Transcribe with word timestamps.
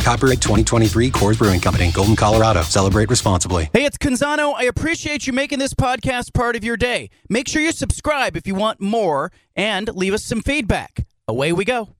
Copyright 0.00 0.40
2023 0.40 1.10
Coors 1.10 1.38
Brewing 1.38 1.60
Company, 1.60 1.90
Golden, 1.92 2.16
Colorado. 2.16 2.62
Celebrate 2.62 3.10
responsibly. 3.10 3.70
Hey, 3.72 3.84
it's 3.84 3.98
Canzano. 3.98 4.54
I 4.56 4.64
appreciate 4.64 5.26
you 5.26 5.32
making 5.32 5.58
this 5.58 5.74
podcast 5.74 6.34
part 6.34 6.56
of 6.56 6.64
your 6.64 6.76
day. 6.76 7.10
Make 7.28 7.48
sure 7.48 7.62
you 7.62 7.72
subscribe 7.72 8.36
if 8.36 8.46
you 8.46 8.54
want 8.54 8.80
more 8.80 9.32
and 9.56 9.88
leave 9.94 10.14
us 10.14 10.24
some 10.24 10.42
feedback. 10.42 11.06
Away 11.28 11.52
we 11.52 11.64
go. 11.64 11.90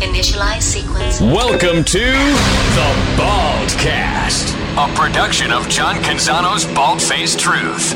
Initialize 0.00 0.62
sequence. 0.62 1.20
Welcome 1.20 1.84
to 1.84 1.98
the 1.98 2.94
Baldcast, 3.16 4.54
a 4.76 4.94
production 4.94 5.52
of 5.52 5.68
John 5.68 5.96
Canzano's 5.96 6.64
Bald 6.74 7.02
Faced 7.02 7.38
Truth. 7.38 7.94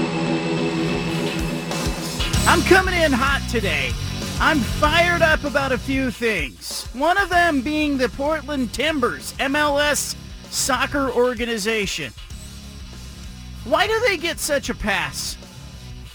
I'm 2.46 2.60
coming 2.62 2.94
in 2.94 3.10
hot 3.10 3.40
today. 3.48 3.90
I'm 4.40 4.58
fired 4.58 5.22
up 5.22 5.44
about 5.44 5.72
a 5.72 5.78
few 5.78 6.10
things. 6.10 6.86
One 6.92 7.16
of 7.18 7.28
them 7.28 7.60
being 7.60 7.96
the 7.96 8.08
Portland 8.08 8.72
Timbers, 8.72 9.32
MLS 9.34 10.16
soccer 10.50 11.10
organization. 11.10 12.12
Why 13.64 13.86
do 13.86 13.98
they 14.00 14.16
get 14.16 14.38
such 14.40 14.68
a 14.68 14.74
pass? 14.74 15.36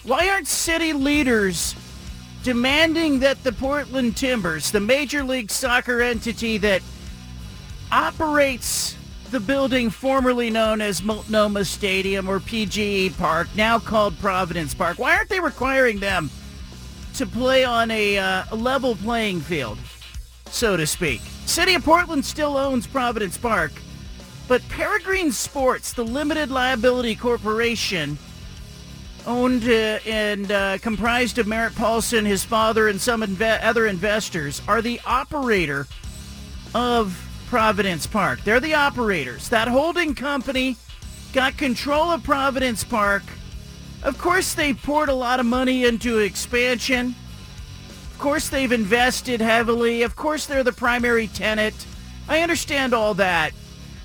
Why 0.04 0.30
aren't 0.30 0.48
city 0.48 0.94
leaders 0.94 1.76
demanding 2.44 3.20
that 3.20 3.44
the 3.44 3.52
Portland 3.52 4.18
Timbers, 4.18 4.72
the 4.72 4.80
Major 4.80 5.24
League 5.24 5.50
Soccer 5.50 6.02
entity 6.02 6.58
that 6.60 6.82
operates 7.92 8.96
the 9.32 9.40
building 9.40 9.90
formerly 9.90 10.50
known 10.50 10.82
as 10.82 11.02
Multnomah 11.02 11.66
Stadium 11.66 12.28
or 12.28 12.40
PGE 12.40 13.18
Park, 13.18 13.48
now 13.56 13.80
called 13.80 14.18
Providence 14.20 14.74
Park, 14.74 15.00
why 15.00 15.16
aren't 15.16 15.30
they 15.30 15.40
requiring 15.40 16.00
them 16.00 16.30
to 17.20 17.28
play 17.28 17.66
on 17.66 17.92
a, 17.92 18.18
uh, 18.18 18.56
level 18.56 18.96
playing 18.96 19.42
field, 19.42 19.78
so 20.46 20.78
to 20.78 20.88
speak? 20.88 21.20
City 21.46 21.74
of 21.74 21.84
Portland 21.84 22.24
still 22.24 22.56
owns 22.56 22.88
Providence 22.88 23.38
Park, 23.38 23.74
but 24.48 24.62
Peregrine 24.70 25.34
Sports, 25.34 25.92
the 25.92 26.06
limited 26.06 26.50
liability 26.50 27.16
corporation, 27.16 28.18
owned 29.28 29.66
uh, 29.66 30.00
and 30.06 30.50
uh, 30.50 30.78
comprised 30.78 31.38
of 31.40 31.46
Merritt 31.46 31.76
Paulson, 31.76 32.24
his 32.24 32.46
father, 32.46 32.88
and 32.88 33.02
some 33.02 33.22
inve- 33.22 33.64
other 33.64 33.86
investors, 33.86 34.62
are 34.66 34.82
the 34.82 35.02
operator 35.06 35.88
of 36.74 37.22
Providence 37.48 38.08
Park. 38.08 38.46
They're 38.46 38.62
the 38.62 38.76
operators. 38.76 39.50
That 39.50 39.68
holding 39.68 40.16
company 40.16 40.78
got 41.34 41.58
control 41.58 42.12
of 42.12 42.24
Providence 42.24 42.86
Park. 42.86 43.24
Of 44.02 44.18
course, 44.18 44.54
they 44.54 44.74
poured 44.74 45.10
a 45.10 45.14
lot 45.14 45.40
of 45.40 45.46
money 45.46 45.84
into 45.84 46.20
expansion. 46.20 47.16
Of 48.12 48.20
course, 48.20 48.50
they've 48.50 48.72
invested 48.72 49.42
heavily. 49.42 50.04
Of 50.04 50.16
course, 50.16 50.46
they're 50.46 50.64
the 50.64 50.72
primary 50.72 51.28
tenant. 51.28 51.86
I 52.28 52.42
understand 52.42 52.94
all 52.94 53.14
that. 53.16 53.54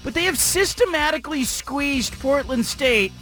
But 0.02 0.14
they 0.14 0.24
have 0.24 0.38
systematically 0.38 1.44
squeezed 1.44 2.18
Portland 2.18 2.66
State 2.66 3.12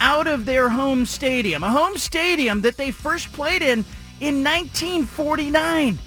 out 0.00 0.26
of 0.26 0.44
their 0.44 0.68
home 0.68 1.06
stadium, 1.06 1.62
a 1.62 1.70
home 1.70 1.96
stadium 1.96 2.62
that 2.62 2.76
they 2.76 2.90
first 2.90 3.32
played 3.32 3.62
in 3.62 3.84
in 4.20 4.42
1949. 4.42 5.98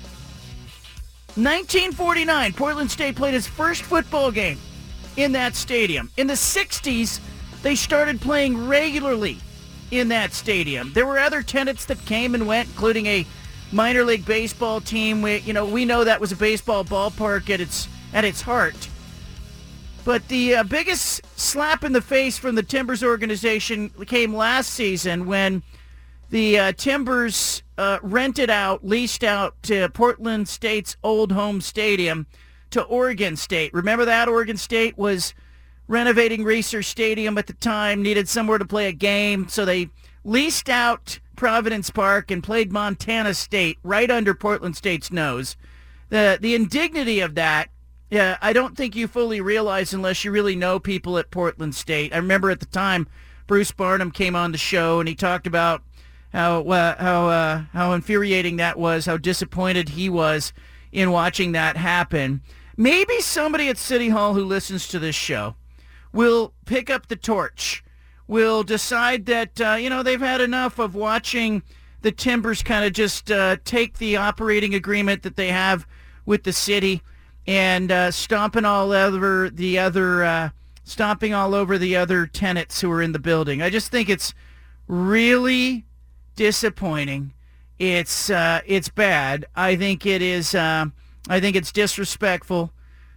1949, 1.36 2.54
Portland 2.54 2.92
State 2.92 3.16
played 3.16 3.34
its 3.34 3.48
first 3.48 3.84
football 3.84 4.32
game 4.32 4.58
in 5.18 5.32
that 5.32 5.56
stadium. 5.56 6.12
In 6.18 6.28
the 6.28 6.34
60s, 6.34 7.20
they 7.62 7.76
started 7.76 8.22
playing 8.22 8.68
regularly 8.68 9.40
in 9.92 10.08
that 10.10 10.34
stadium. 10.34 10.92
There 10.94 11.06
were 11.06 11.20
other 11.20 11.42
tenants 11.42 11.86
that 11.86 12.04
came 12.06 12.36
and 12.36 12.48
went, 12.48 12.70
including 12.70 13.06
a 13.06 13.26
minor 13.72 14.04
league 14.04 14.26
baseball 14.26 14.82
team. 14.82 15.22
We, 15.22 15.38
you 15.40 15.54
know, 15.54 15.66
we 15.66 15.86
know 15.86 16.04
that 16.04 16.20
was 16.22 16.32
a 16.32 16.36
baseball 16.36 16.84
ballpark 16.84 17.50
at 17.50 17.60
its 17.60 17.88
at 18.14 18.26
its 18.26 18.42
heart. 18.42 18.90
But 20.04 20.28
the 20.28 20.56
uh, 20.58 20.64
biggest 20.64 21.26
slap 21.38 21.84
in 21.84 21.92
the 21.92 22.02
face 22.02 22.38
from 22.38 22.56
the 22.56 22.64
Timbers 22.64 23.04
organization 23.04 23.90
came 24.06 24.36
last 24.36 24.70
season 24.70 25.26
when 25.26 25.64
the 26.30 26.60
uh, 26.60 26.72
Timbers 26.74 27.64
uh, 27.78 27.98
rented 28.04 28.50
out, 28.50 28.86
leased 28.86 29.24
out 29.24 29.56
to 29.64 29.90
Portland 29.90 30.48
State's 30.48 30.96
old 31.04 31.32
home 31.32 31.60
stadium 31.60 32.28
to 32.70 32.84
Oregon 32.84 33.36
State. 33.36 33.74
Remember 33.74 34.06
that 34.06 34.28
Oregon 34.28 34.58
State 34.58 34.98
was 34.98 35.34
renovating 35.88 36.44
Reser 36.44 36.84
Stadium 36.84 37.38
at 37.38 37.48
the 37.48 37.54
time, 37.54 38.02
needed 38.02 38.28
somewhere 38.28 38.58
to 38.58 38.66
play 38.66 38.88
a 38.88 38.94
game, 38.94 39.48
so 39.48 39.66
they 39.66 39.90
leased 40.24 40.70
out 40.70 41.20
Providence 41.36 41.90
Park 41.90 42.32
and 42.32 42.44
played 42.44 42.72
Montana 42.72 43.34
State 43.34 43.78
right 43.84 44.10
under 44.10 44.34
Portland 44.34 44.76
State's 44.76 45.12
nose. 45.12 45.56
The 46.10 46.38
the 46.40 46.56
indignity 46.56 47.20
of 47.20 47.36
that, 47.36 47.70
yeah, 48.10 48.38
I 48.42 48.54
don't 48.54 48.78
think 48.78 48.96
you 48.96 49.08
fully 49.08 49.42
realize 49.42 49.94
unless 49.94 50.24
you 50.24 50.32
really 50.32 50.56
know 50.56 50.80
people 50.80 51.18
at 51.18 51.32
Portland 51.32 51.76
State. 51.76 52.14
I 52.14 52.18
remember 52.18 52.50
at 52.50 52.60
the 52.60 52.66
time 52.68 53.08
Bruce 53.48 53.72
Barnum 53.72 54.12
came 54.12 54.36
on 54.36 54.52
the 54.52 54.58
show 54.58 55.00
and 55.00 55.10
he 55.10 55.16
talked 55.16 55.48
about 55.48 55.84
how 56.32 56.64
uh, 56.64 56.96
how 57.02 57.28
uh, 57.28 57.64
how 57.74 57.94
infuriating 57.94 58.58
that 58.58 58.80
was, 58.80 59.06
how 59.06 59.18
disappointed 59.18 59.90
he 59.90 60.10
was 60.10 60.54
in 60.92 61.12
watching 61.12 61.52
that 61.52 61.78
happen. 61.78 62.42
Maybe 62.78 63.22
somebody 63.22 63.70
at 63.70 63.78
City 63.78 64.10
Hall 64.10 64.34
who 64.34 64.44
listens 64.44 64.88
to 64.90 65.00
this 65.00 65.16
show 65.16 65.56
will 66.16 66.54
pick 66.66 66.90
up 66.90 67.08
the 67.08 67.16
torch, 67.16 67.84
will 68.26 68.64
decide 68.64 69.26
that 69.28 69.62
uh, 69.62 69.74
you 69.74 69.90
know 69.90 70.02
they've 70.02 70.22
had 70.22 70.42
enough 70.42 70.80
of 70.80 70.96
watching 70.96 71.62
the 72.02 72.12
Timbers 72.12 72.64
kind 72.64 72.86
of 72.86 72.94
just 72.94 73.30
uh, 73.30 73.58
take 73.66 73.98
the 73.98 74.18
operating 74.18 74.74
agreement 74.74 75.22
that 75.24 75.36
they 75.36 75.50
have 75.50 75.86
with 76.26 76.44
the 76.44 76.54
city 76.54 77.02
and 77.46 77.92
uh, 77.92 78.10
stomping 78.10 78.66
all 78.66 78.92
over 78.92 79.50
the 79.50 79.78
other 79.78 80.24
uh, 80.24 80.50
stomping 80.84 81.34
all 81.34 81.54
over 81.54 81.78
the 81.78 81.96
other 81.96 82.26
tenants 82.26 82.80
who 82.82 82.90
are 82.92 83.02
in 83.02 83.12
the 83.12 83.20
building. 83.20 83.62
I 83.62 83.70
just 83.70 83.92
think 83.92 84.08
it's 84.08 84.34
really 84.88 85.86
disappointing. 86.36 87.34
It's 87.78 88.30
uh, 88.30 88.62
it's 88.66 88.88
bad. 88.88 89.46
I 89.56 89.76
think 89.76 90.06
it 90.06 90.22
is. 90.22 90.56
Uh, 90.56 90.86
I 91.28 91.40
think 91.42 91.58
it's 91.58 91.74
disrespectful 91.74 92.72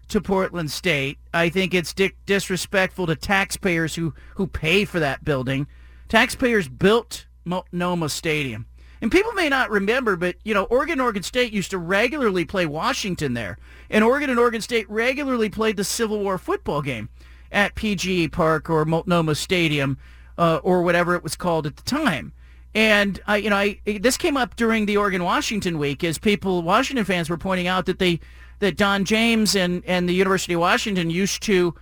to 0.09 0.21
Portland 0.21 0.71
State. 0.71 1.19
I 1.33 1.49
think 1.49 1.75
it's 1.75 1.93
di- 1.93 2.13
disrespectful 2.27 3.07
to 3.07 3.17
taxpayers 3.17 3.95
who 3.95 4.15
who 4.37 4.47
pay 4.47 4.85
for 4.85 5.01
that 5.01 5.25
building. 5.25 5.67
Taxpayers 6.09 6.69
built 6.69 7.27
Multnomah 7.45 8.09
Stadium. 8.09 8.67
And 9.01 9.13
people 9.13 9.33
may 9.33 9.49
not 9.49 9.71
remember, 9.71 10.17
but 10.17 10.37
you 10.43 10.55
know, 10.55 10.65
Oregon, 10.65 11.01
Oregon 11.01 11.23
State 11.23 11.53
used 11.53 11.71
to 11.71 11.79
regularly 11.79 12.45
play 12.45 12.67
Washington 12.67 13.35
there, 13.35 13.59
and 13.91 14.03
Oregon 14.03 14.31
and 14.31 14.41
Oregon 14.41 14.61
State 14.61 14.91
regularly 14.91 15.49
played 15.49 15.77
the 15.77 15.85
Civil 15.85 16.19
War 16.19 16.37
football 16.37 16.83
game 16.83 17.09
at 17.53 17.75
PGE 17.77 18.33
Park 18.33 18.69
or 18.69 18.85
Multnomah 18.85 19.37
Stadium 19.37 19.99
uh, 20.37 20.61
or 20.63 20.83
whatever 20.83 21.15
it 21.15 21.23
was 21.23 21.37
called 21.37 21.67
at 21.67 21.77
the 21.77 21.83
time. 21.83 22.33
And 22.75 23.21
I, 23.27 23.37
you 23.37 23.51
know, 23.51 23.57
I 23.57 23.81
this 23.85 24.17
came 24.17 24.37
up 24.37 24.57
during 24.57 24.87
the 24.87 24.97
Oregon 24.97 25.25
Washington 25.25 25.79
week 25.79 26.05
as 26.05 26.19
people, 26.19 26.63
Washington 26.63 27.05
fans, 27.05 27.31
were 27.31 27.39
pointing 27.39 27.67
out 27.67 27.87
that 27.87 27.99
they 27.99 28.21
that 28.61 28.77
Don 28.77 29.05
James 29.05 29.55
and 29.55 29.83
and 29.87 30.09
the 30.09 30.15
University 30.15 30.55
of 30.55 30.61
Washington 30.61 31.11
used 31.11 31.43
to 31.45 31.75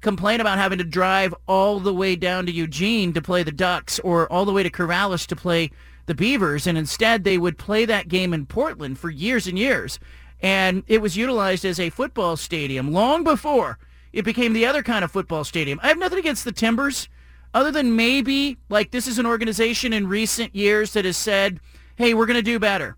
complain 0.00 0.40
about 0.40 0.58
having 0.58 0.78
to 0.78 0.84
drive 0.84 1.34
all 1.46 1.78
the 1.78 1.92
way 1.92 2.16
down 2.16 2.46
to 2.46 2.52
Eugene 2.52 3.12
to 3.12 3.20
play 3.20 3.42
the 3.42 3.52
Ducks 3.52 3.98
or 4.00 4.30
all 4.32 4.44
the 4.44 4.52
way 4.52 4.62
to 4.62 4.70
Corvallis 4.70 5.26
to 5.26 5.36
play 5.36 5.70
the 6.06 6.14
Beavers, 6.14 6.66
and 6.66 6.78
instead 6.78 7.22
they 7.22 7.38
would 7.38 7.58
play 7.58 7.84
that 7.84 8.08
game 8.08 8.32
in 8.32 8.46
Portland 8.46 8.98
for 8.98 9.10
years 9.10 9.46
and 9.46 9.58
years. 9.58 9.98
And 10.42 10.82
it 10.86 11.02
was 11.02 11.16
utilized 11.16 11.64
as 11.64 11.78
a 11.78 11.90
football 11.90 12.36
stadium 12.36 12.92
long 12.92 13.24
before 13.24 13.78
it 14.12 14.24
became 14.24 14.54
the 14.54 14.66
other 14.66 14.82
kind 14.82 15.04
of 15.04 15.12
football 15.12 15.44
stadium. 15.44 15.78
I 15.82 15.88
have 15.88 15.98
nothing 15.98 16.18
against 16.18 16.44
the 16.44 16.52
Timbers, 16.52 17.08
other 17.52 17.70
than 17.70 17.94
maybe 17.94 18.56
like 18.68 18.90
this 18.90 19.06
is 19.06 19.18
an 19.18 19.26
organization 19.26 19.92
in 19.92 20.08
recent 20.08 20.56
years 20.56 20.94
that 20.94 21.04
has 21.04 21.16
said, 21.16 21.60
hey, 21.96 22.14
we're 22.14 22.26
going 22.26 22.36
to 22.36 22.42
do 22.42 22.58
better. 22.58 22.96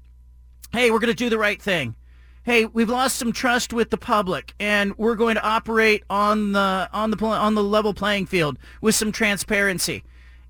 Hey, 0.72 0.90
we're 0.90 1.00
going 1.00 1.08
to 1.08 1.14
do 1.14 1.28
the 1.28 1.38
right 1.38 1.60
thing. 1.60 1.96
Hey, 2.44 2.64
we've 2.66 2.90
lost 2.90 3.18
some 3.18 3.32
trust 3.32 3.72
with 3.72 3.90
the 3.90 3.96
public, 3.96 4.52
and 4.58 4.98
we're 4.98 5.14
going 5.14 5.36
to 5.36 5.44
operate 5.44 6.02
on 6.10 6.50
the 6.50 6.88
on 6.92 7.12
the 7.12 7.24
on 7.24 7.54
the 7.54 7.62
level 7.62 7.94
playing 7.94 8.26
field 8.26 8.58
with 8.80 8.96
some 8.96 9.12
transparency. 9.12 10.02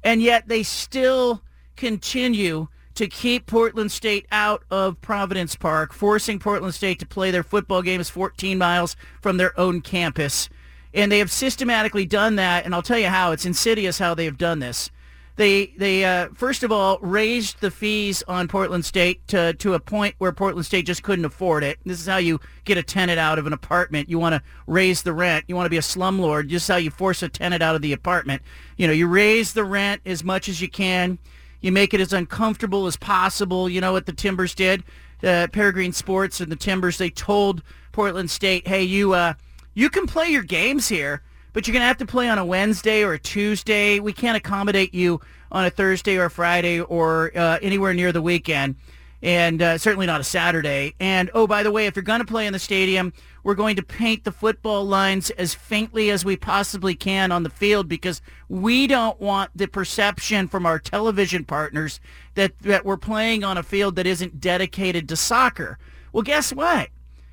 And 0.03 0.23
yet 0.23 0.49
they 0.49 0.62
still 0.62 1.43
continue 1.77 2.69
to 2.94 3.06
keep 3.09 3.47
Portland 3.47 3.93
State 3.93 4.27
out 4.33 4.65
of 4.71 5.03
Providence 5.03 5.55
Park, 5.55 5.93
forcing 5.93 6.39
Portland 6.39 6.75
State 6.75 6.99
to 7.00 7.06
play 7.06 7.31
their 7.31 7.43
football 7.43 7.83
games 7.83 8.09
14 8.09 8.56
miles 8.56 8.97
from 9.21 9.37
their 9.37 9.59
own 9.61 9.83
campus. 9.83 10.49
And 10.95 11.12
they 11.12 11.19
have 11.19 11.31
systematically 11.31 12.06
done 12.06 12.37
that, 12.37 12.65
and 12.65 12.75
I'll 12.75 12.81
tell 12.81 12.99
you 12.99 13.09
how. 13.09 13.33
It's 13.33 13.45
insidious 13.45 13.99
how 13.99 14.15
they 14.15 14.25
have 14.25 14.38
done 14.38 14.61
this. 14.61 14.91
They 15.37 15.73
they 15.79 16.05
uh, 16.05 16.29
first 16.34 16.62
of 16.62 16.70
all 16.70 16.99
raised 17.00 17.61
the 17.61 17.70
fees 17.70 18.23
on 18.29 18.49
Portland 18.49 18.84
State 18.84 19.26
to 19.29 19.55
to 19.55 19.75
a 19.75 19.81
point 19.81 20.14
where 20.19 20.31
Portland 20.31 20.67
State 20.67 20.84
just 20.84 21.02
couldn't 21.02 21.25
afford 21.25 21.64
it. 21.64 21.79
This 21.87 22.00
is 22.00 22.06
how 22.06 22.19
you 22.19 22.38
get 22.64 22.76
a 22.76 22.82
tenant 22.82 23.19
out 23.19 23.38
of 23.38 23.46
an 23.46 23.55
apartment. 23.55 24.11
You 24.11 24.19
want 24.19 24.34
to 24.34 24.43
raise 24.67 25.02
the 25.02 25.14
rent. 25.14 25.46
You 25.49 25.56
want 25.56 25.67
to 25.67 25.70
be 25.70 25.79
a 25.79 25.81
slumlord. 25.81 26.50
This 26.50 26.64
is 26.64 26.69
how 26.69 26.76
you 26.76 26.90
force 26.90 27.23
a 27.23 27.31
tenant 27.31 27.62
out 27.62 27.75
of 27.75 27.81
the 27.81 27.94
apartment. 27.94 28.43
You 28.76 28.87
know, 28.87 28.93
you 28.93 29.06
raise 29.06 29.55
the 29.55 29.64
rent 29.64 30.02
as 30.05 30.23
much 30.23 30.50
as 30.50 30.61
you 30.61 30.69
can. 30.69 31.19
You 31.62 31.73
make 31.73 31.94
it 31.94 32.00
as 32.00 32.12
uncomfortable 32.12 32.87
as 32.87 32.96
possible. 32.96 33.70
You 33.70 33.81
know 33.81 33.93
what 33.93 34.05
the 34.05 34.12
Timbers 34.12 34.55
did? 34.55 34.85
Uh, 35.23 35.46
Peregrine 35.50 35.93
Sports 35.93 36.40
and 36.40 36.52
the 36.52 36.56
Timbers 36.56 36.99
they 36.99 37.08
told 37.08 37.62
Portland 37.93 38.31
State, 38.31 38.67
"Hey, 38.67 38.82
you 38.82 39.14
uh, 39.14 39.35
you 39.73 39.88
can 39.88 40.06
play 40.06 40.28
your 40.28 40.43
games 40.43 40.88
here." 40.88 41.23
But 41.52 41.66
you're 41.66 41.72
going 41.72 41.82
to 41.82 41.87
have 41.87 41.99
to 41.99 42.06
play 42.06 42.28
on 42.28 42.38
a 42.38 42.44
Wednesday 42.44 43.02
or 43.02 43.14
a 43.14 43.19
Tuesday. 43.19 44.00
We 44.00 44.12
can't 44.12 44.37
accommodate 44.37 44.94
you 44.94 45.20
on 45.50 45.64
a 45.64 45.70
Thursday 45.70 46.16
or 46.16 46.25
a 46.25 46.31
Friday 46.31 46.81
or 46.81 47.31
uh, 47.37 47.58
anywhere 47.60 47.93
near 47.94 48.12
the 48.12 48.22
weekend, 48.22 48.76
and 49.22 49.60
uh, 49.60 49.78
certainly 49.78 50.06
not 50.06 50.20
a 50.20 50.25
Saturday. 50.25 50.94
And 50.99 51.31
oh, 51.34 51.46
by 51.46 51.62
the 51.62 51.70
way, 51.70 51.87
if 51.87 51.94
you're 51.94 52.02
going 52.02 52.20
to 52.20 52.26
play 52.26 52.46
in 52.46 52.52
the 52.52 52.58
stadium, 52.58 53.12
we're 53.44 53.54
going 53.54 53.76
to 53.76 53.82
paint 53.82 54.25
the 54.25 54.32
football 54.32 54.84
lines 54.84 55.31
as 55.31 55.54
faintly 55.54 56.10
as 56.10 56.25
we 56.25 56.37
possibly 56.37 56.94
can 56.94 57.32
on 57.32 57.43
the 57.43 57.50
field 57.50 57.88
because 57.88 58.22
we 58.49 58.87
don't 58.87 59.20
want 59.20 59.50
the 59.54 59.66
perception 59.66 60.49
from 60.49 60.64
our 60.64 60.78
television 60.78 61.44
partners 61.44 62.00
that, 62.34 62.58
that 62.60 62.84
we're 62.84 62.96
playing 62.96 63.44
on 63.44 63.58
a 63.58 63.62
field 63.62 63.96
that 63.96 64.06
isn't 64.06 64.40
dedicated 64.40 65.08
to 65.08 65.16
soccer. 65.16 65.78
Well, 66.12 66.22
guess 66.22 66.52
what? 66.52 66.88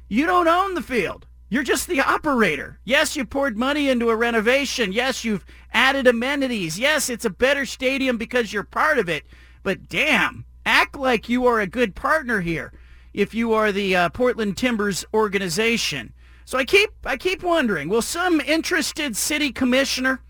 You 0.07 0.25
don't 0.25 0.47
own 0.47 0.73
the 0.73 0.81
field. 0.81 1.27
You're 1.51 1.63
just 1.63 1.87
the 1.87 2.01
operator. 2.01 2.79
Yes, 2.83 3.15
you 3.15 3.25
poured 3.25 3.57
money 3.57 3.89
into 3.89 4.09
a 4.09 4.15
renovation. 4.15 4.91
Yes, 4.91 5.23
you've 5.23 5.45
added 5.73 6.05
amenities. 6.05 6.77
Yes, 6.77 7.09
it's 7.09 7.25
a 7.25 7.29
better 7.31 7.65
stadium 7.65 8.17
because 8.17 8.53
you're 8.53 8.63
part 8.63 8.99
of 8.99 9.09
it. 9.09 9.25
But 9.63 9.89
damn, 9.89 10.45
act 10.65 10.95
like 10.95 11.27
you 11.27 11.47
are 11.47 11.59
a 11.59 11.67
good 11.67 11.95
partner 11.95 12.41
here 12.41 12.71
if 13.13 13.33
you 13.33 13.53
are 13.53 13.71
the 13.71 13.95
uh, 13.95 14.09
Portland 14.09 14.57
Timbers 14.57 15.03
organization. 15.11 16.13
So 16.45 16.57
I 16.57 16.65
keep 16.65 16.91
I 17.03 17.17
keep 17.17 17.41
wondering, 17.41 17.89
will 17.89 18.01
some 18.01 18.39
interested 18.41 19.17
city 19.17 19.51
commissioner 19.51 20.21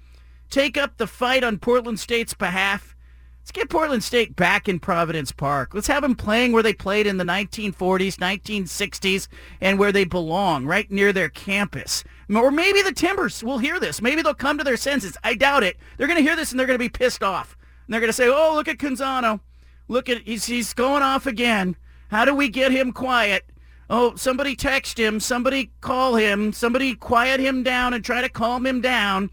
take 0.50 0.78
up 0.78 0.98
the 0.98 1.08
fight 1.08 1.44
on 1.44 1.60
Portland 1.60 2.00
State's 2.00 2.34
behalf? 2.34 2.89
Let's 3.50 3.58
get 3.58 3.70
Portland 3.72 4.04
State 4.04 4.36
back 4.36 4.70
in 4.70 4.80
Providence 4.80 5.32
Park. 5.32 5.74
Let's 5.74 5.88
have 5.88 6.04
them 6.04 6.14
playing 6.14 6.52
where 6.52 6.62
they 6.62 6.72
played 6.72 7.08
in 7.08 7.18
the 7.18 7.24
1940s, 7.24 8.18
1960s, 8.18 9.28
and 9.60 9.80
where 9.80 9.92
they 9.92 10.04
belong, 10.04 10.68
right 10.68 10.90
near 10.92 11.12
their 11.12 11.30
campus. 11.30 12.04
Or 12.30 12.52
maybe 12.52 12.84
the 12.84 12.92
Timbers 12.92 13.44
will 13.44 13.58
hear 13.58 13.80
this. 13.80 14.04
Maybe 14.04 14.22
they'll 14.22 14.36
come 14.36 14.60
to 14.60 14.64
their 14.64 14.78
senses. 14.78 15.18
I 15.24 15.34
doubt 15.34 15.64
it. 15.64 15.78
They're 15.98 16.06
going 16.06 16.18
to 16.18 16.24
hear 16.24 16.36
this 16.36 16.52
and 16.52 16.60
they're 16.60 16.68
going 16.68 16.78
to 16.78 16.86
be 16.86 16.90
pissed 16.90 17.24
off. 17.24 17.58
And 17.88 17.92
they're 17.92 18.00
going 18.00 18.10
to 18.10 18.14
say, 18.14 18.30
oh, 18.30 18.54
look 18.54 18.68
at 18.68 18.78
Canzano. 18.78 19.40
Look 19.88 20.10
at, 20.10 20.22
he's, 20.22 20.46
he's 20.46 20.76
going 20.76 21.02
off 21.02 21.26
again. 21.26 21.76
How 22.12 22.26
do 22.26 22.36
we 22.36 22.50
get 22.50 22.72
him 22.72 22.92
quiet? 22.92 23.50
Oh, 23.90 24.16
somebody 24.16 24.56
text 24.56 25.00
him. 25.00 25.20
Somebody 25.20 25.72
call 25.82 26.18
him. 26.18 26.54
Somebody 26.54 26.94
quiet 26.94 27.40
him 27.40 27.64
down 27.64 27.96
and 27.96 28.06
try 28.06 28.22
to 28.22 28.30
calm 28.30 28.68
him 28.68 28.80
down. 28.80 29.32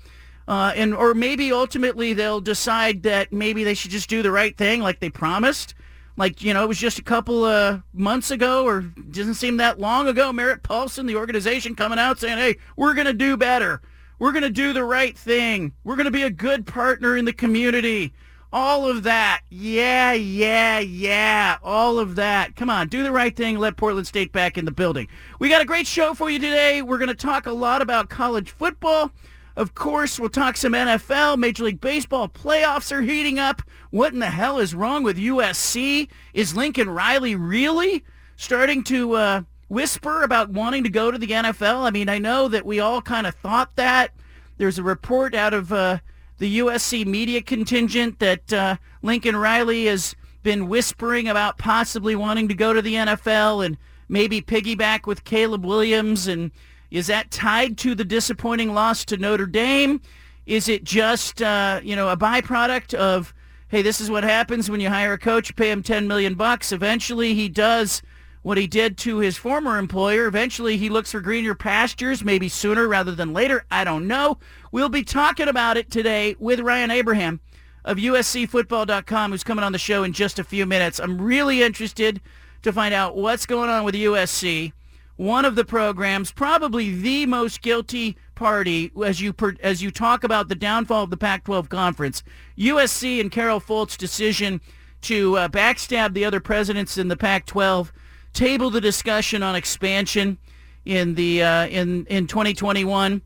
Uh, 0.48 0.72
and 0.76 0.94
or 0.94 1.14
maybe 1.14 1.52
ultimately 1.52 2.12
they'll 2.12 2.40
decide 2.40 3.02
that 3.02 3.32
maybe 3.32 3.64
they 3.64 3.74
should 3.74 3.90
just 3.90 4.08
do 4.08 4.22
the 4.22 4.30
right 4.30 4.56
thing 4.56 4.80
like 4.80 5.00
they 5.00 5.10
promised. 5.10 5.74
Like, 6.16 6.42
you 6.42 6.54
know, 6.54 6.62
it 6.62 6.68
was 6.68 6.78
just 6.78 6.98
a 6.98 7.02
couple 7.02 7.44
of 7.44 7.82
months 7.92 8.30
ago 8.30 8.64
or 8.64 8.80
doesn't 8.80 9.34
seem 9.34 9.58
that 9.58 9.78
long 9.78 10.08
ago, 10.08 10.32
Merritt 10.32 10.62
Paulson, 10.62 11.06
the 11.06 11.16
organization 11.16 11.74
coming 11.74 11.98
out 11.98 12.18
saying, 12.18 12.38
hey, 12.38 12.56
we're 12.76 12.94
to 13.06 13.12
do 13.12 13.36
better. 13.36 13.82
We're 14.18 14.32
to 14.44 14.50
do 14.50 14.72
the 14.72 14.84
right 14.84 15.16
thing. 15.16 15.72
We're 15.84 15.96
to 16.06 16.10
be 16.10 16.22
a 16.22 16.30
good 16.30 16.66
partner 16.66 17.16
in 17.16 17.26
the 17.26 17.34
community. 17.34 18.14
All 18.50 18.88
of 18.88 19.02
that. 19.02 19.42
Yeah, 19.50 20.14
yeah, 20.14 20.78
yeah. 20.78 21.58
All 21.62 21.98
of 21.98 22.14
that. 22.14 22.56
Come 22.56 22.70
on, 22.70 22.88
do 22.88 23.02
the 23.02 23.12
right 23.12 23.36
thing. 23.36 23.58
Let 23.58 23.76
Portland 23.76 24.06
State 24.06 24.32
back 24.32 24.56
in 24.56 24.64
the 24.64 24.70
building. 24.70 25.08
We 25.38 25.50
got 25.50 25.60
a 25.60 25.66
great 25.66 25.86
show 25.86 26.14
for 26.14 26.30
you 26.30 26.38
today. 26.38 26.80
We're 26.80 26.96
going 26.96 27.08
to 27.08 27.14
talk 27.14 27.46
a 27.46 27.52
lot 27.52 27.82
about 27.82 28.08
college 28.08 28.52
football. 28.52 29.10
Of 29.56 29.74
course, 29.74 30.20
we'll 30.20 30.28
talk 30.28 30.58
some 30.58 30.74
NFL. 30.74 31.38
Major 31.38 31.64
League 31.64 31.80
Baseball 31.80 32.28
playoffs 32.28 32.92
are 32.92 33.00
heating 33.00 33.38
up. 33.38 33.62
What 33.90 34.12
in 34.12 34.18
the 34.18 34.26
hell 34.26 34.58
is 34.58 34.74
wrong 34.74 35.02
with 35.02 35.16
USC? 35.16 36.08
Is 36.34 36.54
Lincoln 36.54 36.90
Riley 36.90 37.34
really 37.34 38.04
starting 38.36 38.84
to 38.84 39.14
uh, 39.14 39.42
whisper 39.68 40.22
about 40.22 40.50
wanting 40.50 40.84
to 40.84 40.90
go 40.90 41.10
to 41.10 41.16
the 41.16 41.28
NFL? 41.28 41.86
I 41.86 41.90
mean, 41.90 42.10
I 42.10 42.18
know 42.18 42.48
that 42.48 42.66
we 42.66 42.80
all 42.80 43.00
kind 43.00 43.26
of 43.26 43.34
thought 43.34 43.74
that. 43.76 44.12
There's 44.58 44.78
a 44.78 44.82
report 44.82 45.34
out 45.34 45.54
of 45.54 45.72
uh, 45.72 45.98
the 46.36 46.58
USC 46.58 47.06
media 47.06 47.40
contingent 47.40 48.18
that 48.18 48.52
uh, 48.52 48.76
Lincoln 49.00 49.36
Riley 49.36 49.86
has 49.86 50.14
been 50.42 50.68
whispering 50.68 51.28
about 51.28 51.56
possibly 51.56 52.14
wanting 52.14 52.48
to 52.48 52.54
go 52.54 52.74
to 52.74 52.82
the 52.82 52.94
NFL 52.94 53.64
and 53.64 53.78
maybe 54.06 54.42
piggyback 54.42 55.06
with 55.06 55.24
Caleb 55.24 55.64
Williams 55.64 56.28
and 56.28 56.50
is 56.90 57.06
that 57.08 57.30
tied 57.30 57.78
to 57.78 57.94
the 57.94 58.04
disappointing 58.04 58.74
loss 58.74 59.04
to 59.06 59.16
Notre 59.16 59.46
Dame? 59.46 60.00
Is 60.46 60.68
it 60.68 60.84
just 60.84 61.42
uh, 61.42 61.80
you 61.82 61.96
know 61.96 62.08
a 62.08 62.16
byproduct 62.16 62.94
of 62.94 63.34
hey, 63.68 63.82
this 63.82 64.00
is 64.00 64.10
what 64.10 64.24
happens 64.24 64.70
when 64.70 64.80
you 64.80 64.88
hire 64.88 65.14
a 65.14 65.18
coach, 65.18 65.48
you 65.48 65.54
pay 65.54 65.70
him 65.70 65.82
10 65.82 66.06
million 66.06 66.34
bucks. 66.34 66.72
Eventually, 66.72 67.34
he 67.34 67.48
does 67.48 68.00
what 68.42 68.56
he 68.56 68.66
did 68.66 68.96
to 68.96 69.18
his 69.18 69.36
former 69.36 69.76
employer. 69.76 70.26
Eventually, 70.26 70.76
he 70.76 70.88
looks 70.88 71.10
for 71.10 71.20
greener 71.20 71.54
pastures, 71.54 72.22
maybe 72.22 72.48
sooner 72.48 72.86
rather 72.86 73.12
than 73.12 73.32
later. 73.32 73.64
I 73.70 73.82
don't 73.82 74.06
know. 74.06 74.38
We'll 74.70 74.88
be 74.88 75.02
talking 75.02 75.48
about 75.48 75.76
it 75.76 75.90
today 75.90 76.36
with 76.38 76.60
Ryan 76.60 76.92
Abraham 76.92 77.40
of 77.84 77.98
USCFootball.com, 77.98 79.32
who's 79.32 79.44
coming 79.44 79.64
on 79.64 79.72
the 79.72 79.78
show 79.78 80.04
in 80.04 80.12
just 80.12 80.38
a 80.38 80.44
few 80.44 80.64
minutes. 80.64 81.00
I'm 81.00 81.20
really 81.20 81.62
interested 81.62 82.20
to 82.62 82.72
find 82.72 82.94
out 82.94 83.16
what's 83.16 83.46
going 83.46 83.68
on 83.68 83.84
with 83.84 83.96
USC 83.96 84.72
one 85.16 85.44
of 85.46 85.54
the 85.54 85.64
programs, 85.64 86.30
probably 86.30 86.94
the 86.94 87.26
most 87.26 87.62
guilty 87.62 88.16
party 88.34 88.92
as 89.04 89.20
you 89.20 89.32
per, 89.32 89.54
as 89.62 89.82
you 89.82 89.90
talk 89.90 90.24
about 90.24 90.48
the 90.48 90.54
downfall 90.54 91.04
of 91.04 91.10
the 91.10 91.16
Pac-12 91.16 91.68
conference. 91.68 92.22
USC 92.58 93.20
and 93.20 93.30
Carol 93.30 93.60
Folt's 93.60 93.96
decision 93.96 94.60
to 95.02 95.36
uh, 95.36 95.48
backstab 95.48 96.12
the 96.12 96.24
other 96.24 96.40
presidents 96.40 96.98
in 96.98 97.08
the 97.08 97.16
Pac-12, 97.16 97.90
table 98.32 98.70
the 98.70 98.80
discussion 98.80 99.42
on 99.42 99.56
expansion 99.56 100.38
in 100.84 101.14
the 101.14 101.42
uh, 101.42 101.66
in 101.66 102.06
in 102.06 102.26
2021, 102.26 103.22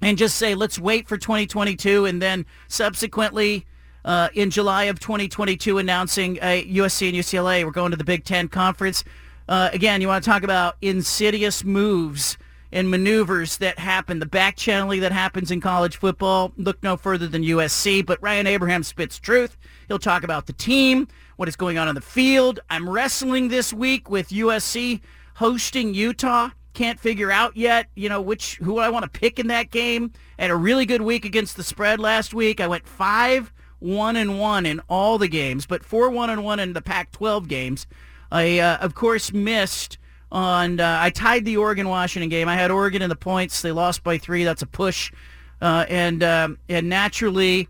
and 0.00 0.18
just 0.18 0.36
say 0.36 0.54
let's 0.54 0.78
wait 0.78 1.06
for 1.06 1.16
2022, 1.16 2.06
and 2.06 2.20
then 2.20 2.46
subsequently. 2.68 3.66
Uh, 4.04 4.28
in 4.32 4.48
July 4.48 4.84
of 4.84 4.98
2022, 5.00 5.76
announcing 5.76 6.36
USC 6.36 7.08
and 7.08 7.18
UCLA, 7.18 7.62
we're 7.62 7.72
going 7.72 7.90
to 7.90 7.96
the 7.96 8.04
Big 8.04 8.24
Ten 8.24 8.48
Conference. 8.48 9.04
Uh, 9.48 9.70
again, 9.72 10.02
you 10.02 10.08
want 10.08 10.22
to 10.22 10.28
talk 10.28 10.42
about 10.42 10.76
insidious 10.82 11.64
moves 11.64 12.36
and 12.70 12.90
maneuvers 12.90 13.56
that 13.58 13.78
happen, 13.78 14.18
the 14.18 14.26
back 14.26 14.56
channeling 14.56 15.00
that 15.00 15.10
happens 15.10 15.50
in 15.50 15.58
college 15.58 15.96
football. 15.96 16.52
Look 16.58 16.82
no 16.82 16.98
further 16.98 17.26
than 17.26 17.42
USC, 17.42 18.04
but 18.04 18.22
Ryan 18.22 18.46
Abraham 18.46 18.82
spits 18.82 19.18
truth. 19.18 19.56
He'll 19.88 19.98
talk 19.98 20.22
about 20.22 20.46
the 20.46 20.52
team, 20.52 21.08
what 21.36 21.48
is 21.48 21.56
going 21.56 21.78
on 21.78 21.88
on 21.88 21.94
the 21.94 22.02
field. 22.02 22.60
I'm 22.68 22.88
wrestling 22.88 23.48
this 23.48 23.72
week 23.72 24.10
with 24.10 24.28
USC 24.28 25.00
hosting 25.36 25.94
Utah. 25.94 26.50
Can't 26.74 27.00
figure 27.00 27.32
out 27.32 27.56
yet, 27.56 27.88
you 27.94 28.10
know, 28.10 28.20
which 28.20 28.56
who 28.56 28.78
I 28.78 28.90
want 28.90 29.10
to 29.10 29.18
pick 29.18 29.38
in 29.38 29.46
that 29.46 29.70
game. 29.70 30.12
I 30.38 30.42
had 30.42 30.50
a 30.50 30.56
really 30.56 30.84
good 30.84 31.00
week 31.00 31.24
against 31.24 31.56
the 31.56 31.64
spread 31.64 31.98
last 31.98 32.34
week. 32.34 32.60
I 32.60 32.66
went 32.66 32.86
five 32.86 33.50
one 33.78 34.16
and 34.16 34.38
one 34.38 34.66
in 34.66 34.80
all 34.88 35.16
the 35.18 35.28
games, 35.28 35.64
but 35.64 35.84
four 35.84 36.10
one 36.10 36.28
and 36.28 36.44
one 36.44 36.60
in 36.60 36.74
the 36.74 36.82
Pac-12 36.82 37.48
games. 37.48 37.86
I, 38.30 38.58
uh, 38.58 38.78
of 38.78 38.94
course, 38.94 39.32
missed 39.32 39.98
on. 40.30 40.80
Uh, 40.80 40.98
I 41.00 41.10
tied 41.10 41.44
the 41.44 41.56
Oregon 41.56 41.88
Washington 41.88 42.28
game. 42.28 42.48
I 42.48 42.56
had 42.56 42.70
Oregon 42.70 43.02
in 43.02 43.08
the 43.08 43.16
points. 43.16 43.62
They 43.62 43.72
lost 43.72 44.02
by 44.02 44.18
three. 44.18 44.44
That's 44.44 44.62
a 44.62 44.66
push, 44.66 45.12
uh, 45.60 45.86
and 45.88 46.22
um, 46.22 46.58
and 46.68 46.88
naturally, 46.88 47.68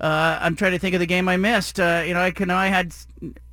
uh, 0.00 0.38
I'm 0.40 0.56
trying 0.56 0.72
to 0.72 0.78
think 0.78 0.94
of 0.94 1.00
the 1.00 1.06
game 1.06 1.28
I 1.28 1.36
missed. 1.36 1.78
Uh, 1.78 2.02
you 2.06 2.14
know, 2.14 2.20
I 2.20 2.30
can. 2.30 2.50
I 2.50 2.66
had, 2.66 2.94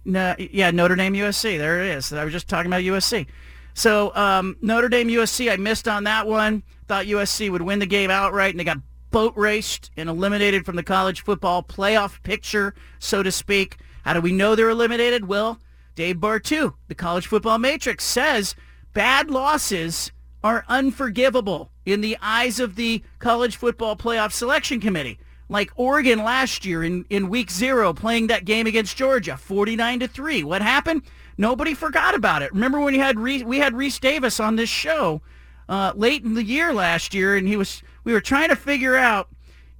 yeah, 0.06 0.72
Notre 0.72 0.96
Dame 0.96 1.14
USC. 1.14 1.58
There 1.58 1.84
it 1.84 1.92
is. 1.96 2.12
I 2.14 2.24
was 2.24 2.34
just 2.34 2.48
talking 2.48 2.72
about 2.72 2.82
USC. 2.82 3.28
So 3.76 4.14
um, 4.16 4.58
Notre 4.62 4.90
Dame 4.90 5.10
USC. 5.10 5.52
I 5.52 5.58
missed 5.58 5.88
on 5.88 6.04
that 6.06 6.28
one. 6.28 6.64
Thought 6.88 7.06
USC 7.06 7.52
would 7.52 7.62
win 7.62 7.80
the 7.80 7.86
game 7.86 8.10
outright, 8.10 8.52
and 8.52 8.60
they 8.60 8.64
got 8.64 8.80
boat 9.12 9.34
raced 9.36 9.92
and 9.98 10.10
eliminated 10.10 10.66
from 10.66 10.76
the 10.76 10.84
college 10.84 11.22
football 11.22 11.64
playoff 11.64 12.22
picture, 12.24 12.74
so 12.98 13.22
to 13.22 13.32
speak. 13.32 13.78
How 14.04 14.14
do 14.14 14.22
we 14.22 14.32
know 14.32 14.56
they're 14.56 14.70
eliminated? 14.70 15.28
Well 15.28 15.60
Dave 16.00 16.16
Bartoo, 16.16 16.76
the 16.88 16.96
College 16.96 17.28
Football 17.28 17.58
Matrix, 17.58 18.06
says 18.06 18.56
bad 18.94 19.30
losses 19.30 20.14
are 20.42 20.64
unforgivable 20.70 21.74
in 21.86 22.00
the 22.00 22.18
eyes 22.22 22.58
of 22.62 22.78
the 22.78 23.04
College 23.20 23.58
Football 23.58 23.98
Playoff 23.98 24.32
Selection 24.32 24.80
Committee. 24.80 25.20
Like 25.50 25.74
Oregon 25.76 26.24
last 26.24 26.64
year 26.64 26.86
in, 26.86 27.04
in 27.10 27.28
week 27.28 27.52
zero 27.52 27.92
playing 27.92 28.28
that 28.28 28.46
game 28.46 28.66
against 28.66 28.96
Georgia, 28.96 29.36
49 29.36 30.00
to 30.00 30.08
3. 30.08 30.42
What 30.46 30.62
happened? 30.62 31.02
Nobody 31.38 31.74
forgot 31.74 32.16
about 32.16 32.44
it. 32.44 32.54
Remember 32.54 32.80
when 32.80 32.94
you 32.94 33.02
had 33.02 33.18
Rece, 33.18 33.44
we 33.44 33.60
had 33.60 33.74
Rece 33.74 34.00
Davis 34.00 34.40
on 34.40 34.56
this 34.56 34.70
show 34.70 35.22
uh, 35.68 35.92
late 35.98 36.24
in 36.24 36.34
the 36.34 36.46
year 36.46 36.74
last 36.74 37.14
year, 37.14 37.36
and 37.36 37.46
he 37.46 37.58
was 37.58 37.84
we 38.06 38.14
were 38.14 38.22
trying 38.22 38.48
to 38.48 38.56
figure 38.56 38.96
out 38.96 39.28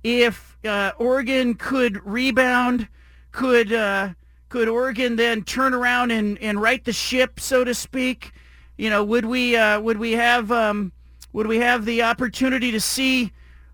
if 0.04 0.58
uh, 0.66 0.92
Oregon 0.98 1.54
could 1.54 2.06
rebound, 2.06 2.90
could 3.32 3.72
uh, 3.72 4.10
could 4.50 4.68
Oregon 4.68 5.16
then 5.16 5.44
turn 5.44 5.74
around 5.74 6.12
and, 6.12 6.38
and 6.40 6.62
right 6.62 6.84
the 6.84 6.92
ship, 6.92 7.40
so 7.40 7.64
to 7.64 7.74
speak? 7.74 8.32
You 8.78 8.90
know, 8.90 9.04
would 9.04 9.26
we 9.26 9.56
uh, 9.56 9.80
would 9.80 10.00
we 10.00 10.14
have 10.14 10.52
um, 10.52 10.92
would 11.34 11.48
we 11.48 11.58
have 11.58 11.86
the 11.86 12.02
opportunity 12.02 12.72
to 12.72 12.80
see 12.80 13.32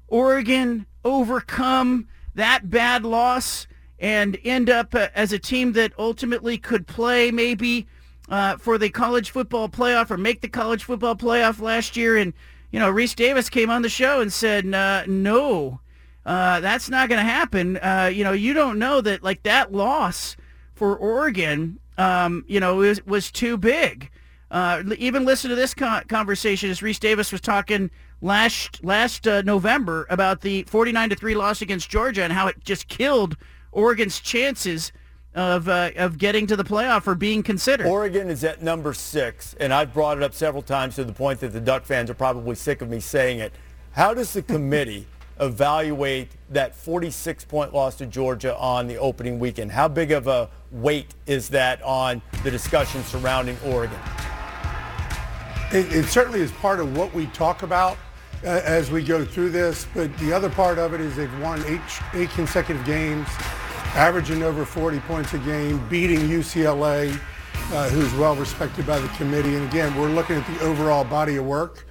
Oregon 0.08 0.86
overcome 1.04 2.08
that 2.36 2.70
bad 2.70 3.06
loss 3.06 3.68
and 4.00 4.38
end 4.44 4.70
up 4.70 4.94
uh, 4.94 5.08
as 5.16 5.32
a 5.32 5.40
team 5.40 5.72
that 5.74 5.94
ultimately 5.98 6.58
could 6.58 6.88
play 6.88 7.32
maybe 7.32 7.88
uh, 8.28 8.58
for 8.58 8.78
the 8.78 8.90
college 8.90 9.30
football 9.30 9.70
playoff 9.70 10.12
or 10.12 10.18
make 10.18 10.42
the 10.42 10.50
college 10.50 10.84
football 10.84 11.16
playoff 11.16 11.62
last 11.62 11.96
year? 11.96 12.18
And 12.18 12.34
you 12.72 12.80
know, 12.80 12.92
Rece 12.92 13.16
Davis 13.16 13.50
came 13.50 13.70
on 13.70 13.84
the 13.84 13.90
show 13.90 14.20
and 14.20 14.34
said, 14.34 14.66
"No, 14.66 15.80
uh, 16.26 16.60
that's 16.60 16.90
not 16.90 17.08
going 17.08 17.24
to 17.24 17.32
happen." 17.32 17.78
Uh, 17.78 18.12
you 18.14 18.26
know, 18.26 18.34
you 18.34 18.54
don't 18.54 18.78
know 18.78 19.00
that 19.00 19.24
like 19.24 19.44
that 19.44 19.72
loss 19.72 20.36
for 20.76 20.96
Oregon, 20.96 21.80
um, 21.98 22.46
you 22.48 22.60
know, 22.60 22.76
was, 22.76 23.06
was 23.06 23.32
too 23.32 23.58
big. 23.58 24.10
Uh, 24.52 24.84
even 24.98 25.26
listen 25.26 25.50
to 25.50 25.56
this 25.56 25.74
con- 25.74 26.04
conversation 26.08 26.70
as 26.70 26.82
Rece 26.82 27.00
Davis 27.00 27.32
was 27.32 27.42
talking 27.42 27.90
last 28.22 28.84
last 28.84 29.28
uh, 29.28 29.42
November 29.42 30.06
about 30.10 30.42
the 30.42 30.64
49 30.64 31.10
to 31.10 31.16
3 31.16 31.36
loss 31.36 31.62
against 31.62 31.90
Georgia 31.90 32.24
and 32.24 32.32
how 32.32 32.48
it 32.48 32.64
just 32.64 32.88
killed 32.88 33.36
Oregon's 33.72 34.20
chances 34.20 34.92
of 35.34 35.68
uh, 35.68 35.92
of 35.98 36.18
getting 36.18 36.48
to 36.48 36.56
the 36.56 36.64
playoff 36.64 37.08
or 37.08 37.16
being 37.16 37.44
considered. 37.44 37.88
Oregon 37.88 38.30
is 38.30 38.44
at 38.44 38.62
number 38.62 38.94
6 38.94 39.56
and 39.60 39.74
I've 39.74 39.94
brought 39.94 40.18
it 40.18 40.24
up 40.24 40.34
several 40.34 40.64
times 40.64 40.96
to 40.96 41.04
the 41.04 41.14
point 41.14 41.40
that 41.40 41.52
the 41.52 41.60
Duck 41.60 41.84
fans 41.84 42.10
are 42.10 42.16
probably 42.16 42.56
sick 42.56 42.82
of 42.82 42.90
me 42.90 43.00
saying 43.00 43.40
it. 43.40 43.52
How 43.92 44.14
does 44.14 44.32
the 44.32 44.42
committee 44.42 45.08
evaluate 45.40 46.30
that 46.50 46.74
46-point 46.74 47.74
loss 47.74 47.96
to 47.96 48.06
Georgia 48.06 48.56
on 48.58 48.88
the 48.88 48.98
opening 48.98 49.40
weekend? 49.40 49.72
How 49.72 49.88
big 49.88 50.12
of 50.12 50.28
a 50.28 50.50
weight 50.72 51.14
is 51.28 51.50
that 51.50 51.82
on 51.84 52.22
the 52.44 52.52
discussion 52.52 53.04
surrounding 53.04 53.58
Oregon? 53.66 54.00
It, 55.72 55.92
it 55.94 56.06
certainly 56.06 56.42
is 56.42 56.52
part 56.52 56.80
of 56.80 56.96
what 56.96 57.14
we 57.14 57.26
talk 57.28 57.64
about 57.64 57.98
uh, 58.44 58.62
as 58.64 58.92
we 58.92 59.04
go 59.04 59.26
through 59.26 59.50
this, 59.50 59.88
but 59.94 60.16
the 60.20 60.32
other 60.32 60.50
part 60.50 60.78
of 60.78 60.94
it 60.94 61.02
is 61.02 61.16
they've 61.16 61.40
won 61.40 61.64
eight, 61.66 61.82
eight 62.14 62.30
consecutive 62.30 62.86
games, 62.86 63.28
averaging 63.96 64.44
over 64.44 64.66
40 64.66 65.00
points 65.02 65.34
a 65.34 65.40
game, 65.40 65.86
beating 65.90 66.20
UCLA, 66.20 67.20
uh, 67.72 67.90
who's 67.90 68.14
well 68.14 68.36
respected 68.36 68.86
by 68.86 69.00
the 69.00 69.08
committee. 69.10 69.56
And 69.56 69.68
again, 69.68 69.96
we're 70.00 70.10
looking 70.10 70.36
at 70.36 70.46
the 70.48 70.64
overall 70.64 71.04
body 71.04 71.38
of 71.38 71.46
work 71.46 71.86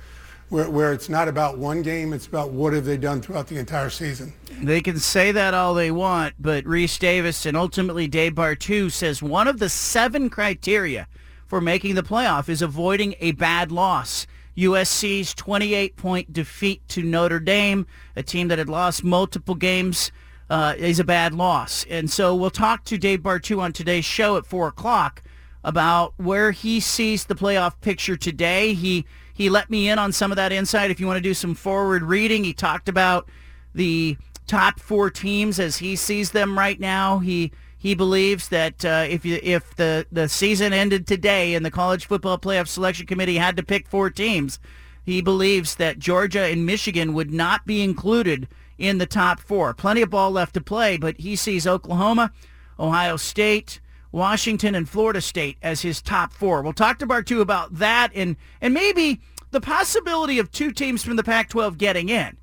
where, 0.54 0.70
where 0.70 0.92
it's 0.92 1.08
not 1.08 1.26
about 1.26 1.58
one 1.58 1.82
game, 1.82 2.12
it's 2.12 2.28
about 2.28 2.50
what 2.50 2.72
have 2.72 2.84
they 2.84 2.96
done 2.96 3.20
throughout 3.20 3.48
the 3.48 3.58
entire 3.58 3.90
season. 3.90 4.32
They 4.62 4.80
can 4.80 5.00
say 5.00 5.32
that 5.32 5.52
all 5.52 5.74
they 5.74 5.90
want, 5.90 6.36
but 6.38 6.62
Rece 6.64 7.00
Davis 7.00 7.44
and 7.44 7.56
ultimately 7.56 8.06
Dave 8.06 8.34
Bartoo 8.34 8.92
says 8.92 9.20
one 9.20 9.48
of 9.48 9.58
the 9.58 9.68
seven 9.68 10.30
criteria 10.30 11.08
for 11.48 11.60
making 11.60 11.96
the 11.96 12.04
playoff 12.04 12.48
is 12.48 12.62
avoiding 12.62 13.16
a 13.18 13.32
bad 13.32 13.72
loss. 13.72 14.28
USC's 14.56 15.34
28-point 15.34 16.32
defeat 16.32 16.86
to 16.86 17.02
Notre 17.02 17.40
Dame, 17.40 17.84
a 18.14 18.22
team 18.22 18.46
that 18.46 18.58
had 18.58 18.68
lost 18.68 19.02
multiple 19.02 19.56
games, 19.56 20.12
uh, 20.50 20.74
is 20.78 21.00
a 21.00 21.04
bad 21.04 21.34
loss. 21.34 21.84
And 21.90 22.08
so 22.08 22.32
we'll 22.32 22.50
talk 22.50 22.84
to 22.84 22.96
Dave 22.96 23.22
Bartoo 23.22 23.60
on 23.60 23.72
today's 23.72 24.04
show 24.04 24.36
at 24.36 24.46
4 24.46 24.68
o'clock 24.68 25.20
about 25.64 26.14
where 26.16 26.52
he 26.52 26.78
sees 26.78 27.24
the 27.24 27.34
playoff 27.34 27.80
picture 27.80 28.16
today. 28.16 28.74
He 28.74 29.04
he 29.34 29.50
let 29.50 29.68
me 29.68 29.88
in 29.88 29.98
on 29.98 30.12
some 30.12 30.32
of 30.32 30.36
that 30.36 30.52
insight. 30.52 30.90
If 30.90 31.00
you 31.00 31.06
want 31.06 31.18
to 31.18 31.20
do 31.28 31.34
some 31.34 31.54
forward 31.54 32.04
reading, 32.04 32.44
he 32.44 32.54
talked 32.54 32.88
about 32.88 33.28
the 33.74 34.16
top 34.46 34.78
four 34.78 35.10
teams 35.10 35.58
as 35.58 35.78
he 35.78 35.96
sees 35.96 36.30
them 36.30 36.56
right 36.58 36.78
now. 36.78 37.18
He 37.18 37.52
he 37.76 37.94
believes 37.94 38.48
that 38.48 38.84
uh, 38.84 39.04
if 39.08 39.26
you 39.26 39.40
if 39.42 39.74
the 39.76 40.06
the 40.10 40.28
season 40.28 40.72
ended 40.72 41.06
today 41.06 41.54
and 41.54 41.66
the 41.66 41.70
college 41.70 42.06
football 42.06 42.38
playoff 42.38 42.68
selection 42.68 43.06
committee 43.06 43.36
had 43.36 43.56
to 43.56 43.62
pick 43.62 43.88
four 43.88 44.08
teams, 44.08 44.58
he 45.04 45.20
believes 45.20 45.74
that 45.74 45.98
Georgia 45.98 46.44
and 46.44 46.64
Michigan 46.64 47.12
would 47.12 47.32
not 47.32 47.66
be 47.66 47.82
included 47.82 48.48
in 48.78 48.98
the 48.98 49.06
top 49.06 49.40
four. 49.40 49.74
Plenty 49.74 50.02
of 50.02 50.10
ball 50.10 50.30
left 50.30 50.54
to 50.54 50.60
play, 50.60 50.96
but 50.96 51.18
he 51.18 51.36
sees 51.36 51.66
Oklahoma, 51.66 52.32
Ohio 52.78 53.16
State, 53.16 53.80
Washington, 54.14 54.76
and 54.76 54.88
Florida 54.88 55.20
State 55.20 55.58
as 55.60 55.82
his 55.82 56.00
top 56.00 56.32
four. 56.32 56.62
We'll 56.62 56.72
talk 56.72 57.00
to 57.00 57.06
Bartoo 57.06 57.40
about 57.40 57.74
that 57.74 58.12
and 58.14 58.36
and 58.60 58.72
maybe 58.72 59.20
the 59.50 59.60
possibility 59.60 60.38
of 60.38 60.52
two 60.52 60.70
teams 60.70 61.04
from 61.04 61.16
the 61.16 61.24
Pac-12 61.24 61.76
getting 61.78 62.08
in. 62.08 62.36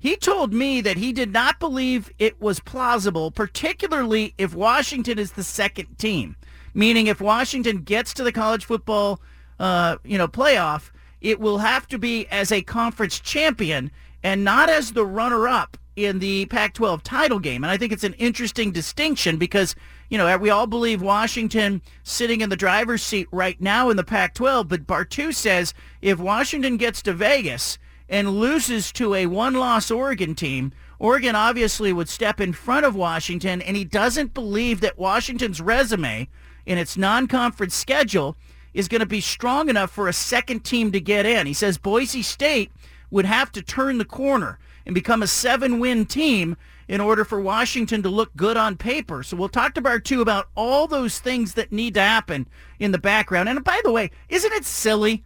He 0.00 0.16
told 0.16 0.52
me 0.52 0.80
that 0.80 0.96
he 0.96 1.12
did 1.12 1.32
not 1.32 1.60
believe 1.60 2.10
it 2.18 2.40
was 2.40 2.58
plausible, 2.58 3.30
particularly 3.30 4.34
if 4.36 4.52
Washington 4.52 5.16
is 5.16 5.32
the 5.32 5.44
second 5.44 5.96
team. 5.96 6.34
Meaning, 6.74 7.06
if 7.06 7.20
Washington 7.20 7.82
gets 7.82 8.12
to 8.14 8.24
the 8.24 8.32
college 8.32 8.64
football, 8.64 9.20
uh, 9.60 9.98
you 10.04 10.18
know, 10.18 10.26
playoff, 10.26 10.90
it 11.20 11.38
will 11.38 11.58
have 11.58 11.86
to 11.88 11.98
be 11.98 12.26
as 12.32 12.50
a 12.50 12.62
conference 12.62 13.20
champion 13.20 13.92
and 14.24 14.42
not 14.42 14.68
as 14.68 14.92
the 14.92 15.06
runner-up 15.06 15.76
in 15.96 16.18
the 16.18 16.46
Pac-12 16.46 17.02
title 17.02 17.38
game. 17.38 17.64
And 17.64 17.70
I 17.70 17.76
think 17.76 17.92
it's 17.92 18.04
an 18.04 18.14
interesting 18.14 18.72
distinction 18.72 19.36
because, 19.36 19.74
you 20.08 20.18
know, 20.18 20.36
we 20.38 20.50
all 20.50 20.66
believe 20.66 21.02
Washington 21.02 21.82
sitting 22.02 22.40
in 22.40 22.48
the 22.48 22.56
driver's 22.56 23.02
seat 23.02 23.28
right 23.30 23.60
now 23.60 23.90
in 23.90 23.96
the 23.96 24.04
Pac-12, 24.04 24.68
but 24.68 24.86
Bartoo 24.86 25.34
says 25.34 25.74
if 26.00 26.18
Washington 26.18 26.76
gets 26.76 27.02
to 27.02 27.12
Vegas 27.12 27.78
and 28.08 28.30
loses 28.30 28.92
to 28.92 29.14
a 29.14 29.26
one-loss 29.26 29.90
Oregon 29.90 30.34
team, 30.34 30.72
Oregon 30.98 31.34
obviously 31.34 31.92
would 31.92 32.08
step 32.08 32.40
in 32.40 32.52
front 32.52 32.86
of 32.86 32.94
Washington, 32.94 33.60
and 33.60 33.76
he 33.76 33.84
doesn't 33.84 34.34
believe 34.34 34.80
that 34.80 34.98
Washington's 34.98 35.60
resume 35.60 36.28
in 36.64 36.78
its 36.78 36.96
non-conference 36.96 37.74
schedule 37.74 38.36
is 38.72 38.88
going 38.88 39.00
to 39.00 39.06
be 39.06 39.20
strong 39.20 39.68
enough 39.68 39.90
for 39.90 40.08
a 40.08 40.12
second 40.12 40.60
team 40.60 40.92
to 40.92 41.00
get 41.00 41.26
in. 41.26 41.46
He 41.46 41.52
says 41.52 41.76
Boise 41.76 42.22
State 42.22 42.70
would 43.10 43.26
have 43.26 43.52
to 43.52 43.62
turn 43.62 43.98
the 43.98 44.04
corner 44.04 44.58
and 44.86 44.94
become 44.94 45.22
a 45.22 45.26
seven-win 45.26 46.06
team 46.06 46.56
in 46.88 47.00
order 47.00 47.24
for 47.24 47.40
Washington 47.40 48.02
to 48.02 48.08
look 48.08 48.34
good 48.36 48.56
on 48.56 48.76
paper. 48.76 49.22
So 49.22 49.36
we'll 49.36 49.48
talk 49.48 49.74
to 49.74 49.82
Bartoo 49.82 50.20
about 50.20 50.48
all 50.54 50.86
those 50.86 51.18
things 51.18 51.54
that 51.54 51.72
need 51.72 51.94
to 51.94 52.00
happen 52.00 52.48
in 52.78 52.92
the 52.92 52.98
background. 52.98 53.48
And 53.48 53.62
by 53.64 53.80
the 53.84 53.92
way, 53.92 54.10
isn't 54.28 54.52
it 54.52 54.64
silly? 54.64 55.24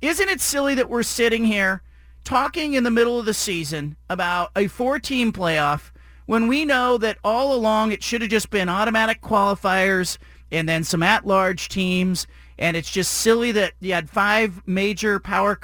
Isn't 0.00 0.28
it 0.28 0.40
silly 0.40 0.74
that 0.74 0.90
we're 0.90 1.02
sitting 1.02 1.44
here 1.44 1.82
talking 2.24 2.74
in 2.74 2.84
the 2.84 2.90
middle 2.90 3.18
of 3.18 3.26
the 3.26 3.34
season 3.34 3.96
about 4.08 4.50
a 4.54 4.68
four-team 4.68 5.32
playoff 5.32 5.90
when 6.26 6.46
we 6.46 6.64
know 6.64 6.98
that 6.98 7.18
all 7.24 7.54
along 7.54 7.90
it 7.90 8.02
should 8.02 8.20
have 8.20 8.30
just 8.30 8.50
been 8.50 8.68
automatic 8.68 9.22
qualifiers 9.22 10.18
and 10.52 10.68
then 10.68 10.84
some 10.84 11.02
at-large 11.02 11.68
teams, 11.68 12.26
and 12.58 12.76
it's 12.76 12.90
just 12.90 13.12
silly 13.12 13.52
that 13.52 13.74
you 13.80 13.92
had 13.94 14.10
five 14.10 14.66
major 14.66 15.20
power 15.20 15.56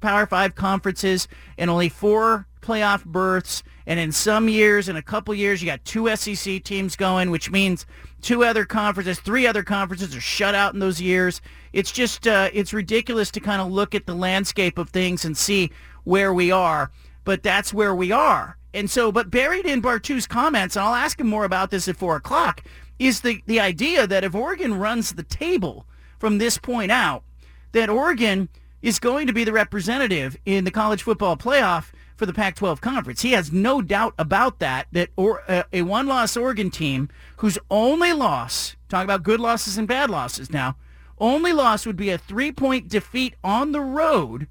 power 0.00 0.26
five 0.26 0.54
conferences 0.54 1.28
and 1.56 1.70
only 1.70 1.88
four 1.88 2.46
playoff 2.60 3.04
berths. 3.04 3.62
And 3.86 3.98
in 3.98 4.12
some 4.12 4.48
years, 4.48 4.88
in 4.88 4.96
a 4.96 5.02
couple 5.02 5.34
years, 5.34 5.60
you 5.60 5.66
got 5.66 5.84
two 5.84 6.14
SEC 6.14 6.62
teams 6.62 6.94
going, 6.96 7.30
which 7.30 7.50
means 7.50 7.84
two 8.20 8.44
other 8.44 8.64
conferences, 8.64 9.18
three 9.18 9.46
other 9.46 9.62
conferences 9.64 10.14
are 10.14 10.20
shut 10.20 10.54
out 10.54 10.72
in 10.72 10.80
those 10.80 11.00
years. 11.00 11.40
It's 11.72 11.90
just, 11.90 12.26
uh, 12.28 12.50
it's 12.52 12.72
ridiculous 12.72 13.30
to 13.32 13.40
kind 13.40 13.60
of 13.60 13.70
look 13.72 13.94
at 13.94 14.06
the 14.06 14.14
landscape 14.14 14.78
of 14.78 14.90
things 14.90 15.24
and 15.24 15.36
see 15.36 15.70
where 16.04 16.32
we 16.32 16.52
are, 16.52 16.92
but 17.24 17.42
that's 17.42 17.74
where 17.74 17.94
we 17.94 18.12
are. 18.12 18.56
And 18.74 18.90
so, 18.90 19.12
but 19.12 19.30
buried 19.30 19.66
in 19.66 19.80
Bartoo's 19.80 20.26
comments, 20.26 20.76
and 20.76 20.84
I'll 20.84 20.94
ask 20.94 21.20
him 21.20 21.28
more 21.28 21.44
about 21.44 21.70
this 21.70 21.88
at 21.88 21.96
4 21.96 22.16
o'clock, 22.16 22.62
is 22.98 23.20
the, 23.20 23.42
the 23.46 23.60
idea 23.60 24.06
that 24.06 24.24
if 24.24 24.34
Oregon 24.34 24.74
runs 24.74 25.12
the 25.12 25.24
table 25.24 25.86
from 26.22 26.38
this 26.38 26.56
point 26.56 26.92
out, 26.92 27.24
that 27.72 27.90
Oregon 27.90 28.48
is 28.80 29.00
going 29.00 29.26
to 29.26 29.32
be 29.32 29.42
the 29.42 29.52
representative 29.52 30.36
in 30.46 30.62
the 30.62 30.70
college 30.70 31.02
football 31.02 31.36
playoff 31.36 31.90
for 32.14 32.26
the 32.26 32.32
Pac-12 32.32 32.80
conference. 32.80 33.22
He 33.22 33.32
has 33.32 33.50
no 33.50 33.82
doubt 33.82 34.14
about 34.20 34.60
that, 34.60 34.86
that 34.92 35.08
or, 35.16 35.42
uh, 35.48 35.64
a 35.72 35.82
one-loss 35.82 36.36
Oregon 36.36 36.70
team 36.70 37.08
whose 37.38 37.58
only 37.72 38.12
loss, 38.12 38.76
talk 38.88 39.02
about 39.02 39.24
good 39.24 39.40
losses 39.40 39.76
and 39.76 39.88
bad 39.88 40.10
losses 40.10 40.48
now, 40.48 40.76
only 41.18 41.52
loss 41.52 41.86
would 41.86 41.96
be 41.96 42.10
a 42.10 42.18
three-point 42.18 42.86
defeat 42.86 43.34
on 43.42 43.72
the 43.72 43.80
road 43.80 44.46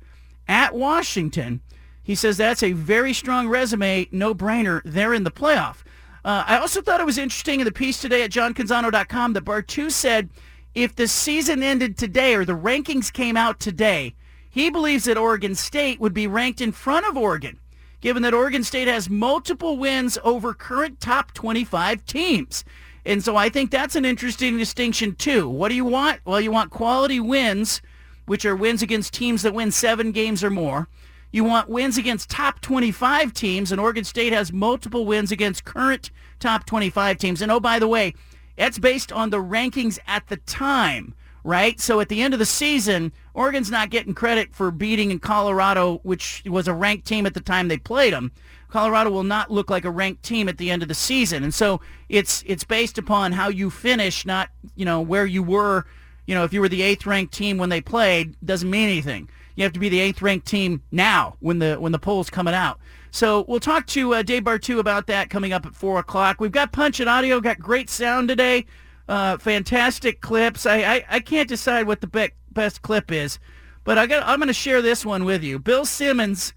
at 0.50 0.75
Washington. 0.75 1.62
He 2.04 2.16
says 2.16 2.36
that's 2.36 2.63
a 2.63 2.74
very 2.74 3.13
strong 3.13 3.48
resume, 3.48 4.10
no-brainer. 4.12 4.82
They're 4.84 5.13
in 5.13 5.24
the 5.24 5.32
playoff. 5.32 5.84
Uh, 6.25 6.44
I 6.46 6.58
also 6.58 6.82
thought 6.82 7.00
it 7.00 7.06
was 7.06 7.18
interesting 7.18 7.62
in 7.62 7.66
the 7.66 7.72
piece 7.72 8.01
today 8.01 8.24
at 8.24 8.32
johncanzano.com 8.32 9.32
that 9.32 9.46
Bartoo 9.46 9.90
said 9.90 10.30
if 10.74 10.96
the 10.96 11.08
season 11.08 11.62
ended 11.62 11.98
today 11.98 12.36
or 12.36 12.46
the 12.46 12.54
rankings 12.54 13.12
came 13.12 13.36
out 13.36 13.60
today, 13.60 14.16
he 14.50 14.70
believes 14.70 15.06
that 15.06 15.18
Oregon 15.18 15.56
State 15.56 16.00
would 16.00 16.13
be 16.13 16.28
ranked 16.28 16.62
in 16.62 16.72
front 16.72 17.06
of 17.06 17.18
Oregon, 17.18 17.60
given 18.01 18.24
that 18.24 18.34
Oregon 18.34 18.63
State 18.63 18.88
has 18.88 19.10
multiple 19.10 19.78
wins 19.78 20.18
over 20.24 20.54
current 20.54 21.00
top 21.00 21.34
25 21.34 22.06
teams. 22.06 22.63
And 23.06 23.24
so 23.24 23.36
I 23.36 23.50
think 23.50 23.72
that's 23.72 23.96
an 23.96 24.06
interesting 24.06 24.58
distinction 24.58 25.16
too. 25.16 25.50
What 25.50 25.70
do 25.70 25.75
you 25.75 25.86
want? 25.86 26.20
Well, 26.25 26.42
you 26.42 26.51
want 26.51 26.72
quality 26.72 27.20
wins 27.20 27.82
which 28.25 28.46
are 28.46 28.56
wins 28.56 28.82
against 28.82 29.13
teams 29.13 29.42
that 29.42 29.54
win 29.54 29.72
seven 29.72 30.12
games 30.12 30.44
or 30.44 30.50
more. 30.50 30.88
You 31.32 31.44
want 31.44 31.70
wins 31.70 31.98
against 31.98 32.30
top 32.30 32.62
25 32.62 33.34
teams, 33.34 33.72
and 33.72 33.82
Oregon 33.82 34.04
State 34.04 34.34
has 34.34 34.51
multiple 34.54 35.06
wins 35.06 35.32
against 35.32 35.66
current 35.66 36.12
top 36.40 36.66
25 36.66 37.18
teams. 37.18 37.42
And 37.42 37.51
oh, 37.51 37.60
by 37.60 37.80
the 37.80 37.88
way, 37.88 38.13
that's 38.62 38.77
based 38.77 39.12
on 39.12 39.32
the 39.32 39.41
rankings 39.41 39.98
at 40.06 40.27
the 40.27 40.38
time, 40.38 41.15
right? 41.44 41.80
So 41.80 42.00
at 42.00 42.10
the 42.10 42.22
end 42.22 42.36
of 42.36 42.39
the 42.39 42.46
season, 42.46 43.12
Oregon's 43.34 43.72
not 43.72 43.89
getting 43.89 44.13
credit 44.13 44.53
for 44.53 44.70
beating 44.70 45.10
in 45.10 45.18
Colorado, 45.18 45.98
which 46.03 46.44
was 46.46 46.68
a 46.68 46.74
ranked 46.75 47.08
team 47.08 47.25
at 47.25 47.34
the 47.34 47.39
time 47.41 47.70
they 47.70 47.80
played 47.80 48.13
them. 48.13 48.32
Colorado 48.70 49.10
will 49.10 49.24
not 49.24 49.50
look 49.50 49.72
like 49.72 49.84
a 49.84 49.89
ranked 49.89 50.22
team 50.22 50.48
at 50.48 50.60
the 50.60 50.70
end 50.70 50.84
of 50.84 50.89
the 50.89 50.94
season. 50.94 51.44
And 51.44 51.51
so 51.51 51.82
it's 52.08 52.44
it's 52.46 52.63
based 52.63 53.00
upon 53.00 53.32
how 53.32 53.48
you 53.50 53.72
finish, 53.72 54.27
not, 54.27 54.50
you 54.75 54.86
know, 54.86 55.01
where 55.01 55.25
you 55.25 55.41
were, 55.41 55.88
you 56.27 56.36
know, 56.36 56.44
if 56.44 56.53
you 56.53 56.62
were 56.62 56.70
the 56.70 56.84
eighth 56.84 57.08
ranked 57.08 57.34
team 57.34 57.58
when 57.58 57.70
they 57.70 57.82
played, 57.82 58.36
doesn't 58.46 58.70
mean 58.70 58.89
anything. 58.89 59.27
You 59.56 59.63
have 59.63 59.74
to 59.74 59.80
be 59.80 59.89
the 59.89 60.00
eighth 60.00 60.22
ranked 60.22 60.46
team 60.46 60.84
now 60.91 61.36
when 61.39 61.58
the 61.58 61.77
when 61.77 61.94
the 61.94 62.00
poll's 62.00 62.30
coming 62.30 62.53
out. 62.53 62.80
So 63.12 63.44
we'll 63.48 63.60
talk 63.60 63.86
to 63.88 64.15
uh, 64.15 64.22
Dave 64.24 64.44
Bartoo 64.44 64.80
about 64.80 65.08
that 65.08 65.30
coming 65.30 65.51
up 65.51 65.65
at 65.65 65.75
four 65.75 66.00
o'clock. 66.00 66.39
We've 66.39 66.51
got 66.51 66.72
punch 66.72 67.01
and 67.01 67.10
audio, 67.10 67.41
got 67.41 67.60
great 67.60 67.89
sound 67.89 68.30
today, 68.30 68.65
uh, 69.10 69.38
fantastic 69.38 70.22
clips. 70.22 70.65
I, 70.65 70.77
I, 70.77 71.06
I 71.10 71.20
can't 71.20 71.50
decide 71.50 71.88
what 71.88 72.00
the 72.00 72.08
be- 72.08 72.32
best 72.51 72.82
clip 72.82 73.12
is, 73.12 73.38
but 73.84 73.98
I 73.98 74.08
got 74.08 74.24
I'm 74.25 74.39
going 74.39 74.48
to 74.48 74.53
share 74.53 74.82
this 74.82 75.06
one 75.06 75.25
with 75.25 75.44
you. 75.44 75.60
Bill 75.60 75.84
Simmons 75.84 76.53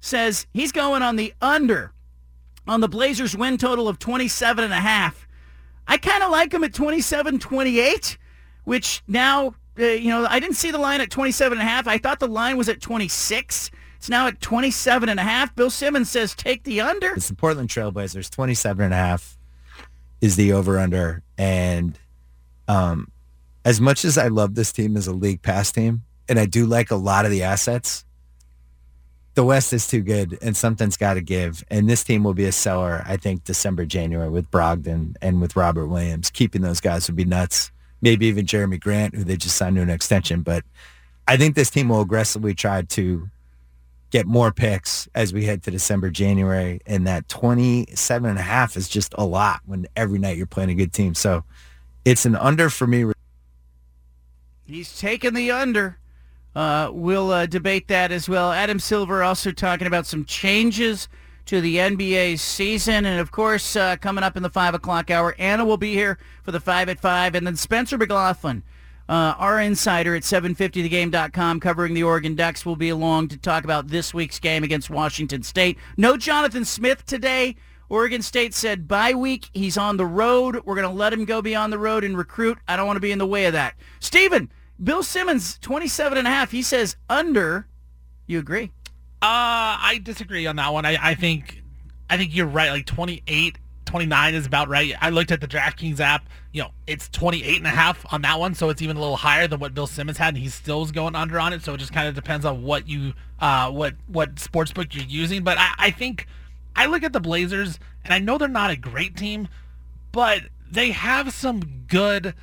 says 0.00 0.46
he's 0.54 0.72
going 0.72 1.02
on 1.02 1.16
the 1.16 1.34
under 1.42 1.92
on 2.66 2.80
the 2.80 2.88
Blazers 2.88 3.36
win 3.36 3.58
total 3.58 3.86
of 3.86 3.98
27 3.98 4.64
and 4.64 4.72
a 4.72 4.76
half. 4.76 5.28
I 5.86 5.98
kind 5.98 6.22
of 6.22 6.30
like 6.30 6.52
him 6.52 6.64
at 6.64 6.72
27-28, 6.72 8.18
which 8.64 9.02
now 9.06 9.54
uh, 9.78 9.84
you 9.84 10.10
know, 10.10 10.26
I 10.28 10.40
didn't 10.40 10.56
see 10.56 10.70
the 10.70 10.78
line 10.78 11.00
at 11.00 11.10
27 11.10 11.58
and 11.58 11.66
a 11.66 11.70
half. 11.70 11.86
I 11.86 11.98
thought 11.98 12.18
the 12.18 12.28
line 12.28 12.56
was 12.56 12.68
at 12.68 12.80
26. 12.80 13.70
It's 13.98 14.08
now 14.08 14.26
at 14.28 14.40
27 14.40 15.08
and 15.08 15.20
a 15.20 15.22
half. 15.22 15.54
Bill 15.54 15.70
Simmons 15.70 16.08
says 16.08 16.34
take 16.34 16.64
the 16.64 16.80
under. 16.80 17.12
It's 17.14 17.28
the 17.28 17.34
Portland 17.34 17.68
Trailblazers. 17.68 18.30
27 18.30 18.84
and 18.84 18.94
a 18.94 18.96
half 18.96 19.36
is 20.20 20.36
the 20.36 20.52
over 20.52 20.78
under. 20.78 21.22
And 21.36 21.98
um, 22.68 23.10
as 23.64 23.80
much 23.80 24.04
as 24.04 24.16
I 24.16 24.28
love 24.28 24.54
this 24.54 24.72
team 24.72 24.96
as 24.96 25.06
a 25.06 25.12
league 25.12 25.42
pass 25.42 25.72
team, 25.72 26.02
and 26.28 26.38
I 26.38 26.46
do 26.46 26.66
like 26.66 26.90
a 26.90 26.96
lot 26.96 27.24
of 27.24 27.30
the 27.30 27.42
assets, 27.42 28.04
the 29.34 29.44
West 29.44 29.72
is 29.72 29.86
too 29.86 30.02
good 30.02 30.38
and 30.42 30.56
something's 30.56 30.96
got 30.96 31.14
to 31.14 31.20
give. 31.20 31.64
And 31.70 31.88
this 31.88 32.04
team 32.04 32.24
will 32.24 32.34
be 32.34 32.44
a 32.44 32.52
seller, 32.52 33.02
I 33.06 33.16
think, 33.16 33.44
December, 33.44 33.84
January 33.84 34.28
with 34.28 34.50
Brogdon 34.50 35.16
and 35.22 35.40
with 35.40 35.56
Robert 35.56 35.86
Williams. 35.86 36.30
Keeping 36.30 36.62
those 36.62 36.80
guys 36.80 37.08
would 37.08 37.16
be 37.16 37.24
nuts 37.24 37.70
maybe 38.00 38.26
even 38.26 38.46
Jerami 38.46 38.80
Grant, 38.80 39.14
who 39.14 39.24
they 39.24 39.36
just 39.36 39.56
signed 39.56 39.76
to 39.76 39.82
an 39.82 39.90
extension. 39.90 40.42
But 40.42 40.64
I 41.26 41.36
think 41.36 41.54
this 41.54 41.70
team 41.70 41.88
will 41.88 42.00
aggressively 42.00 42.54
try 42.54 42.82
to 42.82 43.28
get 44.10 44.26
more 44.26 44.52
picks 44.52 45.08
as 45.14 45.32
we 45.32 45.44
head 45.44 45.62
to 45.64 45.70
December, 45.70 46.10
January. 46.10 46.80
And 46.86 47.06
that 47.06 47.28
27 47.28 48.28
and 48.28 48.38
a 48.38 48.42
half 48.42 48.76
is 48.76 48.88
just 48.88 49.14
a 49.18 49.24
lot 49.24 49.60
when 49.66 49.86
every 49.96 50.18
night 50.18 50.36
you're 50.36 50.46
playing 50.46 50.70
a 50.70 50.74
good 50.74 50.92
team. 50.92 51.14
So 51.14 51.44
it's 52.04 52.24
an 52.24 52.36
under 52.36 52.70
for 52.70 52.86
me. 52.86 53.12
He's 54.66 54.98
taking 54.98 55.34
the 55.34 55.50
under. 55.50 55.98
Uh, 56.54 56.90
we'll 56.92 57.30
uh, 57.30 57.46
debate 57.46 57.88
that 57.88 58.10
as 58.10 58.28
well. 58.28 58.52
Adam 58.52 58.78
Silver 58.78 59.22
also 59.22 59.52
talking 59.52 59.86
about 59.86 60.06
some 60.06 60.24
changes 60.24 61.08
to 61.46 61.60
the 61.60 61.76
NBA 61.76 62.38
season. 62.38 63.06
And 63.06 63.20
of 63.20 63.30
course, 63.30 63.76
uh, 63.76 63.96
coming 63.96 64.24
up 64.24 64.36
in 64.36 64.42
the 64.42 64.50
5 64.50 64.74
o'clock 64.74 65.10
hour, 65.10 65.34
Anna 65.38 65.64
will 65.64 65.76
be 65.76 65.94
here 65.94 66.18
for 66.42 66.52
the 66.52 66.60
5 66.60 66.88
at 66.88 67.00
5. 67.00 67.34
And 67.34 67.46
then 67.46 67.56
Spencer 67.56 67.96
McLaughlin, 67.96 68.62
uh, 69.08 69.34
our 69.38 69.60
insider 69.60 70.14
at 70.14 70.22
750thegame.com 70.22 71.60
covering 71.60 71.94
the 71.94 72.02
Oregon 72.02 72.34
Ducks, 72.34 72.66
will 72.66 72.76
be 72.76 72.90
along 72.90 73.28
to 73.28 73.38
talk 73.38 73.64
about 73.64 73.88
this 73.88 74.12
week's 74.12 74.38
game 74.38 74.64
against 74.64 74.90
Washington 74.90 75.42
State. 75.42 75.78
No 75.96 76.16
Jonathan 76.16 76.64
Smith 76.64 77.06
today. 77.06 77.56
Oregon 77.88 78.20
State 78.20 78.52
said 78.52 78.86
bye 78.86 79.14
week. 79.14 79.48
He's 79.54 79.78
on 79.78 79.96
the 79.96 80.04
road. 80.04 80.60
We're 80.64 80.74
going 80.74 80.88
to 80.88 80.94
let 80.94 81.12
him 81.12 81.24
go 81.24 81.40
be 81.40 81.54
on 81.54 81.70
the 81.70 81.78
road 81.78 82.04
and 82.04 82.18
recruit. 82.18 82.58
I 82.68 82.76
don't 82.76 82.86
want 82.86 82.96
to 82.96 83.00
be 83.00 83.12
in 83.12 83.18
the 83.18 83.26
way 83.26 83.46
of 83.46 83.54
that. 83.54 83.76
Steven, 83.98 84.52
Bill 84.82 85.02
Simmons, 85.02 85.58
27 85.58 86.18
and 86.18 86.26
a 86.26 86.30
half. 86.30 86.50
He 86.50 86.62
says 86.62 86.96
under. 87.08 87.66
You 88.26 88.38
agree? 88.38 88.72
Uh, 89.20 89.80
I 89.80 90.00
disagree 90.02 90.46
on 90.46 90.56
that 90.56 90.72
one. 90.72 90.84
I, 90.84 90.96
I 91.00 91.14
think 91.14 91.62
I 92.10 92.16
think 92.16 92.36
you're 92.36 92.46
right. 92.46 92.70
Like 92.70 92.86
28, 92.86 93.58
29 93.88 94.34
is 94.34 94.46
about 94.46 94.68
right. 94.68 94.94
I 95.00 95.08
looked 95.08 95.32
at 95.32 95.40
the 95.40 95.48
DraftKings 95.48 95.98
app. 95.98 96.28
You 96.52 96.62
know, 96.62 96.70
it's 96.86 97.08
28 97.08 97.56
and 97.56 97.66
a 97.66 97.70
half 97.70 98.04
on 98.12 98.22
that 98.22 98.38
one, 98.38 98.54
so 98.54 98.68
it's 98.68 98.82
even 98.82 98.96
a 98.96 99.00
little 99.00 99.16
higher 99.16 99.48
than 99.48 99.60
what 99.60 99.74
Bill 99.74 99.86
Simmons 99.86 100.18
had, 100.18 100.34
and 100.34 100.42
he 100.42 100.50
still 100.50 100.82
is 100.82 100.92
going 100.92 101.14
under 101.14 101.40
on 101.40 101.54
it. 101.54 101.62
So 101.62 101.72
it 101.72 101.78
just 101.78 101.92
kind 101.92 102.06
of 102.06 102.14
depends 102.14 102.44
on 102.44 102.62
what 102.62 102.86
you 102.88 103.14
uh 103.40 103.70
what 103.70 103.94
what 104.06 104.34
sportsbook 104.36 104.94
you're 104.94 105.04
using. 105.04 105.42
But 105.42 105.56
I, 105.58 105.70
I 105.78 105.90
think 105.90 106.26
I 106.76 106.86
look 106.86 107.02
at 107.02 107.14
the 107.14 107.20
Blazers, 107.20 107.78
and 108.04 108.12
I 108.12 108.18
know 108.18 108.36
they're 108.36 108.46
not 108.46 108.70
a 108.70 108.76
great 108.76 109.16
team, 109.16 109.48
but 110.12 110.42
they 110.70 110.90
have 110.90 111.32
some 111.32 111.84
good 111.88 112.34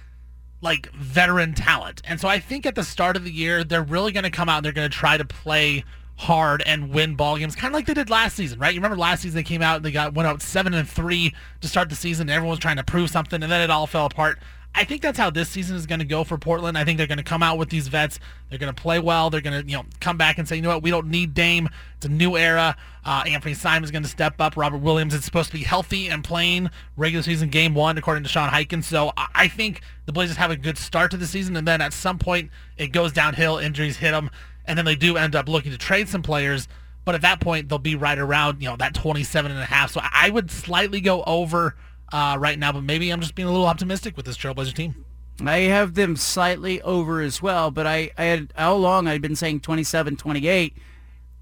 like 0.62 0.92
veteran 0.94 1.54
talent. 1.54 2.02
And 2.06 2.20
so 2.20 2.28
I 2.28 2.40
think 2.40 2.66
at 2.66 2.74
the 2.74 2.84
start 2.84 3.16
of 3.16 3.24
the 3.24 3.32
year, 3.32 3.64
they're 3.64 3.84
really 3.84 4.12
going 4.12 4.24
to 4.24 4.32
come 4.32 4.50
out 4.50 4.58
and 4.58 4.66
they're 4.66 4.74
going 4.74 4.90
to 4.90 4.98
try 4.98 5.16
to 5.16 5.26
play 5.26 5.84
hard 6.18 6.64
and 6.66 6.92
win 6.92 7.16
ball 7.16 7.38
games, 7.38 7.56
kind 7.56 7.74
of 7.74 7.78
like 7.78 7.86
they 7.86 7.94
did 7.94 8.10
last 8.10 8.36
season, 8.36 8.60
right? 8.60 8.74
You 8.74 8.80
remember 8.80 8.98
last 8.98 9.22
season 9.22 9.36
they 9.36 9.44
came 9.44 9.62
out 9.62 9.78
and 9.78 9.86
they 9.86 9.92
got 9.92 10.14
went 10.14 10.28
out 10.28 10.42
seven 10.42 10.74
and 10.74 10.88
three 10.88 11.34
to 11.62 11.68
start 11.68 11.90
the 11.90 11.96
season. 11.96 12.30
everyone 12.30 12.52
was 12.52 12.60
trying 12.60 12.78
to 12.78 12.84
prove 12.84 13.10
something, 13.10 13.42
and 13.42 13.52
then 13.52 13.62
it 13.62 13.70
all 13.70 13.88
fell 13.88 14.06
apart. 14.06 14.40
I 14.78 14.84
think 14.84 15.02
that's 15.02 15.18
how 15.18 15.30
this 15.30 15.48
season 15.48 15.78
is 15.78 15.86
going 15.86 16.00
to 16.00 16.06
go 16.06 16.26
for 16.26 16.38
Portland. 16.38 16.78
I 16.78 16.84
think 16.84 16.98
they're 16.98 17.08
going 17.08 17.18
to 17.18 17.24
come 17.24 17.42
out 17.42 17.58
with 17.58 17.70
these 17.70 17.88
vets. 17.88 18.20
They're 18.50 18.60
going 18.60 18.74
to 18.74 18.82
play 18.82 19.00
well. 19.00 19.30
They're 19.30 19.40
going 19.40 19.64
to, 19.64 19.70
you 19.70 19.78
know, 19.78 19.86
come 20.02 20.18
back 20.18 20.38
and 20.38 20.46
say, 20.46 20.58
you 20.58 20.62
know 20.62 20.68
what, 20.68 20.84
we 20.84 20.90
don't 20.90 21.08
need 21.08 21.34
Dame. 21.34 21.70
It's 21.96 22.06
a 22.06 22.10
new 22.10 22.36
era. 22.36 22.76
Uh, 23.06 23.24
Anfernee 23.24 23.56
Simons 23.56 23.88
is 23.88 23.92
going 23.92 24.04
to 24.04 24.10
step 24.10 24.42
up. 24.42 24.58
Robert 24.58 24.80
Williams 24.80 25.14
is 25.14 25.24
supposed 25.24 25.50
to 25.52 25.58
be 25.58 25.64
healthy 25.64 26.10
and 26.10 26.26
playing 26.26 26.70
regular 26.98 27.24
season 27.24 27.48
game 27.48 27.74
one, 27.74 27.98
according 27.98 28.24
to 28.24 28.30
Sean 28.30 28.50
Highkin. 28.50 28.84
So 28.84 29.14
I 29.16 29.48
think 29.48 29.80
the 30.08 30.12
Blazers 30.12 30.36
have 30.36 30.52
a 30.52 30.58
good 30.58 30.78
start 30.78 31.10
to 31.12 31.18
the 31.18 31.28
season, 31.28 31.56
and 31.56 31.66
then 31.66 31.80
at 31.80 31.94
some 31.94 32.20
point 32.20 32.52
it 32.78 32.88
goes 32.88 33.14
downhill. 33.14 33.58
Injuries 33.58 33.96
hit 33.96 34.12
them, 34.12 34.30
and 34.68 34.78
then 34.78 34.86
they 34.86 34.96
do 34.96 35.18
end 35.18 35.36
up 35.36 35.48
looking 35.48 35.72
to 35.72 35.78
trade 35.78 36.10
some 36.10 36.22
players. 36.22 36.68
But 37.06 37.14
at 37.16 37.22
that 37.22 37.40
point, 37.40 37.70
they'll 37.70 37.78
be 37.78 37.96
right 37.96 38.18
around, 38.18 38.62
you 38.62 38.68
know, 38.68 38.76
that 38.78 38.96
27 38.96 39.52
and 39.52 39.62
a 39.62 39.66
half. 39.66 39.92
So 39.92 40.02
I 40.04 40.30
would 40.32 40.50
slightly 40.50 41.02
go 41.02 41.24
over 41.26 41.76
uh, 42.12 42.38
right 42.40 42.58
now, 42.58 42.72
but 42.72 42.84
maybe 42.84 43.12
I'm 43.12 43.22
just 43.22 43.36
being 43.36 43.48
a 43.48 43.52
little 43.52 43.68
optimistic 43.68 44.18
with 44.18 44.26
this 44.26 44.38
Trailblazer 44.38 44.74
team. 44.74 45.06
I 45.46 45.58
have 45.60 45.94
them 45.94 46.16
slightly 46.16 46.82
over 46.82 47.22
as 47.22 47.42
well, 47.42 47.70
but 47.70 47.86
I, 47.86 48.10
I 48.18 48.24
had 48.24 48.54
all 48.58 48.78
along 48.78 49.08
I'd 49.08 49.22
been 49.22 49.36
saying 49.36 49.60
27, 49.60 50.16
28, 50.16 50.76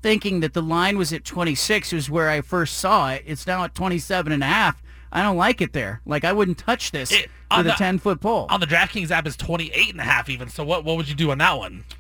thinking 0.01 0.39
that 0.41 0.53
the 0.53 0.61
line 0.63 0.97
was 0.97 1.13
at 1.13 1.23
26 1.23 1.93
was 1.93 2.09
where 2.09 2.29
I 2.29 2.41
first 2.41 2.77
saw 2.77 3.11
it. 3.11 3.23
It's 3.25 3.47
now 3.47 3.63
at 3.63 3.75
27 3.75 4.31
and 4.31 4.43
a 4.43 4.47
half. 4.47 4.81
I 5.11 5.21
don't 5.21 5.37
like 5.37 5.61
it 5.61 5.73
there. 5.73 6.01
Like 6.05 6.25
I 6.25 6.33
wouldn't 6.33 6.57
touch 6.57 6.91
this 6.91 7.11
It- 7.11 7.29
with 7.51 7.67
on 7.67 7.67
a 7.67 7.75
10 7.75 7.99
foot 7.99 8.19
pole. 8.19 8.47
On 8.49 8.59
the 8.59 8.65
DraftKings 8.65 9.11
app 9.11 9.27
is 9.27 9.37
28 9.37 9.91
and 9.91 10.01
a 10.01 10.03
half 10.03 10.27
even. 10.27 10.49
So 10.49 10.63
what 10.63 10.83
what 10.83 10.97
would 10.97 11.07
you 11.07 11.13
do 11.15 11.29
on 11.29 11.37
that 11.37 11.57
one? 11.57 11.85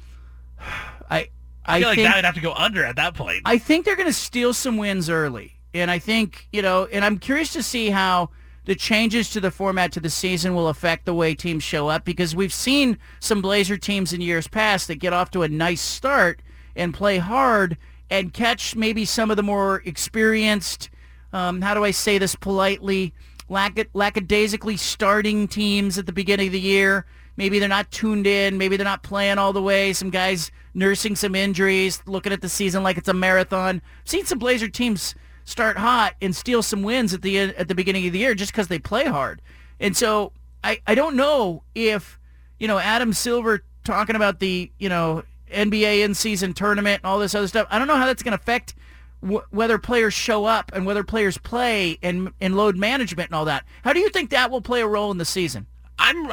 I 1.13 1.29
I 1.65 1.77
I 1.77 1.79
feel 1.79 1.89
like 1.89 1.97
that 1.99 2.15
would 2.15 2.25
have 2.25 2.35
to 2.35 2.41
go 2.41 2.53
under 2.53 2.83
at 2.83 2.95
that 2.97 3.13
point. 3.13 3.41
I 3.45 3.57
think 3.57 3.85
they're 3.85 3.95
going 3.95 4.09
to 4.09 4.13
steal 4.13 4.53
some 4.53 4.77
wins 4.77 5.09
early. 5.09 5.59
And 5.73 5.89
I 5.89 5.99
think, 5.99 6.47
you 6.51 6.61
know, 6.61 6.87
and 6.91 7.03
I'm 7.03 7.17
curious 7.17 7.53
to 7.53 7.63
see 7.63 7.89
how 7.89 8.29
the 8.65 8.75
changes 8.75 9.29
to 9.31 9.41
the 9.41 9.51
format 9.51 9.91
to 9.93 9.99
the 9.99 10.09
season 10.09 10.55
will 10.55 10.67
affect 10.69 11.05
the 11.05 11.13
way 11.13 11.33
teams 11.35 11.63
show 11.63 11.89
up 11.89 12.05
because 12.05 12.35
we've 12.35 12.53
seen 12.53 12.97
some 13.19 13.41
Blazer 13.41 13.77
teams 13.77 14.13
in 14.13 14.21
years 14.21 14.47
past 14.47 14.87
that 14.87 14.95
get 14.95 15.13
off 15.13 15.31
to 15.31 15.41
a 15.41 15.47
nice 15.47 15.81
start 15.81 16.41
and 16.75 16.93
play 16.93 17.17
hard 17.17 17.77
and 18.09 18.33
catch 18.33 18.75
maybe 18.75 19.03
some 19.05 19.31
of 19.31 19.37
the 19.37 19.43
more 19.43 19.81
experienced, 19.85 20.89
um, 21.33 21.61
how 21.61 21.73
do 21.73 21.83
I 21.83 21.91
say 21.91 22.17
this 22.17 22.35
politely, 22.35 23.13
lack- 23.49 23.89
lackadaisically 23.93 24.77
starting 24.77 25.47
teams 25.47 25.97
at 25.97 26.05
the 26.05 26.13
beginning 26.13 26.47
of 26.47 26.53
the 26.53 26.59
year. 26.59 27.05
Maybe 27.35 27.59
they're 27.59 27.69
not 27.69 27.91
tuned 27.91 28.27
in. 28.27 28.57
Maybe 28.57 28.77
they're 28.77 28.85
not 28.85 29.03
playing 29.03 29.37
all 29.37 29.53
the 29.53 29.61
way. 29.61 29.93
Some 29.93 30.09
guys 30.09 30.51
nursing 30.73 31.15
some 31.15 31.35
injuries, 31.35 32.01
looking 32.05 32.33
at 32.33 32.41
the 32.41 32.49
season 32.49 32.83
like 32.83 32.97
it's 32.97 33.09
a 33.09 33.13
marathon. 33.13 33.81
I've 34.01 34.09
seen 34.09 34.25
some 34.25 34.39
Blazer 34.39 34.67
teams 34.67 35.15
start 35.45 35.77
hot 35.77 36.15
and 36.21 36.35
steal 36.35 36.63
some 36.63 36.83
wins 36.83 37.13
at 37.13 37.21
the 37.21 37.37
at 37.37 37.67
the 37.67 37.75
beginning 37.75 38.05
of 38.07 38.13
the 38.13 38.19
year 38.19 38.35
just 38.35 38.51
because 38.51 38.67
they 38.67 38.79
play 38.79 39.05
hard. 39.05 39.41
And 39.79 39.95
so 39.95 40.31
I, 40.63 40.79
I 40.87 40.95
don't 40.95 41.15
know 41.15 41.63
if 41.75 42.19
you 42.59 42.67
know 42.67 42.77
Adam 42.77 43.13
Silver 43.13 43.63
talking 43.83 44.15
about 44.15 44.39
the 44.39 44.71
you 44.79 44.89
know 44.89 45.23
NBA 45.51 46.03
in 46.03 46.13
season 46.13 46.53
tournament 46.53 47.01
and 47.03 47.09
all 47.09 47.19
this 47.19 47.35
other 47.35 47.47
stuff. 47.47 47.67
I 47.69 47.79
don't 47.79 47.87
know 47.87 47.97
how 47.97 48.05
that's 48.05 48.23
going 48.23 48.37
to 48.37 48.41
affect 48.41 48.75
whether 49.51 49.77
players 49.77 50.13
show 50.13 50.43
up 50.43 50.71
and 50.73 50.85
whether 50.85 51.03
players 51.03 51.37
play 51.37 51.97
and 52.01 52.31
and 52.41 52.55
load 52.55 52.77
management 52.77 53.29
and 53.29 53.35
all 53.35 53.45
that. 53.45 53.65
How 53.83 53.93
do 53.93 53.99
you 53.99 54.09
think 54.09 54.29
that 54.29 54.51
will 54.51 54.61
play 54.61 54.81
a 54.81 54.87
role 54.87 55.11
in 55.11 55.17
the 55.17 55.25
season? 55.25 55.67
I'm 55.99 56.31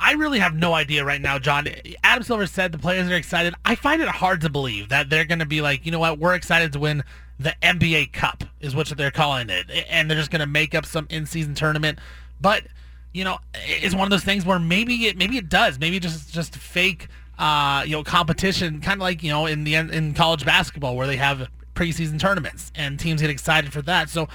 I 0.00 0.12
really 0.12 0.38
have 0.38 0.54
no 0.54 0.72
idea 0.72 1.04
right 1.04 1.20
now, 1.20 1.38
John. 1.38 1.68
Adam 2.02 2.24
Silver 2.24 2.46
said 2.46 2.72
the 2.72 2.78
players 2.78 3.08
are 3.10 3.14
excited. 3.14 3.54
I 3.66 3.74
find 3.74 4.00
it 4.00 4.08
hard 4.08 4.40
to 4.40 4.50
believe 4.50 4.88
that 4.88 5.10
they're 5.10 5.26
going 5.26 5.40
to 5.40 5.46
be 5.46 5.60
like, 5.60 5.84
you 5.84 5.92
know 5.92 5.98
what, 5.98 6.18
we're 6.18 6.34
excited 6.34 6.72
to 6.72 6.78
win 6.78 7.04
the 7.38 7.54
NBA 7.62 8.12
Cup 8.12 8.44
is 8.60 8.74
what 8.74 8.88
they're 8.88 9.10
calling 9.10 9.48
it, 9.50 9.66
and 9.88 10.10
they're 10.10 10.18
just 10.18 10.30
going 10.30 10.40
to 10.40 10.46
make 10.46 10.74
up 10.74 10.84
some 10.84 11.06
in-season 11.10 11.54
tournament. 11.54 11.98
But 12.40 12.64
you 13.12 13.24
know, 13.24 13.38
it's 13.54 13.94
one 13.94 14.04
of 14.04 14.10
those 14.10 14.24
things 14.24 14.44
where 14.44 14.58
maybe 14.58 15.06
it 15.06 15.16
maybe 15.16 15.36
it 15.36 15.48
does, 15.48 15.78
maybe 15.78 15.98
just 16.00 16.32
just 16.32 16.56
fake. 16.56 17.08
Uh, 17.38 17.82
you 17.86 17.92
know, 17.92 18.04
competition, 18.04 18.82
kind 18.82 19.00
of 19.00 19.02
like 19.02 19.22
you 19.22 19.30
know 19.30 19.46
in 19.46 19.64
the 19.64 19.74
in 19.74 20.12
college 20.12 20.44
basketball 20.44 20.94
where 20.94 21.06
they 21.06 21.16
have 21.16 21.48
preseason 21.74 22.20
tournaments, 22.20 22.70
and 22.74 23.00
teams 23.00 23.22
get 23.22 23.30
excited 23.30 23.72
for 23.72 23.80
that. 23.82 24.10
So 24.10 24.28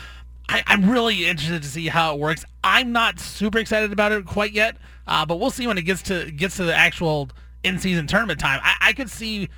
I, 0.49 0.63
am 0.67 0.89
really 0.89 1.25
interested 1.25 1.63
to 1.63 1.67
see 1.67 1.88
how 1.88 2.13
it 2.13 2.19
works. 2.19 2.45
I'm 2.63 2.91
not 2.91 3.19
super 3.19 3.58
excited 3.58 3.91
about 3.91 4.12
it 4.12 4.25
quite 4.25 4.51
yet, 4.51 4.77
uh, 5.08 5.25
but 5.25 5.39
we'll 5.39 5.49
see 5.49 5.67
when 5.67 5.77
it 5.77 5.84
gets 5.84 6.01
to 6.03 6.31
gets 6.31 6.58
to 6.58 6.63
the 6.63 6.75
actual 6.75 7.29
in-season 7.63 8.08
tournament 8.08 8.39
time. 8.39 8.60
I, 8.63 8.75
I 8.81 8.93
could 8.93 9.10
see 9.10 9.49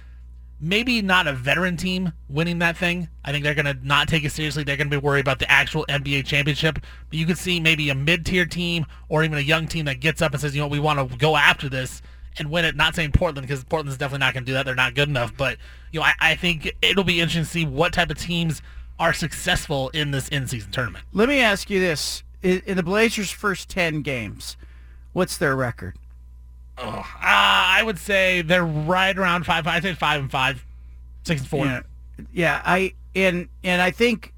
maybe 0.59 1.01
not 1.01 1.27
a 1.27 1.33
veteran 1.33 1.77
team 1.77 2.13
winning 2.29 2.59
that 2.59 2.77
thing. 2.77 3.09
I 3.23 3.31
think 3.31 3.43
they're 3.43 3.53
going 3.53 3.65
to 3.65 3.77
not 3.85 4.07
take 4.07 4.23
it 4.23 4.31
seriously. 4.31 4.63
They're 4.63 4.77
going 4.77 4.89
to 4.89 4.99
be 4.99 5.03
worried 5.03 5.21
about 5.21 5.39
the 5.39 5.49
actual 5.51 5.85
NBA 5.87 6.25
championship. 6.25 6.79
But 7.09 7.19
you 7.19 7.25
could 7.25 7.37
see 7.37 7.59
maybe 7.59 7.89
a 7.89 7.95
mid-tier 7.95 8.45
team 8.45 8.85
or 9.09 9.23
even 9.23 9.37
a 9.37 9.41
young 9.41 9.67
team 9.67 9.85
that 9.85 9.99
gets 9.99 10.21
up 10.21 10.31
and 10.31 10.41
says, 10.41 10.55
you 10.55 10.61
know, 10.61 10.67
we 10.67 10.79
want 10.79 11.11
to 11.11 11.17
go 11.17 11.35
after 11.35 11.69
this 11.69 12.01
and 12.39 12.49
win 12.49 12.65
it. 12.65 12.75
Not 12.75 12.95
saying 12.95 13.11
Portland 13.11 13.47
because 13.47 13.63
Portland's 13.63 13.97
definitely 13.97 14.25
not 14.25 14.33
going 14.33 14.45
to 14.45 14.49
do 14.49 14.53
that. 14.53 14.65
They're 14.65 14.75
not 14.75 14.95
good 14.95 15.09
enough. 15.09 15.35
But, 15.37 15.57
you 15.91 15.99
know, 15.99 16.05
I, 16.05 16.13
I 16.19 16.35
think 16.35 16.73
it'll 16.81 17.03
be 17.03 17.19
interesting 17.19 17.43
to 17.43 17.49
see 17.49 17.65
what 17.65 17.93
type 17.93 18.09
of 18.09 18.17
teams 18.17 18.61
are 18.99 19.13
successful 19.13 19.89
in 19.89 20.11
this 20.11 20.27
in-season 20.29 20.71
tournament. 20.71 21.05
Let 21.13 21.29
me 21.29 21.39
ask 21.39 21.69
you 21.69 21.79
this. 21.79 22.23
In 22.43 22.77
the 22.77 22.83
Blazers' 22.83 23.31
first 23.31 23.67
10 23.69 24.03
games, 24.03 24.57
what's 25.13 25.37
their 25.37 25.55
record? 25.55 25.95
Oh, 26.77 26.99
uh, 26.99 27.05
I 27.21 27.81
would 27.83 27.97
say 27.97 28.43
they're 28.43 28.65
right 28.65 29.17
around 29.17 29.45
five. 29.45 29.65
I 29.65 29.79
say 29.79 29.93
five 29.95 30.21
and 30.21 30.29
five, 30.29 30.63
six 31.23 31.41
and 31.41 31.49
four. 31.49 31.65
Yeah, 31.65 31.81
yeah. 32.31 32.61
I 32.63 32.93
and 33.15 33.49
and 33.63 33.81
I 33.81 33.89
think 33.89 34.33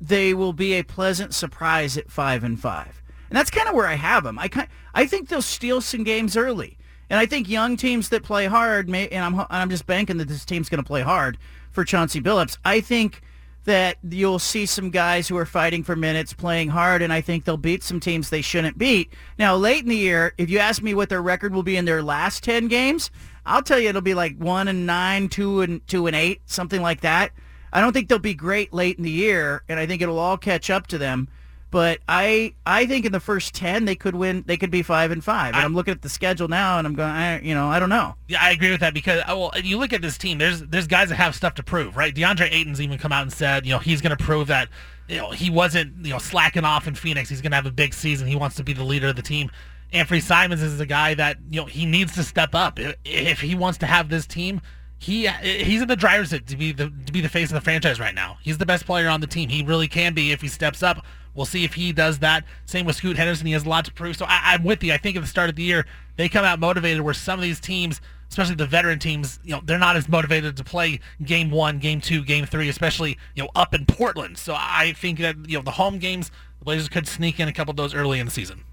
they 0.00 0.34
will 0.34 0.52
be 0.52 0.74
a 0.74 0.84
pleasant 0.84 1.34
surprise 1.34 1.98
at 1.98 2.12
five 2.12 2.44
and 2.44 2.60
five, 2.60 3.02
and 3.28 3.36
that's 3.36 3.50
kind 3.50 3.68
of 3.68 3.74
where 3.74 3.88
I 3.88 3.94
have 3.94 4.22
them. 4.22 4.38
I 4.38 4.46
kind, 4.46 4.68
I 4.94 5.06
think 5.06 5.28
they'll 5.28 5.42
steal 5.42 5.80
some 5.80 6.04
games 6.04 6.36
early, 6.36 6.78
and 7.10 7.18
I 7.18 7.26
think 7.26 7.48
young 7.48 7.76
teams 7.76 8.08
that 8.10 8.22
play 8.22 8.46
hard 8.46 8.88
may. 8.88 9.08
And 9.08 9.24
I'm 9.24 9.34
and 9.34 9.46
I'm 9.50 9.70
just 9.70 9.84
banking 9.84 10.18
that 10.18 10.28
this 10.28 10.44
team's 10.44 10.68
going 10.68 10.82
to 10.82 10.86
play 10.86 11.02
hard 11.02 11.38
for 11.72 11.84
Chauncey 11.84 12.20
Billups. 12.20 12.56
I 12.64 12.80
think 12.80 13.20
that 13.64 13.96
you'll 14.08 14.38
see 14.38 14.66
some 14.66 14.90
guys 14.90 15.26
who 15.26 15.36
are 15.36 15.46
fighting 15.46 15.82
for 15.82 15.96
minutes 15.96 16.32
playing 16.32 16.68
hard, 16.68 17.02
and 17.02 17.12
I 17.12 17.20
think 17.20 17.44
they'll 17.44 17.56
beat 17.56 17.82
some 17.82 18.00
teams 18.00 18.30
they 18.30 18.42
shouldn't 18.42 18.78
beat. 18.78 19.12
Now, 19.38 19.56
late 19.56 19.82
in 19.82 19.88
the 19.88 19.96
year, 19.96 20.34
if 20.38 20.50
you 20.50 20.58
ask 20.58 20.82
me 20.82 20.94
what 20.94 21.08
their 21.08 21.22
record 21.22 21.54
will 21.54 21.62
be 21.62 21.76
in 21.76 21.84
their 21.84 22.02
last 22.02 22.44
10 22.44 22.68
games, 22.68 23.10
I'll 23.46 23.62
tell 23.62 23.78
you 23.78 23.88
it'll 23.88 24.00
be 24.00 24.14
like 24.14 24.36
1 24.36 24.68
and 24.68 24.86
9, 24.86 25.28
2 25.28 25.60
and 25.62 25.86
2 25.86 26.06
and 26.06 26.16
8, 26.16 26.40
something 26.46 26.82
like 26.82 27.00
that. 27.00 27.32
I 27.72 27.80
don't 27.80 27.92
think 27.92 28.08
they'll 28.08 28.18
be 28.18 28.34
great 28.34 28.72
late 28.72 28.98
in 28.98 29.04
the 29.04 29.10
year, 29.10 29.64
and 29.68 29.80
I 29.80 29.86
think 29.86 30.00
it'll 30.02 30.18
all 30.18 30.36
catch 30.36 30.70
up 30.70 30.86
to 30.88 30.98
them. 30.98 31.28
But 31.74 31.98
I 32.08 32.54
I 32.64 32.86
think 32.86 33.04
in 33.04 33.10
the 33.10 33.18
first 33.18 33.52
ten 33.52 33.84
they 33.84 33.96
could 33.96 34.14
win. 34.14 34.44
They 34.46 34.56
could 34.56 34.70
be 34.70 34.82
five 34.82 35.10
and 35.10 35.24
five. 35.24 35.54
And 35.54 35.56
I, 35.56 35.64
am 35.64 35.74
looking 35.74 35.90
at 35.90 36.02
the 36.02 36.08
schedule 36.08 36.46
now, 36.46 36.78
and 36.78 36.86
I'm 36.86 36.94
going. 36.94 37.10
I, 37.10 37.40
you 37.40 37.52
know, 37.52 37.66
I 37.66 37.80
don't 37.80 37.88
know. 37.88 38.14
Yeah, 38.28 38.38
I 38.40 38.52
agree 38.52 38.70
with 38.70 38.78
that 38.78 38.94
because 38.94 39.22
uh, 39.22 39.34
well, 39.36 39.50
you 39.60 39.76
look 39.76 39.92
at 39.92 40.00
this 40.00 40.16
team. 40.16 40.38
There's 40.38 40.60
there's 40.60 40.86
guys 40.86 41.08
that 41.08 41.16
have 41.16 41.34
stuff 41.34 41.54
to 41.54 41.64
prove, 41.64 41.96
right? 41.96 42.14
DeAndre 42.14 42.48
Ayton's 42.52 42.80
even 42.80 42.96
come 42.96 43.10
out 43.10 43.22
and 43.22 43.32
said, 43.32 43.66
you 43.66 43.72
know, 43.72 43.80
he's 43.80 44.00
going 44.00 44.16
to 44.16 44.24
prove 44.24 44.46
that 44.46 44.68
you 45.08 45.16
know 45.16 45.30
he 45.30 45.50
wasn't 45.50 46.06
you 46.06 46.12
know 46.12 46.18
slacking 46.18 46.64
off 46.64 46.86
in 46.86 46.94
Phoenix. 46.94 47.28
He's 47.28 47.40
going 47.40 47.50
to 47.50 47.56
have 47.56 47.66
a 47.66 47.72
big 47.72 47.92
season. 47.92 48.28
He 48.28 48.36
wants 48.36 48.54
to 48.54 48.62
be 48.62 48.72
the 48.72 48.84
leader 48.84 49.08
of 49.08 49.16
the 49.16 49.22
team. 49.22 49.50
Anfernee 49.92 50.22
Simons 50.22 50.62
is 50.62 50.78
a 50.78 50.86
guy 50.86 51.14
that 51.14 51.38
you 51.50 51.60
know 51.60 51.66
he 51.66 51.86
needs 51.86 52.14
to 52.14 52.22
step 52.22 52.54
up 52.54 52.78
if 53.04 53.40
he 53.40 53.56
wants 53.56 53.78
to 53.78 53.86
have 53.86 54.08
this 54.08 54.28
team 54.28 54.60
he 55.04 55.28
uh, 55.28 55.32
he's 55.42 55.82
in 55.82 55.88
the 55.88 55.96
driver's 55.96 56.30
seat 56.30 56.46
to 56.46 56.56
be 56.56 56.72
the 56.72 56.90
to 57.04 57.12
be 57.12 57.20
the 57.20 57.28
face 57.28 57.50
of 57.50 57.54
the 57.54 57.60
franchise 57.60 58.00
right 58.00 58.14
now. 58.14 58.38
He's 58.42 58.56
the 58.56 58.64
best 58.64 58.86
player 58.86 59.08
on 59.08 59.20
the 59.20 59.26
team. 59.26 59.50
He 59.50 59.62
really 59.62 59.86
can 59.86 60.14
be 60.14 60.32
if 60.32 60.40
he 60.40 60.48
steps 60.48 60.82
up. 60.82 61.04
We'll 61.34 61.44
see 61.44 61.62
if 61.62 61.74
he 61.74 61.92
does 61.92 62.20
that. 62.20 62.44
Same 62.64 62.86
with 62.86 62.96
Scoot 62.96 63.18
Henderson. 63.18 63.46
He 63.46 63.52
has 63.52 63.66
a 63.66 63.68
lot 63.68 63.84
to 63.84 63.92
prove. 63.92 64.16
So 64.16 64.24
I, 64.26 64.54
am 64.54 64.64
with 64.64 64.82
you. 64.82 64.92
I 64.94 64.96
think 64.96 65.16
at 65.16 65.22
the 65.22 65.28
start 65.28 65.50
of 65.50 65.56
the 65.56 65.62
year 65.62 65.84
they 66.16 66.28
come 66.28 66.44
out 66.44 66.58
motivated. 66.58 67.02
Where 67.02 67.12
some 67.12 67.38
of 67.38 67.42
these 67.42 67.60
teams, 67.60 68.00
especially 68.30 68.54
the 68.54 68.66
veteran 68.66 68.98
teams, 68.98 69.40
you 69.44 69.50
know, 69.50 69.60
they're 69.62 69.78
not 69.78 69.94
as 69.94 70.08
motivated 70.08 70.56
to 70.56 70.64
play 70.64 71.00
game 71.22 71.50
one, 71.50 71.80
game 71.80 72.00
two, 72.00 72.24
game 72.24 72.46
three, 72.46 72.70
especially 72.70 73.18
you 73.34 73.42
know 73.42 73.50
up 73.54 73.74
in 73.74 73.84
Portland. 73.84 74.38
So 74.38 74.54
I 74.56 74.94
think 74.96 75.18
that 75.18 75.36
you 75.46 75.58
know 75.58 75.62
the 75.62 75.72
home 75.72 75.98
games, 75.98 76.30
the 76.60 76.64
Blazers 76.64 76.88
could 76.88 77.06
sneak 77.06 77.38
in 77.38 77.46
a 77.48 77.52
couple 77.52 77.72
of 77.72 77.76
those 77.76 77.94
early 77.94 78.20
in 78.20 78.26
the 78.26 78.32
season. 78.32 78.64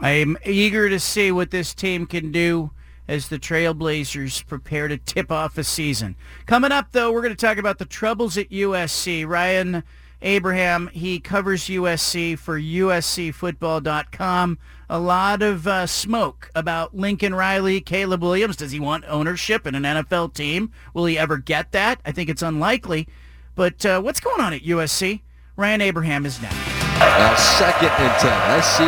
I'm 0.00 0.36
eager 0.44 0.90
to 0.90 1.00
see 1.00 1.32
what 1.32 1.50
this 1.50 1.72
team 1.72 2.04
can 2.04 2.30
do 2.30 2.72
as 3.08 3.28
the 3.28 3.38
Trailblazers 3.38 4.46
prepare 4.46 4.88
to 4.88 4.96
tip 4.96 5.30
off 5.30 5.58
a 5.58 5.64
season. 5.64 6.16
Coming 6.46 6.72
up, 6.72 6.92
though, 6.92 7.12
we're 7.12 7.22
going 7.22 7.34
to 7.34 7.46
talk 7.46 7.58
about 7.58 7.78
the 7.78 7.84
troubles 7.84 8.38
at 8.38 8.48
USC. 8.50 9.26
Ryan 9.26 9.82
Abraham, 10.22 10.88
he 10.92 11.20
covers 11.20 11.64
USC 11.64 12.38
for 12.38 12.58
USCFootball.com. 12.58 14.58
A 14.88 14.98
lot 14.98 15.42
of 15.42 15.66
uh, 15.66 15.86
smoke 15.86 16.50
about 16.54 16.94
Lincoln 16.94 17.34
Riley, 17.34 17.80
Caleb 17.80 18.22
Williams. 18.22 18.56
Does 18.56 18.70
he 18.72 18.80
want 18.80 19.04
ownership 19.08 19.66
in 19.66 19.74
an 19.74 19.82
NFL 19.82 20.34
team? 20.34 20.70
Will 20.94 21.06
he 21.06 21.18
ever 21.18 21.38
get 21.38 21.72
that? 21.72 22.00
I 22.04 22.12
think 22.12 22.30
it's 22.30 22.42
unlikely. 22.42 23.08
But 23.54 23.84
uh, 23.84 24.00
what's 24.00 24.20
going 24.20 24.40
on 24.40 24.52
at 24.52 24.62
USC? 24.62 25.22
Ryan 25.56 25.80
Abraham 25.80 26.24
is 26.24 26.40
next. 26.40 26.56
Now 26.98 27.34
second 27.34 27.88
and 27.88 28.20
10. 28.20 28.62
SC 28.62 28.80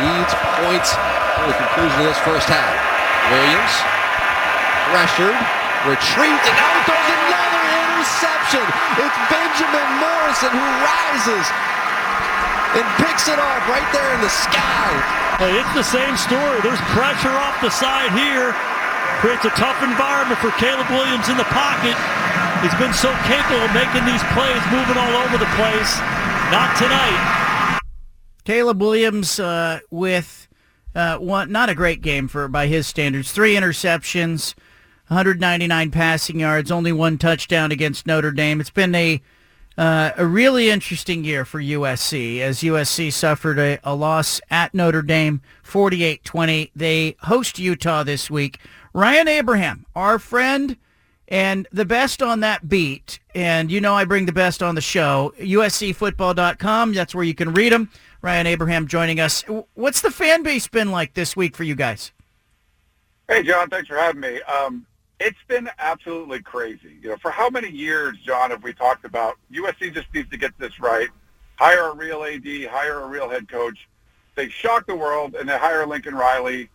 needs 0.00 0.32
points 0.56 0.94
for 1.36 1.46
the 1.46 1.52
conclusion 1.52 2.00
of 2.00 2.06
this 2.06 2.18
first 2.18 2.48
half. 2.48 2.89
Williams, 3.30 3.74
pressured, 4.90 5.38
retrieved, 5.86 6.44
and 6.50 6.58
out 6.58 6.82
goes 6.82 7.08
another 7.14 7.62
interception. 7.78 8.64
It's 8.98 9.18
Benjamin 9.30 9.88
Morrison 10.02 10.50
who 10.50 10.66
rises 10.82 11.46
and 12.74 12.86
picks 12.98 13.30
it 13.30 13.38
off 13.38 13.62
right 13.70 13.86
there 13.94 14.10
in 14.14 14.20
the 14.20 14.34
sky. 14.34 14.90
Hey, 15.38 15.62
it's 15.62 15.74
the 15.78 15.86
same 15.86 16.18
story. 16.18 16.58
There's 16.66 16.82
pressure 16.90 17.30
off 17.30 17.54
the 17.62 17.70
side 17.70 18.10
here. 18.18 18.50
Creates 19.22 19.46
a 19.46 19.54
tough 19.54 19.78
environment 19.82 20.42
for 20.42 20.50
Caleb 20.58 20.90
Williams 20.90 21.30
in 21.30 21.38
the 21.38 21.46
pocket. 21.54 21.94
He's 22.66 22.74
been 22.82 22.92
so 22.92 23.14
capable 23.30 23.62
of 23.62 23.70
making 23.72 24.10
these 24.10 24.22
plays, 24.34 24.58
moving 24.74 24.98
all 24.98 25.14
over 25.22 25.38
the 25.38 25.50
place. 25.54 26.02
Not 26.50 26.74
tonight. 26.74 27.78
Caleb 28.44 28.82
Williams 28.82 29.38
uh, 29.38 29.80
with 29.90 30.49
uh, 30.94 31.18
one, 31.18 31.52
not 31.52 31.68
a 31.68 31.74
great 31.74 32.02
game 32.02 32.28
for 32.28 32.48
by 32.48 32.66
his 32.66 32.86
standards. 32.86 33.32
Three 33.32 33.54
interceptions, 33.54 34.54
199 35.08 35.90
passing 35.90 36.40
yards, 36.40 36.70
only 36.70 36.92
one 36.92 37.18
touchdown 37.18 37.72
against 37.72 38.06
Notre 38.06 38.32
Dame. 38.32 38.60
It's 38.60 38.70
been 38.70 38.94
a 38.94 39.20
uh, 39.78 40.10
a 40.16 40.26
really 40.26 40.68
interesting 40.68 41.24
year 41.24 41.44
for 41.44 41.60
USC 41.60 42.40
as 42.40 42.60
USC 42.60 43.10
suffered 43.12 43.58
a, 43.58 43.78
a 43.82 43.94
loss 43.94 44.40
at 44.50 44.74
Notre 44.74 45.00
Dame, 45.00 45.40
48-20. 45.64 46.70
They 46.76 47.16
host 47.20 47.58
Utah 47.58 48.02
this 48.02 48.30
week. 48.30 48.58
Ryan 48.92 49.28
Abraham, 49.28 49.86
our 49.94 50.18
friend 50.18 50.76
and 51.30 51.68
the 51.70 51.84
best 51.84 52.22
on 52.22 52.40
that 52.40 52.68
beat, 52.68 53.20
and 53.34 53.70
you 53.70 53.80
know 53.80 53.94
I 53.94 54.04
bring 54.04 54.26
the 54.26 54.32
best 54.32 54.62
on 54.62 54.74
the 54.74 54.80
show, 54.80 55.32
USCFootball.com. 55.38 56.92
That's 56.92 57.14
where 57.14 57.24
you 57.24 57.34
can 57.34 57.54
read 57.54 57.72
them. 57.72 57.88
Ryan 58.22 58.46
Abraham 58.46 58.86
joining 58.86 59.18
us. 59.18 59.44
What's 59.74 60.02
the 60.02 60.10
fan 60.10 60.42
base 60.42 60.68
been 60.68 60.90
like 60.90 61.14
this 61.14 61.36
week 61.36 61.56
for 61.56 61.64
you 61.64 61.74
guys? 61.74 62.12
Hey, 63.28 63.42
John. 63.42 63.70
Thanks 63.70 63.88
for 63.88 63.96
having 63.96 64.20
me. 64.20 64.42
Um, 64.42 64.86
it's 65.18 65.38
been 65.48 65.70
absolutely 65.78 66.42
crazy. 66.42 66.96
You 67.00 67.10
know, 67.10 67.16
for 67.22 67.30
how 67.30 67.48
many 67.48 67.70
years, 67.70 68.18
John, 68.24 68.50
have 68.50 68.62
we 68.62 68.72
talked 68.72 69.04
about 69.04 69.36
USC 69.52 69.94
just 69.94 70.12
needs 70.12 70.28
to 70.30 70.36
get 70.36 70.52
this 70.58 70.78
right, 70.80 71.08
hire 71.56 71.90
a 71.90 71.94
real 71.94 72.24
AD, 72.24 72.44
hire 72.70 73.00
a 73.00 73.06
real 73.06 73.28
head 73.28 73.48
coach. 73.48 73.88
They 74.34 74.48
shock 74.48 74.86
the 74.86 74.96
world, 74.96 75.34
and 75.34 75.48
they 75.48 75.58
hire 75.58 75.86
Lincoln 75.86 76.14
Riley. 76.14 76.70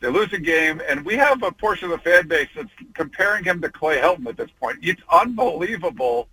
They 0.00 0.08
lose 0.08 0.32
a 0.32 0.38
game, 0.38 0.82
and 0.88 1.04
we 1.04 1.14
have 1.16 1.42
a 1.42 1.52
portion 1.52 1.90
of 1.90 1.92
the 1.92 2.10
fan 2.10 2.28
base 2.28 2.48
that's 2.54 2.70
comparing 2.94 3.44
him 3.44 3.62
to 3.62 3.70
Clay 3.70 3.98
Helton 3.98 4.26
at 4.26 4.36
this 4.36 4.50
point. 4.60 4.78
It's 4.82 5.00
unbelievable 5.10 6.28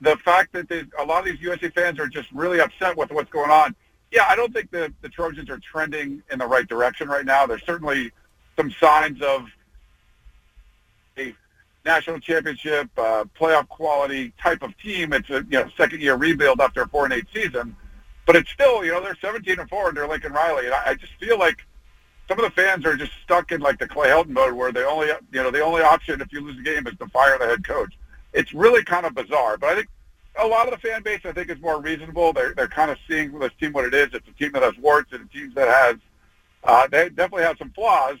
the 0.00 0.16
fact 0.18 0.52
that 0.52 0.70
a 0.98 1.04
lot 1.04 1.20
of 1.20 1.24
these 1.24 1.38
USC 1.38 1.72
fans 1.74 1.98
are 1.98 2.08
just 2.08 2.30
really 2.32 2.60
upset 2.60 2.96
with 2.96 3.10
what's 3.12 3.30
going 3.30 3.50
on. 3.50 3.74
Yeah, 4.12 4.26
I 4.28 4.36
don't 4.36 4.52
think 4.52 4.70
the, 4.70 4.92
the 5.00 5.08
Trojans 5.08 5.48
are 5.48 5.58
trending 5.58 6.22
in 6.30 6.38
the 6.38 6.46
right 6.46 6.68
direction 6.68 7.08
right 7.08 7.24
now. 7.24 7.46
There's 7.46 7.64
certainly 7.64 8.12
some 8.56 8.70
signs 8.78 9.22
of 9.22 9.46
a 11.16 11.34
national 11.86 12.20
championship, 12.20 12.90
uh, 12.98 13.24
playoff 13.38 13.68
quality 13.68 14.34
type 14.38 14.62
of 14.62 14.76
team. 14.76 15.14
It's 15.14 15.30
a 15.30 15.44
you 15.50 15.58
know 15.58 15.70
second 15.78 16.02
year 16.02 16.16
rebuild 16.16 16.60
after 16.60 16.82
a 16.82 16.88
four 16.88 17.04
and 17.04 17.14
eight 17.14 17.26
season, 17.32 17.74
but 18.26 18.36
it's 18.36 18.50
still 18.50 18.84
you 18.84 18.92
know 18.92 19.00
they're 19.00 19.16
17 19.18 19.58
and 19.58 19.68
four 19.70 19.88
under 19.88 20.06
Lincoln 20.06 20.32
Riley, 20.32 20.66
and 20.66 20.74
I, 20.74 20.90
I 20.90 20.94
just 20.94 21.14
feel 21.14 21.38
like 21.38 21.64
some 22.28 22.38
of 22.38 22.44
the 22.44 22.50
fans 22.50 22.84
are 22.84 22.96
just 22.96 23.12
stuck 23.24 23.50
in 23.50 23.62
like 23.62 23.78
the 23.78 23.88
Clay 23.88 24.10
Helton 24.10 24.28
mode 24.28 24.52
where 24.52 24.72
they 24.72 24.84
only 24.84 25.06
you 25.06 25.42
know 25.42 25.50
the 25.50 25.60
only 25.60 25.80
option 25.80 26.20
if 26.20 26.30
you 26.32 26.42
lose 26.42 26.58
the 26.58 26.62
game 26.62 26.86
is 26.86 26.98
to 26.98 27.06
fire 27.08 27.38
the 27.38 27.46
head 27.46 27.66
coach. 27.66 27.94
It's 28.34 28.52
really 28.52 28.84
kind 28.84 29.06
of 29.06 29.14
bizarre, 29.14 29.56
but 29.56 29.70
I 29.70 29.74
think 29.76 29.88
a 30.40 30.46
lot 30.46 30.66
of 30.66 30.72
the 30.72 30.88
fan 30.88 31.02
base 31.02 31.20
I 31.24 31.32
think 31.32 31.50
is 31.50 31.60
more 31.60 31.80
reasonable. 31.80 32.32
They're 32.32 32.54
they're 32.54 32.68
kind 32.68 32.90
of 32.90 32.98
seeing 33.08 33.38
this 33.38 33.52
team 33.60 33.72
what 33.72 33.84
it 33.84 33.94
is. 33.94 34.08
It's 34.12 34.26
a 34.28 34.32
team 34.32 34.52
that 34.52 34.62
has 34.62 34.76
warts 34.78 35.12
and 35.12 35.28
a 35.28 35.32
team 35.32 35.52
that 35.54 35.68
has 35.68 35.96
uh, 36.64 36.86
they 36.90 37.08
definitely 37.08 37.42
have 37.44 37.58
some 37.58 37.70
flaws 37.70 38.18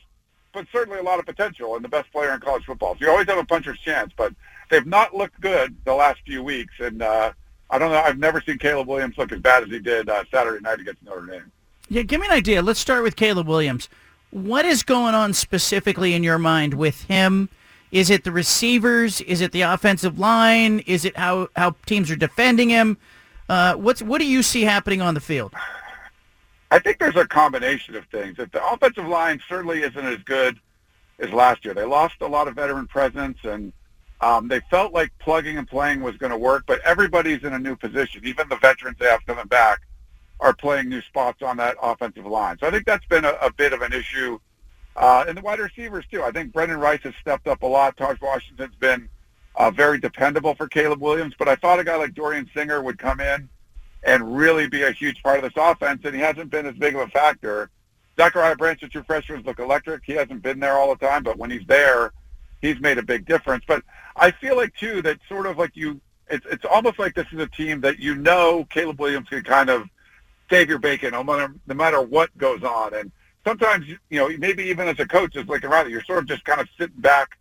but 0.52 0.66
certainly 0.70 0.98
a 0.98 1.02
lot 1.02 1.18
of 1.18 1.26
potential 1.26 1.76
and 1.76 1.84
the 1.84 1.88
best 1.88 2.10
player 2.12 2.32
in 2.32 2.40
college 2.40 2.64
football. 2.64 2.94
So 2.94 3.04
you 3.04 3.10
always 3.10 3.26
have 3.26 3.38
a 3.38 3.44
puncher's 3.44 3.78
chance, 3.80 4.12
but 4.16 4.34
they've 4.70 4.86
not 4.86 5.14
looked 5.14 5.40
good 5.40 5.74
the 5.84 5.94
last 5.94 6.20
few 6.26 6.42
weeks. 6.42 6.74
And 6.78 7.02
uh, 7.02 7.32
I 7.70 7.78
don't 7.78 7.90
know. 7.90 7.98
I've 8.00 8.18
never 8.18 8.40
seen 8.40 8.58
Caleb 8.58 8.88
Williams 8.88 9.16
look 9.18 9.32
as 9.32 9.40
bad 9.40 9.62
as 9.62 9.70
he 9.70 9.78
did 9.78 10.08
uh, 10.08 10.24
Saturday 10.30 10.60
night 10.60 10.80
against 10.80 11.02
Notre 11.02 11.26
Dame. 11.26 11.50
Yeah, 11.88 12.02
give 12.02 12.20
me 12.20 12.26
an 12.26 12.32
idea. 12.32 12.62
Let's 12.62 12.80
start 12.80 13.02
with 13.02 13.16
Caleb 13.16 13.48
Williams. 13.48 13.88
What 14.30 14.64
is 14.64 14.82
going 14.82 15.14
on 15.14 15.34
specifically 15.34 16.14
in 16.14 16.22
your 16.22 16.38
mind 16.38 16.74
with 16.74 17.02
him 17.04 17.48
Is 17.92 18.08
it 18.08 18.24
the 18.24 18.32
receivers? 18.32 19.20
Is 19.20 19.42
it 19.42 19.52
the 19.52 19.62
offensive 19.62 20.18
line? 20.18 20.80
Is 20.80 21.04
it 21.04 21.14
how, 21.16 21.48
how 21.54 21.76
teams 21.84 22.10
are 22.10 22.16
defending 22.16 22.70
him? 22.70 22.96
Uh, 23.50 23.74
what's 23.74 24.00
what 24.02 24.18
do 24.18 24.26
you 24.26 24.42
see 24.42 24.62
happening 24.62 25.02
on 25.02 25.12
the 25.12 25.20
field? 25.20 25.52
I 26.70 26.78
think 26.78 26.98
there's 26.98 27.16
a 27.16 27.26
combination 27.26 27.94
of 27.94 28.06
things. 28.06 28.38
That 28.38 28.50
the 28.50 28.66
offensive 28.66 29.06
line 29.06 29.42
certainly 29.46 29.82
isn't 29.82 30.06
as 30.06 30.18
good 30.24 30.58
as 31.18 31.30
last 31.32 31.66
year. 31.66 31.74
They 31.74 31.84
lost 31.84 32.16
a 32.22 32.26
lot 32.26 32.48
of 32.48 32.54
veteran 32.54 32.86
presence, 32.86 33.36
and 33.44 33.74
um, 34.22 34.48
they 34.48 34.60
felt 34.70 34.94
like 34.94 35.12
plugging 35.18 35.58
and 35.58 35.68
playing 35.68 36.00
was 36.00 36.16
going 36.16 36.32
to 36.32 36.38
work. 36.38 36.64
But 36.66 36.80
everybody's 36.80 37.44
in 37.44 37.52
a 37.52 37.58
new 37.58 37.76
position. 37.76 38.22
Even 38.24 38.48
the 38.48 38.56
veterans 38.56 38.96
they 38.98 39.06
have 39.06 39.24
coming 39.26 39.46
back 39.48 39.82
are 40.40 40.54
playing 40.54 40.88
new 40.88 41.02
spots 41.02 41.42
on 41.42 41.58
that 41.58 41.76
offensive 41.82 42.24
line. 42.24 42.56
So 42.58 42.66
I 42.66 42.70
think 42.70 42.86
that's 42.86 43.04
been 43.06 43.26
a, 43.26 43.34
a 43.42 43.52
bit 43.52 43.74
of 43.74 43.82
an 43.82 43.92
issue. 43.92 44.38
Uh, 44.94 45.24
and 45.26 45.36
the 45.36 45.42
wide 45.42 45.58
receivers 45.58 46.04
too. 46.10 46.22
I 46.22 46.30
think 46.30 46.52
Brenden 46.52 46.78
Rice 46.80 47.00
has 47.02 47.14
stepped 47.20 47.46
up 47.46 47.62
a 47.62 47.66
lot. 47.66 47.96
Tahj 47.96 48.20
Washington's 48.20 48.74
been 48.76 49.08
uh, 49.56 49.70
very 49.70 49.98
dependable 49.98 50.54
for 50.54 50.68
Caleb 50.68 51.00
Williams, 51.00 51.34
but 51.38 51.48
I 51.48 51.56
thought 51.56 51.78
a 51.78 51.84
guy 51.84 51.96
like 51.96 52.14
Dorian 52.14 52.50
Singer 52.54 52.82
would 52.82 52.98
come 52.98 53.20
in 53.20 53.48
and 54.02 54.36
really 54.36 54.68
be 54.68 54.82
a 54.82 54.92
huge 54.92 55.22
part 55.22 55.38
of 55.38 55.42
this 55.42 55.52
offense, 55.56 56.02
and 56.04 56.14
he 56.14 56.20
hasn't 56.20 56.50
been 56.50 56.66
as 56.66 56.74
big 56.74 56.94
of 56.94 57.00
a 57.00 57.08
factor. 57.08 57.70
Zachariah 58.16 58.56
Branch, 58.56 58.80
the 58.80 58.88
true 58.88 59.04
freshman, 59.04 59.42
look 59.42 59.58
electric. 59.58 60.02
He 60.04 60.12
hasn't 60.12 60.42
been 60.42 60.60
there 60.60 60.74
all 60.74 60.94
the 60.94 61.06
time, 61.06 61.22
but 61.22 61.38
when 61.38 61.50
he's 61.50 61.66
there, 61.66 62.12
he's 62.60 62.80
made 62.80 62.98
a 62.98 63.02
big 63.02 63.26
difference. 63.26 63.64
But 63.66 63.82
I 64.16 64.30
feel 64.30 64.56
like 64.56 64.74
too 64.76 65.02
that 65.02 65.18
sort 65.28 65.46
of 65.46 65.56
like 65.56 65.74
you, 65.74 66.00
it's 66.28 66.44
it's 66.50 66.64
almost 66.64 66.98
like 66.98 67.14
this 67.14 67.26
is 67.32 67.38
a 67.38 67.46
team 67.46 67.80
that 67.82 67.98
you 67.98 68.14
know 68.14 68.66
Caleb 68.70 69.00
Williams 69.00 69.28
can 69.28 69.42
kind 69.42 69.70
of 69.70 69.88
save 70.50 70.68
your 70.68 70.78
bacon 70.78 71.12
no 71.12 71.24
matter 71.24 71.54
no 71.66 71.74
matter 71.74 72.02
what 72.02 72.36
goes 72.36 72.62
on. 72.62 72.94
And 72.94 73.12
sometimes 73.44 73.86
you 73.88 73.98
know 74.10 74.28
maybe 74.38 74.64
even 74.64 74.88
as 74.88 74.98
a 74.98 75.06
coach, 75.06 75.32
just 75.32 75.48
like 75.48 75.64
around 75.64 75.90
you're 75.90 76.04
sort 76.04 76.20
of 76.20 76.26
just 76.26 76.44
kind 76.44 76.60
of 76.60 76.68
sitting 76.78 77.00
back 77.00 77.38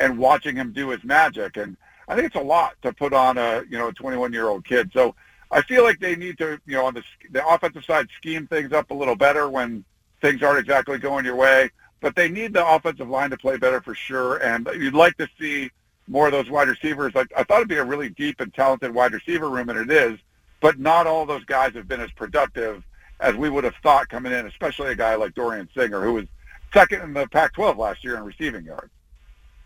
and 0.00 0.18
watching 0.18 0.56
him 0.56 0.72
do 0.72 0.88
his 0.90 1.02
magic. 1.04 1.56
And 1.56 1.76
I 2.08 2.14
think 2.14 2.26
it's 2.26 2.36
a 2.36 2.40
lot 2.40 2.74
to 2.82 2.92
put 2.92 3.12
on 3.12 3.38
a 3.38 3.62
you 3.68 3.78
know 3.78 3.88
a 3.88 3.92
21 3.92 4.32
year 4.32 4.48
old 4.48 4.64
kid. 4.64 4.90
So 4.92 5.14
I 5.50 5.62
feel 5.62 5.84
like 5.84 6.00
they 6.00 6.16
need 6.16 6.38
to 6.38 6.58
you 6.66 6.76
know 6.76 6.86
on 6.86 6.94
the 6.94 7.02
the 7.30 7.46
offensive 7.46 7.84
side 7.84 8.08
scheme 8.16 8.46
things 8.46 8.72
up 8.72 8.90
a 8.90 8.94
little 8.94 9.16
better 9.16 9.48
when 9.48 9.84
things 10.20 10.42
aren't 10.42 10.60
exactly 10.60 10.98
going 10.98 11.24
your 11.24 11.36
way. 11.36 11.70
But 12.00 12.16
they 12.16 12.28
need 12.28 12.52
the 12.52 12.66
offensive 12.66 13.08
line 13.08 13.30
to 13.30 13.36
play 13.36 13.56
better 13.56 13.80
for 13.80 13.94
sure. 13.94 14.38
And 14.38 14.68
you'd 14.74 14.94
like 14.94 15.16
to 15.18 15.28
see 15.38 15.70
more 16.08 16.26
of 16.26 16.32
those 16.32 16.50
wide 16.50 16.68
receivers. 16.68 17.12
I, 17.14 17.24
I 17.36 17.44
thought 17.44 17.58
it'd 17.58 17.68
be 17.68 17.76
a 17.76 17.84
really 17.84 18.08
deep 18.08 18.40
and 18.40 18.52
talented 18.52 18.92
wide 18.92 19.12
receiver 19.12 19.48
room, 19.48 19.68
and 19.68 19.78
it 19.78 19.90
is. 19.90 20.18
But 20.60 20.80
not 20.80 21.06
all 21.06 21.26
those 21.26 21.44
guys 21.44 21.74
have 21.74 21.86
been 21.86 22.00
as 22.00 22.10
productive 22.12 22.82
as 23.22 23.36
we 23.36 23.48
would 23.48 23.64
have 23.64 23.76
thought 23.82 24.08
coming 24.08 24.32
in, 24.32 24.46
especially 24.46 24.90
a 24.90 24.96
guy 24.96 25.14
like 25.14 25.34
Dorian 25.34 25.68
Singer, 25.74 26.02
who 26.02 26.14
was 26.14 26.26
second 26.74 27.02
in 27.02 27.14
the 27.14 27.26
Pac-12 27.28 27.78
last 27.78 28.04
year 28.04 28.16
in 28.16 28.24
receiving 28.24 28.64
yards. 28.64 28.90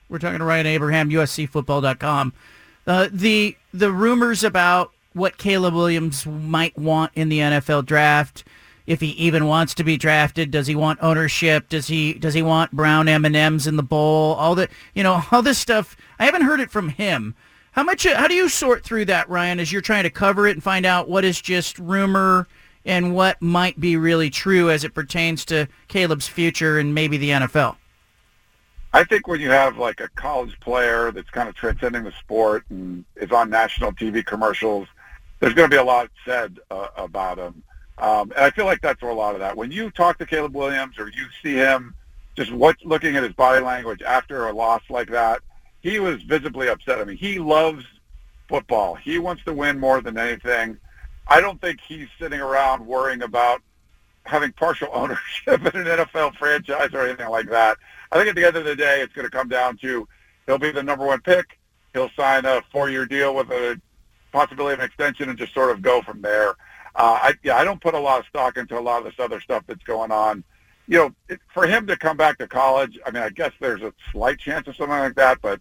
We're 0.09 0.19
talking 0.19 0.39
to 0.39 0.45
Ryan 0.45 0.67
Abraham, 0.67 1.11
USCFootball.com. 1.11 2.33
Uh, 2.87 3.09
the 3.11 3.57
the 3.75 3.91
rumors 3.91 4.45
about 4.45 4.93
what 5.13 5.39
Caleb 5.39 5.75
Williams 5.75 6.25
might 6.27 6.79
want 6.79 7.11
in 7.17 7.29
the 7.29 7.41
NFL 7.41 7.87
draft, 7.87 8.45
if 8.87 9.01
he 9.01 9.09
even 9.09 9.47
wants 9.47 9.75
to 9.75 9.85
be 9.85 9.97
drafted, 9.97 10.53
does 10.53 10.69
he 10.69 10.77
want 10.77 11.01
ownership? 11.03 11.69
Does 11.69 11.89
he 11.89 12.13
does 12.13 12.35
he 12.35 12.43
want 12.43 12.71
brown 12.71 13.09
M 13.09 13.25
and 13.25 13.35
M's 13.35 13.67
in 13.67 13.77
the 13.77 13.83
bowl? 13.83 14.35
All 14.35 14.55
the 14.55 14.69
you 14.95 15.03
know 15.03 15.23
all 15.33 15.43
this 15.43 15.59
stuff. 15.59 15.97
I 16.21 16.27
haven't 16.27 16.43
heard 16.43 16.61
it 16.61 16.71
from 16.71 16.91
him. 16.91 17.35
How 17.73 17.83
much? 17.83 18.07
How 18.07 18.29
do 18.29 18.35
you 18.35 18.49
sort 18.49 18.85
through 18.85 19.07
that, 19.07 19.29
Ryan, 19.29 19.59
as 19.59 19.73
you're 19.73 19.83
trying 19.83 20.05
to 20.05 20.11
cover 20.11 20.47
it 20.47 20.53
and 20.53 20.63
find 20.63 20.87
out 20.87 21.09
what 21.09 21.25
is 21.25 21.41
just 21.41 21.79
rumor 21.81 22.47
and 22.87 23.15
what 23.15 23.43
might 23.43 23.79
be 23.79 23.97
really 23.97 24.31
true 24.31 24.71
as 24.71 24.85
it 24.85 24.95
pertains 24.95 25.45
to 25.47 25.69
Caleb's 25.89 26.29
future 26.29 26.79
and 26.79 26.95
maybe 26.95 27.19
the 27.19 27.31
NFL? 27.31 27.77
I 28.93 29.05
think 29.05 29.27
when 29.27 29.41
you 29.41 29.51
have 29.51 29.77
like 29.77 30.01
a 30.01 30.09
college 30.15 30.59
player 30.61 31.11
that's 31.11 31.29
kind 31.29 31.49
of 31.49 31.55
transcending 31.55 32.05
the 32.05 32.13
sport 32.13 32.65
and 32.71 33.05
is 33.17 33.33
on 33.33 33.51
national 33.51 33.93
TV 33.93 34.25
commercials, 34.25 34.89
there's 35.41 35.53
going 35.53 35.69
to 35.69 35.75
be 35.75 35.79
a 35.79 35.85
lot 35.85 36.09
said 36.25 36.59
uh, 36.71 36.89
about 36.97 37.39
him. 37.39 37.63
Um, 37.99 38.33
and 38.37 38.45
I 38.45 38.51
feel 38.51 38.65
like 38.65 38.81
that's 38.81 39.03
where 39.03 39.11
a 39.11 39.15
lot 39.15 39.35
of 39.35 39.41
that. 39.41 39.57
When 39.57 39.71
you 39.71 39.91
talk 39.91 40.19
to 40.19 40.27
Caleb 40.27 40.55
Williams 40.55 40.99
or 40.99 41.09
you 41.09 41.27
see 41.43 41.55
him 41.55 41.95
just 42.37 42.53
what, 42.53 42.77
looking 42.85 43.17
at 43.17 43.23
his 43.23 43.33
body 43.33 43.63
language 43.63 44.03
after 44.03 44.47
a 44.47 44.53
loss 44.53 44.83
like 44.89 45.09
that, 45.09 45.41
he 45.81 45.99
was 45.99 46.23
visibly 46.23 46.69
upset. 46.69 46.99
I 46.99 47.05
mean, 47.05 47.17
he 47.17 47.39
loves 47.39 47.85
football. 48.49 48.95
He 48.95 49.19
wants 49.19 49.45
to 49.45 49.53
win 49.53 49.79
more 49.79 50.01
than 50.01 50.19
anything. 50.19 50.79
I 51.29 51.41
don't 51.41 51.61
think 51.61 51.81
he's 51.81 52.09
sitting 52.19 52.41
around 52.41 52.87
worrying 52.87 53.23
about 53.23 53.63
having 54.25 54.53
partial 54.53 54.89
ownership 54.93 55.61
in 55.61 55.87
an 55.87 55.87
NFL 55.87 56.37
franchise 56.37 56.91
or 56.93 57.07
anything 57.07 57.29
like 57.29 57.49
that. 57.51 57.79
I 58.13 58.17
think 58.17 58.29
at 58.29 58.37
the 58.37 58.47
end 58.47 58.57
of 58.57 58.65
the 58.65 58.77
day, 58.77 59.01
it's 59.03 59.13
going 59.13 59.27
to 59.27 59.31
come 59.31 59.49
down 59.49 59.77
to 59.79 60.07
he'll 60.47 60.59
be 60.59 60.71
the 60.71 60.83
number 60.83 61.05
one 61.05 61.21
pick. 61.21 61.59
He'll 61.93 62.11
sign 62.17 62.45
a 62.45 62.63
four-year 62.73 63.07
deal 63.07 63.35
with 63.35 63.51
a 63.51 63.81
possibility 64.33 64.75
of 64.75 64.81
an 64.81 64.87
extension 64.87 65.29
and 65.29 65.39
just 65.39 65.55
sort 65.55 65.71
of 65.71 65.83
go 65.83 66.03
from 66.03 66.21
there. 66.21 66.51
Uh, 66.95 67.19
I, 67.23 67.35
yeah, 67.43 67.57
I 67.57 67.65
don't 67.65 67.81
put 67.81 67.95
a 67.95 67.99
lot 67.99 68.21
of 68.21 68.27
stock 68.27 68.57
into 68.57 68.79
a 68.79 68.81
lot 68.81 68.99
of 68.99 69.05
this 69.05 69.15
other 69.19 69.41
stuff 69.41 69.65
that's 69.67 69.83
going 69.85 70.11
on. 70.11 70.45
You 70.89 70.99
know, 70.99 71.13
it, 71.29 71.41
for 71.53 71.67
him 71.67 71.87
to 71.89 71.97
come 71.97 72.17
back 72.17 72.39
to 72.39 72.47
college, 72.47 72.99
I 73.05 73.11
mean, 73.11 73.23
I 73.23 73.31
guess 73.31 73.53
there's 73.61 73.83
a 73.83 73.93
slight 74.13 74.39
chance 74.39 74.69
of 74.69 74.77
something 74.77 74.97
like 74.97 75.17
that, 75.17 75.41
but 75.43 75.61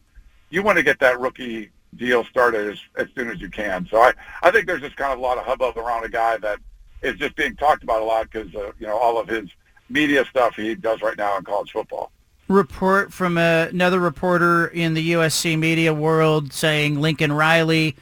you 0.49 0.61
want 0.61 0.77
to 0.77 0.83
get 0.83 0.99
that 0.99 1.19
rookie 1.19 1.71
deal 1.97 2.23
started 2.25 2.71
as, 2.71 2.79
as 2.97 3.07
soon 3.15 3.29
as 3.29 3.39
you 3.41 3.49
can. 3.49 3.87
So 3.89 3.97
I, 3.97 4.13
I 4.43 4.51
think 4.51 4.67
there's 4.67 4.81
just 4.81 4.95
kind 4.95 5.13
of 5.13 5.19
a 5.19 5.21
lot 5.21 5.37
of 5.37 5.45
hubbub 5.45 5.77
around 5.77 6.05
a 6.05 6.09
guy 6.09 6.37
that 6.37 6.59
is 7.01 7.15
just 7.15 7.35
being 7.35 7.55
talked 7.55 7.83
about 7.83 8.01
a 8.01 8.05
lot 8.05 8.29
because, 8.29 8.53
uh, 8.55 8.71
you 8.79 8.87
know, 8.87 8.97
all 8.97 9.17
of 9.17 9.27
his 9.27 9.49
media 9.89 10.25
stuff 10.25 10.55
he 10.55 10.75
does 10.75 11.01
right 11.01 11.17
now 11.17 11.37
in 11.37 11.43
college 11.43 11.71
football 11.71 12.11
report 12.47 13.11
from 13.11 13.37
a, 13.37 13.67
another 13.69 13.99
reporter 13.99 14.67
in 14.67 14.93
the 14.93 15.13
USC 15.13 15.57
media 15.57 15.93
world 15.93 16.53
saying 16.53 17.01
Lincoln 17.01 17.31
Riley 17.31 17.95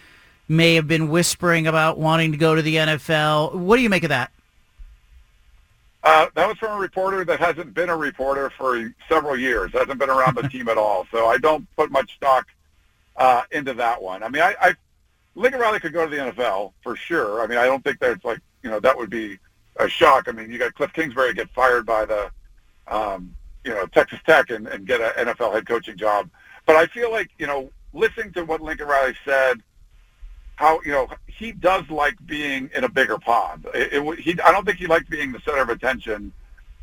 may 0.48 0.76
have 0.76 0.88
been 0.88 1.10
whispering 1.10 1.68
about 1.68 1.98
wanting 1.98 2.32
to 2.34 2.38
go 2.38 2.56
to 2.56 2.62
the 2.62 2.76
NFL. 2.76 3.56
What 3.56 3.78
do 3.78 3.82
you 3.82 3.90
make 3.90 4.04
of 4.04 4.10
that? 4.10 4.32
Uh, 6.04 6.28
that 6.36 6.48
was 6.48 6.58
from 6.58 6.78
a 6.78 6.80
reporter 6.82 7.24
that 7.24 7.40
hasn't 7.40 7.74
been 7.74 7.90
a 7.90 7.96
reporter 7.96 8.50
for 8.58 8.94
several 9.08 9.38
years, 9.38 9.72
hasn't 9.72 9.98
been 9.98 10.10
around 10.10 10.36
the 10.36 10.42
team 10.50 10.68
at 10.68 10.78
all. 10.78 11.08
So 11.12 11.28
I 11.28 11.38
don't 11.38 11.66
put 11.78 11.92
much 11.92 12.14
stock 12.16 12.48
uh, 13.16 13.44
into 13.52 13.74
that 13.76 14.02
one. 14.02 14.24
I 14.24 14.30
mean, 14.30 14.42
I, 14.42 14.56
I 14.60 14.76
Lincoln 15.36 15.60
Riley 15.60 15.80
could 15.80 15.94
go 15.94 16.08
to 16.08 16.16
the 16.16 16.32
NFL 16.32 16.74
for 16.82 16.96
sure. 16.96 17.42
I 17.42 17.48
mean, 17.48 17.58
I 17.58 17.66
don't 17.66 17.84
think 17.84 18.00
there's 18.00 18.24
like, 18.24 18.40
you 18.62 18.70
know, 18.70 18.80
that 18.80 18.98
would 18.98 19.10
be 19.10 19.40
a 19.78 19.88
shock. 19.88 20.28
I 20.28 20.32
mean, 20.32 20.52
you 20.52 20.60
got 20.60 20.74
Cliff 20.74 20.94
Kingsbury 20.94 21.34
get 21.34 21.50
fired 21.50 21.86
by 21.86 22.06
the 22.06 22.32
um, 22.88 23.36
you 23.64 23.72
know 23.72 23.86
Texas 23.88 24.20
Tech 24.26 24.50
and, 24.50 24.68
and 24.68 24.86
get 24.86 25.02
an 25.02 25.28
NFL 25.28 25.54
head 25.54 25.68
coaching 25.68 25.98
job. 25.98 26.30
But 26.66 26.76
I 26.76 26.88
feel 26.88 27.12
like 27.12 27.30
you 27.38 27.48
know 27.48 27.70
listening 27.94 28.34
to 28.34 28.44
what 28.44 28.62
Lincoln 28.62 28.88
Riley 28.88 29.16
said, 29.26 29.62
how 30.56 30.82
you 30.86 30.92
know 30.92 31.08
he 31.28 31.52
does 31.52 31.90
like 31.90 32.16
being 32.26 32.70
in 32.76 32.84
a 32.84 32.90
bigger 32.90 33.18
pond. 33.18 33.66
It, 33.74 33.94
it, 33.94 34.20
he 34.20 34.40
I 34.42 34.52
don't 34.52 34.66
think 34.66 34.78
he 34.78 34.88
liked 34.88 35.10
being 35.10 35.32
the 35.32 35.40
center 35.40 35.62
of 35.62 35.70
attention 35.70 36.32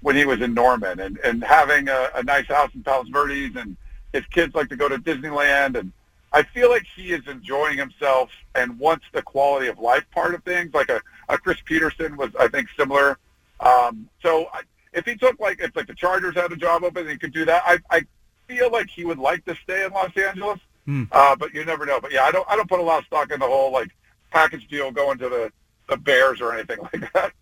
when 0.03 0.17
he 0.17 0.25
was 0.25 0.41
in 0.41 0.55
Norman 0.55 1.01
and 1.01 1.19
and 1.19 1.45
having 1.45 1.89
a, 1.89 2.11
a 2.15 2.23
nice 2.23 2.47
house 2.47 2.71
in 2.75 2.83
Palos 2.83 3.09
Verdes 3.09 3.57
and 3.57 3.77
his 4.13 4.25
kids 4.27 4.55
like 4.55 4.69
to 4.71 4.77
go 4.77 4.89
to 4.89 4.99
Disneyland 4.99 5.79
and 5.79 5.93
I 6.33 6.43
feel 6.43 6.71
like 6.71 6.87
he 6.95 7.13
is 7.13 7.27
enjoying 7.27 7.77
himself 7.77 8.31
and 8.55 8.79
wants 8.79 9.05
the 9.13 9.23
quality 9.23 9.67
of 9.67 9.79
life 9.79 10.05
part 10.13 10.35
of 10.35 10.45
things. 10.45 10.73
Like 10.73 10.89
a, 10.89 11.01
a 11.29 11.37
Chris 11.37 11.59
Petersen 11.65 12.17
was, 12.17 12.31
I 12.39 12.49
think, 12.49 12.69
similar. 12.79 13.19
Um, 13.59 14.09
so 14.23 14.47
I, 14.53 14.61
if 14.93 15.05
he 15.05 15.17
took 15.17 15.39
like 15.41 15.61
if 15.61 15.75
like 15.75 15.87
the 15.87 15.95
Chargers 15.95 16.35
had 16.35 16.53
a 16.53 16.57
job 16.57 16.85
open, 16.85 17.09
he 17.09 17.17
could 17.17 17.33
do 17.33 17.45
that. 17.45 17.63
I 17.67 17.79
I 17.91 18.07
feel 18.47 18.71
like 18.71 18.89
he 18.89 19.05
would 19.05 19.19
like 19.19 19.45
to 19.45 19.55
stay 19.63 19.85
in 19.85 19.93
Los 19.93 20.17
Angeles, 20.17 20.59
hmm. 20.85 21.05
uh, 21.13 21.37
but 21.37 21.53
you 21.53 21.65
never 21.65 21.87
know. 21.87 22.01
But 22.01 22.13
yeah, 22.13 22.25
I 22.25 22.31
don't 22.31 22.49
I 22.49 22.57
don't 22.57 22.69
put 22.69 22.81
a 22.81 22.83
lot 22.83 23.01
of 23.01 23.07
stock 23.07 23.31
in 23.33 23.41
the 23.41 23.47
whole 23.47 23.73
like 23.73 23.91
package 24.31 24.67
deal 24.69 24.91
going 24.91 25.19
to 25.19 25.29
the 25.29 25.53
the 25.89 25.97
Bears 25.97 26.41
or 26.41 26.55
anything 26.55 26.79
like 26.93 27.13
that. 27.13 27.33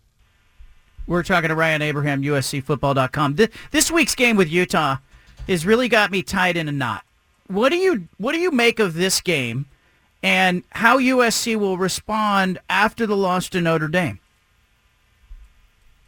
We're 1.07 1.23
talking 1.23 1.49
to 1.49 1.55
Ryan 1.55 1.81
Abraham, 1.81 2.21
USCFootball.com. 2.21 3.35
This, 3.35 3.49
this 3.71 3.89
week's 3.89 4.13
game 4.13 4.37
with 4.37 4.47
Utah 4.47 4.97
has 5.47 5.65
really 5.65 5.87
got 5.87 6.11
me 6.11 6.21
tied 6.21 6.55
in 6.55 6.67
a 6.67 6.71
knot. 6.71 7.03
What 7.49 7.69
do 7.69 7.77
you 7.77 8.07
what 8.17 8.33
do 8.33 8.39
you 8.39 8.51
make 8.51 8.77
of 8.77 8.93
this 8.93 9.21
game, 9.21 9.65
and 10.21 10.61
how 10.69 10.99
USC 10.99 11.55
will 11.55 11.79
respond 11.79 12.59
after 12.69 13.07
the 13.07 13.17
loss 13.17 13.49
to 13.49 13.59
Notre 13.59 13.87
Dame? 13.87 14.19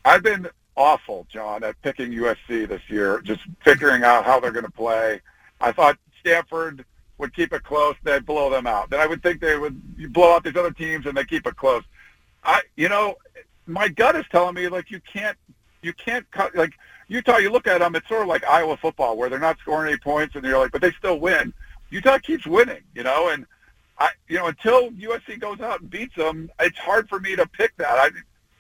I've 0.06 0.22
been 0.22 0.48
awful, 0.76 1.26
John, 1.32 1.64
at 1.64 1.82
picking 1.82 2.12
USC 2.12 2.68
this 2.68 2.82
year, 2.88 3.22
just 3.22 3.42
figuring 3.64 4.04
out 4.04 4.24
how 4.24 4.40
they're 4.40 4.52
going 4.52 4.66
to 4.66 4.72
play. 4.72 5.20
I 5.60 5.72
thought 5.72 5.98
Stanford 6.20 6.86
would 7.18 7.36
keep 7.36 7.54
it 7.54 7.64
close, 7.64 7.96
they'd 8.04 8.26
blow 8.26 8.52
them 8.52 8.68
out. 8.68 8.92
Then 8.92 9.00
I 9.00 9.08
would 9.08 9.24
think 9.24 9.42
they 9.42 9.58
would 9.58 10.14
blow 10.14 10.36
out 10.36 10.44
these 10.44 10.56
other 10.56 10.72
teams 10.72 11.08
and 11.08 11.18
they 11.18 11.24
keep 11.24 11.48
it 11.48 11.56
close. 11.56 11.84
I, 12.44 12.62
you 12.76 12.88
know, 12.88 13.16
my 13.66 13.88
gut 13.88 14.16
is 14.16 14.26
telling 14.32 14.54
me 14.54 14.68
like 14.70 14.92
you 14.92 15.00
can't, 15.12 15.38
you 15.82 15.94
can't 15.94 16.30
cut 16.30 16.56
like 16.56 16.74
Utah. 17.12 17.38
You 17.38 17.52
look 17.52 17.68
at 17.68 17.80
them, 17.80 17.94
it's 17.96 18.08
sort 18.08 18.22
of 18.22 18.30
like 18.30 18.46
Iowa 18.46 18.78
football 18.78 19.18
where 19.18 19.30
they're 19.30 19.38
not 19.38 19.60
scoring 19.60 19.90
any 19.90 19.98
points 19.98 20.36
and 20.36 20.46
you're 20.46 20.58
like, 20.58 20.72
but 20.72 20.82
they 20.82 20.92
still 20.94 21.20
win. 21.20 21.54
Utah 21.90 22.18
keeps 22.20 22.48
winning, 22.48 22.84
you 22.96 23.04
know, 23.04 23.28
and 23.28 23.46
I, 24.00 24.12
you 24.30 24.38
know, 24.38 24.48
until 24.48 24.92
USC 24.92 25.38
goes 25.38 25.60
out 25.60 25.82
and 25.82 25.90
beats 25.90 26.16
them, 26.16 26.50
it's 26.62 26.78
hard 26.78 27.10
for 27.10 27.20
me 27.20 27.36
to 27.36 27.46
pick 27.48 27.76
that. 27.78 27.90
I, 27.90 28.12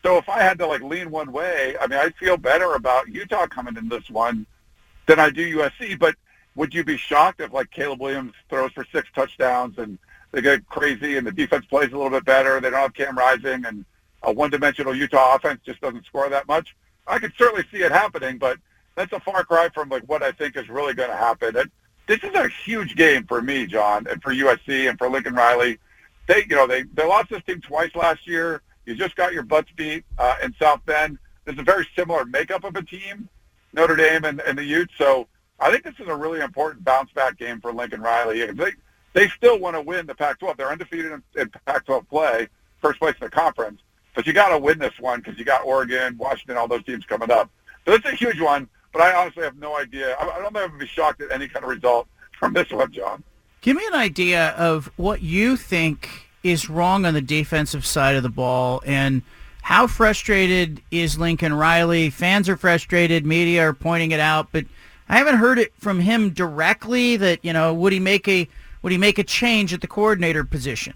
so 0.04 0.18
if 0.18 0.28
I 0.28 0.42
had 0.42 0.60
to 0.60 0.68
like 0.68 0.82
lean 0.82 1.12
one 1.12 1.32
way, 1.32 1.78
I 1.80 1.88
mean, 1.88 1.98
I 1.98 2.10
feel 2.10 2.36
better 2.36 2.74
about 2.74 3.08
Utah 3.08 3.48
coming 3.48 3.78
in 3.78 3.88
this 3.88 4.10
one 4.10 4.46
than 5.06 5.18
I 5.18 5.30
do 5.30 5.58
USC. 5.58 5.98
But 5.98 6.16
would 6.56 6.74
you 6.74 6.84
be 6.84 6.98
shocked 6.98 7.40
if 7.40 7.54
like 7.54 7.72
Caleb 7.72 8.02
Williams 8.02 8.34
throws 8.50 8.74
for 8.74 8.86
six 8.92 9.08
touchdowns 9.16 9.78
and 9.78 9.98
they 10.34 10.42
get 10.42 10.68
crazy 10.68 11.16
and 11.16 11.26
the 11.26 11.32
defense 11.32 11.66
plays 11.68 11.94
a 11.94 11.96
little 11.96 12.10
bit 12.10 12.26
better? 12.26 12.60
They 12.60 12.70
don't 12.70 12.82
have 12.82 12.94
Cam 12.94 13.18
Rising 13.18 13.64
and 13.64 13.86
a 14.24 14.34
one-dimensional 14.34 14.94
Utah 14.94 15.36
offense 15.36 15.62
just 15.66 15.80
doesn't 15.80 16.06
score 16.06 16.28
that 16.28 16.50
much. 16.50 16.76
I 17.12 17.20
could 17.20 17.34
certainly 17.38 17.66
see 17.72 17.80
it 17.80 17.92
happening, 17.92 18.38
but 18.38 18.58
that's 18.96 19.12
a 19.12 19.20
far 19.20 19.44
cry 19.44 19.70
from 19.74 19.90
like 19.90 20.04
what 20.04 20.24
I 20.24 20.32
think 20.32 20.56
is 20.56 20.70
really 20.70 20.94
going 20.94 21.10
to 21.10 21.16
happen. 21.16 21.56
And 21.58 21.70
this 22.08 22.24
is 22.24 22.34
a 22.34 22.48
huge 22.48 22.96
game 22.96 23.26
for 23.26 23.42
me, 23.42 23.68
John, 23.68 24.08
and 24.10 24.22
for 24.24 24.34
USC 24.34 24.90
and 24.90 24.98
for 24.98 25.10
Lincoln 25.10 25.36
Riley. 25.36 25.78
They, 26.28 26.46
you 26.50 26.56
know, 26.56 26.68
they 26.68 26.84
they 26.84 27.06
lost 27.06 27.30
this 27.30 27.44
team 27.44 27.60
twice 27.60 27.94
last 27.96 28.26
year. 28.26 28.62
You 28.86 28.96
just 28.96 29.16
got 29.16 29.34
your 29.34 29.44
butts 29.44 29.70
beat 29.76 30.06
uh, 30.18 30.36
in 30.42 30.56
South 30.58 30.86
Bend. 30.86 31.18
There's 31.44 31.60
a 31.60 31.64
very 31.64 31.88
similar 31.96 32.26
makeup 32.26 32.64
of 32.64 32.76
a 32.76 32.82
team, 32.82 33.28
Notre 33.74 33.96
Dame 33.96 34.24
and, 34.24 34.40
and 34.42 34.58
the 34.58 34.64
Utes. 34.64 34.94
So 34.98 35.28
I 35.60 35.70
think 35.70 35.84
this 35.84 36.00
is 36.00 36.08
a 36.08 36.16
really 36.16 36.40
important 36.40 36.86
bounce 36.86 37.12
back 37.12 37.38
game 37.38 37.60
for 37.60 37.74
Lincoln 37.74 38.02
Riley. 38.02 38.46
They 38.52 38.72
they 39.14 39.28
still 39.28 39.60
want 39.60 39.76
to 39.76 39.82
win 39.82 40.06
the 40.06 40.16
Pac-12. 40.16 40.56
They're 40.56 40.72
undefeated 40.72 41.12
in, 41.12 41.24
in 41.36 41.50
Pac-12 41.66 42.08
play, 42.08 42.48
first 42.82 43.00
place 43.00 43.16
in 43.20 43.26
the 43.26 43.32
conference. 43.32 43.82
But 44.14 44.28
you 44.28 44.34
got 44.34 44.50
to 44.50 44.58
win 44.58 44.80
this 44.80 45.00
one 45.00 45.20
because 45.20 45.38
you 45.38 45.46
got 45.46 45.66
Oregon, 45.66 46.18
Washington, 46.18 46.58
all 46.58 46.68
those 46.68 46.84
teams 46.84 47.06
coming 47.06 47.32
up. 47.32 47.50
So 47.86 47.94
it's 47.94 48.06
a 48.06 48.16
huge 48.16 48.40
one. 48.40 48.68
But 48.92 49.04
I 49.04 49.14
honestly 49.14 49.44
have 49.44 49.58
no 49.58 49.78
idea. 49.78 50.16
I, 50.20 50.24
I 50.24 50.40
don't 50.40 50.54
think 50.54 50.58
I 50.58 50.66
would 50.66 50.80
be 50.80 50.88
shocked 50.88 51.22
at 51.22 51.32
any 51.32 51.48
kind 51.48 51.64
of 51.64 51.70
result 51.70 52.08
from 52.40 52.54
this 52.54 52.70
one, 52.72 52.92
John. 52.92 53.24
Give 53.62 53.78
me 53.78 53.86
an 53.88 53.94
idea 53.94 54.50
of 54.52 54.92
what 54.98 55.22
you 55.22 55.56
think 55.56 56.28
is 56.44 56.70
wrong 56.70 57.06
on 57.06 57.14
the 57.14 57.22
defensive 57.22 57.86
side 57.86 58.16
of 58.16 58.24
the 58.24 58.30
ball 58.30 58.82
and 58.86 59.22
how 59.62 59.86
frustrated 59.86 60.82
is 60.90 61.20
Lincoln 61.20 61.54
Riley? 61.54 62.10
Fans 62.10 62.50
are 62.50 62.58
frustrated, 62.58 63.26
media 63.26 63.62
are 63.62 63.74
pointing 63.74 64.12
it 64.12 64.20
out, 64.20 64.48
but 64.52 64.66
I 65.08 65.18
haven't 65.18 65.38
heard 65.38 65.60
it 65.60 65.72
from 65.78 66.00
him 66.00 66.32
directly 66.32 67.18
that, 67.18 67.46
you 67.46 67.54
know, 67.54 67.74
would 67.74 67.94
he 67.94 68.00
make 68.00 68.28
a 68.28 68.48
would 68.82 68.92
he 68.92 68.98
make 68.98 69.20
a 69.20 69.24
change 69.24 69.74
at 69.74 69.82
the 69.82 69.88
coordinator 69.88 70.44
position? 70.44 70.96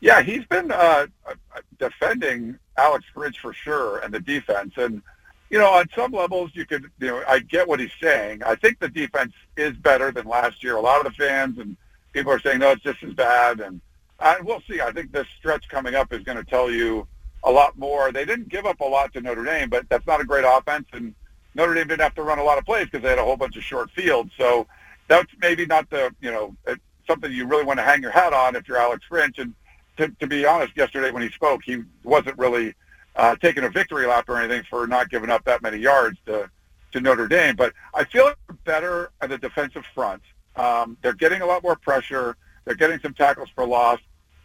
Yeah, 0.00 0.22
he's 0.22 0.44
been 0.44 0.70
uh, 0.70 1.06
uh, 1.26 1.34
uh 1.54 1.60
defending 1.78 2.58
Alex 2.76 3.04
Grinch 3.14 3.36
for 3.38 3.52
sure 3.52 3.98
and 3.98 4.14
the 4.14 4.20
defense. 4.20 4.74
And, 4.76 5.02
you 5.50 5.58
know, 5.58 5.68
on 5.68 5.88
some 5.94 6.12
levels, 6.12 6.50
you 6.54 6.66
could, 6.66 6.90
you 7.00 7.08
know, 7.08 7.22
I 7.26 7.40
get 7.40 7.66
what 7.66 7.80
he's 7.80 7.90
saying. 8.00 8.42
I 8.44 8.54
think 8.54 8.78
the 8.78 8.88
defense 8.88 9.32
is 9.56 9.76
better 9.76 10.12
than 10.12 10.26
last 10.26 10.62
year. 10.62 10.76
A 10.76 10.80
lot 10.80 11.04
of 11.04 11.12
the 11.12 11.16
fans 11.16 11.58
and 11.58 11.76
people 12.12 12.32
are 12.32 12.40
saying, 12.40 12.60
no, 12.60 12.70
it's 12.70 12.82
just 12.82 13.02
as 13.02 13.14
bad. 13.14 13.60
And 13.60 13.80
I, 14.20 14.40
we'll 14.40 14.62
see. 14.68 14.80
I 14.80 14.92
think 14.92 15.12
this 15.12 15.26
stretch 15.38 15.68
coming 15.68 15.94
up 15.94 16.12
is 16.12 16.22
going 16.22 16.38
to 16.38 16.44
tell 16.44 16.70
you 16.70 17.06
a 17.44 17.50
lot 17.50 17.78
more. 17.78 18.12
They 18.12 18.24
didn't 18.24 18.48
give 18.48 18.66
up 18.66 18.80
a 18.80 18.84
lot 18.84 19.12
to 19.14 19.20
Notre 19.20 19.44
Dame, 19.44 19.68
but 19.68 19.88
that's 19.88 20.06
not 20.06 20.20
a 20.20 20.24
great 20.24 20.44
offense. 20.46 20.86
And 20.92 21.14
Notre 21.54 21.74
Dame 21.74 21.88
didn't 21.88 22.02
have 22.02 22.14
to 22.16 22.22
run 22.22 22.38
a 22.38 22.44
lot 22.44 22.58
of 22.58 22.64
plays 22.64 22.86
because 22.86 23.02
they 23.02 23.10
had 23.10 23.18
a 23.18 23.24
whole 23.24 23.36
bunch 23.36 23.56
of 23.56 23.62
short 23.62 23.90
fields. 23.90 24.30
So 24.36 24.66
that's 25.08 25.30
maybe 25.40 25.66
not 25.66 25.88
the, 25.90 26.14
you 26.20 26.30
know, 26.30 26.56
uh, 26.66 26.74
something 27.06 27.32
you 27.32 27.46
really 27.46 27.64
want 27.64 27.78
to 27.78 27.84
hang 27.84 28.02
your 28.02 28.10
hat 28.10 28.32
on 28.32 28.54
if 28.54 28.68
you're 28.68 28.76
Alex 28.76 29.04
Grinch. 29.10 29.38
And 29.38 29.54
to, 29.98 30.08
to 30.20 30.26
be 30.26 30.46
honest, 30.46 30.76
yesterday 30.76 31.10
when 31.10 31.22
he 31.22 31.28
spoke, 31.30 31.62
he 31.64 31.82
wasn't 32.04 32.38
really 32.38 32.74
uh, 33.16 33.36
taking 33.36 33.64
a 33.64 33.68
victory 33.68 34.06
lap 34.06 34.28
or 34.28 34.38
anything 34.38 34.62
for 34.70 34.86
not 34.86 35.10
giving 35.10 35.28
up 35.28 35.44
that 35.44 35.60
many 35.60 35.76
yards 35.76 36.18
to, 36.26 36.48
to 36.92 37.00
Notre 37.00 37.28
Dame. 37.28 37.56
But 37.56 37.74
I 37.92 38.04
feel 38.04 38.32
better 38.64 39.10
at 39.20 39.28
the 39.28 39.38
defensive 39.38 39.84
front. 39.94 40.22
Um, 40.56 40.96
they're 41.02 41.12
getting 41.12 41.42
a 41.42 41.46
lot 41.46 41.62
more 41.62 41.76
pressure. 41.76 42.36
They're 42.64 42.76
getting 42.76 43.00
some 43.00 43.12
tackles 43.12 43.48
for 43.54 43.66
loss. 43.66 43.98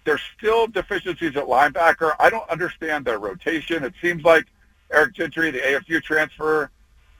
There's 0.05 0.21
still 0.37 0.67
deficiencies 0.67 1.37
at 1.37 1.45
linebacker. 1.45 2.13
I 2.19 2.29
don't 2.29 2.49
understand 2.49 3.05
their 3.05 3.19
rotation. 3.19 3.83
It 3.83 3.93
seems 4.01 4.23
like 4.23 4.45
Eric 4.91 5.13
Gentry, 5.15 5.49
the 5.51 5.59
ASU 5.59 6.01
transfer, 6.01 6.69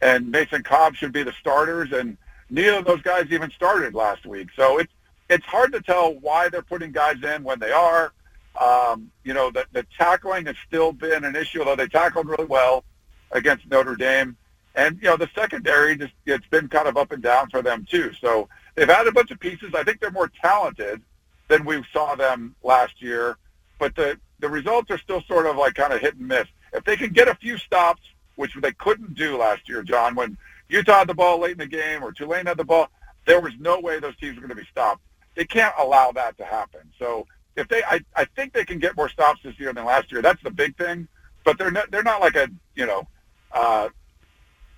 and 0.01 0.29
Mason 0.29 0.63
Cobb 0.63 0.95
should 0.95 1.13
be 1.13 1.23
the 1.23 1.31
starters, 1.39 1.91
and 1.93 2.17
neither 2.49 2.77
of 2.79 2.85
those 2.85 3.01
guys 3.01 3.27
even 3.31 3.49
started 3.51 3.95
last 3.95 4.25
week. 4.25 4.49
So 4.55 4.79
it's 4.79 4.91
it's 5.29 5.45
hard 5.45 5.71
to 5.73 5.81
tell 5.81 6.13
why 6.15 6.49
they're 6.49 6.61
putting 6.61 6.91
guys 6.91 7.23
in 7.23 7.43
when 7.43 7.59
they 7.59 7.71
are. 7.71 8.11
Um, 8.59 9.11
you 9.23 9.33
know, 9.33 9.49
the, 9.51 9.65
the 9.71 9.85
tackling 9.97 10.45
has 10.45 10.55
still 10.67 10.91
been 10.91 11.23
an 11.23 11.35
issue, 11.35 11.59
although 11.59 11.75
they 11.75 11.87
tackled 11.87 12.27
really 12.27 12.45
well 12.45 12.83
against 13.31 13.67
Notre 13.69 13.95
Dame. 13.95 14.37
And, 14.75 14.97
you 15.01 15.09
know, 15.09 15.17
the 15.17 15.29
secondary, 15.35 15.95
just 15.97 16.13
it's 16.25 16.47
been 16.47 16.67
kind 16.67 16.87
of 16.87 16.97
up 16.97 17.11
and 17.11 17.21
down 17.21 17.49
for 17.49 17.61
them, 17.61 17.85
too. 17.89 18.11
So 18.19 18.47
they've 18.75 18.87
had 18.87 19.07
a 19.07 19.11
bunch 19.11 19.31
of 19.31 19.39
pieces. 19.39 19.73
I 19.75 19.83
think 19.83 19.99
they're 19.99 20.11
more 20.11 20.31
talented 20.41 21.01
than 21.47 21.65
we 21.65 21.83
saw 21.91 22.15
them 22.15 22.55
last 22.63 23.01
year. 23.01 23.37
But 23.79 23.95
the, 23.95 24.19
the 24.39 24.49
results 24.49 24.89
are 24.91 24.97
still 24.97 25.21
sort 25.23 25.45
of 25.45 25.57
like 25.57 25.75
kind 25.75 25.93
of 25.93 26.01
hit 26.01 26.15
and 26.15 26.27
miss. 26.27 26.47
If 26.73 26.83
they 26.83 26.95
can 26.95 27.11
get 27.11 27.27
a 27.27 27.35
few 27.35 27.57
stops, 27.57 28.01
which 28.35 28.55
they 28.61 28.71
couldn't 28.73 29.13
do 29.13 29.37
last 29.37 29.69
year, 29.69 29.83
John, 29.83 30.15
when 30.15 30.37
Utah 30.69 30.99
had 30.99 31.07
the 31.07 31.13
ball 31.13 31.39
late 31.39 31.51
in 31.51 31.57
the 31.59 31.67
game 31.67 32.03
or 32.03 32.11
Tulane 32.11 32.47
had 32.47 32.57
the 32.57 32.63
ball, 32.63 32.89
there 33.25 33.39
was 33.39 33.53
no 33.59 33.79
way 33.79 33.99
those 33.99 34.15
teams 34.17 34.35
were 34.35 34.41
going 34.41 34.57
to 34.57 34.63
be 34.63 34.67
stopped. 34.71 35.01
They 35.35 35.45
can't 35.45 35.73
allow 35.79 36.11
that 36.13 36.37
to 36.37 36.45
happen. 36.45 36.81
So 36.97 37.27
if 37.55 37.67
they, 37.67 37.83
I, 37.83 38.01
I 38.15 38.25
think 38.25 38.53
they 38.53 38.65
can 38.65 38.79
get 38.79 38.95
more 38.95 39.09
stops 39.09 39.41
this 39.43 39.59
year 39.59 39.73
than 39.73 39.85
last 39.85 40.11
year. 40.11 40.21
That's 40.21 40.41
the 40.43 40.51
big 40.51 40.77
thing. 40.77 41.07
But 41.45 41.57
they're 41.57 41.71
not, 41.71 41.91
they're 41.91 42.03
not 42.03 42.21
like 42.21 42.35
a, 42.35 42.47
you 42.75 42.85
know, 42.85 43.07
uh, 43.51 43.89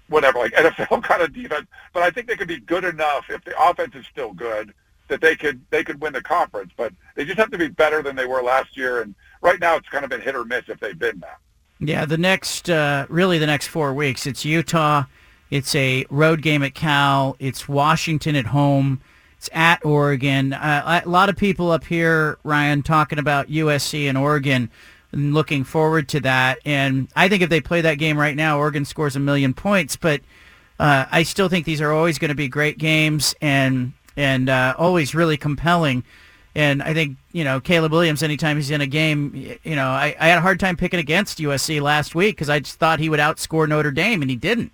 whatever, 0.09 0.39
like 0.39 0.51
NFL 0.57 1.03
kind 1.03 1.21
of 1.21 1.33
defense. 1.33 1.67
But 1.93 2.03
I 2.03 2.09
think 2.09 2.27
they 2.27 2.35
could 2.35 2.47
be 2.47 2.59
good 2.59 2.83
enough 2.83 3.25
if 3.29 3.43
the 3.43 3.53
offense 3.61 3.95
is 3.95 4.05
still 4.07 4.33
good 4.33 4.73
that 5.07 5.21
they 5.21 5.35
could 5.35 5.63
they 5.69 5.83
could 5.83 6.01
win 6.01 6.13
the 6.13 6.21
conference. 6.21 6.71
But 6.75 6.93
they 7.15 7.25
just 7.25 7.37
have 7.37 7.51
to 7.51 7.57
be 7.57 7.67
better 7.67 8.01
than 8.01 8.15
they 8.15 8.25
were 8.25 8.41
last 8.41 8.75
year. 8.75 9.01
And 9.01 9.15
right 9.41 9.59
now, 9.59 9.75
it's 9.75 9.89
kind 9.89 10.03
of 10.03 10.09
been 10.09 10.21
hit 10.21 10.35
or 10.35 10.45
miss 10.45 10.63
if 10.67 10.79
they've 10.79 10.97
been 10.97 11.19
that. 11.19 11.37
Yeah, 11.79 12.05
the 12.05 12.17
next, 12.17 12.69
uh, 12.69 13.05
really 13.09 13.37
the 13.37 13.45
next 13.45 13.67
four 13.67 13.93
weeks, 13.93 14.25
it's 14.25 14.45
Utah, 14.45 15.03
it's 15.49 15.75
a 15.75 16.05
road 16.09 16.41
game 16.41 16.63
at 16.63 16.73
Cal, 16.73 17.35
it's 17.37 17.67
Washington 17.67 18.35
at 18.37 18.45
home, 18.45 19.01
it's 19.37 19.49
at 19.53 19.83
Oregon. 19.85 20.53
Uh, 20.53 21.01
a 21.05 21.09
lot 21.09 21.29
of 21.29 21.35
people 21.35 21.71
up 21.71 21.85
here, 21.85 22.37
Ryan, 22.43 22.83
talking 22.83 23.19
about 23.19 23.47
USC 23.47 24.07
and 24.07 24.17
Oregon 24.17 24.69
and 25.11 25.33
looking 25.33 25.63
forward 25.63 26.09
to 26.09 26.19
that. 26.21 26.59
And 26.65 27.07
I 27.15 27.29
think 27.29 27.41
if 27.41 27.49
they 27.49 27.61
play 27.61 27.81
that 27.81 27.95
game 27.95 28.17
right 28.17 28.35
now, 28.35 28.57
Oregon 28.57 28.85
scores 28.85 29.15
a 29.15 29.19
million 29.19 29.53
points. 29.53 29.95
But 29.95 30.21
uh, 30.79 31.05
I 31.11 31.23
still 31.23 31.49
think 31.49 31.65
these 31.65 31.81
are 31.81 31.91
always 31.91 32.17
going 32.17 32.29
to 32.29 32.35
be 32.35 32.47
great 32.47 32.77
games 32.77 33.35
and 33.41 33.93
and 34.17 34.49
uh, 34.49 34.75
always 34.77 35.13
really 35.13 35.37
compelling. 35.37 36.03
And 36.55 36.81
I 36.81 36.93
think, 36.93 37.17
you 37.33 37.43
know, 37.43 37.59
Caleb 37.59 37.91
Williams, 37.91 38.23
anytime 38.23 38.55
he's 38.55 38.71
in 38.71 38.79
a 38.79 38.87
game, 38.87 39.57
you 39.63 39.75
know, 39.75 39.89
I, 39.89 40.15
I 40.17 40.27
had 40.27 40.37
a 40.37 40.41
hard 40.41 40.57
time 40.57 40.77
picking 40.77 41.01
against 41.01 41.39
USC 41.39 41.81
last 41.81 42.15
week 42.15 42.37
because 42.37 42.49
I 42.49 42.59
just 42.59 42.79
thought 42.79 42.99
he 42.99 43.09
would 43.09 43.19
outscore 43.19 43.67
Notre 43.67 43.91
Dame, 43.91 44.21
and 44.21 44.31
he 44.31 44.37
didn't. 44.37 44.71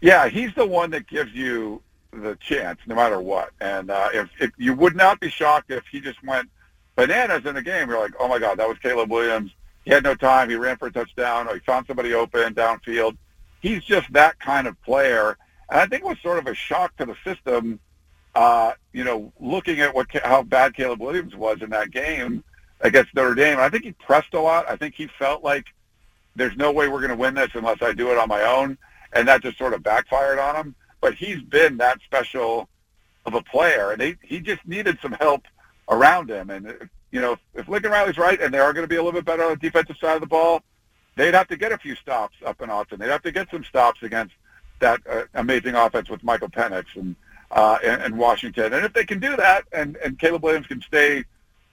Yeah, 0.00 0.28
he's 0.28 0.52
the 0.54 0.66
one 0.66 0.90
that 0.90 1.06
gives 1.06 1.32
you 1.32 1.80
the 2.12 2.36
chance 2.40 2.78
no 2.86 2.94
matter 2.94 3.20
what. 3.20 3.50
And 3.60 3.90
uh, 3.90 4.08
if, 4.12 4.28
if 4.40 4.50
you 4.56 4.74
would 4.74 4.96
not 4.96 5.20
be 5.20 5.30
shocked 5.30 5.70
if 5.70 5.84
he 5.86 6.00
just 6.00 6.22
went 6.24 6.48
bananas 6.96 7.46
in 7.46 7.54
the 7.54 7.62
game, 7.62 7.88
you're 7.88 8.00
like, 8.00 8.14
oh, 8.18 8.28
my 8.28 8.38
God, 8.38 8.58
that 8.58 8.68
was 8.68 8.78
Caleb 8.78 9.10
Williams. 9.10 9.52
He 9.84 9.92
had 9.92 10.04
no 10.04 10.14
time. 10.14 10.50
He 10.50 10.56
ran 10.56 10.76
for 10.76 10.88
a 10.88 10.92
touchdown 10.92 11.48
or 11.48 11.54
he 11.54 11.60
found 11.60 11.86
somebody 11.86 12.12
open 12.14 12.54
downfield. 12.54 13.16
He's 13.60 13.84
just 13.84 14.12
that 14.12 14.38
kind 14.40 14.66
of 14.66 14.80
player. 14.82 15.36
And 15.70 15.80
I 15.80 15.86
think 15.86 16.02
it 16.02 16.08
was 16.08 16.20
sort 16.20 16.38
of 16.38 16.46
a 16.46 16.54
shock 16.54 16.96
to 16.96 17.06
the 17.06 17.16
system– 17.24 17.80
uh, 18.34 18.72
you 18.92 19.04
know, 19.04 19.32
looking 19.40 19.80
at 19.80 19.94
what 19.94 20.06
how 20.22 20.42
bad 20.42 20.74
Caleb 20.74 21.00
Williams 21.00 21.34
was 21.34 21.62
in 21.62 21.70
that 21.70 21.90
game 21.90 22.44
against 22.80 23.14
Notre 23.14 23.34
Dame, 23.34 23.58
I 23.58 23.68
think 23.68 23.84
he 23.84 23.92
pressed 23.92 24.34
a 24.34 24.40
lot. 24.40 24.68
I 24.68 24.76
think 24.76 24.94
he 24.94 25.08
felt 25.18 25.42
like 25.42 25.66
there's 26.36 26.56
no 26.56 26.72
way 26.72 26.88
we're 26.88 27.00
going 27.00 27.10
to 27.10 27.16
win 27.16 27.34
this 27.34 27.50
unless 27.54 27.82
I 27.82 27.92
do 27.92 28.10
it 28.10 28.18
on 28.18 28.28
my 28.28 28.42
own, 28.42 28.78
and 29.12 29.26
that 29.28 29.42
just 29.42 29.58
sort 29.58 29.74
of 29.74 29.82
backfired 29.82 30.38
on 30.38 30.56
him. 30.56 30.74
But 31.00 31.14
he's 31.14 31.42
been 31.42 31.78
that 31.78 32.00
special 32.04 32.68
of 33.26 33.34
a 33.34 33.42
player, 33.42 33.92
and 33.92 34.00
he 34.00 34.16
he 34.22 34.40
just 34.40 34.66
needed 34.66 34.98
some 35.02 35.12
help 35.12 35.42
around 35.88 36.30
him. 36.30 36.50
And 36.50 36.88
you 37.10 37.20
know, 37.20 37.36
if 37.54 37.68
Lincoln 37.68 37.90
Riley's 37.90 38.18
right, 38.18 38.40
and 38.40 38.52
they 38.52 38.58
are 38.58 38.72
going 38.72 38.84
to 38.84 38.88
be 38.88 38.96
a 38.96 39.02
little 39.02 39.18
bit 39.18 39.24
better 39.24 39.44
on 39.44 39.50
the 39.50 39.56
defensive 39.56 39.96
side 40.00 40.14
of 40.14 40.20
the 40.20 40.26
ball, 40.26 40.62
they'd 41.16 41.34
have 41.34 41.48
to 41.48 41.56
get 41.56 41.72
a 41.72 41.78
few 41.78 41.94
stops 41.94 42.36
up 42.44 42.62
in 42.62 42.70
Austin. 42.70 42.98
They'd 42.98 43.08
have 43.08 43.22
to 43.22 43.32
get 43.32 43.50
some 43.50 43.64
stops 43.64 44.02
against 44.02 44.34
that 44.80 45.00
uh, 45.08 45.24
amazing 45.34 45.74
offense 45.74 46.08
with 46.08 46.22
Michael 46.24 46.48
Penix 46.48 46.86
and 46.96 47.16
uh, 47.50 47.78
and, 47.84 48.02
and 48.02 48.18
Washington. 48.18 48.72
And 48.72 48.84
if 48.84 48.92
they 48.92 49.04
can 49.04 49.18
do 49.18 49.36
that, 49.36 49.64
and, 49.72 49.96
and 49.96 50.18
Caleb 50.18 50.44
Williams 50.44 50.66
can 50.66 50.80
stay, 50.82 51.24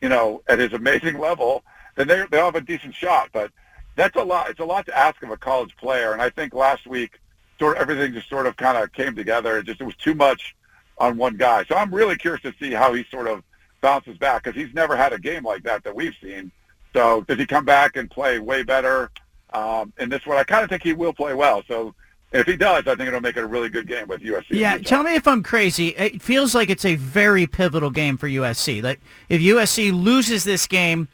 you 0.02 0.10
know, 0.10 0.42
at 0.48 0.60
his 0.60 0.74
amazing 0.74 1.20
level, 1.20 1.64
then 1.96 2.08
they 2.08 2.26
they'll 2.32 2.46
have 2.46 2.56
a 2.56 2.62
decent 2.62 2.96
shot. 2.96 3.30
But 3.32 3.52
that's 3.96 4.16
a 4.16 4.24
lot. 4.24 4.50
It's 4.50 4.60
a 4.60 4.66
lot 4.66 4.86
to 4.88 4.98
ask 4.98 5.22
of 5.24 5.30
a 5.30 5.38
college 5.38 5.76
player. 5.78 6.14
And 6.14 6.22
I 6.22 6.30
think 6.30 6.54
last 6.54 6.88
week, 6.88 7.20
sort 7.60 7.78
of 7.78 7.82
everything 7.82 8.14
just 8.14 8.30
sort 8.30 8.46
of 8.46 8.56
kind 8.58 8.78
of 8.78 8.92
came 8.94 9.16
together. 9.16 9.58
It 9.58 9.66
just 9.66 9.82
it 9.82 9.86
was 9.86 9.96
too 9.96 10.16
much 10.16 10.56
on 10.98 11.18
one 11.18 11.38
guy. 11.38 11.64
So 11.66 11.76
I'm 11.76 11.94
really 11.94 12.16
curious 12.16 12.42
to 12.44 12.54
see 12.60 12.72
how 12.72 12.94
he 12.94 13.06
sort 13.12 13.28
of 13.28 13.44
bounces 13.82 14.18
back 14.18 14.44
because 14.44 14.60
he's 14.60 14.74
never 14.74 14.96
had 14.96 15.14
a 15.14 15.20
game 15.20 15.44
like 15.44 15.64
that 15.64 15.84
that 15.84 15.96
we've 15.96 16.16
seen. 16.22 16.52
So 16.94 17.22
does 17.22 17.38
he 17.38 17.46
come 17.46 17.66
back 17.66 17.96
and 17.96 18.10
play 18.10 18.40
way 18.40 18.64
better 18.64 19.12
um, 19.54 19.94
in 20.00 20.10
this 20.10 20.26
one? 20.26 20.38
I 20.38 20.44
kind 20.44 20.64
of 20.64 20.70
think 20.70 20.84
he 20.84 20.94
will 20.94 21.14
play 21.14 21.34
well. 21.34 21.64
So 21.68 21.94
if 22.32 22.46
he 22.46 22.58
does, 22.58 22.88
I 22.88 22.96
think 22.96 23.08
it'll 23.08 23.22
make 23.22 23.38
it 23.38 23.44
a 23.44 23.48
really 23.48 23.70
good 23.70 23.88
game 23.88 24.08
with 24.08 24.22
USC. 24.22 24.46
Yeah, 24.50 24.78
tell 24.80 25.04
me 25.04 25.16
if 25.16 25.28
I'm 25.28 25.44
crazy. 25.44 25.90
It 25.90 26.22
feels 26.22 26.56
like 26.56 26.70
it's 26.70 26.86
a 26.86 26.96
very 26.96 27.48
pivotal 27.48 27.90
game 27.90 28.18
for 28.18 28.28
USC. 28.28 28.82
Like 28.84 29.00
if 29.30 29.42
USC 29.42 29.94
loses 29.94 30.44
this 30.44 30.68
game, 30.68 31.08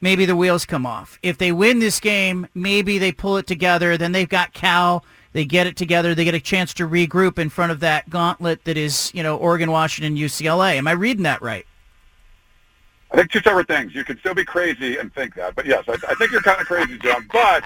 maybe 0.00 0.24
the 0.24 0.36
wheels 0.36 0.64
come 0.64 0.86
off. 0.86 1.18
If 1.22 1.38
they 1.38 1.52
win 1.52 1.78
this 1.78 2.00
game, 2.00 2.48
maybe 2.54 2.98
they 2.98 3.12
pull 3.12 3.36
it 3.36 3.46
together. 3.46 3.96
Then 3.96 4.12
they've 4.12 4.28
got 4.28 4.52
Cal 4.52 5.04
They 5.32 5.44
get 5.44 5.66
it 5.66 5.76
together. 5.76 6.14
They 6.14 6.24
get 6.24 6.34
a 6.34 6.40
chance 6.40 6.72
to 6.74 6.88
regroup 6.88 7.38
in 7.38 7.50
front 7.50 7.72
of 7.72 7.80
that 7.80 8.08
gauntlet 8.08 8.64
that 8.64 8.76
is, 8.76 9.10
you 9.14 9.22
know, 9.22 9.36
Oregon, 9.36 9.70
Washington, 9.70 10.16
UCLA. 10.16 10.76
Am 10.76 10.88
I 10.88 10.92
reading 10.92 11.24
that 11.24 11.42
right? 11.42 11.66
I 13.10 13.16
think 13.16 13.30
two 13.30 13.40
separate 13.40 13.68
things. 13.68 13.94
You 13.94 14.04
can 14.04 14.18
still 14.18 14.34
be 14.34 14.44
crazy 14.44 14.98
and 14.98 15.12
think 15.14 15.34
that, 15.34 15.54
but 15.54 15.66
yes, 15.66 15.84
I, 15.88 15.92
I 15.92 16.14
think 16.14 16.30
you're 16.30 16.42
kind 16.42 16.60
of 16.60 16.66
crazy, 16.66 16.98
John. 16.98 17.26
But 17.32 17.64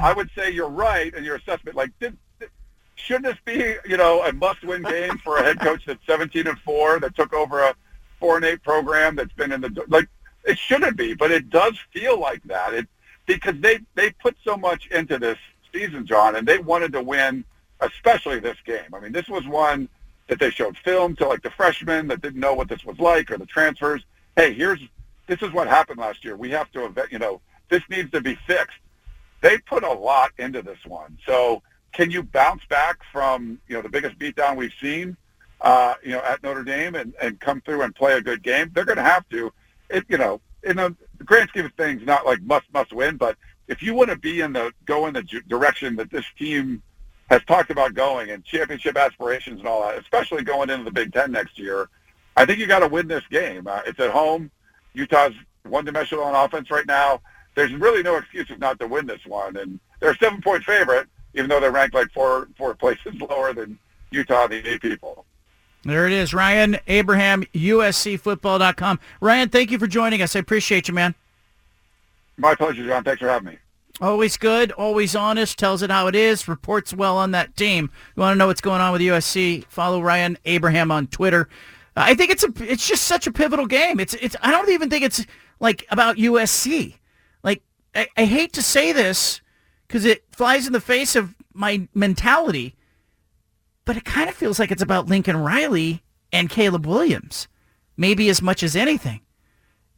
I 0.00 0.12
would 0.12 0.30
say 0.36 0.50
you're 0.50 0.68
right 0.68 1.12
in 1.14 1.24
your 1.24 1.36
assessment. 1.36 1.76
Like, 1.76 1.90
did, 1.98 2.16
did 2.38 2.50
should 2.94 3.22
this 3.24 3.36
be, 3.44 3.74
you 3.88 3.96
know, 3.96 4.22
a 4.22 4.32
must-win 4.32 4.82
game 4.82 5.18
for 5.18 5.38
a 5.38 5.42
head 5.42 5.58
coach 5.60 5.84
that's 5.86 6.04
17 6.06 6.46
and 6.46 6.58
four 6.60 7.00
that 7.00 7.16
took 7.16 7.32
over 7.32 7.60
a 7.60 7.74
four 8.20 8.36
and 8.36 8.44
eight 8.44 8.62
program 8.62 9.16
that's 9.16 9.32
been 9.32 9.50
in 9.52 9.60
the 9.60 9.84
like? 9.88 10.08
It 10.44 10.58
shouldn't 10.58 10.96
be, 10.96 11.14
but 11.14 11.30
it 11.30 11.50
does 11.50 11.76
feel 11.92 12.18
like 12.18 12.42
that. 12.44 12.72
It 12.72 12.88
because 13.26 13.54
they 13.60 13.80
they 13.94 14.10
put 14.12 14.36
so 14.44 14.56
much 14.56 14.86
into 14.88 15.18
this 15.18 15.38
season, 15.72 16.06
John, 16.06 16.36
and 16.36 16.46
they 16.46 16.58
wanted 16.58 16.92
to 16.92 17.02
win, 17.02 17.44
especially 17.80 18.40
this 18.40 18.58
game. 18.64 18.94
I 18.94 19.00
mean, 19.00 19.12
this 19.12 19.28
was 19.28 19.46
one 19.46 19.88
that 20.28 20.38
they 20.38 20.50
showed 20.50 20.76
film 20.78 21.16
to 21.16 21.26
like 21.26 21.42
the 21.42 21.50
freshmen 21.50 22.06
that 22.08 22.20
didn't 22.20 22.40
know 22.40 22.54
what 22.54 22.68
this 22.68 22.84
was 22.84 22.98
like 22.98 23.30
or 23.30 23.38
the 23.38 23.46
transfers 23.46 24.04
hey, 24.36 24.54
here's 24.54 24.80
this 25.26 25.42
is 25.42 25.52
what 25.52 25.68
happened 25.68 26.00
last 26.00 26.24
year. 26.24 26.36
We 26.36 26.50
have 26.50 26.70
to, 26.72 26.92
you 27.10 27.18
know, 27.18 27.40
this 27.68 27.82
needs 27.88 28.10
to 28.12 28.20
be 28.20 28.36
fixed. 28.46 28.78
They 29.42 29.58
put 29.58 29.84
a 29.84 29.92
lot 29.92 30.32
into 30.38 30.62
this 30.62 30.78
one. 30.84 31.18
So 31.26 31.62
can 31.92 32.10
you 32.10 32.22
bounce 32.22 32.64
back 32.68 32.98
from, 33.12 33.60
you 33.68 33.76
know, 33.76 33.82
the 33.82 33.88
biggest 33.88 34.18
beatdown 34.18 34.56
we've 34.56 34.72
seen, 34.80 35.16
uh, 35.60 35.94
you 36.02 36.12
know, 36.12 36.20
at 36.20 36.42
Notre 36.42 36.64
Dame 36.64 36.94
and, 36.94 37.14
and 37.22 37.38
come 37.38 37.60
through 37.60 37.82
and 37.82 37.94
play 37.94 38.14
a 38.14 38.20
good 38.20 38.42
game? 38.42 38.70
They're 38.74 38.84
going 38.84 38.96
to 38.96 39.04
have 39.04 39.28
to. 39.30 39.52
It, 39.88 40.04
you 40.08 40.18
know, 40.18 40.40
in 40.62 40.76
the 40.76 40.94
grand 41.24 41.48
scheme 41.50 41.66
of 41.66 41.72
things, 41.74 42.02
not 42.04 42.26
like 42.26 42.40
must 42.42 42.66
must 42.72 42.92
win, 42.92 43.16
but 43.16 43.36
if 43.70 43.82
you 43.84 43.94
want 43.94 44.10
to 44.10 44.16
be 44.16 44.40
in 44.40 44.52
the 44.52 44.72
go 44.84 45.06
in 45.06 45.14
the 45.14 45.22
direction 45.48 45.94
that 45.96 46.10
this 46.10 46.24
team 46.36 46.82
has 47.30 47.40
talked 47.44 47.70
about 47.70 47.94
going 47.94 48.30
and 48.30 48.44
championship 48.44 48.96
aspirations 48.96 49.60
and 49.60 49.68
all 49.68 49.82
that, 49.82 49.96
especially 49.96 50.42
going 50.42 50.68
into 50.68 50.84
the 50.84 50.90
Big 50.90 51.12
Ten 51.12 51.30
next 51.30 51.56
year, 51.56 51.88
I 52.36 52.44
think 52.44 52.58
you 52.58 52.66
got 52.66 52.80
to 52.80 52.88
win 52.88 53.06
this 53.06 53.22
game. 53.30 53.68
Uh, 53.68 53.80
it's 53.86 54.00
at 54.00 54.10
home. 54.10 54.50
Utah's 54.92 55.34
one-dimensional 55.62 56.24
on 56.24 56.34
offense 56.34 56.68
right 56.68 56.86
now. 56.86 57.20
There's 57.54 57.72
really 57.72 58.02
no 58.02 58.16
excuses 58.16 58.58
not 58.58 58.80
to 58.80 58.88
win 58.88 59.06
this 59.06 59.24
one, 59.24 59.56
and 59.56 59.78
they're 60.00 60.10
a 60.10 60.16
seven-point 60.16 60.64
favorite, 60.64 61.06
even 61.34 61.48
though 61.48 61.60
they're 61.60 61.70
ranked 61.70 61.94
like 61.94 62.10
four 62.12 62.48
four 62.58 62.74
places 62.74 63.14
lower 63.30 63.52
than 63.52 63.78
Utah, 64.10 64.48
the 64.48 64.68
eight 64.68 64.82
people. 64.82 65.24
There 65.84 66.06
it 66.08 66.12
is, 66.12 66.34
Ryan 66.34 66.76
Abraham, 66.88 67.44
USCFootball.com. 67.54 68.98
Ryan, 69.20 69.48
thank 69.48 69.70
you 69.70 69.78
for 69.78 69.86
joining 69.86 70.20
us. 70.22 70.34
I 70.34 70.40
appreciate 70.40 70.88
you, 70.88 70.94
man. 70.94 71.14
My 72.36 72.54
pleasure, 72.54 72.86
John. 72.86 73.04
Thanks 73.04 73.20
for 73.20 73.28
having 73.28 73.52
me. 73.52 73.58
Always 74.00 74.38
good, 74.38 74.72
always 74.72 75.14
honest, 75.14 75.58
tells 75.58 75.82
it 75.82 75.90
how 75.90 76.06
it 76.06 76.14
is, 76.14 76.48
reports 76.48 76.94
well 76.94 77.18
on 77.18 77.32
that 77.32 77.54
team. 77.54 77.90
You 78.16 78.20
want 78.20 78.34
to 78.34 78.38
know 78.38 78.46
what's 78.46 78.62
going 78.62 78.80
on 78.80 78.92
with 78.92 79.02
USC? 79.02 79.66
Follow 79.66 80.00
Ryan 80.00 80.38
Abraham 80.46 80.90
on 80.90 81.06
Twitter. 81.06 81.50
Uh, 81.96 82.04
I 82.06 82.14
think 82.14 82.30
it's 82.30 82.42
a 82.42 82.50
it's 82.60 82.86
just 82.86 83.04
such 83.04 83.26
a 83.26 83.32
pivotal 83.32 83.66
game. 83.66 84.00
It's 84.00 84.14
it's 84.14 84.36
I 84.40 84.52
don't 84.52 84.70
even 84.70 84.88
think 84.88 85.04
it's 85.04 85.26
like 85.58 85.84
about 85.90 86.16
USC. 86.16 86.94
Like 87.42 87.62
I, 87.94 88.08
I 88.16 88.24
hate 88.24 88.54
to 88.54 88.62
say 88.62 88.92
this 88.92 89.42
because 89.86 90.06
it 90.06 90.24
flies 90.30 90.66
in 90.66 90.72
the 90.72 90.80
face 90.80 91.14
of 91.14 91.34
my 91.52 91.86
mentality, 91.94 92.76
but 93.84 93.98
it 93.98 94.06
kind 94.06 94.30
of 94.30 94.34
feels 94.34 94.58
like 94.58 94.70
it's 94.70 94.82
about 94.82 95.08
Lincoln 95.08 95.36
Riley 95.36 96.02
and 96.32 96.48
Caleb 96.48 96.86
Williams, 96.86 97.48
maybe 97.98 98.30
as 98.30 98.40
much 98.40 98.62
as 98.62 98.76
anything. 98.76 99.20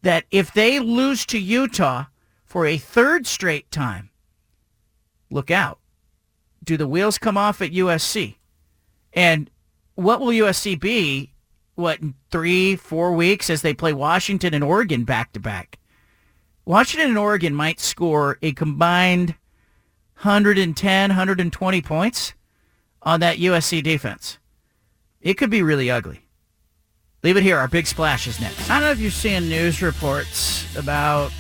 That 0.01 0.25
if 0.33 0.53
they 0.53 0.81
lose 0.81 1.25
to 1.27 1.39
Utah 1.39 2.07
for 2.53 2.67
a 2.67 2.77
third 2.77 3.27
straight 3.27 3.71
time, 3.71 4.11
look 5.31 5.51
out. 5.51 5.79
Do 6.63 6.77
the 6.77 6.87
wheels 6.87 7.17
come 7.17 7.39
off 7.39 7.63
at 7.63 7.73
USC? 7.73 8.35
And 9.15 9.49
what 9.95 10.21
will 10.21 10.27
USC 10.27 10.79
be 10.79 11.33
what, 11.77 12.01
in 12.01 12.13
three, 12.31 12.77
four 12.77 13.15
weeks 13.15 13.49
as 13.49 13.63
they 13.63 13.73
play 13.73 13.95
Washington 13.95 14.53
and 14.53 14.63
Oregon 14.63 15.05
back 15.05 15.33
to 15.33 15.41
back. 15.41 15.79
Washington 16.67 17.09
and 17.09 17.19
Oregon 17.19 17.55
might 17.55 17.81
score 17.81 18.37
a 18.43 18.53
combined 18.53 19.31
110, 20.21 21.09
120 21.09 21.81
points 21.81 22.35
on 23.01 23.21
that 23.21 23.39
USC 23.39 23.83
defense. 23.83 24.39
It 25.23 25.39
could 25.39 25.49
be 25.49 25.63
really 25.63 25.91
ugly. 25.91 26.27
Leave 27.23 27.39
it 27.39 27.45
here. 27.45 27.57
Our 27.57 27.69
big 27.69 27.87
splash 27.87 28.27
is 28.27 28.39
next. 28.43 28.69
I 28.69 28.75
don't 28.75 28.89
know 28.89 28.91
if 28.91 28.99
you're 28.99 29.11
seeing 29.11 29.49
news 29.49 29.81
reports 29.81 30.67
about 30.77 31.33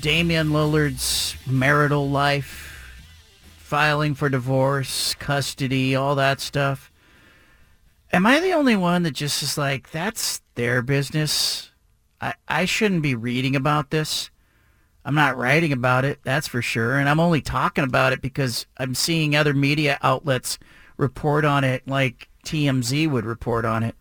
Damian 0.00 0.50
Lillard's 0.50 1.36
marital 1.46 2.08
life, 2.08 2.94
filing 3.56 4.14
for 4.14 4.28
divorce, 4.28 5.14
custody, 5.14 5.94
all 5.94 6.14
that 6.14 6.40
stuff. 6.40 6.90
Am 8.12 8.26
I 8.26 8.40
the 8.40 8.52
only 8.52 8.76
one 8.76 9.02
that 9.02 9.12
just 9.12 9.42
is 9.42 9.58
like, 9.58 9.90
that's 9.90 10.40
their 10.54 10.82
business? 10.82 11.70
I, 12.20 12.34
I 12.46 12.64
shouldn't 12.64 13.02
be 13.02 13.14
reading 13.14 13.56
about 13.56 13.90
this. 13.90 14.30
I'm 15.04 15.14
not 15.14 15.36
writing 15.36 15.72
about 15.72 16.04
it, 16.04 16.20
that's 16.22 16.48
for 16.48 16.62
sure. 16.62 16.96
And 16.96 17.08
I'm 17.08 17.20
only 17.20 17.40
talking 17.40 17.84
about 17.84 18.12
it 18.12 18.22
because 18.22 18.66
I'm 18.78 18.94
seeing 18.94 19.34
other 19.34 19.52
media 19.52 19.98
outlets 20.02 20.58
report 20.96 21.44
on 21.44 21.64
it 21.64 21.86
like 21.86 22.28
TMZ 22.44 23.10
would 23.10 23.24
report 23.24 23.64
on 23.64 23.82
it. 23.82 23.96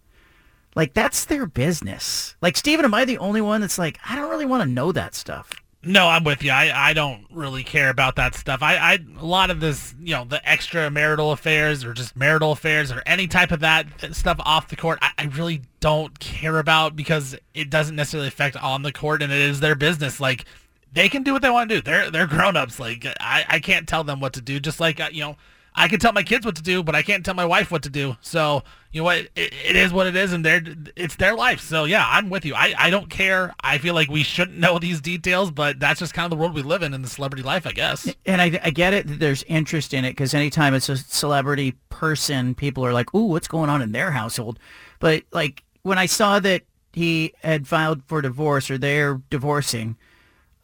Like, 0.75 0.93
that's 0.93 1.25
their 1.25 1.45
business. 1.45 2.35
Like, 2.41 2.57
Steven, 2.57 2.85
am 2.85 2.93
I 2.93 3.05
the 3.05 3.19
only 3.19 3.41
one 3.41 3.61
that's 3.61 3.77
like, 3.77 3.99
I 4.07 4.15
don't 4.15 4.29
really 4.29 4.45
want 4.45 4.63
to 4.63 4.69
know 4.69 4.91
that 4.91 5.13
stuff? 5.13 5.51
No, 5.85 6.07
I'm 6.07 6.23
with 6.23 6.43
you. 6.43 6.51
I, 6.51 6.89
I 6.89 6.93
don't 6.93 7.25
really 7.29 7.63
care 7.63 7.89
about 7.89 8.15
that 8.15 8.35
stuff. 8.35 8.61
I, 8.61 8.77
I 8.77 8.99
a 9.19 9.25
lot 9.25 9.51
of 9.51 9.59
this, 9.59 9.93
you 9.99 10.13
know, 10.15 10.23
the 10.23 10.41
extramarital 10.45 11.33
affairs 11.33 11.83
or 11.83 11.93
just 11.93 12.15
marital 12.15 12.53
affairs 12.53 12.91
or 12.91 13.03
any 13.05 13.27
type 13.27 13.51
of 13.51 13.59
that 13.59 13.87
stuff 14.15 14.37
off 14.45 14.69
the 14.69 14.77
court, 14.77 14.99
I, 15.01 15.11
I 15.17 15.23
really 15.25 15.61
don't 15.81 16.17
care 16.19 16.59
about 16.59 16.95
because 16.95 17.35
it 17.53 17.69
doesn't 17.69 17.97
necessarily 17.97 18.29
affect 18.29 18.55
on 18.55 18.83
the 18.83 18.93
court 18.93 19.21
and 19.21 19.33
it 19.33 19.41
is 19.41 19.59
their 19.59 19.75
business. 19.75 20.21
Like 20.21 20.45
they 20.93 21.09
can 21.09 21.23
do 21.23 21.33
what 21.33 21.41
they 21.41 21.49
want 21.49 21.69
to 21.69 21.75
do. 21.75 21.81
They're 21.81 22.09
they're 22.09 22.27
grown 22.27 22.55
ups. 22.55 22.79
Like 22.79 23.05
I, 23.19 23.45
I 23.47 23.59
can't 23.59 23.87
tell 23.87 24.05
them 24.05 24.21
what 24.21 24.33
to 24.33 24.41
do. 24.41 24.61
Just 24.61 24.79
like 24.79 25.01
uh, 25.01 25.09
you 25.11 25.21
know, 25.21 25.35
I 25.75 25.87
can 25.87 25.99
tell 25.99 26.13
my 26.13 26.23
kids 26.23 26.45
what 26.45 26.55
to 26.55 26.61
do, 26.61 26.83
but 26.83 26.95
I 26.95 27.01
can't 27.01 27.25
tell 27.25 27.33
my 27.33 27.45
wife 27.45 27.71
what 27.71 27.83
to 27.83 27.89
do. 27.89 28.15
So 28.21 28.63
you 28.91 29.01
know 29.01 29.05
what? 29.05 29.17
It, 29.35 29.53
it 29.65 29.75
is 29.75 29.91
what 29.91 30.05
it 30.07 30.15
is, 30.15 30.33
and 30.33 30.45
they're, 30.45 30.61
it's 30.95 31.15
their 31.15 31.35
life. 31.35 31.59
So 31.61 31.85
yeah, 31.85 32.05
I'm 32.07 32.29
with 32.29 32.45
you. 32.45 32.53
I, 32.53 32.73
I 32.77 32.89
don't 32.89 33.09
care. 33.09 33.53
I 33.61 33.79
feel 33.79 33.95
like 33.95 34.09
we 34.09 34.23
shouldn't 34.23 34.59
know 34.59 34.77
these 34.77 35.01
details, 35.01 35.49
but 35.51 35.79
that's 35.79 35.99
just 35.99 36.13
kind 36.13 36.25
of 36.25 36.29
the 36.29 36.35
world 36.35 36.53
we 36.53 36.61
live 36.61 36.83
in 36.83 36.93
in 36.93 37.01
the 37.01 37.07
celebrity 37.07 37.43
life, 37.43 37.65
I 37.65 37.71
guess. 37.71 38.13
And 38.25 38.41
I, 38.41 38.59
I 38.63 38.69
get 38.69 38.93
it 38.93 39.07
that 39.07 39.19
there's 39.19 39.43
interest 39.43 39.93
in 39.93 40.05
it 40.05 40.11
because 40.11 40.33
anytime 40.33 40.73
it's 40.73 40.89
a 40.89 40.97
celebrity 40.97 41.75
person, 41.89 42.53
people 42.55 42.85
are 42.85 42.93
like, 42.93 43.13
"Ooh, 43.13 43.25
what's 43.25 43.47
going 43.47 43.69
on 43.69 43.81
in 43.81 43.91
their 43.91 44.11
household?" 44.11 44.59
But 44.99 45.23
like 45.31 45.63
when 45.81 45.97
I 45.97 46.05
saw 46.05 46.39
that 46.39 46.63
he 46.93 47.33
had 47.41 47.67
filed 47.67 48.03
for 48.05 48.21
divorce 48.21 48.69
or 48.69 48.77
they're 48.77 49.21
divorcing, 49.29 49.97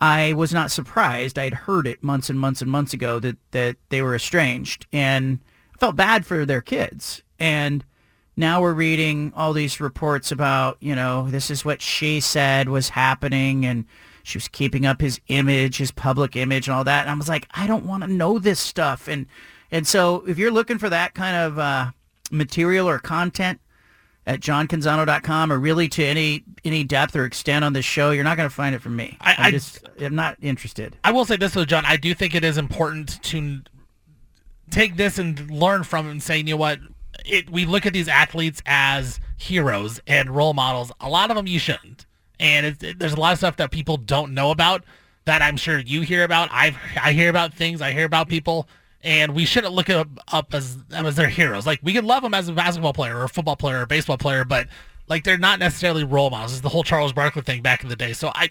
I 0.02 0.34
was 0.34 0.54
not 0.54 0.72
surprised. 0.72 1.38
I 1.38 1.44
had 1.44 1.54
heard 1.54 1.86
it 1.86 2.04
months 2.04 2.30
and 2.30 2.40
months 2.40 2.62
and 2.62 2.72
months 2.72 2.94
ago 2.94 3.20
that 3.20 3.38
that 3.52 3.78
they 3.90 4.02
were 4.02 4.16
estranged, 4.16 4.88
and 4.94 5.40
I 5.76 5.78
felt 5.78 5.96
bad 5.96 6.26
for 6.26 6.46
their 6.46 6.62
kids 6.62 7.22
and 7.40 7.84
now 8.40 8.62
we're 8.62 8.74
reading 8.74 9.34
all 9.36 9.52
these 9.52 9.82
reports 9.82 10.32
about, 10.32 10.78
you 10.80 10.96
know, 10.96 11.30
this 11.30 11.52
is 11.52 11.66
what 11.66 11.82
she 11.82 12.22
said 12.22 12.70
was 12.70 12.88
happening 12.90 13.66
and 13.66 13.84
she 14.24 14.38
was 14.38 14.48
keeping 14.48 14.86
up 14.86 15.02
his 15.02 15.20
image, 15.28 15.78
his 15.78 15.92
public 15.92 16.38
image 16.38 16.68
and 16.68 16.76
all 16.76 16.86
that. 16.86 17.02
And 17.02 17.10
I 17.10 17.16
was 17.16 17.28
like, 17.28 17.48
I 17.52 17.68
don't 17.68 17.86
want 17.86 18.04
to 18.04 18.10
know 18.10 18.40
this 18.40 18.60
stuff. 18.60 19.10
And 19.10 19.26
and 19.72 19.86
so 19.86 20.24
if 20.26 20.38
you're 20.38 20.52
looking 20.52 20.78
for 20.78 20.90
that 20.90 21.14
kind 21.14 21.36
of 21.36 21.60
uh, 21.60 21.92
material 22.32 22.88
or 22.88 22.98
content 22.98 23.60
at 24.30 24.42
johncanzano.com 24.42 25.52
or 25.52 25.58
really 25.58 25.90
to 25.90 26.06
any 26.06 26.44
any 26.64 26.84
depth 26.84 27.16
or 27.16 27.26
extent 27.26 27.66
on 27.66 27.74
this 27.74 27.84
show, 27.84 28.12
you're 28.12 28.24
not 28.24 28.38
going 28.38 28.48
to 28.48 28.54
find 28.54 28.76
it 28.76 28.82
from 28.82 28.96
me. 28.96 29.18
I, 29.20 29.36
I 29.40 29.52
just 29.52 29.90
I'm 30.00 30.14
not 30.14 30.38
interested. 30.40 30.96
I 31.04 31.12
will 31.12 31.26
say 31.26 31.36
this 31.36 31.56
though, 31.56 31.66
John. 31.66 31.84
I 31.84 31.98
do 31.98 32.14
think 32.14 32.36
it 32.36 32.44
is 32.44 32.58
important 32.60 33.22
to 33.24 33.62
take 34.70 34.98
this 34.98 35.18
and 35.18 35.50
learn 35.50 35.84
from 35.84 36.08
it 36.08 36.12
and 36.12 36.22
say, 36.22 36.38
you 36.38 36.44
know 36.44 36.58
what, 36.58 36.80
it, 37.26 37.50
we 37.50 37.66
look 37.66 37.88
at 37.88 37.94
these 37.94 38.08
athletes 38.08 38.62
as 38.68 39.20
heroes 39.36 40.00
and 40.06 40.30
role 40.30 40.54
models. 40.54 40.92
A 41.02 41.10
lot 41.10 41.32
of 41.32 41.36
them 41.36 41.48
you 41.48 41.58
shouldn't, 41.58 42.06
and 42.40 42.68
it, 42.68 43.00
there's 43.00 43.14
a 43.14 43.20
lot 43.20 43.32
of 43.32 43.40
stuff 43.40 43.58
that 43.58 43.72
people 43.72 43.98
don't 43.98 44.36
know 44.36 44.52
about 44.52 44.84
that 45.26 45.42
I'm 45.42 45.58
sure 45.58 45.80
you 45.80 46.02
hear 46.02 46.24
about. 46.24 46.50
I 46.52 46.76
I 47.02 47.14
hear 47.14 47.32
about 47.32 47.56
things. 47.56 47.82
I 47.82 47.94
hear 47.94 48.06
about 48.06 48.30
people, 48.30 48.70
and 49.04 49.34
we 49.36 49.46
shouldn't 49.46 49.74
look 49.74 49.90
up, 49.90 50.08
up 50.28 50.54
as 50.54 50.78
them 50.86 51.06
as 51.06 51.16
their 51.16 51.30
heroes. 51.30 51.66
Like 51.66 51.80
we 51.84 51.94
can 51.94 52.06
love 52.06 52.24
them 52.24 52.34
as 52.34 52.50
a 52.50 52.54
basketball 52.54 52.94
player 52.94 53.18
or 53.18 53.24
a 53.24 53.30
football 53.30 53.56
player 53.56 53.80
or 53.80 53.84
a 53.84 53.88
baseball 53.88 54.18
player, 54.18 54.44
but 54.46 54.68
like 55.08 55.24
they're 55.24 55.38
not 55.38 55.60
necessarily 55.60 56.04
role 56.04 56.30
models. 56.30 56.54
It's 56.54 56.62
the 56.62 56.70
whole 56.70 56.84
Charles 56.84 57.14
Barkley 57.14 57.42
thing 57.42 57.62
back 57.62 57.84
in 57.84 57.90
the 57.90 57.96
day. 57.96 58.14
So 58.14 58.32
I. 58.34 58.50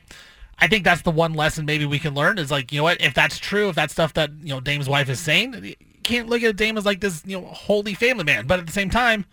I 0.61 0.67
think 0.67 0.83
that's 0.83 1.03
the 1.03 1.13
one 1.13 1.35
lesson 1.35 1.67
maybe 1.67 1.87
we 1.87 2.01
can 2.01 2.15
learn 2.15 2.37
is 2.37 2.51
like, 2.51 2.73
you 2.73 2.79
know 2.79 2.83
what, 2.83 3.01
if 3.01 3.15
that's 3.15 3.39
true, 3.39 3.69
if 3.69 3.77
that's 3.77 3.93
stuff 3.93 4.15
that, 4.15 4.33
you 4.43 4.49
know, 4.49 4.59
Dame's 4.59 4.89
wife 4.89 5.09
is 5.09 5.21
saying, 5.21 5.55
you 5.65 5.77
can't 6.03 6.29
look 6.29 6.43
at 6.43 6.57
Dame 6.57 6.77
as 6.77 6.85
like 6.85 6.99
this, 6.99 7.23
you 7.25 7.41
know, 7.41 7.47
holy 7.47 7.95
family 7.95 8.25
man. 8.25 8.45
But 8.45 8.59
at 8.59 8.67
the 8.67 8.73
same 8.73 8.91
time, 8.91 9.25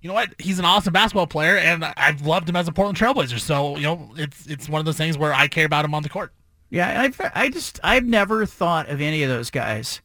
you 0.00 0.08
know 0.08 0.14
what? 0.14 0.34
He's 0.38 0.58
an 0.58 0.64
awesome 0.64 0.92
basketball 0.92 1.26
player, 1.26 1.58
and 1.58 1.84
I've 1.84 2.22
loved 2.22 2.48
him 2.48 2.56
as 2.56 2.66
a 2.68 2.72
Portland 2.72 2.98
Trailblazer. 2.98 3.38
So 3.38 3.76
you 3.76 3.82
know, 3.82 4.10
it's 4.16 4.46
it's 4.46 4.68
one 4.68 4.78
of 4.78 4.86
those 4.86 4.96
things 4.96 5.18
where 5.18 5.34
I 5.34 5.48
care 5.48 5.66
about 5.66 5.84
him 5.84 5.94
on 5.94 6.02
the 6.02 6.08
court. 6.08 6.32
Yeah, 6.70 7.02
I 7.02 7.30
I 7.34 7.50
just 7.50 7.80
I've 7.84 8.06
never 8.06 8.46
thought 8.46 8.88
of 8.88 9.00
any 9.00 9.22
of 9.22 9.28
those 9.28 9.50
guys 9.50 10.00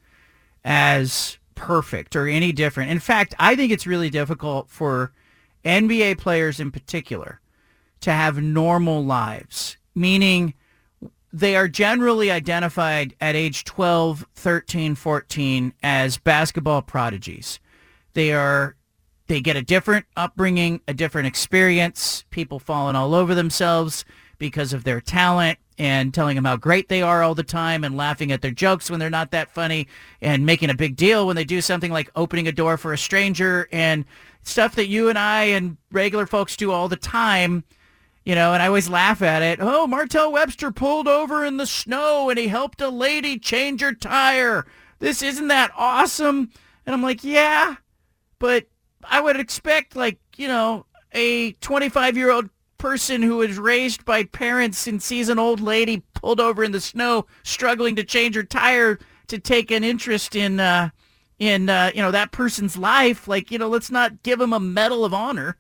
as 0.66 1.38
perfect 1.54 2.16
or 2.16 2.28
any 2.28 2.52
different. 2.52 2.92
In 2.92 3.00
fact, 3.00 3.36
I 3.40 3.56
think 3.56 3.72
it's 3.72 3.88
really 3.88 4.10
difficult 4.10 4.70
for 4.70 5.14
NBA 5.64 6.18
players 6.18 6.60
in 6.60 6.72
particular 6.72 7.40
to 8.02 8.12
have 8.12 8.42
normal 8.42 9.06
lives, 9.06 9.78
meaning 9.94 10.56
they 11.32 11.56
are 11.56 11.68
generally 11.68 12.32
identified 12.32 13.16
at 13.22 13.36
age 13.36 13.64
12, 13.64 14.26
13, 14.36 14.96
14 14.96 15.74
as 15.84 16.18
basketball 16.18 16.82
prodigies. 16.82 17.60
They 18.14 18.34
are 18.34 18.76
they 19.28 19.42
get 19.42 19.56
a 19.56 19.64
different 19.64 20.06
upbringing, 20.16 20.82
a 20.88 20.94
different 20.94 21.28
experience, 21.28 22.26
people 22.30 22.60
falling 22.60 22.96
all 22.96 23.16
over 23.16 23.34
themselves 23.34 24.06
because 24.38 24.72
of 24.72 24.84
their 24.84 25.02
talent 25.02 25.58
and 25.78 26.14
telling 26.14 26.36
them 26.36 26.46
how 26.46 26.56
great 26.56 26.90
they 26.90 27.02
are 27.02 27.22
all 27.22 27.36
the 27.36 27.44
time 27.44 27.84
and 27.84 27.98
laughing 27.98 28.32
at 28.32 28.42
their 28.42 28.52
jokes 28.52 28.90
when 28.90 29.00
they're 29.00 29.10
not 29.10 29.32
that 29.32 29.52
funny 29.52 29.88
and 30.22 30.46
making 30.46 30.70
a 30.70 30.76
big 30.76 30.96
deal 30.96 31.28
when 31.28 31.36
they 31.36 31.44
do 31.44 31.62
something 31.62 31.92
like 31.92 32.10
opening 32.16 32.48
a 32.48 32.52
door 32.52 32.78
for 32.78 32.94
a 32.94 32.98
stranger 32.98 33.68
and 33.72 34.06
stuff 34.44 34.76
that 34.76 34.88
you 34.88 35.10
and 35.10 35.18
I 35.20 35.44
and 35.46 35.78
regular 35.92 36.26
folks 36.26 36.56
do 36.56 36.72
all 36.72 36.88
the 36.88 36.96
time 36.96 37.64
you 38.26 38.34
know, 38.34 38.54
and 38.54 38.64
I 38.64 38.68
always 38.68 38.90
laugh 38.90 39.22
at 39.22 39.44
it. 39.44 39.60
Oh, 39.62 39.86
Martell 39.86 40.32
Webster 40.32 40.72
pulled 40.72 41.08
over 41.08 41.46
in 41.46 41.58
the 41.58 41.68
snow 41.68 42.30
and 42.30 42.40
he 42.40 42.48
helped 42.48 42.82
a 42.82 42.90
lady 42.90 43.38
change 43.38 43.82
her 43.82 43.94
tire. 43.94 44.66
This 44.98 45.22
isn't 45.22 45.48
that 45.50 45.72
awesome. 45.78 46.50
And 46.86 46.96
I'm 46.96 47.04
like, 47.04 47.24
yeah, 47.24 47.76
but 48.40 48.66
I 49.04 49.22
would 49.22 49.40
expect 49.40 49.96
like, 49.96 50.18
you 50.38 50.48
know, 50.48 50.88
a 51.12 51.52
25 51.54 52.18
year 52.18 52.32
old 52.32 52.50
person 52.86 53.24
who 53.24 53.38
was 53.38 53.58
raised 53.58 54.06
by 54.06 54.24
parents 54.24 54.86
and 54.86 55.02
sees 55.02 55.28
an 55.28 55.40
old 55.40 55.60
lady 55.60 56.04
pulled 56.14 56.40
over 56.40 56.64
in 56.64 56.72
the 56.72 56.80
snow 56.80 57.26
struggling 57.42 57.96
to 57.96 58.04
change 58.04 58.36
her 58.36 58.44
tire 58.44 59.00
to 59.28 59.40
take 59.40 59.72
an 59.72 59.84
interest 59.84 60.36
in, 60.36 60.60
uh, 60.60 60.90
in, 61.40 61.68
uh, 61.68 61.90
you 61.96 62.02
know, 62.02 62.12
that 62.12 62.32
person's 62.32 62.78
life. 62.78 63.28
Like, 63.28 63.50
you 63.50 63.58
know, 63.58 63.70
let's 63.70 63.90
not 63.90 64.22
give 64.22 64.40
him 64.40 64.54
a 64.54 64.60
medal 64.60 65.04
of 65.04 65.14
honor 65.14 65.58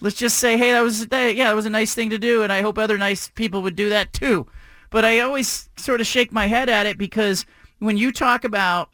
let's 0.00 0.16
just 0.16 0.38
say, 0.38 0.56
hey, 0.56 0.72
that 0.72 0.80
was 0.82 1.08
that, 1.08 1.34
yeah, 1.34 1.48
that 1.48 1.56
was 1.56 1.66
a 1.66 1.70
nice 1.70 1.94
thing 1.94 2.10
to 2.10 2.18
do, 2.18 2.42
and 2.42 2.52
I 2.52 2.62
hope 2.62 2.78
other 2.78 2.98
nice 2.98 3.28
people 3.28 3.62
would 3.62 3.76
do 3.76 3.88
that 3.88 4.12
too. 4.12 4.46
But 4.90 5.04
I 5.04 5.20
always 5.20 5.68
sort 5.76 6.00
of 6.00 6.06
shake 6.06 6.32
my 6.32 6.46
head 6.46 6.68
at 6.68 6.86
it 6.86 6.98
because 6.98 7.44
when 7.78 7.96
you 7.96 8.12
talk 8.12 8.44
about 8.44 8.90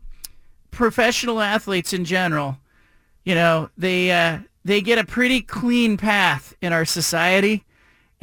professional 0.70 1.40
athletes 1.40 1.92
in 1.92 2.04
general, 2.04 2.58
you 3.24 3.34
know, 3.34 3.70
they 3.76 4.10
uh, 4.10 4.38
they 4.64 4.80
get 4.80 4.98
a 4.98 5.04
pretty 5.04 5.40
clean 5.40 5.96
path 5.96 6.54
in 6.60 6.72
our 6.72 6.84
society, 6.84 7.64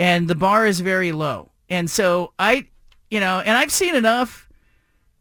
and 0.01 0.27
the 0.27 0.33
bar 0.33 0.65
is 0.65 0.79
very 0.79 1.11
low. 1.11 1.51
And 1.69 1.87
so 1.89 2.33
I, 2.39 2.67
you 3.11 3.19
know, 3.19 3.39
and 3.39 3.55
I've 3.55 3.71
seen 3.71 3.95
enough 3.95 4.49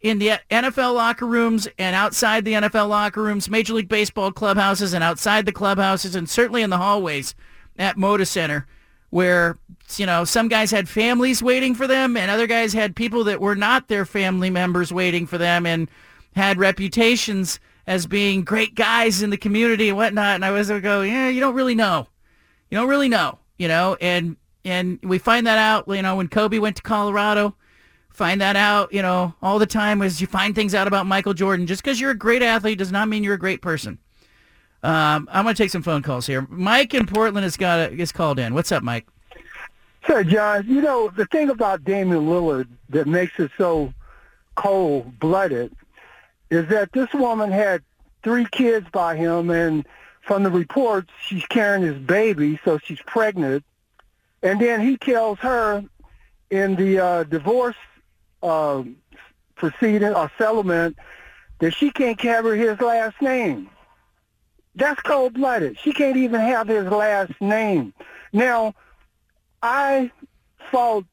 in 0.01 0.19
the 0.19 0.39
NFL 0.51 0.95
locker 0.95 1.27
rooms 1.27 1.69
and 1.79 1.95
outside 1.95 2.47
the 2.47 2.55
NFL 2.55 2.89
locker 2.89 3.23
rooms, 3.23 3.51
Major 3.51 3.75
League 3.75 3.91
Baseball 3.91 4.33
clubhouses 4.33 4.95
and 4.95 5.05
outside 5.05 5.45
the 5.45 5.53
clubhouses, 5.53 6.15
and 6.15 6.31
certainly 6.31 6.63
in 6.63 6.71
the 6.71 6.79
hallways 6.79 7.35
at 7.79 7.97
Moda 7.97 8.27
Center 8.27 8.67
where 9.11 9.59
you 9.97 10.07
know 10.07 10.25
some 10.25 10.47
guys 10.49 10.71
had 10.71 10.89
families 10.89 11.43
waiting 11.43 11.75
for 11.75 11.89
them 11.89 12.17
and 12.17 12.31
other 12.31 12.47
guys 12.47 12.73
had 12.73 12.95
people 12.95 13.25
that 13.25 13.41
were 13.41 13.57
not 13.57 13.89
their 13.89 14.07
family 14.07 14.49
members 14.49 14.93
waiting 14.93 15.27
for 15.27 15.37
them 15.37 15.67
and 15.67 15.91
had 16.37 16.59
reputations 16.59 17.59
as 17.89 18.07
being 18.07 18.45
great 18.45 18.77
guys 18.77 19.21
in 19.21 19.31
the 19.31 19.37
community 19.37 19.89
and 19.89 19.99
whatnot. 19.99 20.37
And 20.37 20.45
i 20.45 20.51
was 20.53 20.69
go 20.69 21.01
oh, 21.01 21.03
yeah 21.03 21.29
you 21.29 21.41
don't 21.41 21.55
really 21.55 21.75
know. 21.75 22.07
You 22.71 22.79
don't 22.79 22.89
really 22.89 23.09
know 23.11 23.41
you 23.61 23.69
know? 23.69 23.95
And 24.01 24.37
and 24.65 24.99
we 25.03 25.19
find 25.19 25.47
that 25.47 25.59
out 25.59 25.85
you 25.89 26.03
know 26.03 26.17
when 26.17 26.29
kobe 26.29 26.59
went 26.59 26.77
to 26.77 26.83
colorado 26.83 27.55
find 28.11 28.41
that 28.41 28.57
out 28.57 28.93
you 28.93 29.03
know 29.03 29.35
all 29.43 29.59
the 29.59 29.67
time 29.67 30.03
as 30.03 30.21
you 30.21 30.27
find 30.27 30.55
things 30.55 30.75
out 30.75 30.87
about 30.87 31.07
michael 31.07 31.35
jordan 31.35 31.67
just 31.67 31.83
because 31.83 32.01
you're 32.01 32.11
a 32.11 32.19
great 32.19 32.43
athlete 32.43 32.79
does 32.79 32.93
not 32.93 33.09
mean 33.09 33.25
you're 33.25 33.35
a 33.35 33.39
great 33.39 33.63
person 33.63 33.99
um, 34.83 35.29
I'm 35.31 35.45
going 35.45 35.55
to 35.55 35.63
take 35.63 35.71
some 35.71 35.83
phone 35.83 36.03
calls 36.03 36.27
here. 36.27 36.47
Mike 36.49 36.95
in 36.95 37.07
Portland 37.07 37.45
has 37.45 37.57
got 37.57 37.81
a, 37.81 37.93
is 37.93 38.13
called 38.13 38.39
in. 38.39 38.55
What's 38.55 38.73
up, 38.73 38.83
Mike? 38.83 39.07
Sir, 40.07 40.25
John, 40.25 40.67
you 40.67 40.81
know, 40.81 41.11
the 41.15 41.27
thing 41.27 41.51
about 41.51 41.85
Damian 41.85 42.27
Lillard 42.27 42.67
that 42.89 43.07
makes 43.07 43.39
it 43.39 43.51
so 43.59 43.93
cold-blooded 44.55 45.75
is 46.49 46.67
that 46.69 46.93
this 46.93 47.13
woman 47.13 47.51
had 47.51 47.83
three 48.23 48.47
kids 48.51 48.87
by 48.91 49.17
him, 49.17 49.51
and 49.51 49.87
from 50.23 50.43
the 50.43 50.51
reports, 50.51 51.11
she's 51.27 51.45
carrying 51.47 51.83
his 51.83 51.99
baby, 51.99 52.59
so 52.65 52.79
she's 52.79 53.01
pregnant. 53.07 53.63
And 54.43 54.61
then 54.61 54.81
he 54.81 54.97
tells 54.97 55.39
her 55.41 55.85
in 56.51 56.77
the 56.77 56.99
uh, 56.99 57.25
divorce 57.25 57.77
uh, 58.43 58.83
proceeding 59.55 60.15
or 60.15 60.31
settlement 60.39 60.97
that 61.59 61.73
she 61.73 61.91
can't 61.91 62.19
carry 62.19 62.59
his 62.59 62.81
last 62.81 63.21
name. 63.21 63.69
That's 64.75 65.01
cold 65.03 65.35
blooded. 65.35 65.79
She 65.79 65.93
can't 65.93 66.17
even 66.17 66.41
have 66.41 66.69
his 66.69 66.87
last 66.87 67.39
name. 67.41 67.93
Now, 68.33 68.75
I 69.63 70.11
fault 70.71 71.05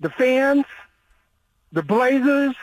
the 0.00 0.10
fans, 0.10 0.64
the 1.72 1.82
Blazers. 1.82 2.54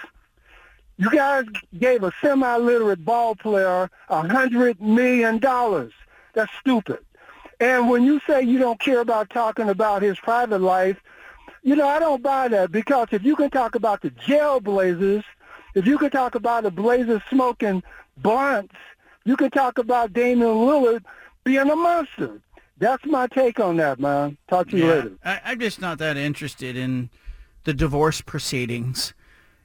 You 0.97 1.09
guys 1.09 1.45
gave 1.78 2.03
a 2.03 2.12
semi-literate 2.22 3.03
ball 3.03 3.36
player 3.36 3.89
a 4.09 4.28
hundred 4.28 4.82
million 4.82 5.39
dollars. 5.39 5.93
That's 6.34 6.51
stupid. 6.59 6.99
And 7.62 7.89
when 7.89 8.03
you 8.03 8.20
say 8.28 8.41
you 8.41 8.59
don't 8.59 8.80
care 8.80 8.99
about 8.99 9.30
talking 9.30 9.70
about 9.70 10.01
his 10.01 10.20
private 10.20 10.59
life, 10.59 10.99
you 11.64 11.76
know, 11.76 11.88
I 11.88 11.99
don't 11.99 12.22
buy 12.22 12.49
that 12.49 12.72
because 12.72 13.07
if 13.12 13.24
you 13.24 13.38
can 13.38 13.49
talk 13.49 13.76
about 13.76 14.01
the 14.01 14.09
jail 14.09 14.59
Blazers, 14.59 15.24
if 15.76 15.86
you 15.86 15.97
can 15.97 16.09
talk 16.09 16.36
about 16.36 16.64
the 16.64 16.72
Blazers 16.72 17.22
smoking 17.30 17.82
blunts 18.18 18.76
you 19.24 19.38
can 19.38 19.51
talk 19.51 19.78
about 19.78 20.14
Damian 20.14 20.47
Lillard 20.47 21.03
being 21.43 21.70
a 21.70 21.76
monster. 21.76 22.41
That's 22.78 23.05
my 23.05 23.28
take 23.28 23.59
on 23.59 23.78
that, 23.78 23.99
man. 23.99 24.38
Talk 24.49 24.70
to 24.70 24.78
you 24.78 24.88
yeah, 24.88 24.93
later. 24.93 25.12
I, 25.24 25.41
I'm 25.45 25.59
just 25.59 25.80
not 25.80 25.99
that 25.99 26.18
interested 26.18 26.76
in 26.76 27.09
the 27.64 27.74
divorce 27.74 28.22
proceedings. 28.22 29.14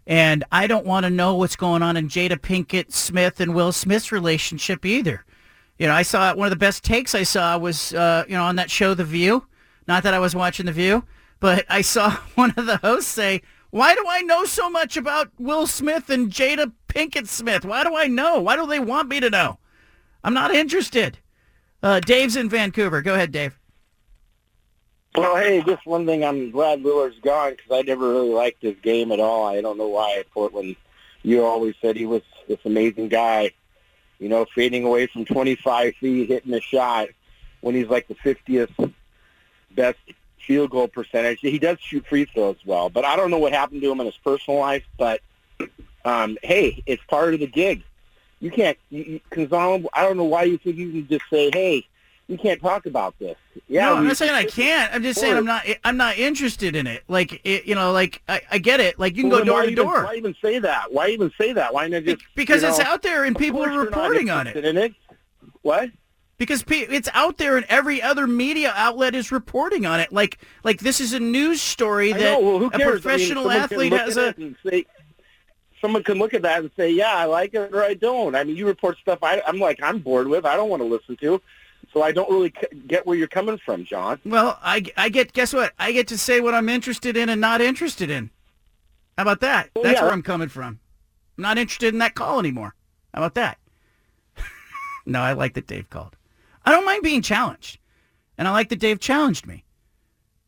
And 0.07 0.45
I 0.53 0.67
don't 0.67 0.85
want 0.85 1.05
to 1.05 1.11
know 1.11 1.35
what's 1.35 1.57
going 1.57 1.83
on 1.83 1.97
in 1.97 2.09
Jada 2.09 2.39
Pinkett 2.39 2.93
Smith 2.93 3.41
and 3.41 3.55
Will 3.55 3.73
Smith's 3.73 4.13
relationship 4.13 4.85
either. 4.85 5.25
You 5.79 5.87
know, 5.87 5.93
I 5.93 6.03
saw 6.03 6.35
one 6.35 6.47
of 6.47 6.51
the 6.51 6.57
best 6.57 6.85
takes 6.85 7.15
I 7.15 7.23
saw 7.23 7.59
was, 7.59 7.93
uh, 7.95 8.25
you 8.27 8.35
know, 8.35 8.45
on 8.45 8.57
that 8.57 8.71
show, 8.71 8.95
The 8.95 9.05
View. 9.05 9.47
Not 9.87 10.03
that 10.03 10.15
I 10.15 10.19
was 10.19 10.35
watching 10.35 10.67
The 10.67 10.73
View, 10.73 11.05
but 11.39 11.65
I 11.69 11.83
saw 11.83 12.11
one 12.35 12.55
of 12.57 12.67
the 12.67 12.79
hosts 12.79 13.11
say, 13.11 13.43
why 13.71 13.95
do 13.95 14.05
I 14.09 14.23
know 14.23 14.45
so 14.45 14.71
much 14.71 14.97
about 14.97 15.31
Will 15.39 15.67
Smith 15.67 16.09
and 16.09 16.31
Jada 16.31 16.73
Pinkett 16.89 17.27
Smith? 17.27 17.65
Why 17.65 17.85
do 17.85 17.95
I 17.95 18.07
know? 18.07 18.41
Why 18.41 18.57
do 18.57 18.67
they 18.67 18.79
want 18.79 19.09
me 19.09 19.21
to 19.21 19.29
know? 19.29 19.59
I'm 20.25 20.35
not 20.35 20.55
interested. 20.55 21.19
Uh, 21.83 22.01
Dave's 22.01 22.37
in 22.37 22.49
Vancouver. 22.49 23.03
Go 23.03 23.15
ahead, 23.15 23.33
Dave. 23.33 23.59
Well, 25.15 25.37
hey, 25.37 25.63
just 25.63 25.87
one 25.87 26.07
thing. 26.07 26.25
I'm 26.25 26.51
glad 26.51 26.83
Lillard's 26.83 27.19
gone 27.21 27.51
because 27.51 27.71
I 27.71 27.83
never 27.83 28.09
really 28.09 28.31
liked 28.31 28.63
his 28.63 28.77
game 28.83 29.13
at 29.13 29.21
all. 29.21 29.47
I 29.47 29.61
don't 29.61 29.79
know 29.79 29.89
why 29.89 30.23
Portland. 30.33 30.77
You 31.23 31.45
always 31.45 31.75
said 31.81 31.97
he 31.97 32.07
was 32.07 32.23
this 32.49 32.59
amazing 32.65 33.09
guy, 33.09 33.53
you 34.19 34.29
know, 34.29 34.47
fading 34.55 34.85
away 34.85 35.07
from 35.07 35.25
25 35.25 35.95
feet, 35.97 36.29
hitting 36.29 36.55
a 36.55 36.61
shot 36.61 37.09
when 37.61 37.75
he's 37.75 37.89
like 37.89 38.09
the 38.09 38.15
50th 38.15 38.93
best 39.73 39.99
field 40.39 40.71
goal 40.71 40.89
percentage. 40.89 41.41
He 41.41 41.59
does 41.59 41.79
shoot 41.81 42.07
free 42.07 42.25
throws 42.25 42.57
well, 42.65 42.89
but 42.89 43.05
I 43.05 43.17
don't 43.17 43.31
know 43.31 43.39
what 43.39 43.53
happened 43.53 43.83
to 43.83 43.91
him 43.91 44.01
in 44.01 44.07
his 44.07 44.17
personal 44.19 44.61
life. 44.61 44.85
But 44.99 45.21
um, 46.05 46.39
hey, 46.43 46.83
it's 46.87 47.03
part 47.05 47.35
of 47.35 47.41
the 47.41 47.47
gig. 47.47 47.83
You 48.41 48.51
can't, 48.51 48.79
you, 48.91 49.21
I 49.33 50.03
don't 50.03 50.17
know 50.17 50.25
why 50.25 50.45
you 50.45 50.59
think 50.59 50.77
you 50.77 50.91
can 50.91 51.09
just 51.09 51.25
say, 51.31 51.51
hey, 51.53 51.87
you 52.29 52.39
can't 52.39 52.61
talk 52.61 52.87
about 52.87 53.19
this. 53.19 53.37
Yeah, 53.69 53.87
no, 53.87 53.97
I'm 53.97 54.09
not 54.09 54.17
saying 54.17 54.33
I 54.33 54.45
can't. 54.45 54.93
I'm 54.95 55.03
just 55.03 55.21
saying 55.21 55.37
I'm 55.37 55.45
not. 55.45 55.65
I'm 55.85 55.97
not 55.97 56.19
interested 56.19 56.75
in 56.75 56.87
it. 56.87 57.05
Like, 57.09 57.41
it, 57.45 57.67
you 57.67 57.75
know, 57.75 57.93
like 57.93 58.23
I, 58.29 58.41
I 58.51 58.59
get 58.59 58.81
it. 58.81 58.99
Like 58.99 59.17
you 59.17 59.25
can 59.25 59.31
well, 59.31 59.41
go 59.41 59.45
door 59.45 59.63
to 59.63 59.71
even, 59.71 59.85
door. 59.85 60.05
Why 60.05 60.15
even 60.17 60.35
say 60.43 60.59
that? 60.59 60.93
Why 60.93 61.09
even 61.09 61.33
say 61.39 61.53
that? 61.53 61.73
Why 61.73 61.87
not 61.89 62.05
just 62.05 62.23
because 62.35 62.63
it's 62.63 62.79
know, 62.79 62.85
out 62.85 63.03
there 63.03 63.25
and 63.25 63.37
people 63.37 63.63
are 63.65 63.79
reporting 63.79 64.31
on 64.31 64.47
it. 64.47 64.57
It. 64.57 64.95
What? 65.63 65.91
because 66.39 66.65
it's 66.69 67.09
out 67.15 67.39
there 67.39 67.57
and 67.57 67.65
every 67.69 68.03
other 68.03 68.27
media 68.27 68.73
outlet 68.77 69.15
is 69.15 69.33
reporting 69.33 69.87
on 69.87 70.01
it. 70.01 70.13
Like 70.13 70.39
like 70.65 70.81
this 70.81 71.01
is 71.01 71.13
a 71.13 71.21
news 71.21 71.61
story 71.61 72.13
that. 72.13 72.43
Well, 72.43 72.59
who 72.59 72.67
a 72.67 72.71
professional 72.71 73.49
I 73.49 73.55
mean, 73.55 73.63
athlete 73.63 73.93
has 73.93 74.17
at 74.17 74.39
a. 74.39 74.55
say, 74.65 74.85
someone 75.81 76.03
can 76.03 76.19
look 76.19 76.35
at 76.35 76.43
that 76.43 76.61
and 76.61 76.71
say, 76.77 76.91
"Yeah, 76.91 77.15
I 77.15 77.25
like 77.25 77.55
it," 77.55 77.73
or 77.73 77.83
"I 77.83 77.95
don't." 77.95 78.35
I 78.35 78.45
mean, 78.45 78.57
you 78.57 78.67
report 78.67 78.99
stuff 78.99 79.21
I, 79.23 79.43
I'm 79.47 79.59
like 79.59 79.83
I'm 79.83 79.99
bored 79.99 80.29
with. 80.29 80.45
I 80.45 80.57
don't 80.57 80.69
want 80.69 80.83
to 80.83 80.89
listen 80.89 81.17
to. 81.19 81.41
So 81.93 82.03
I 82.03 82.13
don't 82.13 82.31
really 82.31 82.53
c- 82.61 82.79
get 82.87 83.07
where 83.07 83.17
you're 83.17 83.29
coming 83.29 83.59
from, 83.59 83.85
John. 83.85 84.21
Well, 84.25 84.59
I, 84.63 84.85
I 84.97 85.09
get 85.09 85.33
guess 85.33 85.53
what? 85.53 85.73
I 85.79 85.93
get 85.93 86.09
to 86.09 86.19
say 86.19 86.41
what 86.41 86.55
I'm 86.55 86.69
interested 86.69 87.17
in 87.17 87.29
and 87.29 87.41
not 87.41 87.61
interested 87.61 88.11
in. 88.11 88.31
How 89.17 89.23
about 89.23 89.41
that? 89.41 89.71
Well, 89.75 89.85
That's 89.85 89.99
yeah. 89.99 90.05
where 90.05 90.13
I'm 90.13 90.23
coming 90.23 90.49
from. 90.49 90.81
I'm 91.39 91.43
not 91.43 91.59
interested 91.59 91.95
in 91.95 91.99
that 92.01 92.15
call 92.15 92.39
anymore. 92.39 92.75
How 93.15 93.21
about 93.21 93.35
that? 93.35 93.59
no, 95.07 95.21
I 95.21 95.33
like 95.33 95.55
that 95.55 95.67
Dave 95.67 95.89
called. 95.89 96.17
I 96.65 96.73
don't 96.73 96.85
mind 96.85 97.03
being 97.03 97.23
challenged. 97.23 97.79
And 98.37 98.47
I 98.47 98.51
like 98.51 98.69
that 98.69 98.81
Dave 98.81 99.01
challenged 99.01 99.47
me. 99.47 99.65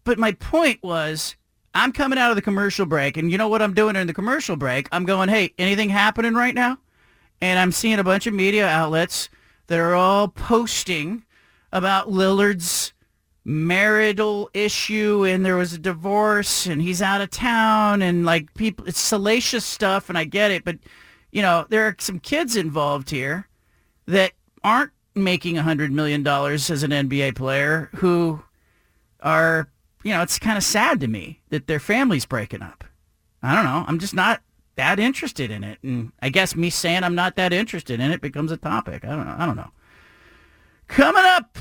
But 0.05 0.18
my 0.18 0.32
point 0.32 0.82
was, 0.82 1.36
I'm 1.74 1.93
coming 1.93 2.18
out 2.18 2.30
of 2.30 2.36
the 2.36 2.43
commercial 2.43 2.84
break, 2.84 3.16
and 3.16 3.30
you 3.30 3.39
know 3.39 3.49
what 3.49 3.62
I'm 3.62 3.72
doing 3.74 3.97
in 3.97 4.07
the 4.07 4.14
commercial 4.14 4.57
break? 4.57 4.89
I'm 4.93 5.05
going, 5.05 5.28
hey, 5.28 5.55
anything 5.59 5.89
happening 5.89 6.34
right 6.34 6.55
now? 6.55 6.78
and 7.41 7.59
I'm 7.59 7.72
seeing 7.72 7.99
a 7.99 8.05
bunch 8.05 8.26
of 8.26 8.34
media 8.34 8.66
outlets 8.66 9.28
that 9.68 9.78
are 9.78 9.95
all 9.95 10.28
posting 10.28 11.24
about 11.72 12.08
Lillard's 12.08 12.92
marital 13.48 14.50
issue 14.52 15.24
and 15.24 15.44
there 15.44 15.56
was 15.56 15.72
a 15.72 15.78
divorce 15.78 16.66
and 16.66 16.82
he's 16.82 17.00
out 17.00 17.22
of 17.22 17.30
town 17.30 18.02
and 18.02 18.26
like 18.26 18.52
people 18.52 18.86
it's 18.86 19.00
salacious 19.00 19.64
stuff 19.64 20.10
and 20.10 20.18
I 20.18 20.24
get 20.24 20.50
it 20.50 20.64
but 20.66 20.76
you 21.32 21.40
know 21.40 21.64
there 21.70 21.86
are 21.86 21.96
some 21.98 22.20
kids 22.20 22.56
involved 22.56 23.08
here 23.08 23.48
that 24.06 24.32
aren't 24.62 24.90
making 25.14 25.56
a 25.56 25.62
hundred 25.62 25.90
million 25.90 26.22
dollars 26.22 26.70
as 26.70 26.82
an 26.82 26.90
NBA 26.90 27.36
player 27.36 27.88
who 27.96 28.42
are 29.20 29.70
you 30.04 30.12
know 30.12 30.20
it's 30.20 30.38
kind 30.38 30.58
of 30.58 30.64
sad 30.64 31.00
to 31.00 31.08
me 31.08 31.40
that 31.48 31.66
their 31.66 31.80
family's 31.80 32.26
breaking 32.26 32.60
up. 32.60 32.84
I 33.42 33.54
don't 33.54 33.64
know. 33.64 33.84
I'm 33.88 33.98
just 33.98 34.14
not 34.14 34.42
that 34.76 35.00
interested 35.00 35.50
in 35.50 35.64
it 35.64 35.78
and 35.82 36.12
I 36.20 36.28
guess 36.28 36.54
me 36.54 36.68
saying 36.68 37.02
I'm 37.02 37.14
not 37.14 37.36
that 37.36 37.54
interested 37.54 37.98
in 37.98 38.10
it 38.10 38.20
becomes 38.20 38.52
a 38.52 38.58
topic. 38.58 39.06
I 39.06 39.08
don't 39.08 39.24
know. 39.24 39.36
I 39.38 39.46
don't 39.46 39.56
know 39.56 39.70
coming 40.89 41.24
up 41.24 41.57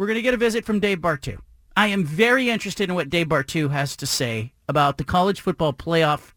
we're 0.00 0.06
going 0.06 0.16
to 0.16 0.22
get 0.22 0.32
a 0.32 0.38
visit 0.38 0.64
from 0.64 0.80
Dave 0.80 1.00
Bartoo. 1.00 1.40
I 1.76 1.88
am 1.88 2.04
very 2.04 2.48
interested 2.48 2.88
in 2.88 2.94
what 2.94 3.10
Dave 3.10 3.28
Bartoo 3.28 3.70
has 3.70 3.94
to 3.96 4.06
say 4.06 4.54
about 4.66 4.96
the 4.96 5.04
college 5.04 5.42
football 5.42 5.74
playoff 5.74 6.32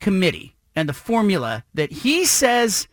committee 0.00 0.56
and 0.74 0.88
the 0.88 0.92
formula 0.92 1.62
that 1.72 1.92
he 1.92 2.24
says 2.24 2.88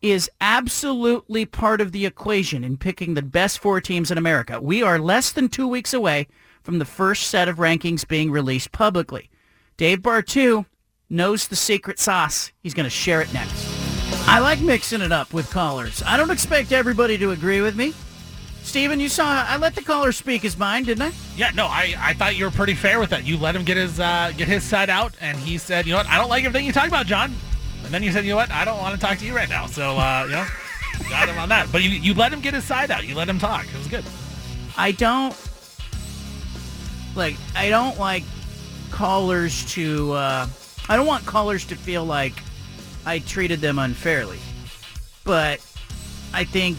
is 0.00 0.30
absolutely 0.40 1.44
part 1.44 1.80
of 1.80 1.90
the 1.90 2.06
equation 2.06 2.62
in 2.62 2.76
picking 2.76 3.14
the 3.14 3.22
best 3.22 3.58
four 3.58 3.80
teams 3.80 4.12
in 4.12 4.18
America. 4.18 4.60
We 4.60 4.84
are 4.84 5.00
less 5.00 5.32
than 5.32 5.48
two 5.48 5.66
weeks 5.66 5.92
away 5.92 6.28
from 6.62 6.78
the 6.78 6.84
first 6.84 7.24
set 7.24 7.48
of 7.48 7.56
rankings 7.56 8.06
being 8.06 8.30
released 8.30 8.70
publicly. 8.70 9.28
Dave 9.76 10.02
Bartoo 10.02 10.66
knows 11.10 11.48
the 11.48 11.56
secret 11.56 11.98
sauce. 11.98 12.52
He's 12.62 12.74
going 12.74 12.84
to 12.84 12.90
share 12.90 13.20
it 13.20 13.34
next. 13.34 13.71
I 14.26 14.38
like 14.40 14.60
mixing 14.60 15.00
it 15.00 15.12
up 15.12 15.32
with 15.32 15.50
callers. 15.50 16.02
I 16.04 16.16
don't 16.16 16.30
expect 16.30 16.72
everybody 16.72 17.18
to 17.18 17.30
agree 17.32 17.60
with 17.60 17.76
me. 17.76 17.92
Steven, 18.62 19.00
you 19.00 19.08
saw 19.08 19.44
I 19.46 19.56
let 19.56 19.74
the 19.74 19.82
caller 19.82 20.12
speak 20.12 20.42
his 20.42 20.56
mind, 20.56 20.86
didn't 20.86 21.02
I? 21.02 21.12
Yeah, 21.36 21.50
no, 21.54 21.66
I, 21.66 21.94
I 21.98 22.14
thought 22.14 22.36
you 22.36 22.44
were 22.44 22.50
pretty 22.50 22.74
fair 22.74 23.00
with 23.00 23.10
that. 23.10 23.24
You 23.24 23.36
let 23.36 23.56
him 23.56 23.64
get 23.64 23.76
his 23.76 23.98
uh, 23.98 24.32
get 24.36 24.48
his 24.48 24.62
side 24.62 24.88
out, 24.88 25.14
and 25.20 25.36
he 25.36 25.58
said, 25.58 25.84
you 25.86 25.92
know 25.92 25.98
what, 25.98 26.06
I 26.06 26.16
don't 26.16 26.28
like 26.28 26.44
everything 26.44 26.66
you 26.66 26.72
talk 26.72 26.88
about, 26.88 27.06
John. 27.06 27.34
And 27.84 27.92
then 27.92 28.02
you 28.02 28.12
said, 28.12 28.24
you 28.24 28.30
know 28.30 28.36
what, 28.36 28.50
I 28.50 28.64
don't 28.64 28.78
want 28.78 28.94
to 28.94 29.00
talk 29.04 29.18
to 29.18 29.26
you 29.26 29.34
right 29.34 29.48
now. 29.48 29.66
So, 29.66 29.98
uh, 29.98 30.24
you 30.26 30.32
know, 30.32 30.46
got 31.10 31.28
him 31.28 31.38
on 31.38 31.48
that. 31.48 31.70
But 31.72 31.82
you, 31.82 31.90
you 31.90 32.14
let 32.14 32.32
him 32.32 32.40
get 32.40 32.54
his 32.54 32.64
side 32.64 32.90
out. 32.90 33.06
You 33.06 33.14
let 33.14 33.28
him 33.28 33.38
talk. 33.38 33.66
It 33.66 33.76
was 33.76 33.88
good. 33.88 34.04
I 34.76 34.92
don't 34.92 35.36
like. 37.16 37.36
I 37.56 37.68
don't 37.68 37.98
like 37.98 38.24
callers 38.90 39.66
to. 39.72 40.12
Uh, 40.12 40.46
I 40.88 40.96
don't 40.96 41.06
want 41.06 41.26
callers 41.26 41.64
to 41.66 41.76
feel 41.76 42.04
like 42.04 42.34
I 43.04 43.18
treated 43.20 43.60
them 43.60 43.78
unfairly. 43.78 44.38
But 45.24 45.60
I 46.32 46.44
think 46.44 46.76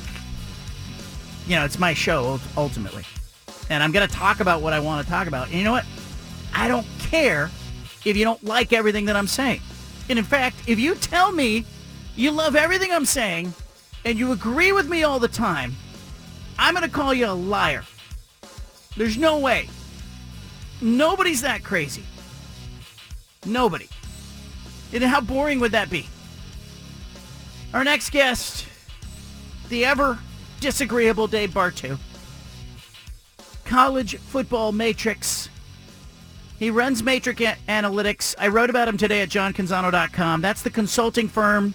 you 1.48 1.56
know, 1.56 1.66
it's 1.66 1.80
my 1.80 1.94
show 1.94 2.40
ultimately. 2.56 3.04
And 3.70 3.84
I'm 3.84 3.92
going 3.92 4.08
to 4.08 4.14
talk 4.14 4.40
about 4.40 4.62
what 4.62 4.74
I 4.74 4.80
want 4.80 5.06
to 5.06 5.12
talk 5.12 5.28
about. 5.28 5.48
And 5.48 5.56
you 5.56 5.64
know 5.64 5.72
what? 5.72 5.86
I 6.54 6.68
don't 6.68 6.88
care 7.00 7.50
if 8.06 8.18
you 8.18 8.24
don't 8.24 8.44
like 8.44 8.74
everything 8.74 9.06
that 9.06 9.16
I'm 9.16 9.28
saying. 9.28 9.62
And 10.10 10.20
in 10.20 10.26
fact, 10.26 10.58
if 10.68 10.80
you 10.80 10.96
tell 10.96 11.32
me 11.32 11.66
you 12.16 12.32
love 12.32 12.56
everything 12.56 12.92
I'm 12.92 13.06
saying 13.06 13.54
and 14.06 14.18
you 14.18 14.32
agree 14.32 14.72
with 14.72 14.90
me 14.90 15.04
all 15.04 15.20
the 15.20 15.28
time, 15.28 15.74
I'm 16.60 16.74
going 16.74 16.86
to 16.86 16.92
call 16.92 17.14
you 17.14 17.28
a 17.28 17.34
liar. 17.34 17.84
There's 18.96 19.18
no 19.18 19.40
way. 19.40 19.70
Nobody's 20.82 21.42
that 21.42 21.64
crazy. 21.64 22.04
Nobody. 23.46 23.88
And 24.92 25.04
how 25.04 25.22
boring 25.22 25.60
would 25.60 25.72
that 25.72 25.90
be? 25.90 26.08
Our 27.74 27.84
next 27.84 28.12
guest, 28.12 28.68
the 29.70 29.84
ever 29.84 30.20
disagreeable 30.60 31.26
Dave 31.26 31.50
Bartoo. 31.52 31.98
College 33.66 34.18
Football 34.18 34.72
Matrix. 34.72 35.50
He 36.60 36.70
runs 36.70 37.02
Matrix 37.02 37.42
Analytics. 37.68 38.36
I 38.38 38.50
wrote 38.50 38.70
about 38.70 38.88
him 38.88 38.98
today 38.98 39.22
at 39.22 39.30
johncanzano.com. 39.30 40.42
That's 40.42 40.62
the 40.62 40.70
consulting 40.70 41.28
firm 41.28 41.74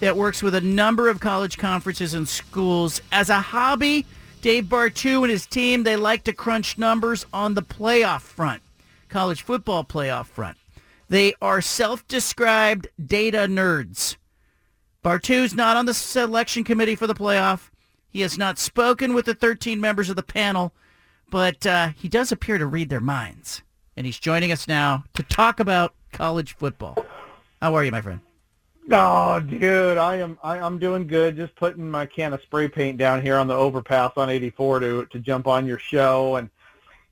that 0.00 0.14
works 0.14 0.42
with 0.42 0.54
a 0.54 0.60
number 0.60 1.08
of 1.08 1.20
college 1.20 1.56
conferences 1.56 2.12
and 2.12 2.28
schools. 2.28 3.00
As 3.10 3.30
a 3.30 3.40
hobby, 3.40 4.04
Dave 4.42 4.64
Bartoo 4.64 5.22
and 5.22 5.30
his 5.30 5.46
team, 5.46 5.84
they 5.84 5.96
like 5.96 6.24
to 6.24 6.34
crunch 6.34 6.76
numbers 6.76 7.24
on 7.32 7.54
the 7.54 7.62
playoff 7.62 8.20
front, 8.20 8.62
college 9.08 9.40
football 9.40 9.84
playoff 9.84 10.26
front. 10.26 10.58
They 11.08 11.32
are 11.40 11.62
self-described 11.62 12.88
data 13.04 13.46
nerds. 13.48 14.16
Bartoo's 15.02 15.54
not 15.54 15.76
on 15.76 15.86
the 15.86 15.94
selection 15.94 16.62
committee 16.62 16.94
for 16.94 17.06
the 17.06 17.14
playoff. 17.14 17.70
He 18.10 18.20
has 18.20 18.36
not 18.36 18.58
spoken 18.58 19.14
with 19.14 19.24
the 19.24 19.34
13 19.34 19.80
members 19.80 20.10
of 20.10 20.16
the 20.16 20.22
panel, 20.22 20.72
but 21.30 21.64
uh, 21.66 21.90
he 21.96 22.08
does 22.08 22.32
appear 22.32 22.58
to 22.58 22.66
read 22.66 22.90
their 22.90 23.00
minds. 23.00 23.62
And 23.96 24.04
he's 24.04 24.18
joining 24.18 24.52
us 24.52 24.68
now 24.68 25.04
to 25.14 25.22
talk 25.22 25.60
about 25.60 25.94
college 26.12 26.54
football. 26.54 27.04
How 27.62 27.74
are 27.74 27.84
you, 27.84 27.92
my 27.92 28.00
friend? 28.00 28.20
Oh, 28.92 29.38
dude, 29.40 29.98
I 29.98 30.16
am 30.16 30.38
I, 30.42 30.58
am 30.58 30.78
doing 30.78 31.06
good. 31.06 31.36
Just 31.36 31.54
putting 31.54 31.88
my 31.88 32.06
can 32.06 32.32
of 32.32 32.42
spray 32.42 32.68
paint 32.68 32.98
down 32.98 33.22
here 33.22 33.36
on 33.36 33.46
the 33.46 33.54
overpass 33.54 34.12
on 34.16 34.28
84 34.28 34.80
to 34.80 35.06
to 35.06 35.18
jump 35.20 35.46
on 35.46 35.64
your 35.64 35.78
show, 35.78 36.36
and 36.36 36.50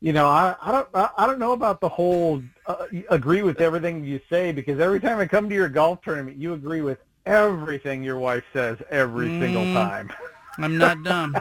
you 0.01 0.13
know 0.13 0.27
I 0.27 0.57
I 0.61 0.73
don't 0.73 0.89
I 0.95 1.27
don't 1.27 1.39
know 1.39 1.53
about 1.53 1.81
the 1.81 1.89
whole 1.89 2.43
uh, 2.67 2.87
agree 3.11 3.43
with 3.43 3.61
everything 3.61 4.05
you 4.05 4.19
say 4.29 4.51
because 4.51 4.81
every 4.81 4.99
time 4.99 5.19
I 5.19 5.27
come 5.27 5.49
to 5.49 5.55
your 5.55 5.69
golf 5.69 6.03
tournament, 6.03 6.37
you 6.37 6.55
agree 6.55 6.81
with 6.81 6.99
everything 7.29 8.03
your 8.03 8.19
wife 8.19 8.45
says 8.53 8.79
every 8.91 9.29
mm. 9.29 9.41
single 9.41 9.65
time. 9.75 10.11
I'm 10.59 10.77
not 10.77 11.03
dumb. 11.05 11.37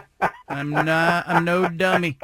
I'm 0.47 0.69
not. 0.69 1.27
I'm 1.27 1.43
no 1.43 1.67
dummy. 1.69 2.17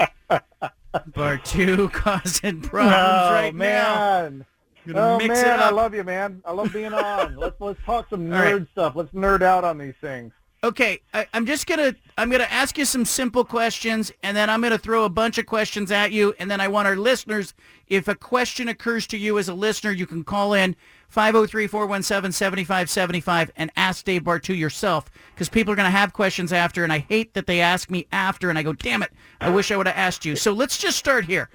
Bartoo 0.94 1.92
causing 1.94 2.62
problems 2.62 2.96
oh, 2.96 3.34
right 3.34 3.56
man. 3.56 4.46
now. 4.86 5.16
Oh 5.16 5.28
man, 5.28 5.60
I 5.60 5.70
love 5.70 5.96
you, 5.96 6.04
man. 6.04 6.42
I 6.46 6.52
love 6.52 6.74
being 6.74 6.94
on. 6.94 7.36
let's 7.38 7.56
let's 7.60 7.80
talk 7.86 8.10
some 8.10 8.28
nerd 8.28 8.60
right. 8.60 8.68
stuff. 8.74 8.96
Let's 8.96 9.12
nerd 9.14 9.42
out 9.42 9.64
on 9.64 9.78
these 9.78 9.96
things. 10.02 10.34
Okay, 10.64 11.02
I, 11.14 11.28
am 11.34 11.46
just 11.46 11.68
gonna 11.68 11.96
I'm 12.18 12.30
gonna 12.30 12.48
ask 12.50 12.78
you 12.78 12.86
some 12.86 13.06
simple 13.06 13.44
questions, 13.44 14.12
and 14.24 14.36
then 14.36 14.50
I'm 14.50 14.62
gonna 14.62 14.78
throw 14.78 15.04
a 15.06 15.10
bunch 15.10 15.38
of 15.38 15.46
questions 15.46 15.92
at 15.92 16.12
you, 16.12 16.34
and 16.40 16.52
then 16.52 16.62
I 16.62 16.68
want 16.68 16.88
our 16.88 16.96
listeners. 16.96 17.54
If 17.88 18.08
a 18.08 18.16
question 18.16 18.68
occurs 18.68 19.08
to 19.08 19.18
you 19.18 19.40
as 19.40 19.50
a 19.50 19.54
listener, 19.54 19.92
you 19.92 20.06
can 20.06 20.24
call 20.24 20.54
in 20.54 20.76
503-417-7575 21.14 23.52
and 23.56 23.72
ask 23.76 24.06
Dave 24.06 24.24
Bartoo 24.24 24.58
yourself 24.58 25.12
because 25.34 25.50
people 25.50 25.72
are 25.72 25.76
going 25.76 25.86
to 25.86 25.92
have 25.92 26.14
questions 26.14 26.52
after 26.52 26.84
and 26.84 26.92
I 26.92 27.00
hate 27.00 27.36
that 27.36 27.46
they 27.46 27.62
ask 27.62 27.90
me 27.90 28.08
after 28.12 28.50
and 28.50 28.58
I 28.58 28.64
go, 28.64 28.74
damn 28.74 29.04
it, 29.04 29.12
I 29.40 29.50
wish 29.50 29.72
I 29.72 29.78
would 29.78 29.88
have 29.88 29.96
asked 29.96 30.26
you. 30.26 30.36
So 30.36 30.54
let's 30.54 30.78
just 30.78 30.98
start 30.98 31.26
here. 31.26 31.50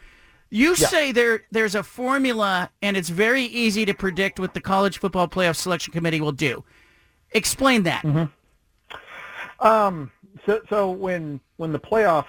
You 0.50 0.70
yeah. 0.70 0.86
say 0.86 1.12
there 1.12 1.42
there's 1.50 1.74
a 1.74 1.82
formula 1.82 2.70
and 2.80 2.96
it's 2.96 3.10
very 3.10 3.42
easy 3.42 3.84
to 3.84 3.94
predict 3.94 4.40
what 4.40 4.54
the 4.54 4.60
college 4.60 4.98
football 4.98 5.28
playoff 5.28 5.56
selection 5.56 5.92
committee 5.92 6.20
will 6.20 6.32
do. 6.32 6.64
Explain 7.32 7.82
that. 7.82 8.04
Mm-hmm. 8.04 9.66
Um, 9.66 10.10
so, 10.46 10.60
so 10.70 10.90
when 10.90 11.40
when 11.56 11.72
the 11.72 11.78
playoffs 11.78 12.26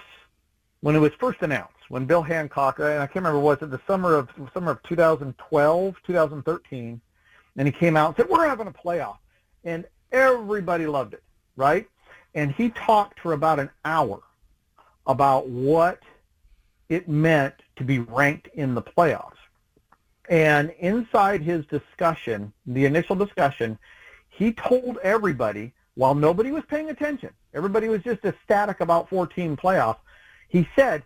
when 0.80 0.96
it 0.96 0.98
was 0.98 1.12
first 1.18 1.38
announced, 1.42 1.74
when 1.88 2.04
Bill 2.04 2.22
Hancock 2.22 2.78
and 2.78 2.88
I 2.88 3.06
can't 3.06 3.16
remember 3.16 3.40
was 3.40 3.58
it 3.62 3.70
the 3.70 3.80
summer 3.86 4.14
of 4.14 4.28
summer 4.52 4.72
of 4.72 4.82
2012, 4.82 5.94
2013, 6.06 7.00
and 7.56 7.66
he 7.66 7.72
came 7.72 7.96
out 7.96 8.08
and 8.08 8.16
said, 8.16 8.28
we're 8.28 8.48
having 8.48 8.66
a 8.66 8.72
playoff. 8.72 9.18
And 9.64 9.84
everybody 10.12 10.86
loved 10.86 11.14
it, 11.14 11.22
right? 11.56 11.86
And 12.34 12.52
he 12.52 12.70
talked 12.70 13.20
for 13.20 13.32
about 13.32 13.58
an 13.58 13.70
hour 13.84 14.20
about 15.06 15.48
what 15.48 16.00
it 16.88 17.08
meant 17.08 17.54
to 17.76 17.84
be 17.84 17.98
ranked 17.98 18.48
in 18.54 18.74
the 18.74 18.82
playoffs. 18.82 19.32
And 20.28 20.70
inside 20.78 21.42
his 21.42 21.66
discussion, 21.66 22.52
the 22.66 22.84
initial 22.84 23.16
discussion, 23.16 23.78
he 24.28 24.52
told 24.52 24.98
everybody, 25.02 25.72
while 25.94 26.14
nobody 26.14 26.52
was 26.52 26.64
paying 26.68 26.90
attention, 26.90 27.30
everybody 27.52 27.88
was 27.88 28.02
just 28.02 28.24
ecstatic 28.24 28.80
about 28.80 29.08
14 29.08 29.56
playoff, 29.56 29.96
he 30.48 30.68
said, 30.76 31.02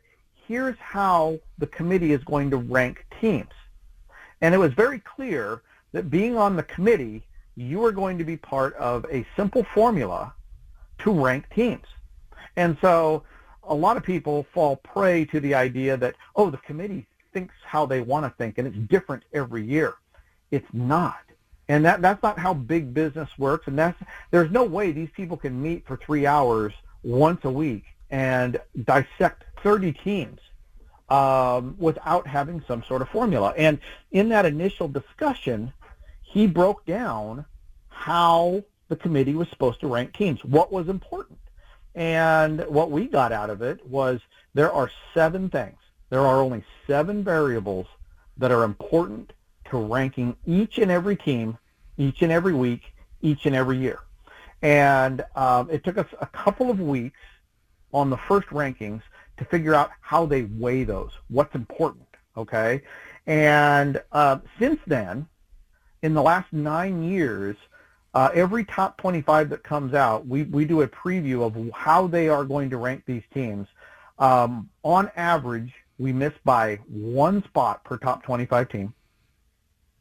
here's 0.46 0.76
how 0.78 1.38
the 1.58 1.66
committee 1.66 2.12
is 2.12 2.22
going 2.24 2.50
to 2.50 2.58
rank 2.58 3.06
teams. 3.20 3.52
And 4.42 4.54
it 4.54 4.58
was 4.58 4.74
very 4.74 4.98
clear 4.98 5.62
that 5.94 6.10
being 6.10 6.36
on 6.36 6.56
the 6.56 6.62
committee, 6.64 7.22
you 7.54 7.84
are 7.84 7.92
going 7.92 8.18
to 8.18 8.24
be 8.24 8.36
part 8.36 8.74
of 8.74 9.06
a 9.10 9.24
simple 9.36 9.64
formula 9.72 10.34
to 10.98 11.12
rank 11.12 11.46
teams. 11.54 11.86
And 12.56 12.76
so 12.80 13.22
a 13.62 13.74
lot 13.74 13.96
of 13.96 14.02
people 14.02 14.44
fall 14.52 14.76
prey 14.76 15.24
to 15.26 15.38
the 15.38 15.54
idea 15.54 15.96
that, 15.96 16.16
oh, 16.34 16.50
the 16.50 16.58
committee 16.58 17.06
thinks 17.32 17.54
how 17.64 17.86
they 17.86 18.00
want 18.00 18.26
to 18.26 18.30
think, 18.36 18.58
and 18.58 18.66
it's 18.66 18.76
different 18.90 19.22
every 19.32 19.64
year. 19.64 19.94
It's 20.50 20.66
not. 20.72 21.20
And 21.68 21.84
that, 21.84 22.02
that's 22.02 22.22
not 22.24 22.40
how 22.40 22.54
big 22.54 22.92
business 22.92 23.30
works. 23.38 23.68
And 23.68 23.78
that's, 23.78 23.98
there's 24.32 24.50
no 24.50 24.64
way 24.64 24.90
these 24.90 25.10
people 25.14 25.36
can 25.36 25.62
meet 25.62 25.86
for 25.86 25.96
three 25.96 26.26
hours 26.26 26.72
once 27.04 27.44
a 27.44 27.50
week 27.50 27.84
and 28.10 28.60
dissect 28.84 29.44
30 29.62 29.92
teams 29.92 30.40
um, 31.08 31.76
without 31.78 32.26
having 32.26 32.64
some 32.66 32.82
sort 32.82 33.00
of 33.00 33.08
formula. 33.08 33.54
And 33.56 33.78
in 34.10 34.28
that 34.30 34.44
initial 34.44 34.88
discussion, 34.88 35.72
he 36.34 36.48
broke 36.48 36.84
down 36.84 37.44
how 37.90 38.64
the 38.88 38.96
committee 38.96 39.34
was 39.34 39.48
supposed 39.50 39.78
to 39.78 39.86
rank 39.86 40.12
teams. 40.12 40.44
What 40.44 40.72
was 40.72 40.88
important? 40.88 41.38
And 41.94 42.66
what 42.66 42.90
we 42.90 43.06
got 43.06 43.30
out 43.30 43.50
of 43.50 43.62
it 43.62 43.86
was 43.86 44.20
there 44.52 44.72
are 44.72 44.90
seven 45.14 45.48
things. 45.48 45.78
There 46.10 46.22
are 46.22 46.42
only 46.42 46.64
seven 46.88 47.22
variables 47.22 47.86
that 48.38 48.50
are 48.50 48.64
important 48.64 49.32
to 49.66 49.78
ranking 49.78 50.36
each 50.44 50.78
and 50.78 50.90
every 50.90 51.14
team, 51.14 51.56
each 51.98 52.20
and 52.20 52.32
every 52.32 52.52
week, 52.52 52.82
each 53.22 53.46
and 53.46 53.54
every 53.54 53.78
year. 53.78 54.00
And 54.60 55.24
um, 55.36 55.70
it 55.70 55.84
took 55.84 55.98
us 55.98 56.08
a 56.20 56.26
couple 56.26 56.68
of 56.68 56.80
weeks 56.80 57.20
on 57.92 58.10
the 58.10 58.16
first 58.16 58.48
rankings 58.48 59.02
to 59.36 59.44
figure 59.44 59.72
out 59.72 59.92
how 60.00 60.26
they 60.26 60.42
weigh 60.42 60.82
those, 60.82 61.12
what's 61.28 61.54
important, 61.54 62.08
okay? 62.36 62.82
And 63.24 64.02
uh, 64.10 64.38
since 64.58 64.80
then, 64.84 65.28
in 66.04 66.12
the 66.12 66.22
last 66.22 66.52
nine 66.52 67.02
years, 67.02 67.56
uh, 68.12 68.28
every 68.34 68.62
top 68.66 68.98
25 68.98 69.48
that 69.48 69.64
comes 69.64 69.94
out, 69.94 70.26
we, 70.26 70.42
we 70.42 70.66
do 70.66 70.82
a 70.82 70.86
preview 70.86 71.42
of 71.42 71.72
how 71.74 72.06
they 72.06 72.28
are 72.28 72.44
going 72.44 72.68
to 72.68 72.76
rank 72.76 73.02
these 73.06 73.22
teams. 73.32 73.66
Um, 74.18 74.68
on 74.82 75.10
average, 75.16 75.72
we 75.96 76.12
miss 76.12 76.34
by 76.44 76.76
one 76.88 77.42
spot 77.44 77.82
per 77.84 77.96
top 77.96 78.22
25 78.22 78.68
team 78.68 78.94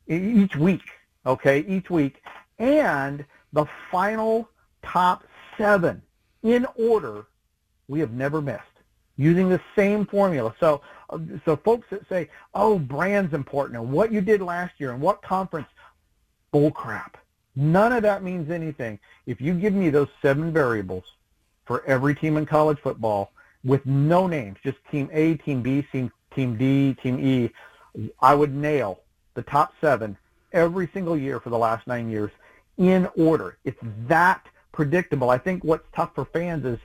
each 0.09 0.57
week, 0.57 0.83
okay, 1.25 1.61
each 1.69 1.89
week. 1.89 2.21
And 2.59 3.23
the 3.53 3.65
final 3.89 4.49
top 4.83 5.23
seven 5.57 6.01
in 6.43 6.67
order 6.75 7.27
we 7.87 8.01
have 8.01 8.11
never 8.11 8.41
missed 8.41 8.61
using 9.15 9.47
the 9.47 9.61
same 9.75 10.05
formula. 10.05 10.53
So, 10.59 10.81
uh, 11.09 11.19
so 11.45 11.55
folks 11.55 11.87
that 11.91 12.07
say, 12.09 12.29
"Oh, 12.53 12.79
brand's 12.79 13.33
important," 13.33 13.79
and 13.79 13.91
what 13.91 14.11
you 14.11 14.21
did 14.21 14.41
last 14.41 14.73
year, 14.79 14.91
and 14.91 15.01
what 15.01 15.21
conference, 15.21 15.67
bull 16.53 16.71
crap. 16.71 17.17
None 17.57 17.91
of 17.91 18.03
that 18.03 18.23
means 18.23 18.49
anything. 18.49 18.97
If 19.25 19.41
you 19.41 19.53
give 19.53 19.73
me 19.73 19.89
those 19.89 20.07
seven 20.21 20.53
variables 20.53 21.03
for 21.65 21.83
every 21.85 22.15
team 22.15 22.37
in 22.37 22.45
college 22.45 22.79
football 22.79 23.33
with 23.65 23.85
no 23.85 24.27
names, 24.27 24.57
just 24.63 24.77
team 24.89 25.09
A, 25.11 25.35
team 25.35 25.61
B, 25.61 25.85
team, 25.91 26.11
team 26.33 26.55
D, 26.57 26.95
team 27.01 27.19
E, 27.19 27.51
I 28.21 28.33
would 28.33 28.53
nail 28.53 29.01
the 29.33 29.41
top 29.41 29.73
seven 29.81 30.15
every 30.51 30.89
single 30.93 31.17
year 31.17 31.39
for 31.39 31.49
the 31.49 31.57
last 31.57 31.85
nine 31.87 32.09
years 32.09 32.31
in 32.77 33.09
order. 33.17 33.57
It's 33.65 33.79
that 34.07 34.45
predictable. 34.71 35.29
I 35.29 35.37
think 35.37 35.63
what's 35.63 35.87
tough 35.95 36.13
for 36.15 36.25
fans 36.25 36.65
is 36.65 36.79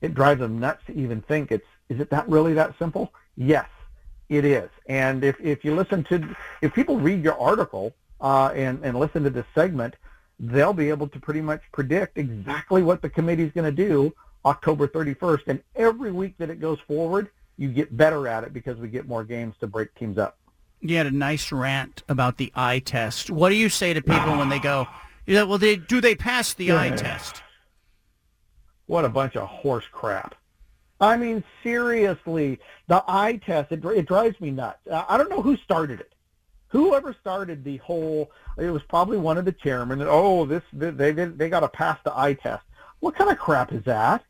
it 0.00 0.14
drives 0.14 0.40
them 0.40 0.58
nuts 0.58 0.82
to 0.86 0.94
even 0.94 1.22
think 1.22 1.52
it's 1.52 1.66
is 1.88 2.00
it 2.00 2.10
that 2.10 2.28
really 2.28 2.54
that 2.54 2.74
simple? 2.78 3.12
Yes, 3.36 3.68
it 4.28 4.44
is. 4.44 4.70
And 4.86 5.22
if, 5.22 5.38
if 5.40 5.64
you 5.64 5.74
listen 5.74 6.04
to 6.04 6.36
if 6.60 6.72
people 6.74 6.98
read 6.98 7.22
your 7.22 7.38
article 7.38 7.92
uh, 8.22 8.52
and 8.54 8.82
and 8.84 8.98
listen 8.98 9.24
to 9.24 9.30
this 9.30 9.44
segment, 9.54 9.96
they'll 10.38 10.72
be 10.72 10.88
able 10.88 11.08
to 11.08 11.20
pretty 11.20 11.42
much 11.42 11.60
predict 11.72 12.16
exactly 12.16 12.82
what 12.82 13.02
the 13.02 13.10
committee 13.10 13.42
is 13.42 13.52
going 13.52 13.64
to 13.64 13.88
do 13.88 14.14
October 14.44 14.88
31st. 14.88 15.42
And 15.48 15.62
every 15.76 16.12
week 16.12 16.36
that 16.38 16.48
it 16.48 16.60
goes 16.60 16.78
forward, 16.86 17.30
you 17.58 17.68
get 17.68 17.96
better 17.96 18.26
at 18.28 18.44
it 18.44 18.52
because 18.52 18.78
we 18.78 18.88
get 18.88 19.06
more 19.06 19.24
games 19.24 19.54
to 19.60 19.66
break 19.66 19.94
teams 19.94 20.18
up. 20.18 20.38
You 20.80 20.96
had 20.96 21.06
a 21.06 21.12
nice 21.12 21.52
rant 21.52 22.02
about 22.08 22.38
the 22.38 22.52
eye 22.54 22.80
test. 22.80 23.30
What 23.30 23.50
do 23.50 23.54
you 23.54 23.68
say 23.68 23.92
to 23.94 24.02
people 24.02 24.36
when 24.36 24.48
they 24.48 24.58
go, 24.58 24.88
yeah, 25.26 25.44
well, 25.44 25.58
they, 25.58 25.76
do 25.76 26.00
they 26.00 26.16
pass 26.16 26.54
the 26.54 26.72
eye 26.72 26.90
test? 26.90 27.42
What 28.86 29.04
a 29.04 29.08
bunch 29.08 29.36
of 29.36 29.48
horse 29.48 29.84
crap. 29.92 30.34
I 31.00 31.16
mean, 31.16 31.44
seriously, 31.62 32.58
the 32.88 33.02
eye 33.06 33.40
test, 33.44 33.70
it, 33.70 33.84
it 33.84 34.06
drives 34.06 34.40
me 34.40 34.50
nuts. 34.50 34.78
I 34.90 35.16
don't 35.16 35.30
know 35.30 35.42
who 35.42 35.56
started 35.56 36.00
it. 36.00 36.11
Whoever 36.72 37.14
started 37.20 37.64
the 37.64 37.76
whole, 37.76 38.30
it 38.56 38.70
was 38.70 38.82
probably 38.88 39.18
one 39.18 39.36
of 39.36 39.44
the 39.44 39.52
chairmen. 39.52 39.98
That, 39.98 40.08
oh, 40.08 40.46
this 40.46 40.62
they 40.72 41.12
they, 41.12 41.26
they 41.26 41.50
got 41.50 41.60
to 41.60 41.68
pass 41.68 41.98
the 42.02 42.18
eye 42.18 42.32
test. 42.32 42.64
What 43.00 43.14
kind 43.14 43.30
of 43.30 43.38
crap 43.38 43.72
is 43.72 43.84
that? 43.84 44.24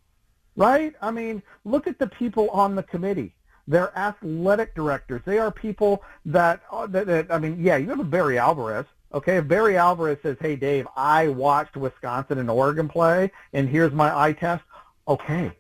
Right? 0.57 0.93
I 1.01 1.13
mean, 1.13 1.41
look 1.65 1.87
at 1.87 2.01
the 2.01 2.09
people 2.09 2.51
on 2.51 2.75
the 2.75 2.83
committee. 2.83 3.37
They're 3.69 3.97
athletic 3.97 4.75
directors. 4.75 5.23
They 5.25 5.39
are 5.39 5.53
people 5.53 6.03
that, 6.27 6.63
uh, 6.69 6.89
that, 6.89 7.07
that 7.07 7.27
I 7.31 7.39
mean, 7.39 7.63
yeah, 7.63 7.77
you 7.77 7.89
have 7.91 8.01
a 8.01 8.05
Barry 8.05 8.39
Alvarez. 8.39 8.87
Okay, 9.15 9.37
if 9.37 9.47
Barry 9.47 9.77
Alvarez 9.77 10.19
says, 10.23 10.37
"Hey, 10.41 10.57
Dave, 10.57 10.89
I 10.97 11.29
watched 11.29 11.77
Wisconsin 11.77 12.39
and 12.39 12.51
Oregon 12.51 12.89
play, 12.89 13.31
and 13.53 13.69
here's 13.69 13.93
my 13.93 14.13
eye 14.13 14.33
test," 14.33 14.65
okay, 15.07 15.53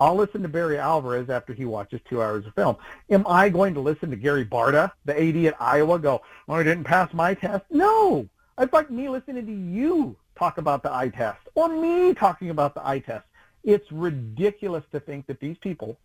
I'll 0.00 0.16
listen 0.16 0.42
to 0.42 0.48
Barry 0.48 0.78
Alvarez 0.78 1.28
after 1.28 1.52
he 1.52 1.66
watches 1.66 2.00
two 2.08 2.22
hours 2.22 2.46
of 2.46 2.54
film. 2.54 2.76
Am 3.10 3.26
I 3.28 3.50
going 3.50 3.74
to 3.74 3.80
listen 3.80 4.10
to 4.10 4.16
Gary 4.16 4.46
Barta, 4.46 4.90
the 5.04 5.12
AD 5.12 5.36
at 5.44 5.60
Iowa, 5.60 5.98
go, 5.98 6.22
"Oh, 6.48 6.54
I 6.54 6.62
didn't 6.62 6.84
pass 6.84 7.12
my 7.12 7.34
test"? 7.34 7.66
No, 7.70 8.26
it's 8.58 8.72
like 8.72 8.90
me 8.90 9.08
listening 9.10 9.44
to 9.46 9.52
you 9.52 10.16
talk 10.38 10.56
about 10.56 10.82
the 10.82 10.92
eye 10.92 11.10
test 11.10 11.40
or 11.54 11.68
me 11.68 12.14
talking 12.14 12.48
about 12.48 12.74
the 12.74 12.86
eye 12.86 13.00
test. 13.00 13.26
It's 13.62 13.92
ridiculous 13.92 14.84
to 14.92 15.00
think 15.00 15.26
that 15.26 15.38
these 15.38 15.58
people 15.58 15.98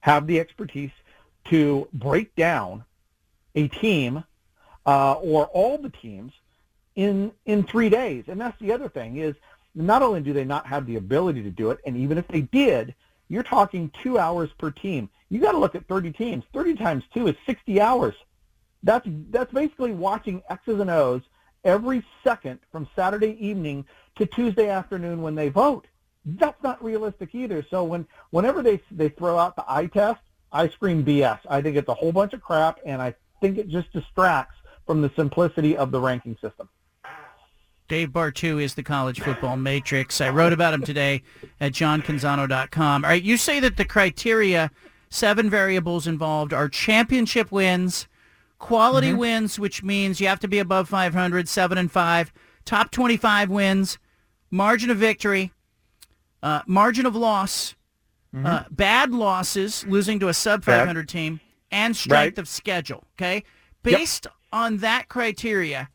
have 0.00 0.28
the 0.28 0.38
expertise 0.38 0.92
to 1.46 1.88
break 1.92 2.34
down 2.36 2.84
a 3.56 3.66
team 3.68 4.22
uh, 4.86 5.14
or 5.14 5.46
all 5.46 5.76
the 5.78 5.90
teams 5.90 6.32
in 6.94 7.32
in 7.46 7.64
three 7.64 7.88
days. 7.88 8.24
And 8.28 8.40
that's 8.40 8.58
the 8.60 8.72
other 8.72 8.88
thing 8.88 9.16
is 9.16 9.34
not 9.74 10.02
only 10.02 10.20
do 10.20 10.32
they 10.32 10.44
not 10.44 10.66
have 10.66 10.86
the 10.86 10.96
ability 10.96 11.42
to 11.42 11.50
do 11.50 11.70
it, 11.70 11.80
and 11.84 11.96
even 11.96 12.16
if 12.16 12.28
they 12.28 12.42
did, 12.42 12.94
you're 13.28 13.42
talking 13.42 13.90
two 14.02 14.18
hours 14.18 14.50
per 14.58 14.70
team. 14.70 15.08
You 15.28 15.40
got 15.40 15.52
to 15.52 15.58
look 15.58 15.74
at 15.74 15.86
30 15.88 16.12
teams. 16.12 16.44
30 16.52 16.74
times 16.74 17.04
two 17.12 17.26
is 17.26 17.36
60 17.46 17.80
hours. 17.80 18.14
That's 18.82 19.06
that's 19.30 19.52
basically 19.52 19.92
watching 19.92 20.42
X's 20.50 20.78
and 20.78 20.90
O's 20.90 21.22
every 21.64 22.04
second 22.22 22.60
from 22.70 22.86
Saturday 22.94 23.36
evening 23.44 23.86
to 24.16 24.26
Tuesday 24.26 24.68
afternoon 24.68 25.22
when 25.22 25.34
they 25.34 25.48
vote. 25.48 25.86
That's 26.26 26.62
not 26.62 26.82
realistic 26.84 27.34
either. 27.34 27.64
So 27.70 27.84
when 27.84 28.06
whenever 28.30 28.62
they 28.62 28.80
they 28.90 29.08
throw 29.08 29.38
out 29.38 29.56
the 29.56 29.64
eye 29.66 29.86
test, 29.86 30.20
I 30.52 30.68
scream 30.68 31.04
BS. 31.04 31.40
I 31.48 31.62
think 31.62 31.76
it's 31.76 31.88
a 31.88 31.94
whole 31.94 32.12
bunch 32.12 32.34
of 32.34 32.42
crap, 32.42 32.78
and 32.84 33.00
I 33.00 33.14
think 33.40 33.58
it 33.58 33.68
just 33.68 33.92
distracts 33.92 34.56
from 34.86 35.00
the 35.00 35.10
simplicity 35.16 35.76
of 35.76 35.90
the 35.90 36.00
ranking 36.00 36.36
system. 36.40 36.68
Dave 37.86 38.10
Bartoo 38.10 38.62
is 38.62 38.74
the 38.74 38.82
college 38.82 39.20
football 39.20 39.56
matrix. 39.56 40.20
I 40.20 40.30
wrote 40.30 40.54
about 40.54 40.72
him 40.72 40.82
today 40.82 41.22
at 41.60 41.72
johncanzano.com. 41.72 43.04
All 43.04 43.10
right, 43.10 43.22
you 43.22 43.36
say 43.36 43.60
that 43.60 43.76
the 43.76 43.84
criteria, 43.84 44.70
seven 45.10 45.50
variables 45.50 46.06
involved, 46.06 46.54
are 46.54 46.68
championship 46.68 47.52
wins, 47.52 48.08
quality 48.58 49.08
mm-hmm. 49.08 49.18
wins, 49.18 49.58
which 49.58 49.82
means 49.82 50.18
you 50.18 50.28
have 50.28 50.40
to 50.40 50.48
be 50.48 50.58
above 50.60 50.88
500, 50.88 51.46
seven 51.46 51.76
and 51.76 51.92
five, 51.92 52.32
top 52.64 52.90
25 52.90 53.50
wins, 53.50 53.98
margin 54.50 54.88
of 54.88 54.96
victory, 54.96 55.52
uh, 56.42 56.62
margin 56.66 57.04
of 57.04 57.14
loss, 57.14 57.74
mm-hmm. 58.34 58.46
uh, 58.46 58.62
bad 58.70 59.10
losses, 59.10 59.84
losing 59.86 60.18
to 60.20 60.28
a 60.28 60.34
sub 60.34 60.64
500 60.64 61.06
team, 61.06 61.38
and 61.70 61.94
strength 61.94 62.38
right. 62.38 62.38
of 62.38 62.48
schedule. 62.48 63.04
Okay, 63.18 63.44
based 63.82 64.24
yep. 64.24 64.34
on 64.54 64.78
that 64.78 65.10
criteria 65.10 65.90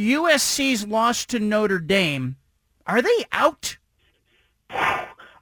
USC's 0.00 0.86
loss 0.86 1.26
to 1.26 1.38
Notre 1.38 1.78
Dame. 1.78 2.36
Are 2.86 3.02
they 3.02 3.24
out? 3.32 3.76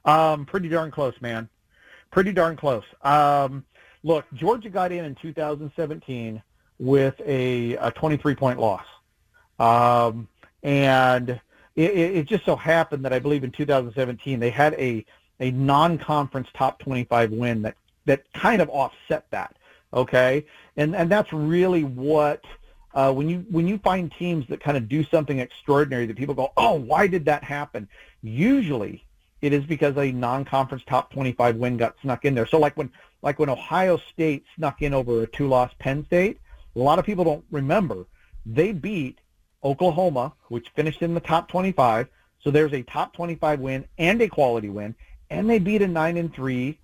Um, 0.05 0.45
pretty 0.45 0.69
darn 0.69 0.91
close, 0.91 1.13
man. 1.21 1.49
Pretty 2.11 2.31
darn 2.31 2.55
close. 2.55 2.83
Um, 3.03 3.65
look, 4.03 4.25
Georgia 4.33 4.69
got 4.69 4.91
in 4.91 5.05
in 5.05 5.15
2017 5.15 6.41
with 6.79 7.19
a, 7.25 7.75
a 7.75 7.91
23-point 7.91 8.59
loss. 8.59 8.85
Um, 9.59 10.27
and 10.63 11.39
it, 11.75 11.91
it, 11.95 12.25
just 12.27 12.45
so 12.45 12.55
happened 12.55 13.05
that 13.05 13.13
I 13.13 13.19
believe 13.19 13.43
in 13.43 13.51
2017 13.51 14.39
they 14.39 14.49
had 14.49 14.73
a, 14.75 15.05
a 15.39 15.51
non-conference 15.51 16.47
top 16.53 16.79
25 16.79 17.31
win 17.31 17.61
that, 17.63 17.75
that 18.05 18.23
kind 18.33 18.61
of 18.61 18.69
offset 18.69 19.25
that. 19.31 19.55
Okay, 19.91 20.45
and 20.77 20.95
and 20.95 21.09
that's 21.09 21.33
really 21.33 21.83
what 21.83 22.43
uh, 22.93 23.13
when 23.13 23.29
you 23.29 23.45
when 23.49 23.67
you 23.67 23.77
find 23.77 24.11
teams 24.11 24.47
that 24.47 24.61
kind 24.61 24.77
of 24.77 24.89
do 24.89 25.03
something 25.03 25.39
extraordinary 25.39 26.05
that 26.05 26.17
people 26.17 26.35
go, 26.35 26.51
oh, 26.57 26.73
why 26.73 27.07
did 27.07 27.25
that 27.25 27.43
happen? 27.43 27.87
Usually, 28.21 29.03
it 29.41 29.53
is 29.53 29.63
because 29.65 29.95
a 29.97 30.11
non-conference 30.11 30.83
top 30.87 31.11
25 31.13 31.55
win 31.57 31.77
got 31.77 31.95
snuck 32.01 32.25
in 32.25 32.35
there. 32.35 32.47
So 32.47 32.59
like 32.59 32.75
when 32.77 32.91
like 33.21 33.39
when 33.39 33.49
Ohio 33.49 33.97
State 34.11 34.45
snuck 34.55 34.81
in 34.81 34.93
over 34.93 35.23
a 35.23 35.27
two-loss 35.27 35.71
Penn 35.79 36.05
State, 36.05 36.39
a 36.75 36.79
lot 36.79 36.99
of 36.99 37.05
people 37.05 37.23
don't 37.23 37.45
remember 37.51 38.05
they 38.45 38.71
beat 38.71 39.19
Oklahoma, 39.63 40.33
which 40.47 40.69
finished 40.75 41.01
in 41.01 41.13
the 41.13 41.19
top 41.19 41.49
25. 41.49 42.07
So 42.41 42.51
there's 42.51 42.73
a 42.73 42.83
top 42.83 43.13
25 43.13 43.59
win 43.59 43.85
and 43.97 44.21
a 44.21 44.27
quality 44.27 44.69
win, 44.69 44.95
and 45.29 45.49
they 45.49 45.59
beat 45.59 45.81
a 45.81 45.87
nine 45.87 46.17
and 46.17 46.33
three 46.33 46.79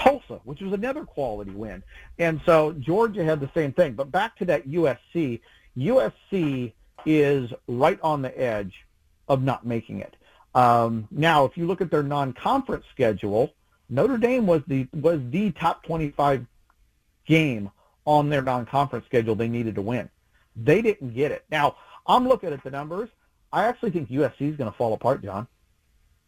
Tulsa, 0.00 0.40
which 0.44 0.60
was 0.60 0.72
another 0.72 1.04
quality 1.04 1.50
win. 1.50 1.82
And 2.18 2.40
so 2.46 2.72
Georgia 2.72 3.24
had 3.24 3.40
the 3.40 3.50
same 3.54 3.72
thing. 3.72 3.92
But 3.94 4.10
back 4.10 4.36
to 4.38 4.44
that 4.46 4.68
USC, 4.68 5.40
USC 5.76 6.72
is 7.06 7.52
right 7.68 7.98
on 8.02 8.22
the 8.22 8.40
edge 8.40 8.86
of 9.28 9.42
not 9.42 9.66
making 9.66 10.00
it. 10.00 10.16
Um, 10.54 11.06
now, 11.10 11.44
if 11.44 11.56
you 11.56 11.66
look 11.66 11.80
at 11.80 11.90
their 11.90 12.02
non-conference 12.02 12.84
schedule, 12.92 13.52
Notre 13.88 14.18
Dame 14.18 14.46
was 14.46 14.62
the 14.66 14.88
was 14.92 15.20
the 15.30 15.52
top 15.52 15.84
25 15.84 16.46
game 17.26 17.70
on 18.04 18.28
their 18.28 18.42
non-conference 18.42 19.06
schedule 19.06 19.34
they 19.34 19.48
needed 19.48 19.76
to 19.76 19.82
win. 19.82 20.08
They 20.56 20.82
didn't 20.82 21.14
get 21.14 21.30
it. 21.30 21.44
Now, 21.50 21.76
I'm 22.06 22.26
looking 22.26 22.52
at 22.52 22.62
the 22.64 22.70
numbers. 22.70 23.08
I 23.52 23.64
actually 23.64 23.90
think 23.90 24.10
USC 24.10 24.50
is 24.50 24.56
going 24.56 24.70
to 24.70 24.76
fall 24.76 24.94
apart, 24.94 25.22
John. 25.22 25.46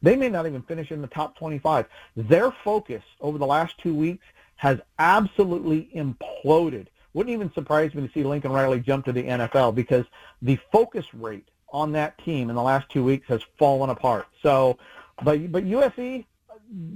They 0.03 0.17
may 0.17 0.29
not 0.29 0.47
even 0.47 0.63
finish 0.63 0.91
in 0.91 1.01
the 1.01 1.09
top 1.09 1.37
25. 1.37 1.87
Their 2.17 2.51
focus 2.51 3.03
over 3.21 3.39
the 3.39 3.47
last 3.47 3.79
two 3.79 3.95
weeks 3.95 4.25
has 4.57 4.81
absolutely 4.99 5.91
imploded. 5.95 6.87
Wouldn't 7.15 7.33
even 7.33 7.53
surprise 7.53 7.95
me 7.95 8.07
to 8.07 8.13
see 8.13 8.25
Lincoln 8.25 8.53
Riley 8.53 8.81
jump 8.81 9.05
to 9.05 9.13
the 9.13 9.25
NFL 9.25 9.75
because 9.75 10.07
the 10.41 10.59
focus 10.71 11.07
rate 11.15 11.47
on 11.73 11.93
that 11.93 12.17
team 12.19 12.51
in 12.51 12.57
the 12.57 12.63
last 12.63 12.89
two 12.89 13.05
weeks 13.05 13.29
has 13.29 13.43
fallen 13.59 13.91
apart. 13.91 14.27
So, 14.43 14.79
but 15.23 15.51
but 15.53 15.65
USC, 15.65 16.25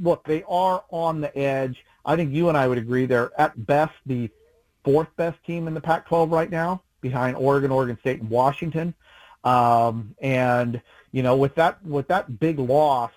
look, 0.03 0.25
they 0.25 0.43
are 0.49 0.85
on 0.91 1.21
the 1.21 1.37
edge. 1.37 1.85
I 2.05 2.17
think 2.17 2.33
you 2.33 2.49
and 2.49 2.57
I 2.57 2.69
would 2.69 2.79
agree 2.79 3.07
they're 3.07 3.39
at 3.39 3.67
best 3.67 3.95
the 4.07 4.31
fourth 4.85 5.09
best 5.17 5.43
team 5.45 5.67
in 5.67 5.75
the 5.75 5.81
Pac-12 5.81 6.31
right 6.31 6.51
now, 6.51 6.81
behind 7.01 7.37
Oregon, 7.37 7.73
Oregon 7.73 7.99
State, 7.99 8.21
and 8.21 8.31
Washington. 8.31 8.95
Um, 9.47 10.15
and 10.21 10.81
you 11.13 11.23
know, 11.23 11.37
with 11.37 11.55
that 11.55 11.85
with 11.85 12.09
that 12.09 12.39
big 12.41 12.59
loss, 12.59 13.13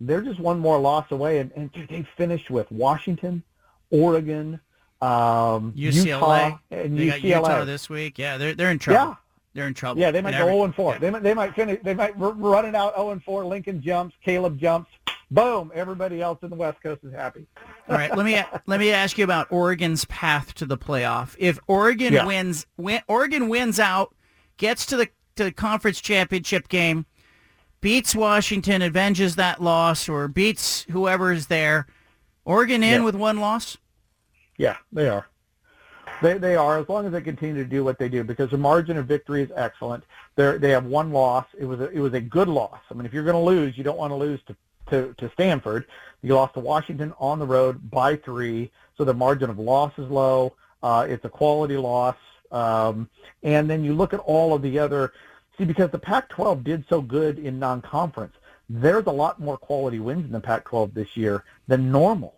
they're 0.00 0.20
just 0.22 0.38
one 0.40 0.58
more 0.58 0.78
loss 0.78 1.10
away, 1.10 1.38
and, 1.38 1.50
and 1.56 1.70
they 1.88 2.06
finished 2.16 2.50
with 2.50 2.70
Washington, 2.70 3.42
Oregon, 3.90 4.60
um, 5.00 5.72
UCLA, 5.76 6.04
Utah, 6.06 6.58
and 6.70 6.98
they 6.98 7.06
UCLA. 7.06 7.10
got 7.10 7.22
Utah 7.22 7.64
this 7.64 7.88
week. 7.88 8.18
Yeah, 8.18 8.36
they're 8.38 8.54
they're 8.54 8.70
in 8.70 8.78
trouble. 8.78 9.10
Yeah. 9.10 9.14
They're 9.54 9.66
in 9.66 9.74
trouble. 9.74 10.00
Yeah, 10.00 10.10
they 10.10 10.22
might 10.22 10.30
go 10.30 10.38
every- 10.38 10.52
0 10.54 10.64
and 10.64 10.74
4. 10.74 10.98
They 10.98 11.10
might 11.10 11.22
they 11.22 11.34
might 11.34 11.54
finish. 11.54 11.78
They 11.82 11.92
might 11.94 12.14
run 12.18 12.64
it 12.64 12.74
out 12.74 12.94
0 12.94 13.10
and 13.10 13.22
4. 13.22 13.44
Lincoln 13.44 13.82
jumps. 13.82 14.14
Caleb 14.24 14.58
jumps. 14.58 14.90
Boom! 15.30 15.72
Everybody 15.74 16.20
else 16.20 16.38
in 16.42 16.50
the 16.50 16.56
West 16.56 16.82
Coast 16.82 17.02
is 17.04 17.12
happy. 17.14 17.46
All 17.88 17.96
right, 17.96 18.14
let 18.14 18.24
me 18.26 18.38
let 18.66 18.80
me 18.80 18.92
ask 18.92 19.16
you 19.16 19.24
about 19.24 19.50
Oregon's 19.50 20.04
path 20.06 20.52
to 20.54 20.66
the 20.66 20.76
playoff. 20.76 21.34
If 21.38 21.58
Oregon 21.66 22.12
Yeah. 22.12 22.26
wins, 22.26 22.66
win, 22.76 23.00
Oregon 23.08 23.48
wins 23.48 23.80
out, 23.80 24.14
gets 24.58 24.84
to 24.86 24.96
the 24.96 25.08
to 25.36 25.44
the 25.44 25.52
conference 25.52 26.00
championship 26.00 26.68
game, 26.68 27.06
beats 27.80 28.14
Washington, 28.14 28.82
avenges 28.82 29.36
that 29.36 29.62
loss, 29.62 30.08
or 30.08 30.28
beats 30.28 30.82
whoever 30.90 31.32
is 31.32 31.46
there. 31.48 31.86
Oregon 32.44 32.82
in 32.82 33.00
Yeah. 33.00 33.04
with 33.04 33.14
one 33.14 33.38
loss. 33.40 33.76
Yeah, 34.58 34.76
they 34.92 35.08
are. 35.08 35.26
They 36.20 36.38
they 36.38 36.54
are 36.54 36.78
as 36.78 36.88
long 36.88 37.06
as 37.06 37.12
they 37.12 37.20
continue 37.20 37.62
to 37.62 37.68
do 37.68 37.82
what 37.82 37.98
they 37.98 38.08
do 38.08 38.22
because 38.22 38.50
the 38.50 38.58
margin 38.58 38.96
of 38.96 39.06
victory 39.06 39.42
is 39.42 39.50
excellent. 39.56 40.04
They 40.36 40.56
they 40.58 40.70
have 40.70 40.84
one 40.84 41.12
loss. 41.12 41.46
It 41.58 41.64
was 41.64 41.80
a, 41.80 41.90
it 41.90 41.98
was 41.98 42.12
a 42.14 42.20
good 42.20 42.48
loss. 42.48 42.78
I 42.90 42.94
mean, 42.94 43.06
if 43.06 43.12
you're 43.12 43.24
going 43.24 43.34
to 43.34 43.40
lose, 43.40 43.76
you 43.76 43.82
don't 43.82 43.98
want 43.98 44.12
to 44.12 44.16
lose 44.16 44.40
to, 44.46 44.56
to 44.90 45.14
to 45.18 45.30
Stanford. 45.32 45.86
You 46.22 46.34
lost 46.36 46.54
to 46.54 46.60
Washington 46.60 47.12
on 47.18 47.40
the 47.40 47.46
road 47.46 47.90
by 47.90 48.14
three, 48.16 48.70
so 48.96 49.04
the 49.04 49.14
margin 49.14 49.50
of 49.50 49.58
loss 49.58 49.92
is 49.98 50.08
low. 50.08 50.54
Uh, 50.82 51.06
it's 51.08 51.24
a 51.24 51.28
quality 51.28 51.76
loss. 51.76 52.16
Um, 52.52 53.08
and 53.42 53.68
then 53.68 53.82
you 53.82 53.94
look 53.94 54.14
at 54.14 54.20
all 54.20 54.54
of 54.54 54.62
the 54.62 54.78
other. 54.78 55.12
See, 55.58 55.64
because 55.64 55.90
the 55.90 55.98
Pac-12 55.98 56.64
did 56.64 56.84
so 56.88 57.00
good 57.00 57.38
in 57.38 57.58
non-conference, 57.58 58.34
there's 58.68 59.06
a 59.06 59.10
lot 59.10 59.40
more 59.40 59.56
quality 59.56 59.98
wins 59.98 60.24
in 60.24 60.32
the 60.32 60.40
Pac-12 60.40 60.94
this 60.94 61.16
year 61.16 61.44
than 61.66 61.90
normal. 61.90 62.36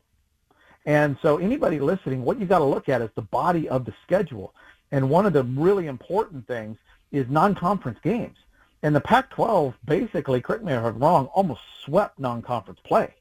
And 0.86 1.16
so 1.22 1.38
anybody 1.38 1.80
listening, 1.80 2.24
what 2.24 2.38
you 2.38 2.46
got 2.46 2.58
to 2.58 2.64
look 2.64 2.88
at 2.88 3.02
is 3.02 3.10
the 3.14 3.22
body 3.22 3.68
of 3.68 3.84
the 3.84 3.94
schedule. 4.02 4.54
And 4.92 5.10
one 5.10 5.26
of 5.26 5.32
the 5.32 5.44
really 5.44 5.86
important 5.86 6.46
things 6.46 6.76
is 7.12 7.26
non-conference 7.28 7.98
games. 8.02 8.36
And 8.82 8.94
the 8.94 9.00
Pac-12 9.00 9.74
basically, 9.84 10.40
correct 10.40 10.64
me 10.64 10.72
if 10.72 10.84
I'm 10.84 10.98
wrong, 10.98 11.26
almost 11.26 11.62
swept 11.84 12.18
non-conference 12.18 12.80
play. 12.84 13.14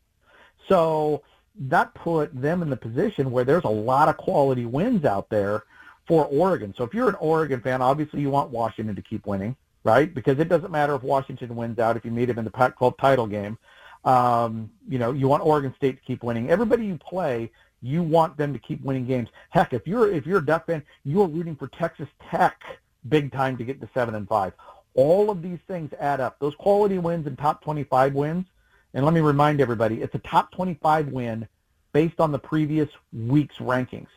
So 0.67 1.23
that 1.55 1.93
put 1.93 2.33
them 2.39 2.61
in 2.61 2.69
the 2.69 2.77
position 2.77 3.31
where 3.31 3.43
there's 3.43 3.63
a 3.63 3.69
lot 3.69 4.09
of 4.09 4.17
quality 4.17 4.65
wins 4.65 5.05
out 5.05 5.29
there 5.29 5.63
for 6.07 6.25
Oregon. 6.25 6.73
So 6.77 6.83
if 6.83 6.93
you're 6.93 7.09
an 7.09 7.15
Oregon 7.15 7.61
fan, 7.61 7.81
obviously 7.81 8.21
you 8.21 8.29
want 8.29 8.49
Washington 8.49 8.95
to 8.95 9.01
keep 9.01 9.25
winning, 9.25 9.55
right? 9.83 10.13
Because 10.13 10.39
it 10.39 10.49
doesn't 10.49 10.71
matter 10.71 10.95
if 10.95 11.03
Washington 11.03 11.55
wins 11.55 11.79
out 11.79 11.97
if 11.97 12.03
you 12.03 12.11
meet 12.11 12.25
them 12.25 12.39
in 12.39 12.45
the 12.45 12.51
Pac-12 12.51 12.97
title 12.97 13.27
game. 13.27 13.57
Um, 14.05 14.69
you 14.89 14.99
know, 14.99 15.13
you 15.13 15.27
want 15.27 15.45
Oregon 15.45 15.73
State 15.77 15.97
to 15.97 16.05
keep 16.05 16.23
winning. 16.23 16.49
Everybody 16.49 16.85
you 16.85 16.97
play, 16.97 17.49
you 17.81 18.03
want 18.03 18.35
them 18.37 18.51
to 18.51 18.59
keep 18.59 18.81
winning 18.83 19.05
games. 19.05 19.29
Heck, 19.49 19.73
if 19.73 19.87
you're 19.87 20.11
if 20.11 20.25
you're 20.25 20.39
a 20.39 20.45
Duck 20.45 20.65
fan, 20.65 20.83
you're 21.05 21.27
rooting 21.27 21.55
for 21.55 21.67
Texas 21.67 22.09
Tech 22.29 22.61
big 23.09 23.31
time 23.31 23.57
to 23.57 23.63
get 23.63 23.81
to 23.81 23.89
seven 23.93 24.15
and 24.15 24.27
five. 24.27 24.53
All 24.95 25.29
of 25.29 25.41
these 25.41 25.59
things 25.67 25.91
add 25.99 26.19
up. 26.19 26.39
Those 26.39 26.55
quality 26.55 26.97
wins 26.97 27.27
and 27.27 27.37
top 27.37 27.63
25 27.63 28.13
wins. 28.13 28.45
And 28.93 29.03
let 29.03 29.13
me 29.13 29.21
remind 29.21 29.59
everybody, 29.59 30.01
it's 30.01 30.13
a 30.13 30.19
top 30.19 30.51
25 30.51 31.07
win 31.07 31.47
based 31.93 32.19
on 32.19 32.31
the 32.31 32.39
previous 32.39 32.89
week's 33.11 33.57
rankings. 33.57 34.07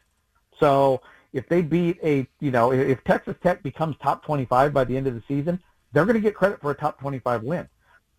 So 0.61 1.01
if 1.37 1.47
they 1.49 1.61
beat 1.61 1.99
a, 2.03 2.27
you 2.41 2.51
know, 2.51 2.73
if 2.73 3.05
Texas 3.05 3.37
Tech 3.43 3.63
becomes 3.63 3.95
top 4.03 4.25
25 4.25 4.73
by 4.73 4.85
the 4.85 4.97
end 4.97 5.07
of 5.07 5.15
the 5.15 5.23
season, 5.29 5.63
they're 5.93 6.07
going 6.07 6.15
to 6.15 6.21
get 6.21 6.35
credit 6.35 6.61
for 6.63 6.71
a 6.71 6.75
top 6.75 6.99
25 6.99 7.43
win. 7.43 7.69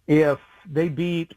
If 0.05 0.39
they 0.69 0.87
beat, 0.87 1.33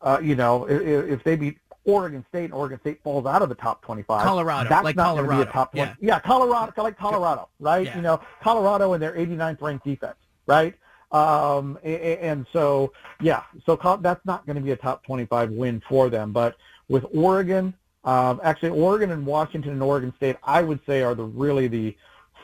uh, 0.00 0.18
you 0.20 0.34
know, 0.34 0.68
if, 0.68 0.82
if 0.82 1.24
they 1.24 1.36
beat 1.36 1.58
Oregon 1.84 2.24
State 2.28 2.46
and 2.46 2.54
Oregon 2.54 2.80
State 2.80 3.02
falls 3.04 3.24
out 3.24 3.40
of 3.40 3.48
the 3.48 3.54
top 3.54 3.82
25, 3.82 4.24
Colorado, 4.24 4.68
that's 4.68 4.84
like 4.84 4.96
not 4.96 5.14
to 5.14 5.22
be 5.22 5.28
Colorado, 5.28 5.50
a 5.50 5.52
top 5.52 5.72
20. 5.72 5.88
yeah. 5.88 5.94
Yeah, 6.00 6.20
Colorado, 6.20 6.82
like 6.82 6.98
Colorado, 6.98 7.48
right? 7.60 7.86
Yeah. 7.86 7.96
You 7.96 8.02
know, 8.02 8.20
Colorado 8.42 8.92
and 8.92 9.02
their 9.02 9.14
89th 9.14 9.62
ranked 9.62 9.84
defense, 9.84 10.18
right? 10.46 10.74
Um, 11.12 11.78
and 11.84 12.46
so, 12.52 12.92
yeah, 13.20 13.44
so 13.64 13.76
that's 14.02 14.24
not 14.26 14.44
going 14.46 14.56
to 14.56 14.62
be 14.62 14.72
a 14.72 14.76
top 14.76 15.04
25 15.04 15.50
win 15.50 15.82
for 15.88 16.10
them. 16.10 16.32
But 16.32 16.56
with 16.88 17.04
Oregon, 17.14 17.74
um, 18.04 18.40
actually 18.42 18.70
Oregon 18.70 19.10
and 19.10 19.24
Washington 19.24 19.72
and 19.72 19.82
Oregon 19.82 20.12
State, 20.16 20.36
I 20.42 20.62
would 20.62 20.80
say 20.86 21.02
are 21.02 21.14
the 21.14 21.24
really 21.24 21.68
the 21.68 21.96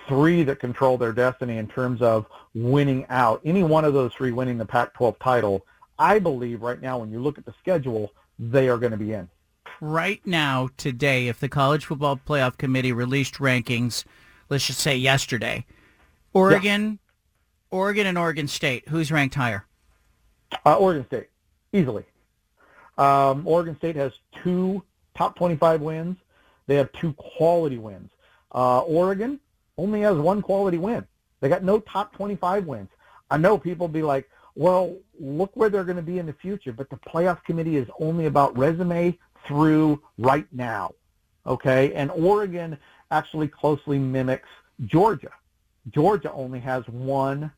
three 0.07 0.43
that 0.45 0.61
control 0.61 0.97
their 0.97 1.13
destiny 1.13 1.59
in 1.59 1.67
terms 1.67 2.01
of 2.01 2.27
winning 2.55 3.05
out. 3.11 3.41
Any 3.45 3.63
one 3.63 3.85
of 3.85 3.93
those 3.93 4.13
three 4.15 4.33
winning 4.33 4.57
the 4.59 4.65
Pac-12 4.65 5.19
title, 5.19 5.67
I 5.99 6.19
believe 6.19 6.63
right 6.63 6.81
now 6.81 6.99
when 6.99 7.11
you 7.11 7.21
look 7.21 7.39
at 7.39 7.45
the 7.45 7.55
schedule, 7.61 8.13
they 8.39 8.69
are 8.69 8.79
going 8.79 8.93
to 8.93 8.99
be 8.99 9.13
in. 9.13 9.29
Right 9.81 10.21
now, 10.25 10.71
today, 10.77 11.29
if 11.29 11.39
the 11.41 11.49
College 11.49 11.85
Football 11.85 12.19
Playoff 12.27 12.57
Committee 12.57 12.93
released 12.93 13.35
rankings, 13.35 14.05
let's 14.49 14.67
just 14.67 14.81
say 14.81 14.97
yesterday, 14.97 15.67
Oregon, 16.33 16.99
Oregon 17.71 18.07
and 18.07 18.17
Oregon 18.17 18.49
State, 18.49 18.89
who's 18.89 19.13
ranked 19.13 19.35
higher? 19.35 19.67
Uh, 20.65 20.77
Oregon 20.77 21.07
State, 21.07 21.29
easily. 21.73 22.05
Um, 22.97 23.47
Oregon 23.47 23.77
State 23.77 23.95
has 23.97 24.13
two 24.43 24.83
top 25.19 25.37
25 25.37 25.83
wins. 25.83 26.17
They 26.69 26.77
have 26.77 26.91
two 26.93 27.13
quality 27.15 27.77
wins. 27.77 28.11
Uh, 28.55 28.81
Oregon 28.81 29.41
only 29.77 30.01
has 30.03 30.17
one 30.17 30.41
quality 30.41 30.79
win. 30.79 31.07
They 31.41 31.49
got 31.49 31.65
no 31.65 31.81
top 31.81 32.15
25 32.15 32.67
wins. 32.67 32.89
I 33.31 33.37
know 33.37 33.59
people 33.59 33.89
be 33.89 34.03
like, 34.03 34.31
well, 34.55 34.97
look 35.21 35.51
where 35.55 35.69
they're 35.69 35.85
going 35.85 35.97
to 35.97 36.03
be 36.03 36.19
in 36.19 36.27
the 36.27 36.33
future, 36.33 36.73
but 36.73 36.89
the 36.89 36.97
playoff 36.97 37.45
committee 37.45 37.77
is 37.77 37.89
only 38.01 38.27
about 38.27 38.57
resume 38.57 39.19
through 39.47 40.01
right 40.19 40.47
now. 40.53 40.95
Okay? 41.47 41.93
And 41.95 42.11
Oregon 42.13 42.79
actually 43.11 43.49
closely 43.49 43.99
mimics 43.99 44.49
Georgia. 44.87 45.33
Georgia 45.91 46.33
only 46.33 46.61
has 46.61 46.87
one 46.89 47.51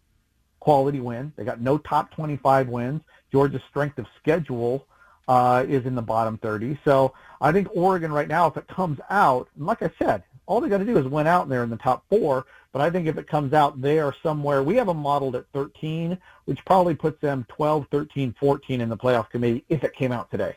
quality 0.61 1.01
win. 1.01 1.33
They 1.37 1.45
got 1.45 1.61
no 1.61 1.79
top 1.79 2.11
25 2.13 2.69
wins. 2.69 3.03
Georgia's 3.33 3.63
strength 3.69 3.99
of 3.99 4.07
schedule 4.21 4.87
uh, 5.31 5.65
is 5.69 5.87
in 5.87 5.95
the 5.95 6.03
bottom 6.03 6.37
30. 6.39 6.77
So 6.85 7.15
I 7.41 7.53
think 7.53 7.69
Oregon 7.73 8.13
right 8.13 8.27
now, 8.27 8.49
if 8.49 8.57
it 8.57 8.67
comes 8.67 8.99
out, 9.11 9.49
and 9.57 9.65
like 9.65 9.81
I 9.81 9.91
said, 9.97 10.25
all 10.47 10.61
they 10.61 10.69
got 10.69 10.79
to 10.79 10.85
do 10.85 10.99
is 10.99 11.07
win 11.07 11.29
out 11.29 11.45
and 11.45 11.53
they're 11.53 11.63
in 11.63 11.71
the 11.71 11.77
top 11.77 12.05
four. 12.11 12.47
But 12.73 12.83
I 12.83 12.91
think 12.91 13.07
if 13.07 13.17
it 13.17 13.29
comes 13.29 13.53
out, 13.53 13.81
they 13.81 14.01
are 14.01 14.13
somewhere. 14.25 14.65
We 14.65 14.75
have 14.75 14.89
them 14.89 14.97
modeled 14.97 15.37
at 15.37 15.45
13, 15.55 16.19
which 16.47 16.65
probably 16.65 16.97
puts 16.97 17.21
them 17.21 17.47
12, 17.49 17.87
13, 17.93 18.35
14 18.41 18.81
in 18.81 18.89
the 18.89 18.97
playoff 18.97 19.31
committee 19.31 19.65
if 19.69 19.85
it 19.85 19.95
came 19.95 20.11
out 20.11 20.33
today. 20.33 20.57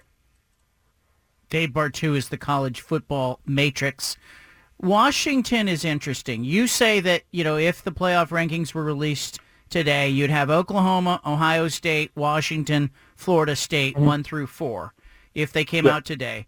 Dave 1.51 1.69
Bartoo 1.69 2.15
is 2.15 2.29
the 2.29 2.37
college 2.37 2.81
football 2.81 3.41
matrix. 3.45 4.17
Washington 4.79 5.67
is 5.67 5.85
interesting. 5.85 6.43
You 6.43 6.65
say 6.65 6.99
that, 6.99 7.21
you 7.29 7.43
know, 7.43 7.57
if 7.57 7.83
the 7.83 7.91
playoff 7.91 8.29
rankings 8.29 8.73
were 8.73 8.83
released 8.83 9.39
today, 9.69 10.09
you'd 10.09 10.31
have 10.31 10.49
Oklahoma, 10.49 11.21
Ohio 11.23 11.67
State, 11.67 12.09
Washington, 12.15 12.89
Florida 13.15 13.55
State, 13.55 13.97
one 13.97 14.23
through 14.23 14.47
four, 14.47 14.93
if 15.33 15.51
they 15.51 15.63
came 15.65 15.85
Yeah. 15.85 15.95
out 15.95 16.05
today. 16.05 16.47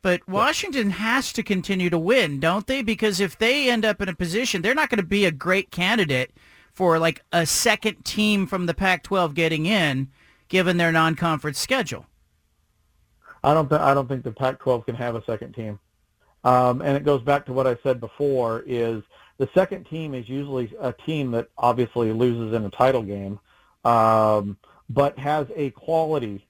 But 0.00 0.26
Washington 0.28 0.90
has 0.90 1.32
to 1.32 1.42
continue 1.42 1.90
to 1.90 1.98
win, 1.98 2.38
don't 2.40 2.66
they? 2.66 2.82
Because 2.82 3.20
if 3.20 3.36
they 3.36 3.68
end 3.68 3.84
up 3.84 4.00
in 4.00 4.08
a 4.08 4.14
position, 4.14 4.62
they're 4.62 4.74
not 4.74 4.90
going 4.90 5.00
to 5.00 5.06
be 5.06 5.24
a 5.24 5.32
great 5.32 5.70
candidate 5.70 6.30
for 6.72 6.98
like 6.98 7.22
a 7.32 7.44
second 7.44 8.04
team 8.04 8.46
from 8.46 8.66
the 8.66 8.74
Pac-12 8.74 9.34
getting 9.34 9.66
in, 9.66 10.08
given 10.48 10.76
their 10.76 10.92
non-conference 10.92 11.58
schedule. 11.58 12.06
I 13.42 13.54
don't. 13.54 13.68
Th- 13.68 13.80
I 13.80 13.94
don't 13.94 14.08
think 14.08 14.24
the 14.24 14.32
Pac-12 14.32 14.86
can 14.86 14.94
have 14.96 15.14
a 15.14 15.24
second 15.24 15.52
team. 15.52 15.78
Um, 16.44 16.82
and 16.82 16.96
it 16.96 17.04
goes 17.04 17.22
back 17.22 17.46
to 17.46 17.52
what 17.52 17.66
I 17.66 17.76
said 17.82 18.00
before: 18.00 18.64
is 18.66 19.02
the 19.38 19.48
second 19.54 19.84
team 19.84 20.14
is 20.14 20.28
usually 20.28 20.72
a 20.80 20.92
team 20.92 21.30
that 21.32 21.48
obviously 21.56 22.12
loses 22.12 22.54
in 22.54 22.64
a 22.64 22.70
title 22.70 23.02
game, 23.02 23.38
um, 23.84 24.56
but 24.88 25.18
has 25.18 25.46
a 25.54 25.70
quality, 25.70 26.46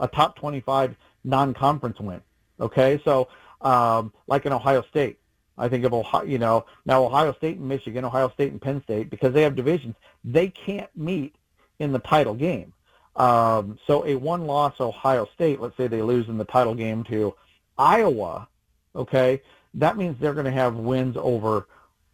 a 0.00 0.08
top 0.08 0.36
25 0.36 0.96
non-conference 1.24 2.00
win. 2.00 2.20
Okay, 2.60 3.00
so 3.04 3.28
um, 3.60 4.12
like 4.26 4.46
in 4.46 4.52
Ohio 4.52 4.82
State, 4.82 5.18
I 5.56 5.68
think 5.68 5.84
of 5.84 5.92
Ohio. 5.92 6.24
You 6.24 6.38
know, 6.38 6.66
now 6.84 7.04
Ohio 7.04 7.32
State 7.34 7.58
and 7.58 7.68
Michigan, 7.68 8.04
Ohio 8.04 8.30
State 8.30 8.52
and 8.52 8.60
Penn 8.60 8.82
State, 8.82 9.10
because 9.10 9.32
they 9.32 9.42
have 9.42 9.56
divisions, 9.56 9.94
they 10.24 10.48
can't 10.48 10.90
meet 10.96 11.34
in 11.78 11.92
the 11.92 11.98
title 11.98 12.34
game. 12.34 12.72
Um, 13.16 13.78
so 13.86 14.06
a 14.06 14.14
one-loss 14.14 14.80
Ohio 14.80 15.28
State, 15.34 15.60
let's 15.60 15.76
say 15.76 15.86
they 15.86 16.02
lose 16.02 16.28
in 16.28 16.38
the 16.38 16.44
title 16.44 16.74
game 16.74 17.04
to 17.04 17.34
Iowa, 17.76 18.48
okay, 18.94 19.42
that 19.74 19.96
means 19.96 20.16
they're 20.18 20.34
going 20.34 20.46
to 20.46 20.50
have 20.50 20.76
wins 20.76 21.16
over 21.18 21.66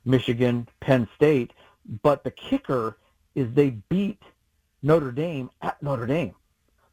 Michigan, 0.04 0.66
Penn 0.80 1.08
State, 1.14 1.52
but 2.02 2.24
the 2.24 2.30
kicker 2.30 2.96
is 3.34 3.52
they 3.52 3.70
beat 3.88 4.22
Notre 4.82 5.12
Dame 5.12 5.50
at 5.62 5.82
Notre 5.82 6.06
Dame. 6.06 6.34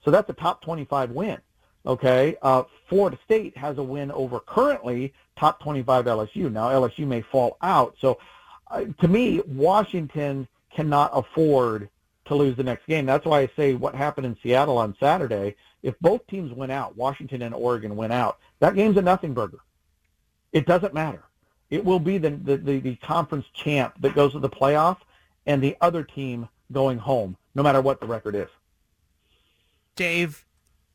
So 0.03 0.11
that's 0.11 0.29
a 0.29 0.33
top 0.33 0.61
25 0.61 1.11
win. 1.11 1.37
Okay, 1.85 2.35
uh, 2.41 2.63
Florida 2.89 3.17
State 3.23 3.55
has 3.57 3.77
a 3.77 3.83
win 3.83 4.11
over 4.11 4.39
currently 4.39 5.13
top 5.37 5.61
25 5.61 6.05
LSU. 6.05 6.51
Now 6.51 6.69
LSU 6.69 7.05
may 7.05 7.21
fall 7.21 7.57
out. 7.61 7.95
So 8.01 8.17
uh, 8.71 8.85
to 9.01 9.07
me, 9.07 9.41
Washington 9.45 10.47
cannot 10.71 11.11
afford 11.13 11.89
to 12.25 12.35
lose 12.35 12.57
the 12.57 12.63
next 12.63 12.87
game. 12.87 13.05
That's 13.05 13.25
why 13.25 13.41
I 13.41 13.49
say 13.55 13.75
what 13.75 13.93
happened 13.93 14.25
in 14.25 14.37
Seattle 14.41 14.77
on 14.77 14.95
Saturday. 14.99 15.55
If 15.83 15.93
both 16.01 16.25
teams 16.27 16.51
went 16.51 16.71
out, 16.71 16.97
Washington 16.97 17.43
and 17.43 17.53
Oregon 17.53 17.95
went 17.95 18.13
out, 18.13 18.39
that 18.59 18.75
game's 18.75 18.97
a 18.97 19.01
nothing 19.01 19.33
burger. 19.33 19.59
It 20.51 20.65
doesn't 20.65 20.93
matter. 20.93 21.23
It 21.69 21.83
will 21.83 21.99
be 21.99 22.17
the, 22.17 22.31
the, 22.31 22.57
the, 22.57 22.79
the 22.79 22.95
conference 22.95 23.45
champ 23.53 23.93
that 23.99 24.15
goes 24.15 24.31
to 24.31 24.39
the 24.39 24.49
playoff 24.49 24.97
and 25.45 25.61
the 25.61 25.77
other 25.81 26.03
team 26.03 26.47
going 26.71 26.97
home, 26.97 27.37
no 27.55 27.63
matter 27.63 27.81
what 27.81 27.99
the 27.99 28.05
record 28.05 28.35
is. 28.35 28.49
Dave, 29.95 30.45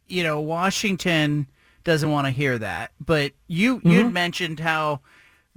you 0.06 0.22
know, 0.22 0.40
Washington 0.40 1.46
doesn't 1.82 2.10
want 2.10 2.26
to 2.26 2.30
hear 2.30 2.58
that, 2.58 2.92
but 3.00 3.32
you 3.48 3.78
mm-hmm. 3.78 3.90
you 3.90 4.10
mentioned 4.10 4.60
how 4.60 5.00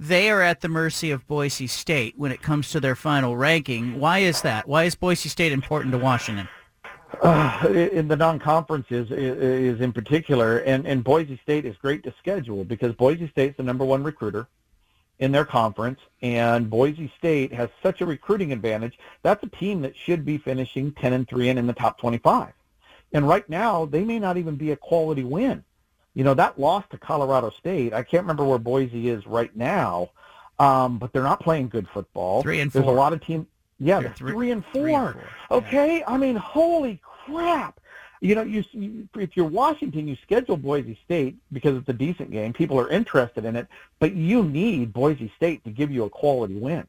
they 0.00 0.30
are 0.30 0.42
at 0.42 0.60
the 0.60 0.68
mercy 0.68 1.10
of 1.10 1.26
Boise 1.26 1.66
State 1.66 2.14
when 2.16 2.32
it 2.32 2.42
comes 2.42 2.70
to 2.70 2.80
their 2.80 2.96
final 2.96 3.36
ranking. 3.36 4.00
Why 4.00 4.20
is 4.20 4.42
that? 4.42 4.66
Why 4.66 4.84
is 4.84 4.94
Boise 4.94 5.28
State 5.28 5.52
important 5.52 5.92
to 5.92 5.98
Washington? 5.98 6.48
Uh, 7.22 7.68
in 7.92 8.08
the 8.08 8.16
non-conferences 8.16 9.08
is, 9.12 9.38
is 9.38 9.80
in 9.80 9.92
particular, 9.92 10.58
and, 10.58 10.84
and 10.84 11.04
Boise 11.04 11.38
State 11.42 11.64
is 11.64 11.76
great 11.76 12.02
to 12.02 12.12
schedule 12.18 12.64
because 12.64 12.92
Boise 12.96 13.28
State's 13.28 13.56
the 13.56 13.62
number 13.62 13.84
one 13.84 14.02
recruiter 14.02 14.48
in 15.24 15.32
their 15.32 15.44
conference, 15.44 15.98
and 16.22 16.70
Boise 16.70 17.12
State 17.18 17.52
has 17.52 17.68
such 17.82 18.00
a 18.00 18.06
recruiting 18.06 18.52
advantage. 18.52 18.98
That's 19.22 19.42
a 19.42 19.48
team 19.48 19.82
that 19.82 19.96
should 19.96 20.24
be 20.24 20.38
finishing 20.38 20.92
10 20.92 21.12
and 21.12 21.28
3 21.28 21.48
and 21.48 21.58
in 21.58 21.66
the 21.66 21.72
top 21.72 21.98
25. 21.98 22.52
And 23.12 23.26
right 23.26 23.48
now, 23.48 23.86
they 23.86 24.04
may 24.04 24.18
not 24.18 24.36
even 24.36 24.56
be 24.56 24.70
a 24.70 24.76
quality 24.76 25.24
win. 25.24 25.64
You 26.14 26.24
know, 26.24 26.34
that 26.34 26.60
loss 26.60 26.84
to 26.90 26.98
Colorado 26.98 27.50
State, 27.50 27.92
I 27.92 28.02
can't 28.02 28.22
remember 28.22 28.44
where 28.44 28.58
Boise 28.58 29.08
is 29.08 29.26
right 29.26 29.54
now, 29.56 30.10
um, 30.58 30.98
but 30.98 31.12
they're 31.12 31.22
not 31.22 31.40
playing 31.40 31.68
good 31.68 31.88
football. 31.88 32.42
Three 32.42 32.60
and 32.60 32.72
four. 32.72 32.82
There's 32.82 32.92
a 32.92 32.96
lot 32.96 33.12
of 33.12 33.24
teams. 33.24 33.46
Yeah, 33.80 34.00
they're 34.00 34.12
three, 34.12 34.32
three, 34.32 34.50
and 34.52 34.64
four. 34.64 34.82
Three 34.82 34.94
and 34.94 35.12
four. 35.14 35.28
Okay, 35.50 35.98
yeah. 35.98 36.04
I 36.06 36.16
mean, 36.16 36.36
holy 36.36 37.00
crap. 37.02 37.80
You 38.24 38.34
know, 38.34 38.42
you, 38.42 38.64
you 38.72 39.06
if 39.16 39.36
you're 39.36 39.44
Washington, 39.44 40.08
you 40.08 40.16
schedule 40.22 40.56
Boise 40.56 40.98
State 41.04 41.36
because 41.52 41.76
it's 41.76 41.88
a 41.90 41.92
decent 41.92 42.30
game. 42.30 42.54
People 42.54 42.80
are 42.80 42.88
interested 42.88 43.44
in 43.44 43.54
it, 43.54 43.68
but 43.98 44.14
you 44.14 44.42
need 44.42 44.94
Boise 44.94 45.30
State 45.36 45.62
to 45.64 45.70
give 45.70 45.90
you 45.90 46.04
a 46.04 46.08
quality 46.08 46.54
win. 46.54 46.86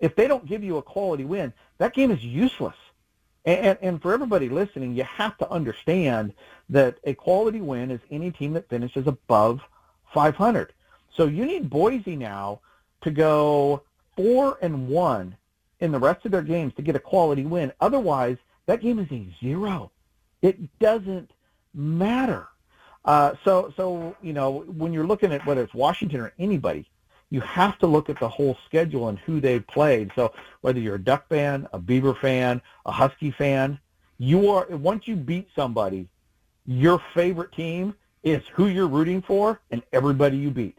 If 0.00 0.16
they 0.16 0.26
don't 0.26 0.46
give 0.46 0.64
you 0.64 0.78
a 0.78 0.82
quality 0.82 1.26
win, 1.26 1.52
that 1.76 1.92
game 1.92 2.10
is 2.10 2.24
useless. 2.24 2.74
And, 3.44 3.76
and 3.82 4.00
for 4.00 4.14
everybody 4.14 4.48
listening, 4.48 4.94
you 4.94 5.04
have 5.04 5.36
to 5.38 5.50
understand 5.50 6.32
that 6.70 6.96
a 7.04 7.12
quality 7.12 7.60
win 7.60 7.90
is 7.90 8.00
any 8.10 8.30
team 8.30 8.54
that 8.54 8.70
finishes 8.70 9.06
above 9.06 9.60
500. 10.14 10.72
So 11.14 11.26
you 11.26 11.44
need 11.44 11.68
Boise 11.68 12.16
now 12.16 12.60
to 13.02 13.10
go 13.10 13.82
four 14.16 14.56
and 14.62 14.88
one 14.88 15.36
in 15.80 15.92
the 15.92 15.98
rest 15.98 16.24
of 16.24 16.32
their 16.32 16.40
games 16.40 16.72
to 16.76 16.82
get 16.82 16.96
a 16.96 16.98
quality 16.98 17.44
win. 17.44 17.74
Otherwise, 17.78 18.38
that 18.64 18.80
game 18.80 18.98
is 18.98 19.12
a 19.12 19.28
zero. 19.38 19.91
It 20.42 20.78
doesn't 20.78 21.30
matter. 21.72 22.48
Uh, 23.04 23.34
so, 23.44 23.72
so 23.76 24.16
you 24.22 24.32
know, 24.32 24.64
when 24.66 24.92
you're 24.92 25.06
looking 25.06 25.32
at 25.32 25.44
whether 25.46 25.62
it's 25.62 25.74
Washington 25.74 26.20
or 26.20 26.32
anybody, 26.38 26.88
you 27.30 27.40
have 27.40 27.78
to 27.78 27.86
look 27.86 28.10
at 28.10 28.20
the 28.20 28.28
whole 28.28 28.58
schedule 28.66 29.08
and 29.08 29.18
who 29.20 29.40
they've 29.40 29.66
played. 29.66 30.10
So 30.14 30.34
whether 30.60 30.78
you're 30.78 30.96
a 30.96 31.02
Duck 31.02 31.28
fan, 31.28 31.66
a 31.72 31.78
Beaver 31.78 32.14
fan, 32.14 32.60
a 32.84 32.92
Husky 32.92 33.30
fan, 33.30 33.78
you 34.18 34.50
are 34.50 34.66
once 34.68 35.08
you 35.08 35.16
beat 35.16 35.48
somebody, 35.56 36.08
your 36.66 37.02
favorite 37.14 37.52
team 37.52 37.94
is 38.22 38.42
who 38.52 38.66
you're 38.66 38.86
rooting 38.86 39.22
for 39.22 39.60
and 39.70 39.82
everybody 39.92 40.36
you 40.36 40.50
beat. 40.50 40.78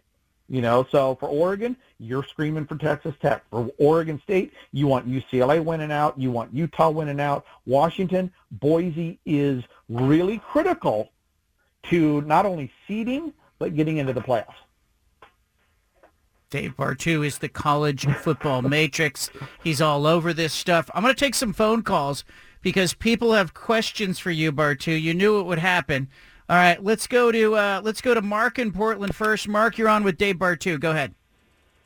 You 0.54 0.62
know, 0.62 0.86
so 0.92 1.16
for 1.16 1.28
Oregon, 1.28 1.76
you're 1.98 2.24
screaming 2.24 2.68
for 2.68 2.78
Texas 2.78 3.16
Tech. 3.20 3.44
For 3.50 3.72
Oregon 3.80 4.22
State, 4.22 4.54
you 4.72 4.86
want 4.86 5.10
UCLA 5.10 5.64
winning 5.64 5.92
out. 5.92 6.14
You 6.16 6.30
want 6.30 6.54
Utah 6.54 6.92
winning 6.92 7.20
out. 7.20 7.44
Washington, 7.66 8.32
Boise 8.52 9.20
is 9.26 9.64
really 9.90 10.38
critical 10.38 11.10
to 11.90 12.22
not 12.22 12.46
only 12.46 12.72
seeding, 12.88 13.34
but 13.58 13.76
getting 13.76 13.98
into 13.98 14.14
the 14.14 14.22
playoffs. 14.22 14.54
Dave 16.52 16.78
Bartoo 16.78 17.26
is 17.26 17.40
the 17.40 17.50
college 17.50 18.06
football 18.06 18.62
matrix. 18.78 19.32
He's 19.64 19.82
all 19.82 20.06
over 20.06 20.34
this 20.34 20.54
stuff. 20.54 20.88
I'm 20.94 21.02
going 21.02 21.16
to 21.16 21.20
take 21.20 21.34
some 21.34 21.54
phone 21.54 21.82
calls 21.82 22.24
because 22.62 22.94
people 22.94 23.34
have 23.34 23.56
questions 23.56 24.20
for 24.20 24.30
you, 24.30 24.52
Bartoo. 24.52 25.02
You 25.02 25.16
knew 25.16 25.40
it 25.40 25.48
would 25.48 25.58
happen. 25.58 26.10
All 26.50 26.58
right, 26.58 26.84
let's 26.84 27.08
go 27.08 27.32
to 27.32 27.56
uh, 27.56 27.82
let's 27.84 28.02
go 28.02 28.14
to 28.14 28.22
Mark 28.22 28.60
in 28.60 28.72
Portland 28.72 29.16
first. 29.16 29.48
Mark, 29.48 29.78
you're 29.78 29.90
on 29.90 30.04
with 30.04 30.18
Dave 30.18 30.36
Bartoo. 30.36 30.80
Go 30.80 30.92
ahead. 30.92 31.14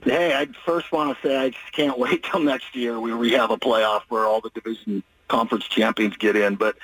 Hey, 0.04 0.34
I 0.36 0.48
first 0.66 0.92
want 0.92 1.16
to 1.16 1.28
say 1.28 1.38
I 1.38 1.50
just 1.50 1.72
can't 1.74 1.98
wait 2.00 2.24
till 2.24 2.40
next 2.40 2.76
year 2.76 3.00
where 3.00 3.18
we 3.18 3.32
have 3.34 3.52
a 3.52 3.58
playoff 3.58 4.02
where 4.10 4.26
all 4.26 4.42
the 4.42 4.50
division 4.50 5.04
conference 5.28 5.68
champions 5.68 6.18
get 6.18 6.36
in. 6.36 6.56
But 6.56 6.78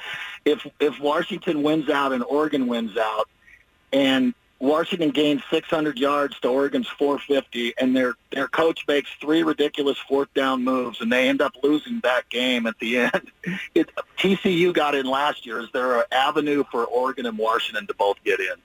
if 0.45 0.65
if 0.79 0.99
Washington 0.99 1.63
wins 1.63 1.89
out 1.89 2.11
and 2.11 2.23
Oregon 2.23 2.67
wins 2.67 2.95
out, 2.97 3.27
and 3.91 4.33
Washington 4.63 5.09
gains 5.09 5.41
600 5.51 5.99
yards 5.99 6.39
to 6.39 6.47
Oregon's 6.47 6.87
450, 6.87 7.73
and 7.77 7.93
their 7.93 8.13
their 8.31 8.47
coach 8.47 8.85
makes 8.87 9.09
three 9.19 9.43
ridiculous 9.43 9.97
fourth 9.97 10.33
down 10.33 10.63
moves, 10.63 11.01
and 11.01 11.11
they 11.11 11.27
end 11.27 11.41
up 11.41 11.51
losing 11.61 11.99
that 12.03 12.29
game 12.29 12.65
at 12.65 12.79
the 12.79 12.97
end. 12.97 13.31
It, 13.75 13.89
TCU 14.17 14.73
got 14.73 14.95
in 14.95 15.05
last 15.05 15.45
year. 15.45 15.59
Is 15.59 15.67
there 15.73 15.99
an 15.99 16.05
avenue 16.11 16.63
for 16.71 16.85
Oregon 16.85 17.25
and 17.25 17.37
Washington 17.37 17.87
to 17.87 17.93
both 17.95 18.17
get 18.23 18.39
in? 18.39 18.55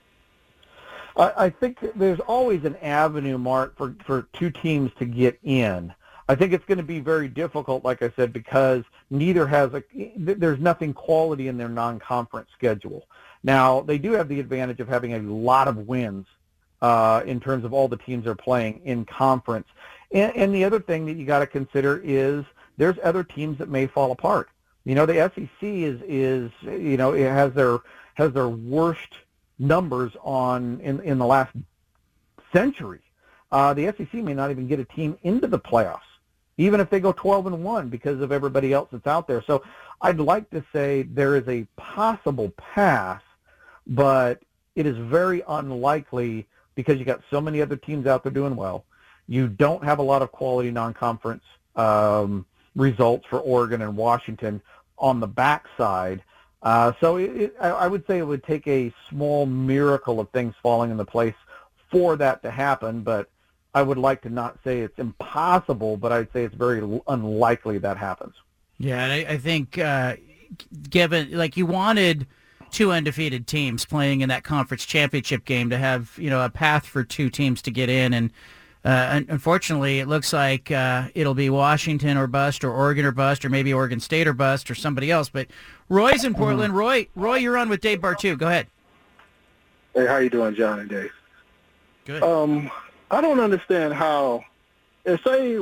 I, 1.17 1.45
I 1.45 1.49
think 1.49 1.79
there's 1.95 2.19
always 2.21 2.63
an 2.63 2.77
avenue, 2.77 3.37
Mark, 3.37 3.75
for 3.75 3.95
for 4.05 4.27
two 4.33 4.51
teams 4.51 4.91
to 4.99 5.05
get 5.05 5.37
in. 5.43 5.93
I 6.29 6.35
think 6.35 6.53
it's 6.53 6.65
going 6.65 6.77
to 6.77 6.83
be 6.83 6.99
very 6.99 7.27
difficult, 7.27 7.83
like 7.83 8.01
I 8.03 8.11
said, 8.15 8.31
because 8.31 8.83
neither 9.09 9.45
has 9.47 9.73
a. 9.73 9.83
There's 10.15 10.59
nothing 10.59 10.93
quality 10.93 11.49
in 11.49 11.57
their 11.57 11.69
non-conference 11.69 12.49
schedule. 12.53 13.05
Now, 13.43 13.81
they 13.81 13.97
do 13.97 14.11
have 14.13 14.27
the 14.27 14.39
advantage 14.39 14.79
of 14.79 14.87
having 14.87 15.13
a 15.13 15.19
lot 15.19 15.67
of 15.67 15.87
wins 15.87 16.27
uh, 16.81 17.23
in 17.25 17.39
terms 17.39 17.63
of 17.63 17.73
all 17.73 17.87
the 17.87 17.97
teams 17.97 18.25
they're 18.25 18.35
playing 18.35 18.81
in 18.83 19.05
conference. 19.05 19.67
And, 20.11 20.35
and 20.35 20.55
the 20.55 20.63
other 20.63 20.79
thing 20.79 21.05
that 21.05 21.15
you 21.15 21.25
got 21.25 21.39
to 21.39 21.47
consider 21.47 22.01
is 22.03 22.45
there's 22.77 22.97
other 23.03 23.23
teams 23.23 23.57
that 23.59 23.69
may 23.69 23.87
fall 23.87 24.11
apart. 24.11 24.49
You 24.85 24.95
know, 24.95 25.05
the 25.05 25.31
SEC 25.35 25.49
is 25.61 26.01
is 26.07 26.51
you 26.63 26.97
know 26.97 27.13
it 27.13 27.29
has 27.29 27.53
their 27.53 27.79
has 28.15 28.31
their 28.31 28.47
worst 28.47 29.13
numbers 29.59 30.13
on 30.23 30.79
in 30.79 30.99
in 31.01 31.19
the 31.19 31.25
last 31.25 31.53
century. 32.53 33.01
Uh, 33.51 33.73
the 33.73 33.93
SEC 33.97 34.13
may 34.13 34.33
not 34.33 34.51
even 34.51 34.67
get 34.67 34.79
a 34.79 34.85
team 34.85 35.17
into 35.23 35.47
the 35.47 35.59
playoffs, 35.59 35.99
even 36.57 36.79
if 36.79 36.89
they 36.89 36.99
go 36.99 37.11
12 37.11 37.47
and 37.47 37.63
one 37.63 37.89
because 37.89 38.21
of 38.21 38.31
everybody 38.31 38.73
else 38.73 38.89
that's 38.91 39.07
out 39.07 39.27
there. 39.27 39.43
So 39.45 39.63
I'd 40.01 40.19
like 40.19 40.49
to 40.51 40.63
say 40.71 41.03
there 41.03 41.35
is 41.35 41.47
a 41.47 41.67
possible 41.75 42.49
path 42.57 43.23
but 43.89 44.41
it 44.75 44.85
is 44.85 44.95
very 44.97 45.43
unlikely 45.47 46.47
because 46.75 46.99
you 46.99 47.05
got 47.05 47.21
so 47.29 47.41
many 47.41 47.61
other 47.61 47.75
teams 47.75 48.05
out 48.05 48.23
there 48.23 48.31
doing 48.31 48.55
well. 48.55 48.85
You 49.27 49.47
don't 49.47 49.83
have 49.83 49.99
a 49.99 50.03
lot 50.03 50.21
of 50.21 50.31
quality 50.31 50.71
non-conference 50.71 51.43
um, 51.75 52.45
results 52.75 53.25
for 53.27 53.39
Oregon 53.39 53.81
and 53.81 53.97
Washington 53.97 54.61
on 54.97 55.19
the 55.19 55.27
backside. 55.27 56.23
Uh, 56.61 56.93
so 57.01 57.17
it, 57.17 57.31
it, 57.35 57.55
I 57.59 57.87
would 57.87 58.05
say 58.05 58.19
it 58.19 58.23
would 58.23 58.43
take 58.43 58.67
a 58.67 58.93
small 59.09 59.45
miracle 59.45 60.19
of 60.19 60.29
things 60.29 60.53
falling 60.61 60.91
into 60.91 61.05
place 61.05 61.35
for 61.91 62.15
that 62.17 62.43
to 62.43 62.51
happen, 62.51 63.01
but 63.01 63.29
I 63.73 63.81
would 63.81 63.97
like 63.97 64.21
to 64.23 64.29
not 64.29 64.59
say 64.63 64.81
it's 64.81 64.99
impossible, 64.99 65.97
but 65.97 66.11
I'd 66.11 66.31
say 66.31 66.43
it's 66.43 66.55
very 66.55 67.01
unlikely 67.07 67.79
that 67.79 67.97
happens. 67.97 68.35
Yeah, 68.77 69.05
I, 69.05 69.25
I 69.33 69.37
think 69.37 69.77
uh, 69.77 70.17
given 70.89 71.31
like 71.31 71.57
you 71.57 71.65
wanted– 71.65 72.27
two 72.71 72.91
undefeated 72.91 73.47
teams 73.47 73.85
playing 73.85 74.21
in 74.21 74.29
that 74.29 74.43
conference 74.43 74.85
championship 74.85 75.45
game 75.45 75.69
to 75.69 75.77
have 75.77 76.15
you 76.17 76.29
know 76.29 76.43
a 76.43 76.49
path 76.49 76.85
for 76.85 77.03
two 77.03 77.29
teams 77.29 77.61
to 77.63 77.71
get 77.71 77.89
in 77.89 78.13
and 78.13 78.31
uh, 78.85 79.21
unfortunately, 79.27 79.99
it 79.99 80.07
looks 80.07 80.31
like 80.31 80.71
uh, 80.71 81.09
it'll 81.13 81.33
be 81.33 81.49
Washington 81.49 82.17
or 82.17 82.27
bust, 82.27 82.63
or 82.63 82.71
Oregon 82.71 83.05
or 83.05 83.11
bust, 83.11 83.43
or 83.43 83.49
maybe 83.49 83.73
Oregon 83.73 83.99
State 83.99 84.25
or 84.25 84.33
bust, 84.33 84.71
or 84.71 84.75
somebody 84.75 85.11
else. 85.11 85.27
But 85.27 85.47
Roy's 85.89 86.23
in 86.23 86.33
Portland. 86.33 86.71
Mm-hmm. 86.71 86.79
Roy, 86.79 87.07
Roy, 87.15 87.35
you're 87.35 87.57
on 87.57 87.67
with 87.67 87.81
Dave 87.81 87.99
Bartoo. 87.99 88.37
Go 88.37 88.47
ahead. 88.47 88.67
Hey, 89.93 90.05
how 90.05 90.17
you 90.17 90.29
doing, 90.29 90.55
John 90.55 90.79
and 90.79 90.89
Dave? 90.89 91.11
Good. 92.05 92.23
Um, 92.23 92.71
I 93.11 93.19
don't 93.19 93.39
understand 93.39 93.93
how. 93.93 94.45
If 95.03 95.23
say 95.23 95.59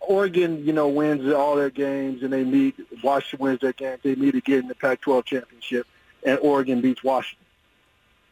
Oregon, 0.00 0.64
you 0.64 0.72
know, 0.72 0.88
wins 0.88 1.30
all 1.32 1.56
their 1.56 1.70
games, 1.70 2.22
and 2.22 2.32
they 2.32 2.44
meet. 2.44 2.76
Washington 3.02 3.44
wins 3.44 3.60
their 3.60 3.72
games. 3.74 4.00
They 4.02 4.14
meet 4.14 4.36
again 4.36 4.60
in 4.60 4.68
the 4.68 4.74
Pac-12 4.74 5.24
championship, 5.26 5.86
and 6.24 6.38
Oregon 6.40 6.80
beats 6.80 7.02
Washington. 7.02 7.44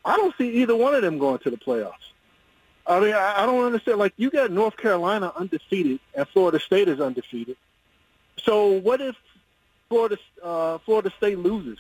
I 0.05 0.16
don't 0.16 0.34
see 0.36 0.62
either 0.62 0.74
one 0.74 0.95
of 0.95 1.03
them 1.03 1.18
going 1.18 1.38
to 1.40 1.51
the 1.51 1.57
playoffs. 1.57 1.93
I 2.86 3.01
mean, 3.01 3.14
I, 3.14 3.43
I 3.43 3.47
don't 3.47 3.64
understand. 3.64 3.99
Like, 3.99 4.14
you 4.16 4.30
got 4.30 4.51
North 4.51 4.76
Carolina 4.76 5.32
undefeated, 5.36 6.01
and 6.14 6.26
Florida 6.28 6.59
State 6.59 6.88
is 6.88 7.01
undefeated. 7.01 7.57
So, 8.45 8.72
what 8.80 9.01
if 9.01 9.14
Florida 9.88 10.18
uh, 10.43 10.78
Florida 10.78 11.12
State 11.16 11.38
loses 11.38 11.78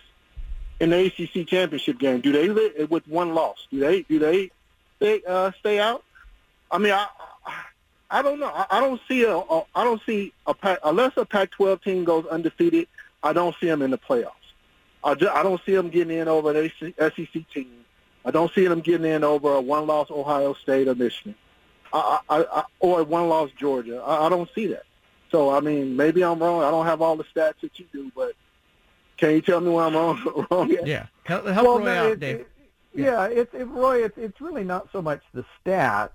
in 0.78 0.90
the 0.90 1.06
ACC 1.06 1.48
championship 1.48 1.98
game? 1.98 2.20
Do 2.20 2.32
they 2.32 2.84
with 2.84 3.06
one 3.08 3.34
loss? 3.34 3.66
Do 3.70 3.80
they 3.80 4.02
do 4.02 4.18
they 4.18 4.50
they 5.00 5.22
uh, 5.24 5.50
stay 5.58 5.80
out? 5.80 6.04
I 6.70 6.78
mean, 6.78 6.92
I 6.92 7.06
I 8.10 8.22
don't 8.22 8.38
know. 8.38 8.52
I, 8.54 8.66
I 8.70 8.80
don't 8.80 9.00
see 9.08 9.24
a, 9.24 9.36
a 9.36 9.64
I 9.74 9.84
don't 9.84 10.02
see 10.04 10.32
a 10.46 10.54
unless 10.84 11.16
a 11.16 11.24
Pac-12 11.24 11.82
team 11.82 12.04
goes 12.04 12.26
undefeated. 12.26 12.86
I 13.22 13.32
don't 13.32 13.56
see 13.58 13.66
them 13.66 13.82
in 13.82 13.90
the 13.90 13.98
playoffs. 13.98 14.32
I, 15.04 15.14
just, 15.14 15.32
I 15.32 15.42
don't 15.42 15.60
see 15.64 15.74
them 15.74 15.90
getting 15.90 16.16
in 16.18 16.28
over 16.28 16.50
an 16.56 16.70
SEC 16.98 17.48
team. 17.52 17.84
I 18.24 18.30
don't 18.30 18.52
see 18.54 18.66
them 18.66 18.80
getting 18.80 19.06
in 19.10 19.24
over 19.24 19.52
a 19.54 19.60
one-loss 19.60 20.10
Ohio 20.10 20.54
State 20.54 20.86
or 20.88 20.94
Michigan, 20.94 21.34
I, 21.92 22.20
I, 22.28 22.44
I, 22.52 22.64
or 22.80 23.00
a 23.00 23.04
one-loss 23.04 23.50
Georgia. 23.58 24.00
I, 24.00 24.26
I 24.26 24.28
don't 24.28 24.48
see 24.54 24.66
that. 24.68 24.84
So 25.30 25.50
I 25.50 25.60
mean, 25.60 25.96
maybe 25.96 26.22
I'm 26.22 26.38
wrong. 26.38 26.62
I 26.62 26.70
don't 26.70 26.86
have 26.86 27.00
all 27.02 27.16
the 27.16 27.24
stats 27.24 27.54
that 27.62 27.78
you 27.78 27.86
do, 27.92 28.12
but 28.14 28.32
can 29.16 29.30
you 29.32 29.40
tell 29.40 29.60
me 29.60 29.70
where 29.70 29.84
I'm 29.84 29.94
wrong? 29.94 30.46
wrong 30.50 30.70
at? 30.72 30.86
Yeah, 30.86 31.06
help, 31.24 31.46
help 31.46 31.66
Well, 31.66 31.78
Roy 31.78 31.84
no, 31.86 31.90
out, 32.06 32.12
it- 32.12 32.20
Dave. 32.20 32.40
it- 32.40 32.48
yeah, 32.94 33.24
it's 33.24 33.54
it, 33.54 33.64
Roy. 33.64 34.04
It's 34.04 34.18
it's 34.18 34.38
really 34.42 34.64
not 34.64 34.88
so 34.92 35.00
much 35.00 35.22
the 35.32 35.42
stats. 35.64 36.10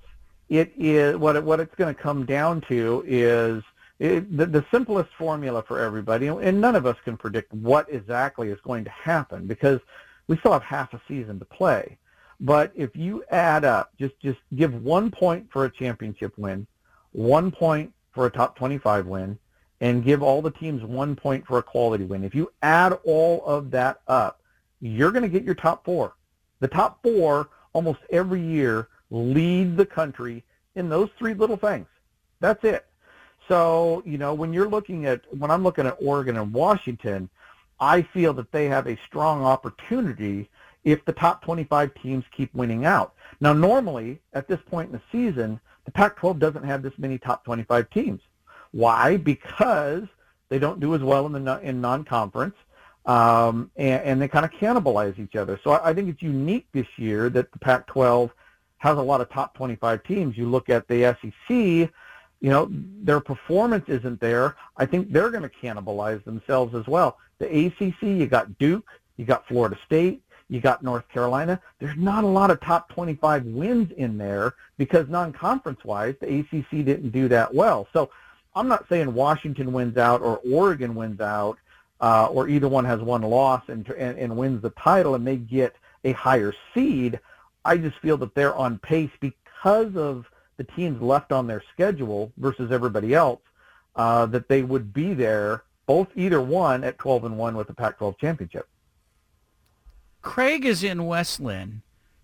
It 0.48 0.72
is 0.78 1.18
what 1.18 1.36
it, 1.36 1.44
what 1.44 1.60
it's 1.60 1.74
going 1.74 1.94
to 1.94 2.00
come 2.00 2.24
down 2.26 2.62
to 2.70 3.04
is 3.08 3.64
it, 4.00 4.38
the, 4.38 4.46
the 4.46 4.66
simplest 4.72 5.10
formula 5.18 5.64
for 5.68 5.80
everybody, 5.80 6.28
and 6.28 6.62
none 6.62 6.76
of 6.76 6.86
us 6.86 6.98
can 7.04 7.18
predict 7.18 7.52
what 7.54 7.92
exactly 7.92 8.50
is 8.50 8.60
going 8.62 8.84
to 8.84 8.92
happen 8.92 9.48
because 9.48 9.80
we 10.28 10.38
still 10.38 10.52
have 10.52 10.64
half 10.64 10.94
a 10.94 11.02
season 11.08 11.40
to 11.40 11.46
play. 11.46 11.98
But 12.40 12.72
if 12.76 12.96
you 12.96 13.24
add 13.32 13.66
up, 13.66 13.92
just 13.98 14.20
just 14.20 14.40
give 14.56 14.84
one 14.84 15.10
point 15.10 15.48
for 15.52 15.66
a 15.66 15.72
championship 15.72 16.38
win, 16.38 16.68
one 17.12 17.50
point 17.50 17.92
for 18.14 18.28
a 18.28 18.32
top 18.32 18.56
25 18.56 19.08
win, 19.08 19.40
and 19.82 20.04
give 20.04 20.22
all 20.22 20.42
the 20.42 20.52
teams 20.52 20.84
one 20.84 21.16
point 21.16 21.48
for 21.48 21.58
a 21.58 21.64
quality 21.64 22.04
win. 22.04 22.24
If 22.24 22.36
you 22.36 22.52
add 22.62 22.94
all 23.04 23.44
of 23.46 23.72
that 23.72 24.02
up, 24.08 24.42
you're 24.82 25.12
going 25.12 25.24
to 25.24 25.30
get 25.30 25.44
your 25.44 25.56
top 25.56 25.84
four. 25.84 26.14
The 26.60 26.68
top 26.68 27.02
four 27.02 27.50
almost 27.74 28.00
every 28.12 28.42
year 28.42 28.90
lead 29.10 29.78
the 29.78 29.86
country 29.86 30.44
in 30.76 30.90
those 30.90 31.10
three 31.18 31.34
little 31.34 31.58
things. 31.58 31.88
That's 32.40 32.64
it. 32.64 32.86
So, 33.48 34.04
you 34.06 34.18
know, 34.18 34.34
when 34.34 34.54
you're 34.54 34.70
looking 34.70 35.06
at, 35.06 35.22
when 35.38 35.52
I'm 35.52 35.64
looking 35.64 35.88
at 35.88 35.98
Oregon 36.02 36.38
and 36.38 36.54
Washington, 36.54 37.30
I 37.80 38.02
feel 38.02 38.34
that 38.34 38.52
they 38.52 38.66
have 38.66 38.88
a 38.88 38.98
strong 39.06 39.44
opportunity 39.44 40.50
if 40.84 41.04
the 41.06 41.14
top 41.14 41.44
25 41.44 41.94
teams 41.96 42.24
keep 42.36 42.54
winning 42.54 42.86
out. 42.86 43.14
Now, 43.40 43.54
normally, 43.54 44.20
at 44.34 44.48
this 44.48 44.60
point 44.70 44.88
in 44.88 44.94
the 44.94 45.02
season, 45.12 45.60
the 45.86 45.92
Pac-12 45.92 46.40
doesn't 46.40 46.64
have 46.64 46.82
this 46.82 46.94
many 46.98 47.18
top 47.18 47.46
25 47.46 47.90
teams. 47.90 48.22
Why? 48.72 49.18
Because 49.18 50.04
they 50.50 50.60
don't 50.60 50.80
do 50.80 50.96
as 50.96 51.02
well 51.02 51.26
in 51.26 51.44
the 51.44 51.60
in 51.60 51.82
non-conference, 51.82 52.56
um, 53.06 53.72
and, 53.76 54.04
and 54.04 54.22
they 54.22 54.28
kind 54.28 54.46
of 54.46 54.52
cannibalize 54.52 55.18
each 55.20 55.36
other. 55.36 55.60
So 55.64 55.72
I, 55.72 55.90
I 55.90 55.94
think 55.94 56.10
it's 56.10 56.22
unique 56.22 56.68
this 56.74 56.88
year 56.98 57.30
that 57.30 57.52
the 57.52 57.60
Pac-12 57.60 58.32
has 58.80 58.98
a 58.98 59.02
lot 59.02 59.22
of 59.22 59.30
top 59.30 59.56
25 59.56 60.04
teams. 60.04 60.38
You 60.38 60.50
look 60.50 60.70
at 60.70 60.88
the 60.88 61.16
SEC, 61.22 61.92
you 62.40 62.50
know, 62.50 62.70
their 62.72 63.20
performance 63.20 63.86
isn't 63.88 64.20
there. 64.20 64.56
I 64.78 64.86
think 64.86 65.12
they're 65.12 65.32
going 65.32 65.44
to 65.44 65.50
cannibalize 65.50 66.24
themselves 66.24 66.76
as 66.76 66.88
well. 66.88 67.18
The 67.40 67.68
ACC, 67.68 68.02
you 68.02 68.28
got 68.28 68.58
Duke, 68.58 68.88
you 69.18 69.26
got 69.26 69.48
Florida 69.48 69.78
State, 69.86 70.22
you 70.50 70.62
got 70.62 70.84
North 70.84 71.08
Carolina. 71.10 71.60
There's 71.80 71.98
not 71.98 72.24
a 72.24 72.28
lot 72.28 72.52
of 72.52 72.62
top 72.62 72.90
25 72.90 73.46
wins 73.46 73.92
in 73.98 74.18
there 74.18 74.54
because 74.78 75.10
non-conference 75.10 75.84
wise, 75.84 76.16
the 76.22 76.40
ACC 76.40 76.86
didn't 76.86 77.10
do 77.10 77.28
that 77.28 77.54
well. 77.54 77.88
So 77.92 78.10
I'm 78.56 78.68
not 78.68 78.88
saying 78.88 79.14
Washington 79.14 79.74
wins 79.74 79.98
out 79.98 80.22
or 80.22 80.38
Oregon 80.50 80.96
wins 80.96 81.20
out 81.20 81.58
uh, 82.00 82.28
or 82.28 82.48
either 82.48 82.68
one 82.68 82.86
has 82.86 83.02
one 83.02 83.24
loss 83.24 83.64
and, 83.68 83.88
and, 83.90 84.18
and 84.18 84.38
wins 84.38 84.62
the 84.62 84.70
title 84.72 85.16
and 85.16 85.26
they 85.26 85.38
get 85.38 85.76
a 86.04 86.12
higher 86.14 86.54
seed. 86.74 87.20
I 87.66 87.78
just 87.78 87.98
feel 87.98 88.18
that 88.18 88.34
they're 88.36 88.56
on 88.56 88.80
pace 88.80 89.12
because 89.20 89.96
of 89.96 90.26
the 90.58 90.64
teams 90.64 91.02
left 91.02 91.32
on 91.32 91.48
their 91.48 91.64
schedule 91.74 92.32
versus 92.38 92.72
everybody 92.72 93.14
else, 93.14 93.40
uh, 93.96 94.26
that 94.28 94.48
they 94.48 94.64
would 94.64 94.94
be 94.94 95.14
there, 95.14 95.64
both 95.86 96.08
either 96.16 96.42
one 96.42 96.84
at 96.84 96.98
12 96.98 97.26
and 97.26 97.38
1 97.38 97.56
with 97.56 97.68
the 97.68 97.74
Pac-12 97.74 98.18
championship. 98.20 98.68
Craig 100.22 100.66
is 100.66 100.84
in 100.84 101.06
West 101.06 101.40
Linn. 101.40 101.82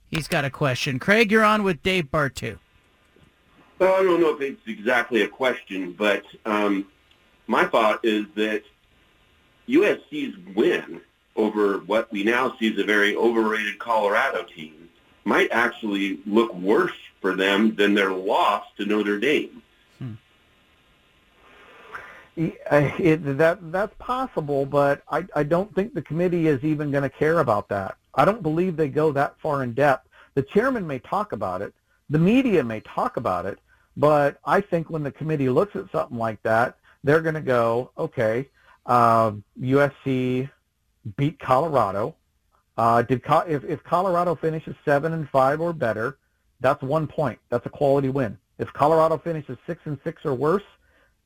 He's 0.09 0.27
got 0.27 0.45
a 0.45 0.49
question. 0.49 0.99
Craig, 0.99 1.31
you're 1.31 1.43
on 1.43 1.63
with 1.63 1.81
Dave 1.81 2.11
Bartoo. 2.11 2.57
Well, 3.79 3.95
I 3.95 4.03
don't 4.03 4.21
know 4.21 4.35
if 4.35 4.41
it's 4.41 4.67
exactly 4.67 5.23
a 5.23 5.27
question, 5.27 5.93
but 5.93 6.23
um, 6.45 6.87
my 7.47 7.65
thought 7.65 8.03
is 8.03 8.25
that 8.35 8.63
USC's 9.67 10.37
win 10.55 11.01
over 11.35 11.79
what 11.79 12.11
we 12.11 12.23
now 12.23 12.55
see 12.59 12.71
as 12.71 12.79
a 12.79 12.83
very 12.83 13.15
overrated 13.15 13.79
Colorado 13.79 14.43
team 14.43 14.89
might 15.25 15.51
actually 15.51 16.19
look 16.25 16.53
worse 16.53 16.91
for 17.23 17.35
them 17.35 17.73
than 17.75 17.95
their 17.95 18.11
loss 18.11 18.65
to 18.77 18.85
Notre 18.85 19.17
Dame. 19.17 19.61
Uh, 22.37 22.89
It, 22.99 23.37
that 23.37 23.71
that's 23.71 23.95
possible, 23.97 24.65
but 24.65 25.03
I, 25.09 25.25
I 25.35 25.43
don't 25.43 25.73
think 25.73 25.93
the 25.93 26.01
committee 26.01 26.47
is 26.47 26.63
even 26.63 26.91
going 26.91 27.03
to 27.03 27.09
care 27.09 27.39
about 27.39 27.69
that. 27.69 27.95
I 28.13 28.25
don't 28.25 28.43
believe 28.43 28.75
they 28.75 28.89
go 28.89 29.11
that 29.13 29.39
far 29.39 29.63
in 29.63 29.73
depth. 29.73 30.07
The 30.35 30.43
chairman 30.43 30.85
may 30.85 30.99
talk 30.99 31.31
about 31.31 31.61
it, 31.61 31.73
the 32.09 32.19
media 32.19 32.63
may 32.63 32.81
talk 32.81 33.17
about 33.17 33.45
it, 33.45 33.59
but 33.95 34.37
I 34.45 34.61
think 34.61 34.89
when 34.89 35.03
the 35.03 35.11
committee 35.11 35.49
looks 35.49 35.75
at 35.75 35.91
something 35.91 36.17
like 36.17 36.41
that, 36.43 36.75
they're 37.03 37.21
going 37.21 37.35
to 37.35 37.41
go, 37.41 37.91
okay, 37.97 38.49
uh, 38.87 39.31
USC 39.61 40.49
beat 41.17 41.39
Colorado. 41.39 42.15
Uh, 42.75 43.03
did 43.03 43.23
Co- 43.23 43.45
if, 43.47 43.63
if 43.63 43.83
Colorado 43.83 44.33
finishes 44.33 44.75
seven 44.83 45.13
and 45.13 45.29
five 45.29 45.61
or 45.61 45.71
better, 45.73 46.17
that's 46.63 46.81
one 46.81 47.05
point. 47.05 47.37
That's 47.49 47.65
a 47.67 47.69
quality 47.69 48.09
win. 48.09 48.37
If 48.57 48.71
Colorado 48.73 49.17
finishes 49.17 49.57
six 49.67 49.81
and 49.85 49.99
six 50.03 50.25
or 50.25 50.33
worse, 50.33 50.63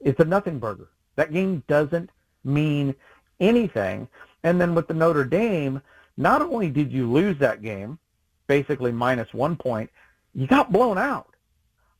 it's 0.01 0.19
a 0.19 0.25
nothing 0.25 0.59
burger. 0.59 0.89
That 1.15 1.31
game 1.31 1.63
doesn't 1.67 2.09
mean 2.43 2.93
anything. 3.39 4.07
And 4.43 4.59
then 4.59 4.75
with 4.75 4.87
the 4.87 4.93
Notre 4.93 5.23
Dame, 5.23 5.81
not 6.17 6.41
only 6.41 6.69
did 6.69 6.91
you 6.91 7.09
lose 7.09 7.37
that 7.39 7.61
game, 7.61 7.99
basically 8.47 8.91
minus 8.91 9.33
one 9.33 9.55
point, 9.55 9.89
you 10.33 10.47
got 10.47 10.71
blown 10.71 10.97
out, 10.97 11.35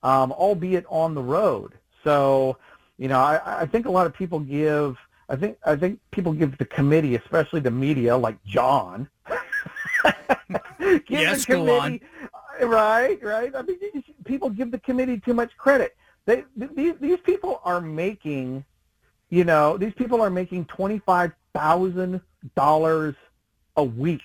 um, 0.03 0.31
albeit 0.31 0.85
on 0.89 1.14
the 1.14 1.22
road. 1.22 1.73
So, 2.03 2.57
you 2.97 3.07
know, 3.07 3.19
I, 3.19 3.61
I 3.61 3.65
think 3.65 3.85
a 3.85 3.91
lot 3.91 4.07
of 4.07 4.14
people 4.14 4.39
give, 4.39 4.97
I 5.30 5.35
think, 5.35 5.57
I 5.65 5.76
think 5.76 5.99
people 6.11 6.34
give 6.34 6.57
the 6.57 6.65
committee, 6.65 7.15
especially 7.15 7.59
the 7.59 7.72
media, 7.72 8.15
like 8.18 8.43
John, 8.45 9.09
give 10.80 11.01
Yes, 11.09 11.45
the 11.45 11.53
go 11.53 11.61
on. 11.80 11.81
committee, 11.84 12.05
right, 12.61 13.21
right. 13.23 13.55
I 13.55 13.61
mean, 13.61 14.03
people 14.25 14.49
give 14.49 14.71
the 14.71 14.79
committee 14.79 15.19
too 15.19 15.34
much 15.34 15.55
credit. 15.57 15.95
They, 16.25 16.43
these, 16.55 16.95
these 16.99 17.19
people 17.23 17.61
are 17.63 17.81
making, 17.81 18.65
you 19.29 19.43
know, 19.43 19.77
these 19.77 19.93
people 19.93 20.21
are 20.21 20.29
making 20.29 20.65
twenty-five 20.65 21.31
thousand 21.53 22.21
dollars 22.55 23.15
a 23.77 23.84
week 23.84 24.23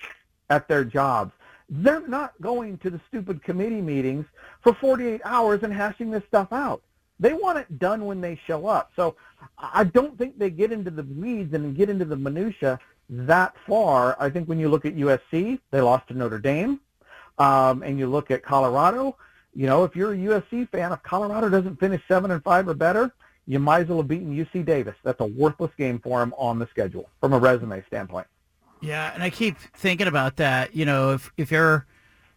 at 0.51 0.69
their 0.69 0.85
jobs. 0.85 1.33
They're 1.69 2.07
not 2.07 2.33
going 2.41 2.79
to 2.79 2.91
the 2.91 3.01
stupid 3.09 3.43
committee 3.43 3.81
meetings 3.81 4.27
for 4.61 4.75
48 4.75 5.23
hours 5.25 5.63
and 5.63 5.73
hashing 5.73 6.11
this 6.11 6.23
stuff 6.29 6.53
out. 6.53 6.83
They 7.19 7.33
want 7.33 7.59
it 7.59 7.79
done 7.79 8.05
when 8.05 8.21
they 8.21 8.39
show 8.47 8.67
up. 8.67 8.91
So 8.97 9.17
I 9.57 9.85
don't 9.85 10.19
think 10.19 10.39
they 10.39 10.51
get 10.51 10.73
into 10.73 10.91
the 10.91 11.05
weeds 11.05 11.55
and 11.55 11.77
get 11.77 11.89
into 11.89 12.05
the 12.05 12.17
minutia 12.17 12.79
that 13.09 13.55
far. 13.67 14.17
I 14.19 14.29
think 14.29 14.49
when 14.49 14.59
you 14.59 14.69
look 14.69 14.85
at 14.85 14.97
USC, 14.97 15.61
they 15.71 15.81
lost 15.81 16.09
to 16.09 16.15
Notre 16.15 16.39
Dame, 16.39 16.81
um, 17.39 17.83
and 17.83 17.99
you 17.99 18.07
look 18.07 18.31
at 18.31 18.43
Colorado. 18.43 19.17
You 19.55 19.67
know, 19.67 19.85
if 19.85 19.95
you're 19.95 20.13
a 20.13 20.17
USC 20.17 20.69
fan, 20.71 20.93
if 20.93 21.03
Colorado 21.03 21.49
doesn't 21.49 21.79
finish 21.79 22.03
seven 22.09 22.31
and 22.31 22.43
five 22.43 22.69
or 22.69 22.75
better, 22.75 23.13
you 23.47 23.59
might 23.59 23.83
as 23.83 23.89
well 23.89 23.99
have 23.99 24.09
beaten 24.09 24.35
UC 24.35 24.65
Davis. 24.65 24.95
That's 25.03 25.21
a 25.21 25.27
worthless 25.27 25.73
game 25.77 25.99
for 25.99 26.21
them 26.21 26.33
on 26.39 26.59
the 26.59 26.67
schedule 26.69 27.09
from 27.21 27.33
a 27.33 27.39
resume 27.39 27.83
standpoint. 27.87 28.27
Yeah, 28.81 29.13
and 29.15 29.23
I 29.23 29.31
keep 29.31 29.57
thinking 29.77 30.07
about 30.07 30.37
that. 30.37 30.75
You 30.75 30.85
know, 30.87 31.13
if 31.13 31.31
if 31.37 31.51
you're 31.51 31.87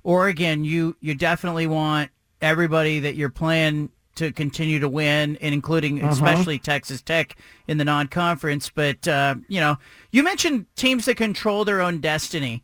Oregon, 0.03 0.63
you 0.63 0.95
you 0.99 1.15
definitely 1.15 1.67
want 1.67 2.11
everybody 2.41 2.99
that 2.99 3.15
you're 3.15 3.29
playing 3.29 3.89
to 4.15 4.31
continue 4.31 4.79
to 4.79 4.87
win, 4.87 5.37
and 5.41 5.53
including 5.53 5.99
Mhm. 5.99 6.09
especially 6.11 6.57
Texas 6.59 7.01
Tech 7.01 7.35
in 7.67 7.77
the 7.77 7.83
non-conference. 7.85 8.71
But 8.73 9.07
uh, 9.07 9.35
you 9.47 9.59
know, 9.59 9.77
you 10.11 10.23
mentioned 10.23 10.67
teams 10.75 11.05
that 11.05 11.15
control 11.17 11.65
their 11.65 11.81
own 11.81 11.99
destiny. 11.99 12.63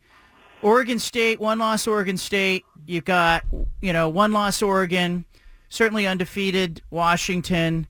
Oregon 0.62 0.98
State, 0.98 1.40
one 1.40 1.58
loss. 1.58 1.86
Oregon 1.86 2.16
State. 2.16 2.64
You've 2.86 3.04
got 3.04 3.44
you 3.80 3.92
know 3.92 4.08
one 4.08 4.32
loss. 4.32 4.62
Oregon, 4.62 5.24
certainly 5.68 6.06
undefeated. 6.06 6.82
Washington. 6.90 7.86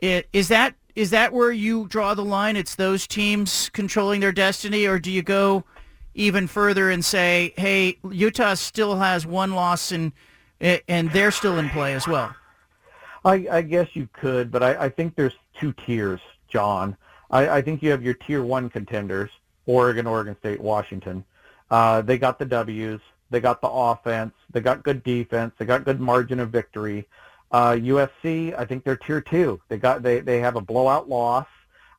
It, 0.00 0.28
is 0.32 0.48
that 0.48 0.74
is 0.94 1.10
that 1.10 1.32
where 1.32 1.52
you 1.52 1.86
draw 1.88 2.14
the 2.14 2.24
line? 2.24 2.56
It's 2.56 2.74
those 2.74 3.06
teams 3.06 3.68
controlling 3.70 4.20
their 4.20 4.32
destiny, 4.32 4.86
or 4.86 4.98
do 4.98 5.10
you 5.10 5.22
go 5.22 5.64
even 6.14 6.46
further 6.46 6.90
and 6.90 7.04
say, 7.04 7.54
hey, 7.56 7.98
Utah 8.10 8.54
still 8.54 8.96
has 8.96 9.26
one 9.26 9.52
loss 9.52 9.92
and 9.92 10.12
and 10.60 11.10
they're 11.12 11.30
still 11.30 11.58
in 11.58 11.68
play 11.70 11.94
as 11.94 12.08
well? 12.08 12.34
I, 13.24 13.46
I 13.50 13.62
guess 13.62 13.88
you 13.94 14.08
could, 14.12 14.50
but 14.50 14.62
I, 14.62 14.86
I 14.86 14.88
think 14.88 15.14
there's 15.14 15.34
two 15.60 15.72
tiers, 15.84 16.20
John. 16.48 16.96
I, 17.30 17.48
I 17.48 17.62
think 17.62 17.82
you 17.82 17.90
have 17.90 18.02
your 18.02 18.14
tier 18.14 18.42
one 18.42 18.70
contenders, 18.70 19.30
Oregon, 19.66 20.06
Oregon 20.06 20.36
State, 20.40 20.60
Washington. 20.60 21.24
Uh, 21.70 22.02
they 22.02 22.18
got 22.18 22.38
the 22.38 22.44
W's. 22.44 23.00
They 23.30 23.40
got 23.40 23.60
the 23.60 23.68
offense. 23.68 24.32
They 24.52 24.60
got 24.60 24.82
good 24.82 25.02
defense. 25.02 25.52
They 25.58 25.66
got 25.66 25.84
good 25.84 26.00
margin 26.00 26.40
of 26.40 26.50
victory. 26.50 27.06
Uh, 27.50 27.72
USC, 27.72 28.58
I 28.58 28.64
think 28.64 28.84
they're 28.84 28.96
tier 28.96 29.20
two. 29.20 29.60
They 29.68 29.78
got 29.78 30.02
they 30.02 30.20
they 30.20 30.40
have 30.40 30.56
a 30.56 30.60
blowout 30.60 31.08
loss. 31.08 31.46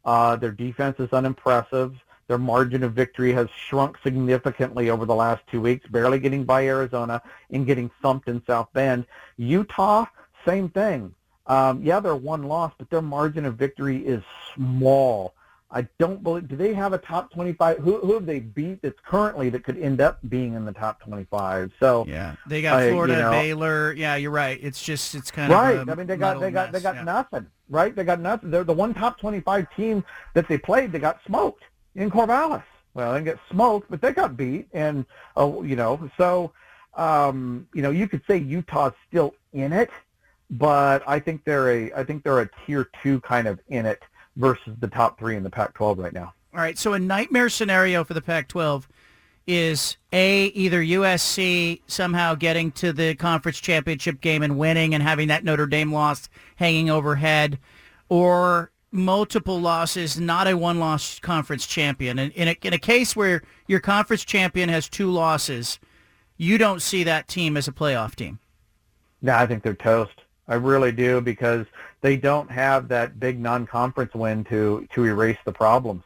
Uh, 0.06 0.36
their 0.36 0.52
defense 0.52 1.00
is 1.00 1.12
unimpressive. 1.12 1.96
Their 2.28 2.38
margin 2.38 2.84
of 2.84 2.94
victory 2.94 3.34
has 3.34 3.50
shrunk 3.50 3.98
significantly 4.04 4.92
over 4.92 5.06
the 5.06 5.16
last 5.16 5.42
two 5.52 5.62
weeks, 5.62 5.88
barely 5.88 6.20
getting 6.20 6.44
by 6.44 6.68
Arizona 6.68 7.22
and 7.50 7.66
getting 7.66 7.90
thumped 8.04 8.28
in 8.28 8.44
South 8.46 8.70
Bend. 8.72 9.08
Utah, 9.38 10.06
same 10.46 10.70
thing. 10.70 11.14
Um, 11.48 11.82
yeah, 11.84 12.00
they're 12.00 12.16
one 12.16 12.44
loss, 12.44 12.72
but 12.78 12.92
their 12.92 13.02
margin 13.02 13.46
of 13.46 13.56
victory 13.56 13.98
is 14.06 14.22
small. 14.54 15.34
I 15.72 15.88
don't 16.00 16.24
believe. 16.24 16.48
Do 16.48 16.56
they 16.56 16.74
have 16.74 16.94
a 16.94 16.98
top 16.98 17.32
twenty-five? 17.32 17.78
Who 17.78 18.00
who 18.00 18.14
have 18.16 18.26
they 18.26 18.40
beat 18.40 18.82
that's 18.82 19.00
currently 19.06 19.50
that 19.50 19.64
could 19.64 19.78
end 19.78 20.02
up 20.02 20.18
being 20.28 20.54
in 20.54 20.66
the 20.66 20.72
top 20.72 21.00
twenty-five? 21.00 21.72
So 21.80 22.06
yeah, 22.08 22.36
they 22.48 22.64
got 22.64 22.90
Florida, 22.90 23.14
you 23.14 23.20
know, 23.20 23.32
Baylor. 23.32 23.94
Yeah, 23.94 24.16
you're 24.16 24.32
right. 24.32 24.60
It's 24.62 24.82
just 24.82 25.14
it's 25.14 25.30
kind 25.30 25.52
right. 25.52 25.72
of 25.78 25.88
right. 25.88 25.94
I 25.94 25.96
mean, 25.96 26.08
they 26.08 26.18
got 26.18 26.40
they 26.40 26.50
got 26.50 26.72
mess. 26.72 26.82
they 26.82 26.84
got 26.84 26.96
yeah. 26.96 27.04
nothing. 27.04 27.46
Right? 27.70 27.96
They 27.96 28.04
got 28.04 28.20
nothing. 28.20 28.50
They're 28.50 28.64
the 28.64 28.74
one 28.74 28.96
top 28.96 29.20
twenty-five 29.20 29.68
team 29.76 30.04
that 30.34 30.48
they 30.48 30.58
played. 30.58 30.92
They 30.92 31.00
got 31.00 31.20
smoked 31.28 31.64
in 31.96 32.10
Corvallis. 32.10 32.64
Well, 32.96 33.12
they 33.12 33.20
didn't 33.20 33.36
get 33.36 33.40
smoked, 33.52 33.92
but 33.92 34.02
they 34.02 34.12
got 34.12 34.36
beat, 34.36 34.68
and 34.74 35.06
uh, 35.38 35.62
you 35.62 35.76
know, 35.76 36.10
so 36.18 36.52
um, 36.96 37.68
you 37.76 37.84
know, 37.84 37.92
you 37.92 38.08
could 38.08 38.24
say 38.28 38.38
Utah's 38.38 38.94
still 39.08 39.36
in 39.54 39.72
it, 39.72 39.92
but 40.50 41.04
I 41.06 41.20
think 41.20 41.44
they're 41.46 41.70
a 41.70 41.94
I 41.94 42.04
think 42.04 42.24
they're 42.24 42.42
a 42.42 42.50
tier 42.66 42.90
two 43.04 43.22
kind 43.22 43.48
of 43.48 43.60
in 43.68 43.86
it 43.86 44.02
versus 44.40 44.74
the 44.80 44.88
top 44.88 45.20
three 45.20 45.36
in 45.36 45.44
the 45.44 45.50
Pac-12 45.50 45.98
right 45.98 46.14
now. 46.14 46.34
All 46.54 46.62
right, 46.62 46.78
so 46.78 46.94
a 46.94 47.00
nightmare 47.00 47.50
scenario 47.50 48.04
for 48.04 48.16
the 48.16 48.22
Pac-12 48.22 48.86
is 49.46 49.98
a 50.14 50.46
either 50.46 50.82
USC 50.82 51.82
somehow 51.88 52.36
getting 52.36 52.72
to 52.74 52.94
the 52.94 53.16
conference 53.16 53.60
championship 53.60 54.22
game 54.22 54.42
and 54.42 54.58
winning 54.58 54.94
and 54.94 55.04
having 55.04 55.28
that 55.28 55.44
Notre 55.44 55.68
Dame 55.68 55.92
loss 55.92 56.30
hanging 56.56 56.90
overhead, 56.90 57.60
or 58.10 58.72
multiple 58.92 59.60
losses, 59.60 60.20
not 60.20 60.48
a 60.48 60.58
one-loss 60.58 61.20
conference 61.20 61.68
champion. 61.68 62.18
And 62.18 62.32
in 62.34 62.48
a, 62.48 62.56
in 62.64 62.74
a 62.74 62.80
case 62.80 63.16
where 63.16 63.44
your 63.68 63.80
conference 63.80 64.24
champion 64.24 64.70
has 64.70 64.90
two 64.90 65.12
losses, 65.12 65.80
you 66.38 66.58
don't 66.58 66.82
see 66.82 67.04
that 67.04 67.28
team 67.28 67.58
as 67.58 67.68
a 67.68 67.72
playoff 67.72 68.16
team. 68.16 68.40
No, 69.22 69.36
I 69.36 69.46
think 69.46 69.64
they're 69.64 69.74
toast. 69.74 70.22
I 70.50 70.56
really 70.56 70.92
do 70.92 71.22
because 71.22 71.66
they 72.02 72.18
don't 72.18 72.52
have 72.52 72.90
that 72.90 73.20
big 73.20 73.40
non-conference 73.40 74.14
win 74.14 74.44
to 74.46 74.88
to 74.94 75.06
erase 75.06 75.38
the 75.46 75.54
problems, 75.54 76.04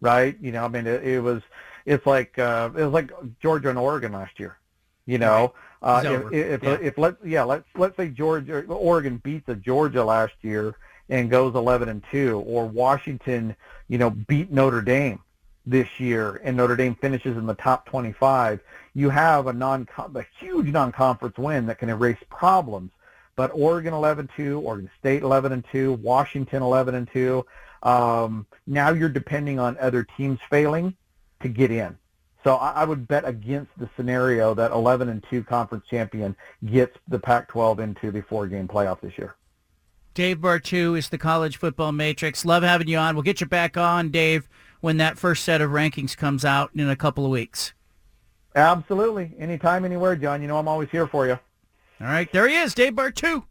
right? 0.00 0.36
You 0.40 0.52
know, 0.52 0.64
I 0.64 0.68
mean, 0.68 0.86
it, 0.86 1.02
it 1.02 1.20
was 1.20 1.42
it's 1.86 2.06
like 2.06 2.38
uh, 2.38 2.70
it 2.76 2.84
was 2.84 2.92
like 2.92 3.10
Georgia 3.40 3.70
and 3.70 3.78
Oregon 3.78 4.12
last 4.12 4.38
year. 4.38 4.58
You 5.06 5.18
know, 5.18 5.54
uh, 5.82 6.02
if 6.04 6.32
if, 6.32 6.62
Yeah. 6.62 6.78
if 6.82 6.98
let 6.98 7.16
yeah 7.24 7.42
let's 7.42 7.66
let's 7.76 7.96
say 7.96 8.08
Georgia 8.08 8.60
Oregon 8.66 9.16
beats 9.24 9.48
a 9.48 9.54
Georgia 9.54 10.04
last 10.04 10.34
year 10.42 10.74
and 11.08 11.30
goes 11.30 11.54
11 11.54 11.88
and 11.88 12.04
two, 12.10 12.40
or 12.40 12.66
Washington, 12.66 13.56
you 13.88 13.96
know, 13.96 14.10
beat 14.10 14.52
Notre 14.52 14.82
Dame 14.82 15.20
this 15.64 15.88
year 15.98 16.40
and 16.44 16.56
Notre 16.56 16.76
Dame 16.76 16.94
finishes 16.94 17.36
in 17.36 17.46
the 17.46 17.54
top 17.54 17.86
25, 17.86 18.60
you 18.94 19.10
have 19.10 19.46
a 19.46 19.52
non 19.52 19.88
a 20.14 20.24
huge 20.38 20.66
non-conference 20.66 21.38
win 21.38 21.66
that 21.66 21.78
can 21.78 21.88
erase 21.88 22.18
problems. 22.30 22.90
But 23.38 23.52
Oregon 23.54 23.94
11-2, 23.94 24.60
Oregon 24.62 24.90
State 24.98 25.22
11 25.22 25.52
and 25.52 25.64
2, 25.70 25.92
Washington 26.02 26.60
11 26.60 26.96
and 26.96 27.08
2. 27.12 27.46
Um, 27.84 28.48
now 28.66 28.90
you're 28.90 29.08
depending 29.08 29.60
on 29.60 29.78
other 29.78 30.04
teams 30.16 30.40
failing 30.50 30.96
to 31.42 31.48
get 31.48 31.70
in. 31.70 31.96
So 32.42 32.56
I, 32.56 32.82
I 32.82 32.84
would 32.84 33.06
bet 33.06 33.24
against 33.24 33.70
the 33.78 33.88
scenario 33.94 34.54
that 34.54 34.72
11 34.72 35.08
and 35.08 35.24
2 35.30 35.44
conference 35.44 35.84
champion 35.88 36.34
gets 36.64 36.96
the 37.06 37.20
Pac-12 37.20 37.78
into 37.78 38.10
the 38.10 38.22
four-game 38.22 38.66
playoff 38.66 39.00
this 39.00 39.16
year. 39.16 39.36
Dave 40.14 40.38
Bartoo 40.38 40.98
is 40.98 41.08
the 41.08 41.16
college 41.16 41.58
football 41.58 41.92
matrix. 41.92 42.44
Love 42.44 42.64
having 42.64 42.88
you 42.88 42.98
on. 42.98 43.14
We'll 43.14 43.22
get 43.22 43.40
you 43.40 43.46
back 43.46 43.76
on, 43.76 44.10
Dave, 44.10 44.48
when 44.80 44.96
that 44.96 45.16
first 45.16 45.44
set 45.44 45.60
of 45.60 45.70
rankings 45.70 46.16
comes 46.16 46.44
out 46.44 46.70
in 46.74 46.88
a 46.88 46.96
couple 46.96 47.24
of 47.24 47.30
weeks. 47.30 47.72
Absolutely. 48.56 49.30
Anytime, 49.38 49.84
anywhere, 49.84 50.16
John. 50.16 50.42
You 50.42 50.48
know 50.48 50.58
I'm 50.58 50.66
always 50.66 50.90
here 50.90 51.06
for 51.06 51.28
you. 51.28 51.38
All 52.00 52.06
right, 52.06 52.30
there 52.32 52.48
he 52.48 52.54
is, 52.56 52.74
Dave 52.74 52.94
Bartoo. 52.94 53.44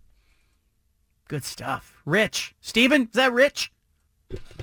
Good 1.27 1.43
stuff. 1.43 1.93
Rich. 2.05 2.55
Steven, 2.61 3.03
is 3.03 3.13
that 3.13 3.33
Rich? 3.33 3.71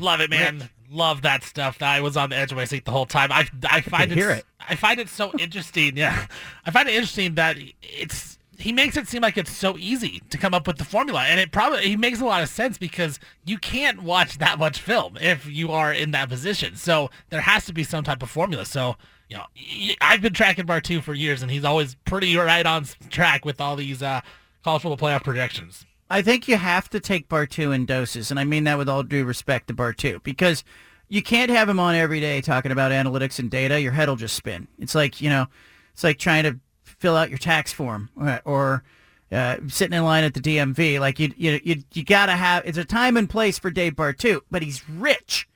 Love 0.01 0.20
it, 0.20 0.31
man. 0.31 0.70
Love 0.90 1.23
that 1.23 1.43
stuff. 1.43 1.82
I 1.82 2.01
was 2.01 2.16
on 2.16 2.31
the 2.31 2.36
edge 2.36 2.52
of 2.52 2.56
my 2.56 2.65
seat 2.65 2.85
the 2.85 2.90
whole 2.90 3.06
time. 3.06 3.32
I 3.32 3.48
I 3.70 3.81
find 3.81 4.12
it, 4.12 4.16
hear 4.16 4.31
it. 4.31 4.44
I 4.69 4.77
find 4.77 5.01
it 5.01 5.09
so 5.09 5.32
interesting. 5.39 5.97
Yeah, 5.97 6.27
I 6.65 6.70
find 6.70 6.89
it 6.89 6.94
interesting 6.94 7.35
that 7.35 7.56
it's 7.82 8.39
he 8.59 8.73
makes 8.73 8.97
it 8.97 9.09
seem 9.09 9.23
like 9.23 9.36
it's 9.36 9.55
so 9.55 9.77
easy 9.78 10.23
to 10.31 10.39
come 10.39 10.55
up 10.55 10.66
with 10.66 10.78
the 10.78 10.85
formula, 10.85 11.23
and 11.24 11.40
it 11.40 11.52
probably 11.52 11.82
he 11.82 11.97
makes 11.97 12.20
a 12.20 12.24
lot 12.24 12.43
of 12.43 12.48
sense 12.48 12.78
because 12.78 13.19
you 13.44 13.59
can't 13.59 14.02
watch 14.02 14.39
that 14.39 14.59
much 14.59 14.81
film 14.81 15.16
if 15.20 15.47
you 15.47 15.73
are 15.73 15.93
in 15.93 16.12
that 16.12 16.28
position. 16.28 16.77
So 16.77 17.11
there 17.31 17.40
has 17.40 17.66
to 17.66 17.73
be 17.73 17.85
some 17.85 18.05
type 18.05 18.23
of 18.23 18.31
formula. 18.31 18.65
So 18.65 18.97
you 19.28 19.36
know, 19.36 19.94
I've 20.01 20.22
been 20.22 20.32
tracking 20.32 20.66
Bartoo 20.66 21.02
for 21.02 21.14
years, 21.14 21.42
and 21.42 21.51
he's 21.51 21.64
always 21.64 21.94
pretty 22.05 22.36
right 22.36 22.66
on 22.66 22.84
track 23.10 23.44
with 23.44 23.60
all 23.60 23.76
these 23.76 24.02
uh, 24.02 24.20
college 24.62 24.82
football 24.82 25.09
playoff 25.09 25.24
projections. 25.24 25.86
I 26.10 26.22
think 26.22 26.46
you 26.48 26.56
have 26.56 26.90
to 26.90 27.01
take 27.01 27.28
Bartoo 27.28 27.74
in 27.74 27.86
doses, 27.86 28.30
and 28.30 28.38
I 28.38 28.44
mean 28.44 28.64
that 28.64 28.78
with 28.78 28.88
all 28.88 29.02
due 29.02 29.24
respect 29.24 29.68
to 29.68 29.74
Bartoo, 29.74 30.22
because 30.22 30.64
you 31.09 31.22
can't 31.22 31.51
have 31.51 31.68
him 31.68 31.80
on 31.80 31.94
every 31.94 32.20
day 32.20 32.40
talking 32.40 32.72
about 32.72 32.92
analytics 32.92 33.38
and 33.38 33.51
data. 33.51 33.80
Your 33.80 33.92
head 33.92 34.09
will 34.09 34.16
just 34.16 34.36
spin. 34.36 34.68
It's 34.78 34.94
like 34.94 35.20
you 35.20 35.30
know, 35.30 35.46
it's 35.92 36.05
like 36.05 36.18
trying 36.18 36.44
to 36.44 36.59
fill 36.82 37.16
out 37.16 37.30
your 37.30 37.38
tax 37.38 37.72
form 37.72 38.10
or, 38.16 38.40
or 38.44 38.84
uh, 39.32 39.56
sitting 39.68 39.96
in 39.96 40.05
line 40.05 40.24
at 40.24 40.34
the 40.34 40.40
DMV. 40.40 41.01
Like 41.01 41.18
you, 41.18 41.32
you, 41.36 41.60
you, 41.64 41.82
you 41.92 42.05
got 42.05 42.26
to 42.26 42.32
have. 42.32 42.64
It's 42.66 42.78
a 42.78 42.84
time 42.84 43.16
and 43.16 43.28
place 43.28 43.59
for 43.59 43.70
Dave 43.70 43.94
Bartoo, 43.94 44.40
but 44.51 44.62
he's 44.62 44.88
rich. 44.88 45.48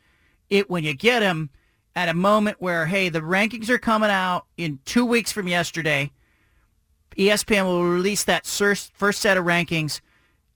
It 0.51 0.71
when 0.71 0.83
you 0.83 0.95
get 0.95 1.23
him 1.23 1.51
at 1.99 2.09
a 2.09 2.15
moment 2.15 2.59
where 2.61 2.87
hey, 2.87 3.09
the 3.09 3.21
rankings 3.21 3.69
are 3.69 3.79
coming 3.79 4.09
out 4.09 4.47
in 4.57 4.79
two 4.85 5.05
weeks 5.05 5.33
from 5.33 5.49
yesterday. 5.49 6.13
ESPN 7.17 7.65
will 7.65 7.85
release 7.85 8.23
that 8.23 8.47
first 8.47 8.93
first 8.95 9.21
set 9.21 9.37
of 9.37 9.45
rankings 9.45 10.01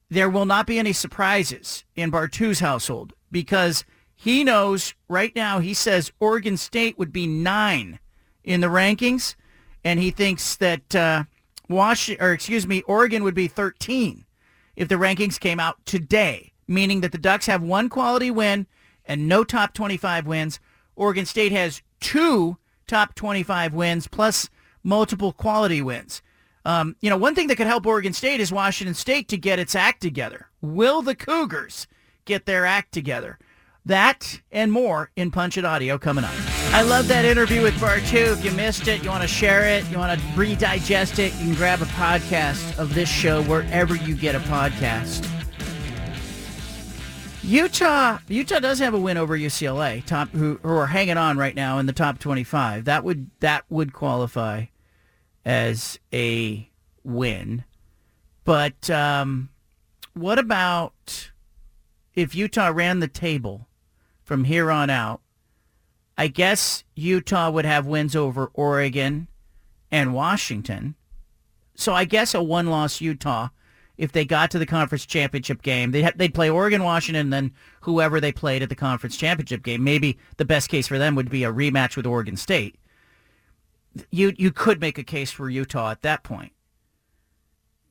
there 0.09 0.31
will 0.31 0.45
not 0.45 0.67
be 0.67 0.79
any 0.79 0.93
surprises 0.93 1.85
in 1.97 2.11
Bartoo's 2.11 2.61
household 2.61 3.15
because 3.33 3.85
he 4.15 4.45
knows 4.45 4.95
right 5.09 5.35
now, 5.35 5.59
he 5.59 5.75
says 5.75 6.13
Oregon 6.21 6.57
State 6.57 6.97
would 6.97 7.13
be 7.13 7.27
nine 7.27 7.99
in 8.45 8.61
the 8.61 8.69
rankings, 8.69 9.35
and 9.83 9.99
he 9.99 10.13
thinks 10.13 10.55
that 10.57 10.95
uh, 10.95 11.25
Washington, 11.69 12.25
or 12.25 12.33
excuse 12.33 12.69
me, 12.69 12.83
Oregon 12.83 13.25
would 13.25 13.35
be 13.35 13.49
13 13.49 14.27
if 14.77 14.87
the 14.87 14.95
rankings 14.95 15.41
came 15.41 15.59
out 15.59 15.85
today, 15.87 16.53
meaning 16.69 17.01
that 17.01 17.11
the 17.11 17.19
Ducks 17.19 17.47
have 17.47 17.63
one 17.63 17.89
quality 17.89 18.31
win 18.31 18.69
and 19.05 19.27
no 19.27 19.43
top 19.43 19.75
25 19.75 20.27
wins. 20.27 20.61
Oregon 20.97 21.27
State 21.27 21.53
has 21.53 21.83
two 22.01 22.57
top 22.87 23.15
25 23.15 23.75
wins 23.75 24.09
plus 24.09 24.51
multiple 24.83 25.33
quality 25.33 25.81
wins. 25.81 26.23
Um, 26.65 26.97
you 27.01 27.11
know, 27.11 27.17
one 27.17 27.35
thing 27.35 27.49
that 27.49 27.57
could 27.57 27.67
help 27.67 27.87
Oregon 27.87 28.13
State 28.13 28.41
is 28.41 28.53
Washington 28.53 28.95
State 28.95 29.29
to 29.29 29.37
get 29.37 29.59
its 29.59 29.75
act 29.75 30.01
together. 30.01 30.49
Will 30.61 31.03
the 31.03 31.15
Cougars 31.15 31.87
get 32.25 32.47
their 32.47 32.65
act 32.65 32.93
together? 32.93 33.39
That 33.85 34.41
and 34.53 34.71
more 34.71 35.11
in 35.17 35.33
Punch 35.33 35.59
It 35.59 35.65
Audio 35.65 35.99
coming 35.99 36.25
up. 36.25 36.35
I 36.73 36.83
love 36.83 37.09
that 37.09 37.25
interview 37.25 37.63
with 37.63 37.75
Bartoo. 37.75 38.33
If 38.33 38.45
you 38.45 38.53
missed 38.53 38.87
it, 38.87 39.03
you 39.03 39.11
want 39.11 39.23
to 39.23 39.29
share 39.29 39.69
it, 39.69 39.85
you 39.91 39.99
want 39.99 40.19
to 40.19 40.27
redigest 40.29 41.19
it, 41.19 41.33
you 41.35 41.47
can 41.47 41.55
grab 41.55 41.83
a 41.83 41.87
podcast 41.87 42.79
of 42.79 42.95
this 42.95 43.09
show 43.09 43.43
wherever 43.43 43.97
you 43.97 44.15
get 44.15 44.37
a 44.37 44.41
podcast. 44.41 45.42
Utah, 47.45 48.19
Utah 48.29 48.61
does 48.61 48.79
have 48.79 48.95
a 48.95 48.99
win 48.99 49.17
over 49.17 49.37
UCLA, 49.37 50.05
top 50.05 50.29
who, 50.31 50.61
who 50.63 50.69
are 50.69 50.87
hanging 50.87 51.17
on 51.17 51.37
right 51.37 51.57
now 51.57 51.79
in 51.79 51.87
the 51.87 51.93
top 51.93 52.21
25. 52.21 52.85
That 52.85 53.03
would 53.03 53.31
that 53.41 53.65
would 53.69 53.93
qualify 53.93 54.67
as 55.45 55.99
a 56.13 56.69
win. 57.03 57.65
But 58.45 58.89
um, 58.91 59.51
what 60.15 60.39
about 60.39 61.31
if 62.15 62.35
Utah 62.35 62.69
ran 62.69 63.01
the 63.01 63.09
table 63.09 63.67
from 64.23 64.45
here 64.45 64.71
on 64.71 64.89
out? 64.89 65.21
I 66.17 66.29
guess 66.29 66.85
Utah 66.95 67.51
would 67.51 67.65
have 67.65 67.87
wins 67.87 68.15
over 68.15 68.51
Oregon 68.55 69.27
and 69.91 70.15
Washington. 70.15 70.95
So 71.75 71.93
I 71.93 72.05
guess 72.05 72.35
a 72.35 72.43
one-loss 72.43 73.01
Utah 73.01 73.49
if 74.03 74.11
they 74.11 74.25
got 74.25 74.51
to 74.51 74.59
the 74.59 74.67
conference 74.67 75.07
championship 75.07 75.63
game. 75.63 75.93
They 75.93 76.03
ha- 76.03 76.11
they'd 76.17 76.35
play 76.35 76.51
Oregon, 76.51 76.83
Washington, 76.83 77.27
and 77.27 77.33
then 77.33 77.53
whoever 77.83 78.21
they 78.21 78.33
played 78.33 78.61
at 78.61 78.69
the 78.69 78.75
conference 78.75 79.17
championship 79.17 79.63
game. 79.63 79.85
Maybe 79.85 80.19
the 80.39 80.45
best 80.45 80.69
case 80.69 80.89
for 80.89 80.99
them 80.99 81.15
would 81.15 81.31
be 81.31 81.45
a 81.45 81.53
rematch 81.53 81.95
with 81.97 82.05
Oregon 82.05 82.37
State. 82.37 82.75
You 84.11 84.33
you 84.37 84.51
could 84.51 84.81
make 84.81 84.99
a 84.99 85.05
case 85.05 85.31
for 85.31 85.49
Utah 85.49 85.93
at 85.93 86.03
that 86.03 86.25
point. 86.25 86.51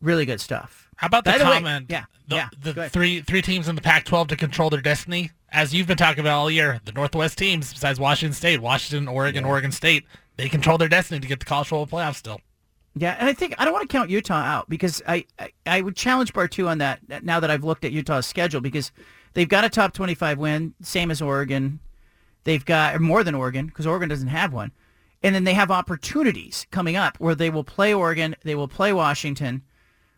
Really 0.01 0.25
good 0.25 0.41
stuff. 0.41 0.89
How 0.97 1.07
about 1.07 1.23
the 1.23 1.31
the 1.31 1.45
way- 1.45 1.53
comment? 1.53 1.85
yeah, 1.89 2.03
the, 2.27 2.35
yeah, 2.35 2.49
the 2.61 2.89
three 2.89 3.21
three 3.21 3.41
teams 3.41 3.69
in 3.69 3.75
the 3.75 3.81
Pac-12 3.81 4.27
to 4.27 4.35
control 4.35 4.69
their 4.69 4.81
destiny, 4.81 5.31
as 5.49 5.73
you've 5.73 5.87
been 5.87 5.95
talking 5.97 6.19
about 6.19 6.37
all 6.39 6.51
year. 6.51 6.81
The 6.83 6.91
Northwest 6.91 7.37
teams, 7.37 7.71
besides 7.71 8.01
Washington 8.01 8.33
State, 8.33 8.61
Washington, 8.61 9.07
Oregon, 9.07 9.45
Oregon 9.45 9.71
State, 9.71 10.03
they 10.35 10.49
control 10.49 10.77
their 10.77 10.89
destiny 10.89 11.21
to 11.21 11.27
get 11.27 11.39
the 11.39 11.45
college 11.45 11.69
football 11.69 11.87
playoff 11.99 12.15
still. 12.15 12.41
Yeah, 12.95 13.15
and 13.17 13.29
I 13.29 13.33
think 13.33 13.55
I 13.57 13.63
don't 13.63 13.73
want 13.73 13.89
to 13.89 13.91
count 13.91 14.09
Utah 14.09 14.33
out 14.33 14.69
because 14.69 15.01
I, 15.07 15.25
I, 15.39 15.51
I 15.65 15.81
would 15.81 15.95
challenge 15.95 16.33
two 16.49 16.67
on 16.67 16.79
that 16.79 17.23
now 17.23 17.39
that 17.39 17.49
I've 17.49 17.63
looked 17.63 17.85
at 17.85 17.91
Utah's 17.91 18.25
schedule 18.25 18.59
because 18.59 18.91
they've 19.33 19.47
got 19.47 19.63
a 19.63 19.69
top 19.69 19.93
25 19.93 20.37
win, 20.37 20.73
same 20.81 21.09
as 21.09 21.21
Oregon. 21.21 21.79
They've 22.43 22.65
got 22.65 22.95
or 22.95 22.99
more 22.99 23.23
than 23.23 23.35
Oregon 23.35 23.67
because 23.67 23.87
Oregon 23.87 24.09
doesn't 24.09 24.27
have 24.27 24.51
one. 24.51 24.71
And 25.23 25.35
then 25.35 25.43
they 25.43 25.53
have 25.53 25.71
opportunities 25.71 26.65
coming 26.71 26.95
up 26.95 27.17
where 27.17 27.35
they 27.35 27.49
will 27.49 27.63
play 27.63 27.93
Oregon, 27.93 28.35
they 28.43 28.55
will 28.55 28.67
play 28.67 28.91
Washington. 28.91 29.61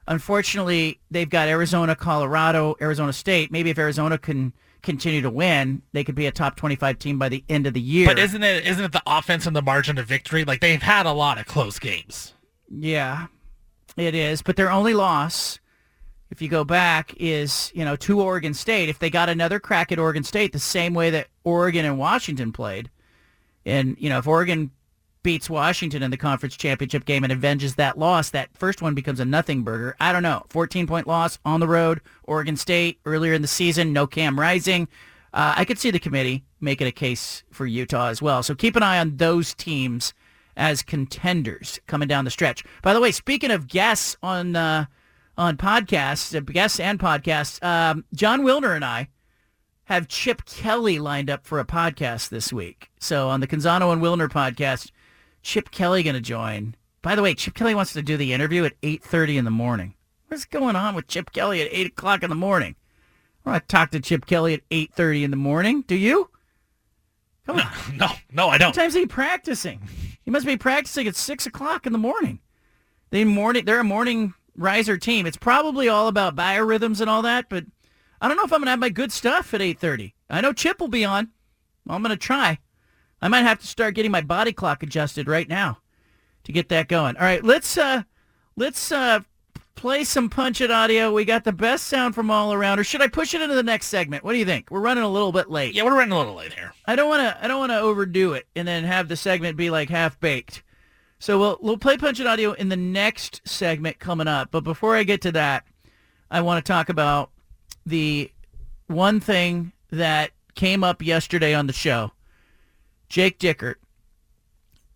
Unfortunately, 0.07 0.99
they've 1.11 1.29
got 1.29 1.47
Arizona, 1.47 1.95
Colorado, 1.95 2.75
Arizona 2.81 3.13
State. 3.13 3.51
Maybe 3.51 3.69
if 3.69 3.77
Arizona 3.77 4.17
can 4.17 4.53
continue 4.81 5.21
to 5.21 5.29
win, 5.29 5.81
they 5.93 6.03
could 6.03 6.15
be 6.15 6.25
a 6.25 6.31
top 6.31 6.55
25 6.55 6.99
team 6.99 7.19
by 7.19 7.29
the 7.29 7.43
end 7.47 7.67
of 7.67 7.73
the 7.73 7.81
year. 7.81 8.07
But 8.07 8.19
isn't 8.19 8.43
it 8.43 8.65
isn't 8.65 8.83
it 8.83 8.91
the 8.91 9.03
offense 9.05 9.45
and 9.45 9.55
the 9.55 9.61
margin 9.61 9.97
of 9.97 10.07
victory? 10.07 10.43
Like 10.43 10.59
they've 10.59 10.81
had 10.81 11.05
a 11.05 11.13
lot 11.13 11.37
of 11.37 11.45
close 11.45 11.77
games. 11.77 12.33
Yeah, 12.75 13.27
it 13.95 14.15
is. 14.15 14.41
But 14.41 14.55
their 14.55 14.71
only 14.71 14.93
loss, 14.93 15.59
if 16.31 16.41
you 16.41 16.49
go 16.49 16.63
back, 16.63 17.13
is 17.17 17.71
you 17.75 17.85
know 17.85 17.95
to 17.97 18.21
Oregon 18.21 18.53
State. 18.53 18.89
If 18.89 18.99
they 18.99 19.09
got 19.09 19.29
another 19.29 19.59
crack 19.59 19.91
at 19.91 19.99
Oregon 19.99 20.23
State, 20.23 20.53
the 20.53 20.59
same 20.59 20.93
way 20.93 21.09
that 21.11 21.27
Oregon 21.43 21.85
and 21.85 21.97
Washington 21.97 22.51
played, 22.51 22.89
and 23.65 23.95
you 23.99 24.09
know 24.09 24.17
if 24.17 24.27
Oregon 24.27 24.71
beats 25.21 25.49
Washington 25.49 26.03
in 26.03 26.11
the 26.11 26.17
conference 26.17 26.57
championship 26.57 27.05
game 27.05 27.23
and 27.23 27.31
avenges 27.31 27.75
that 27.75 27.97
loss, 27.97 28.31
that 28.31 28.49
first 28.57 28.81
one 28.81 28.93
becomes 28.93 29.21
a 29.21 29.25
nothing 29.25 29.63
burger. 29.63 29.95
I 29.99 30.11
don't 30.11 30.23
know. 30.23 30.43
14 30.49 30.85
point 30.85 31.07
loss 31.07 31.39
on 31.45 31.59
the 31.59 31.67
road, 31.67 32.01
Oregon 32.23 32.57
State 32.57 32.99
earlier 33.05 33.33
in 33.33 33.41
the 33.41 33.47
season, 33.47 33.93
no 33.93 34.05
Cam 34.05 34.39
Rising. 34.39 34.87
Uh, 35.33 35.55
I 35.57 35.65
could 35.65 35.79
see 35.79 35.91
the 35.91 35.99
committee 35.99 36.43
making 36.59 36.87
a 36.87 36.91
case 36.91 37.43
for 37.51 37.65
Utah 37.65 38.07
as 38.07 38.21
well. 38.21 38.43
So 38.43 38.53
keep 38.53 38.75
an 38.75 38.83
eye 38.83 38.99
on 38.99 39.17
those 39.17 39.53
teams 39.53 40.13
as 40.55 40.81
contenders 40.83 41.79
coming 41.87 42.07
down 42.07 42.25
the 42.25 42.31
stretch. 42.31 42.63
By 42.81 42.93
the 42.93 43.01
way, 43.01 43.11
speaking 43.11 43.51
of 43.51 43.67
guests 43.67 44.17
on 44.21 44.55
uh, 44.55 44.85
on 45.37 45.57
podcasts, 45.57 46.35
uh, 46.35 46.41
guests 46.41 46.79
and 46.79 46.99
podcasts, 46.99 47.63
um, 47.63 48.05
Jon 48.13 48.41
Wilner 48.41 48.75
and 48.75 48.85
I 48.85 49.09
have 49.85 50.07
Chip 50.07 50.45
Kelly 50.45 50.99
lined 50.99 51.29
up 51.29 51.45
for 51.45 51.59
a 51.59 51.65
podcast 51.65 52.29
this 52.29 52.53
week. 52.53 52.89
So 52.99 53.29
on 53.29 53.39
the 53.39 53.47
Canzano 53.47 53.91
and 53.91 54.01
Wilner 54.01 54.29
podcast, 54.29 54.91
Chip 55.41 55.71
Kelly 55.71 56.03
going 56.03 56.15
to 56.15 56.21
join. 56.21 56.75
By 57.01 57.15
the 57.15 57.21
way, 57.21 57.33
Chip 57.33 57.53
Kelly 57.53 57.75
wants 57.75 57.93
to 57.93 58.01
do 58.01 58.15
the 58.15 58.31
interview 58.31 58.63
at 58.63 58.79
8.30 58.81 59.37
in 59.39 59.45
the 59.45 59.51
morning. 59.51 59.95
What's 60.29 60.45
going 60.45 60.75
on 60.75 60.95
with 60.95 61.07
Chip 61.07 61.31
Kelly 61.33 61.61
at 61.61 61.67
8 61.69 61.87
o'clock 61.87 62.23
in 62.23 62.29
the 62.29 62.35
morning? 62.35 62.75
I 63.45 63.51
want 63.51 63.67
to 63.67 63.75
talk 63.75 63.91
to 63.91 63.99
Chip 63.99 64.25
Kelly 64.25 64.53
at 64.53 64.69
8.30 64.69 65.23
in 65.23 65.31
the 65.31 65.37
morning. 65.37 65.83
Do 65.85 65.95
you? 65.95 66.29
Come 67.45 67.57
on. 67.57 67.67
No, 67.97 68.07
no, 68.31 68.47
I 68.47 68.57
don't. 68.57 68.69
What 68.69 68.75
time's 68.75 68.93
he 68.93 69.05
practicing? 69.05 69.81
He 70.23 70.31
must 70.31 70.45
be 70.45 70.57
practicing 70.57 71.07
at 71.07 71.15
6 71.15 71.45
o'clock 71.45 71.85
in 71.85 71.91
the 71.91 71.99
morning. 71.99 72.39
They 73.09 73.23
morning, 73.25 73.65
they're 73.65 73.79
a 73.79 73.83
morning 73.83 74.33
riser 74.55 74.97
team. 74.97 75.25
It's 75.25 75.37
probably 75.37 75.87
all 75.87 76.07
about 76.07 76.35
biorhythms 76.35 77.01
and 77.01 77.09
all 77.09 77.21
that, 77.23 77.49
but 77.49 77.65
I 78.21 78.27
don't 78.27 78.37
know 78.37 78.43
if 78.43 78.53
I'm 78.53 78.59
to 78.67 78.71
have 78.71 78.79
my 78.79 78.89
good 78.89 79.11
stuff 79.11 79.53
at 79.53 79.61
8.30. 79.61 80.13
I 80.29 80.41
know 80.41 80.53
Chip 80.53 80.79
will 80.79 80.87
be 80.87 81.05
on. 81.05 81.29
I'm 81.87 82.01
to 82.03 82.17
try. 82.17 82.59
I 83.21 83.27
might 83.27 83.41
have 83.41 83.59
to 83.59 83.67
start 83.67 83.95
getting 83.95 84.11
my 84.11 84.21
body 84.21 84.53
clock 84.53 84.83
adjusted 84.83 85.27
right 85.27 85.47
now 85.47 85.79
to 86.43 86.51
get 86.51 86.69
that 86.69 86.87
going. 86.87 87.17
All 87.17 87.23
right, 87.23 87.43
let's 87.43 87.77
uh, 87.77 88.03
let's 88.55 88.91
uh, 88.91 89.19
play 89.75 90.03
some 90.03 90.29
punch 90.29 90.61
it 90.61 90.71
audio. 90.71 91.11
We 91.11 91.25
got 91.25 91.43
the 91.43 91.51
best 91.51 91.87
sound 91.87 92.15
from 92.15 92.31
all 92.31 92.53
around. 92.53 92.79
Or 92.79 92.83
should 92.83 93.01
I 93.01 93.07
push 93.07 93.33
it 93.33 93.41
into 93.41 93.55
the 93.55 93.63
next 93.63 93.87
segment? 93.87 94.23
What 94.23 94.33
do 94.33 94.39
you 94.39 94.45
think? 94.45 94.69
We're 94.71 94.79
running 94.79 95.03
a 95.03 95.09
little 95.09 95.31
bit 95.31 95.49
late. 95.49 95.73
Yeah, 95.73 95.83
we're 95.83 95.97
running 95.97 96.13
a 96.13 96.17
little 96.17 96.35
late 96.35 96.53
here. 96.53 96.73
I 96.85 96.95
don't 96.95 97.09
want 97.09 97.21
to. 97.21 97.43
I 97.43 97.47
don't 97.47 97.59
want 97.59 97.71
to 97.71 97.79
overdo 97.79 98.33
it 98.33 98.47
and 98.55 98.67
then 98.67 98.83
have 98.83 99.07
the 99.07 99.15
segment 99.15 99.57
be 99.57 99.69
like 99.69 99.89
half 99.89 100.19
baked. 100.19 100.63
So 101.19 101.39
we'll 101.39 101.57
we'll 101.61 101.77
play 101.77 101.97
punch 101.97 102.19
it 102.19 102.27
audio 102.27 102.51
in 102.53 102.69
the 102.69 102.75
next 102.75 103.41
segment 103.45 103.99
coming 103.99 104.27
up. 104.27 104.51
But 104.51 104.63
before 104.63 104.95
I 104.95 105.03
get 105.03 105.21
to 105.21 105.31
that, 105.33 105.65
I 106.29 106.41
want 106.41 106.63
to 106.63 106.71
talk 106.71 106.89
about 106.89 107.31
the 107.85 108.31
one 108.87 109.19
thing 109.19 109.71
that 109.91 110.31
came 110.55 110.83
up 110.83 111.01
yesterday 111.01 111.53
on 111.53 111.67
the 111.67 111.73
show. 111.73 112.11
Jake 113.09 113.39
Dickert 113.39 113.75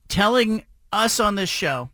telling 0.07 0.63
us 0.91 1.19
on 1.19 1.35
this 1.35 1.49
show 1.49 1.89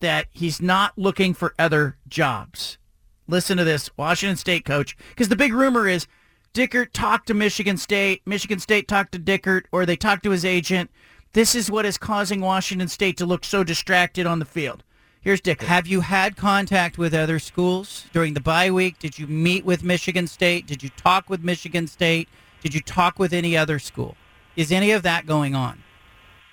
that 0.00 0.26
he's 0.30 0.60
not 0.60 0.96
looking 0.96 1.34
for 1.34 1.54
other 1.58 1.96
jobs. 2.08 2.78
Listen 3.26 3.58
to 3.58 3.64
this, 3.64 3.90
Washington 3.96 4.36
State 4.36 4.64
coach, 4.64 4.96
because 5.10 5.28
the 5.28 5.36
big 5.36 5.52
rumor 5.52 5.86
is 5.86 6.06
Dickert 6.54 6.92
talked 6.92 7.26
to 7.26 7.34
Michigan 7.34 7.76
State, 7.76 8.22
Michigan 8.26 8.58
State 8.58 8.88
talked 8.88 9.12
to 9.12 9.18
Dickert, 9.18 9.64
or 9.70 9.84
they 9.84 9.96
talked 9.96 10.24
to 10.24 10.30
his 10.30 10.44
agent. 10.44 10.90
This 11.32 11.54
is 11.54 11.70
what 11.70 11.84
is 11.84 11.98
causing 11.98 12.40
Washington 12.40 12.88
State 12.88 13.16
to 13.18 13.26
look 13.26 13.44
so 13.44 13.62
distracted 13.62 14.26
on 14.26 14.38
the 14.38 14.44
field. 14.44 14.82
Here's 15.20 15.40
Dickert. 15.40 15.66
Have 15.66 15.86
you 15.86 16.00
had 16.00 16.36
contact 16.36 16.96
with 16.96 17.12
other 17.12 17.38
schools 17.38 18.06
during 18.12 18.34
the 18.34 18.40
bye 18.40 18.70
week? 18.70 18.98
Did 18.98 19.18
you 19.18 19.26
meet 19.26 19.64
with 19.64 19.82
Michigan 19.82 20.26
State? 20.26 20.66
Did 20.66 20.82
you 20.82 20.88
talk 20.90 21.28
with 21.28 21.44
Michigan 21.44 21.86
State? 21.86 22.28
Did 22.62 22.74
you 22.74 22.80
talk 22.80 23.18
with 23.18 23.32
any 23.32 23.56
other 23.56 23.78
school? 23.78 24.16
Is 24.56 24.72
any 24.72 24.90
of 24.90 25.02
that 25.02 25.26
going 25.26 25.54
on? 25.54 25.82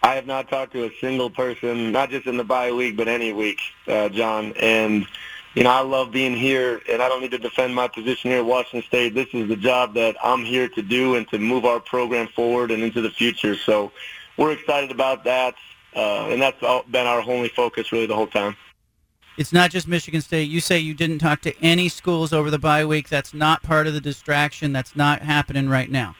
I 0.06 0.14
have 0.14 0.28
not 0.28 0.48
talked 0.50 0.74
to 0.74 0.84
a 0.84 0.92
single 1.02 1.32
person, 1.32 1.92
not 1.92 2.12
just 2.12 2.28
in 2.28 2.38
the 2.38 2.44
bye 2.44 2.72
week, 2.72 2.96
but 2.96 3.08
any 3.08 3.34
week, 3.34 3.60
uh, 3.88 4.08
John. 4.10 4.54
And, 4.60 5.08
you 5.56 5.64
know, 5.64 5.72
I 5.72 5.80
love 5.80 6.12
being 6.12 6.36
here, 6.36 6.80
and 6.88 7.02
I 7.02 7.10
don't 7.10 7.22
need 7.22 7.32
to 7.32 7.40
defend 7.40 7.74
my 7.74 7.88
position 7.88 8.30
here 8.30 8.42
at 8.42 8.46
Washington 8.46 8.84
State. 8.88 9.16
This 9.16 9.30
is 9.34 9.48
the 9.48 9.56
job 9.56 9.96
that 9.96 10.16
I'm 10.24 10.46
here 10.46 10.70
to 10.70 10.82
do 10.84 11.16
and 11.16 11.28
to 11.30 11.40
move 11.40 11.66
our 11.66 11.80
program 11.80 12.28
forward 12.28 12.70
and 12.70 12.84
into 12.84 13.02
the 13.02 13.10
future. 13.10 13.56
So 13.56 13.92
we're 14.38 14.52
excited 14.52 14.92
about 14.92 15.24
that, 15.24 15.56
uh, 15.96 16.28
and 16.30 16.40
that's 16.40 16.62
been 16.92 17.08
our 17.08 17.28
only 17.28 17.50
focus 17.50 17.92
really 17.92 18.06
the 18.06 18.16
whole 18.16 18.28
time. 18.28 18.56
It's 19.40 19.52
not 19.52 19.72
just 19.72 19.88
Michigan 19.88 20.22
State. 20.22 20.52
You 20.52 20.60
say 20.60 20.78
you 20.78 20.94
didn't 20.94 21.18
talk 21.18 21.42
to 21.42 21.64
any 21.64 21.90
schools 21.90 22.32
over 22.32 22.52
the 22.52 22.60
bye 22.60 22.86
week. 22.86 23.10
That's 23.10 23.34
not 23.34 23.64
part 23.64 23.88
of 23.88 23.96
the 23.96 24.02
distraction. 24.02 24.72
That's 24.72 24.96
not 24.96 25.24
happening 25.24 25.68
right 25.68 25.90
now. 25.90 26.16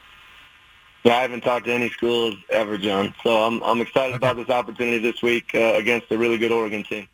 Yeah, 1.06 1.18
I 1.18 1.22
haven't 1.22 1.42
talked 1.42 1.66
to 1.66 1.72
any 1.72 1.88
schools 1.88 2.34
ever, 2.50 2.76
John. 2.76 3.14
So 3.22 3.30
I'm 3.30 3.62
I'm 3.62 3.80
excited 3.80 4.16
about 4.16 4.34
this 4.34 4.48
opportunity 4.48 4.98
this 4.98 5.22
week 5.22 5.54
uh, 5.54 5.74
against 5.74 6.10
a 6.10 6.18
really 6.18 6.36
good 6.36 6.50
Oregon 6.50 6.82
team. 6.82 7.06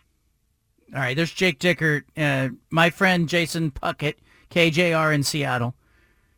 All 0.94 1.00
right, 1.00 1.14
there's 1.14 1.30
Jake 1.30 1.58
Dickert. 1.58 2.04
Uh, 2.16 2.54
my 2.70 2.88
friend 2.88 3.28
Jason 3.28 3.70
Puckett, 3.70 4.14
KJR 4.50 5.14
in 5.14 5.22
Seattle, 5.22 5.74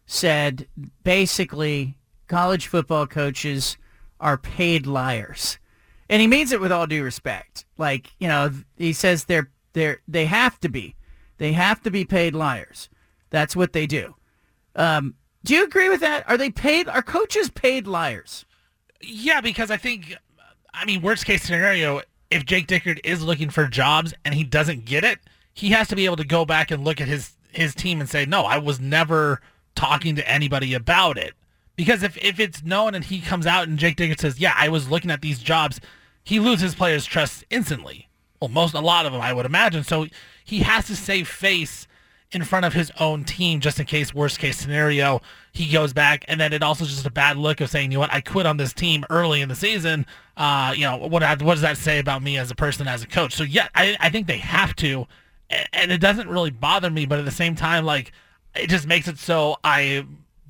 said 0.05 0.67
basically 1.05 1.97
college 2.27 2.67
football 2.67 3.07
coaches 3.07 3.77
are 4.19 4.37
paid 4.37 4.85
liars. 4.85 5.61
And 6.09 6.21
he 6.21 6.27
means 6.27 6.51
it 6.51 6.61
with 6.61 6.73
all 6.73 6.89
due 6.89 7.05
respect. 7.05 7.67
Like, 7.79 8.11
you 8.19 8.27
know, 8.27 8.51
he 8.77 8.93
says 8.93 9.27
they're 9.27 9.53
they're 9.75 10.01
they 10.09 10.27
have 10.27 10.59
to 10.59 10.69
be. 10.69 10.97
They 11.39 11.53
have 11.53 11.81
to 11.85 11.93
be 11.93 12.05
paid 12.05 12.35
liars. 12.35 12.89
That's 13.31 13.55
what 13.55 13.73
they 13.73 13.87
do. 13.87 14.17
Um, 14.75 15.15
do 15.45 15.55
you 15.55 15.65
agree 15.65 15.89
with 15.89 16.01
that? 16.01 16.29
Are 16.29 16.37
they 16.37 16.51
paid 16.51 16.89
are 16.89 17.03
coaches 17.03 17.51
paid 17.51 17.87
liars? 17.87 18.45
Yeah, 19.01 19.41
because 19.41 19.71
I 19.71 19.77
think, 19.77 20.17
I 20.73 20.85
mean, 20.85 21.03
worst 21.03 21.27
case 21.27 21.43
scenario, 21.43 22.01
if 22.31 22.47
Jake 22.47 22.67
Dickert 22.67 23.01
is 23.05 23.23
looking 23.23 23.51
for 23.51 23.67
jobs 23.67 24.15
and 24.25 24.35
he 24.35 24.43
doesn't 24.43 24.87
get 24.87 25.05
it, 25.05 25.19
he 25.53 25.69
has 25.71 25.89
to 25.89 25.97
be 25.97 26.07
able 26.07 26.17
to 26.17 26.25
go 26.25 26.45
back 26.45 26.71
and 26.71 26.83
look 26.83 27.01
at 27.01 27.09
his 27.09 27.35
his 27.51 27.75
team 27.75 28.01
and 28.01 28.09
say, 28.09 28.27
no, 28.27 28.43
I 28.43 28.59
was 28.59 28.81
never 28.81 29.41
talking 29.77 30.17
to 30.17 30.29
anybody 30.29 30.75
about 30.75 31.17
it. 31.17 31.35
Because 31.77 32.03
if, 32.03 32.17
if 32.19 32.41
it's 32.41 32.65
known 32.65 32.95
and 32.95 33.05
he 33.05 33.21
comes 33.21 33.47
out 33.47 33.69
and 33.69 33.79
Jake 33.79 33.97
Dickert 33.97 34.21
says, 34.21 34.41
yeah, 34.41 34.55
I 34.57 34.69
was 34.69 34.91
looking 34.91 35.11
at 35.11 35.21
these 35.23 35.39
jobs, 35.39 35.81
he 36.25 36.41
loses 36.41 36.75
players' 36.75 37.05
trust 37.05 37.45
instantly. 37.51 38.09
Well, 38.41 38.49
most, 38.49 38.75
a 38.75 38.81
lot 38.81 39.07
of 39.07 39.13
them, 39.13 39.21
I 39.21 39.33
would 39.33 39.47
imagine. 39.47 39.85
So 39.85 40.07
he 40.45 40.61
has 40.61 40.87
to 40.87 40.97
save 40.97 41.29
face 41.29 41.87
in 42.35 42.45
front 42.45 42.65
of 42.65 42.73
his 42.73 42.91
own 42.99 43.25
team 43.25 43.61
just 43.61 43.79
in 43.79 43.87
case 43.87 44.15
worst 44.15 44.39
case 44.39 44.57
scenario 44.59 45.21
he 45.53 45.71
goes 45.71 45.93
back. 45.93 46.25
And 46.27 46.41
then 46.41 46.53
it 46.53 46.63
also 46.63 46.85
just 46.85 47.07
a 47.07 47.11
bad 47.11 47.37
look 47.37 47.61
of 47.61 47.71
saying 47.71 47.93
you 47.93 47.97
know 47.97 48.01
what 48.01 48.13
I 48.13 48.21
quit 48.21 48.47
on 48.47 48.57
this 48.57 48.73
team 48.73 49.05
early 49.11 49.41
in 49.41 49.49
the 49.49 49.55
season. 49.55 50.07
Uh 50.37 50.73
you 50.75 50.83
know 50.83 50.97
what 50.97 51.23
what 51.43 51.55
does 51.55 51.61
that 51.61 51.77
say 51.77 51.99
about 51.99 52.23
me 52.23 52.39
as 52.39 52.51
a 52.51 52.55
person 52.55 52.89
as 52.89 53.03
a 53.03 53.07
coach? 53.07 53.35
So 53.35 53.45
yeah 53.45 53.69
I, 53.75 53.97
I 54.01 54.11
think 54.11 54.27
they 54.27 54.39
have 54.39 54.75
to. 54.77 55.07
And 55.73 55.93
it 55.93 56.01
doesn't 56.01 56.29
really 56.29 56.51
bother 56.51 56.91
me 56.91 57.07
but 57.07 57.19
at 57.19 57.25
the 57.25 57.31
same 57.31 57.55
time 57.55 57.85
like 57.85 58.13
it 58.55 58.69
just 58.69 58.87
makes 58.87 59.09
it 59.09 59.19
so 59.19 59.57
I 59.65 60.07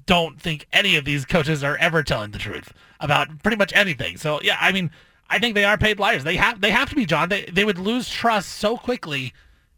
don't 0.07 0.41
think 0.41 0.67
any 0.73 0.97
of 0.97 1.05
these 1.05 1.25
coaches 1.25 1.65
are 1.65 1.77
ever 1.79 2.03
telling 2.03 2.31
the 2.31 2.39
truth 2.39 2.73
about 3.01 3.43
pretty 3.43 3.57
much 3.57 3.73
anything. 3.75 4.17
So 4.17 4.41
yeah 4.43 4.57
I 4.61 4.73
mean 4.73 4.91
I 5.31 5.39
think 5.39 5.55
they 5.55 5.65
are 5.65 5.79
paid 5.79 5.99
liars. 5.99 6.25
They 6.25 6.37
have 6.37 6.61
they 6.61 6.71
have 6.71 6.89
to 6.91 6.95
be 6.95 7.07
John. 7.07 7.29
They 7.29 7.45
they 7.45 7.65
would 7.65 7.79
lose 7.79 8.09
trust 8.09 8.51
so 8.51 8.77
quickly 8.77 9.33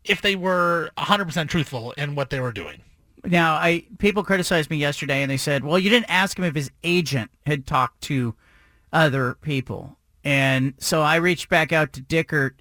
if 0.09 0.23
they 0.23 0.37
were 0.37 0.91
100% 0.97 1.49
truthful 1.49 1.93
in 1.93 2.15
what 2.15 2.31
they 2.31 2.41
were 2.41 2.53
doing. 2.53 2.83
Now, 3.25 3.55
I 3.55 3.85
people 3.99 4.23
criticized 4.23 4.71
me 4.71 4.77
yesterday, 4.77 5.23
and 5.23 5.31
they 5.31 5.37
said, 5.37 5.65
"Well, 5.65 5.79
you 5.79 5.91
didn't 5.91 6.11
ask 6.11 6.39
him 6.39 6.45
if 6.45 6.55
his 6.55 6.71
agent 6.85 7.31
had 7.45 7.67
talked 7.67 8.01
to 8.03 8.37
other 8.93 9.35
people." 9.43 9.99
And 10.23 10.75
so 10.79 11.03
I 11.03 11.17
reached 11.17 11.49
back 11.49 11.73
out 11.73 11.93
to 11.95 12.03
Dickert, 12.03 12.53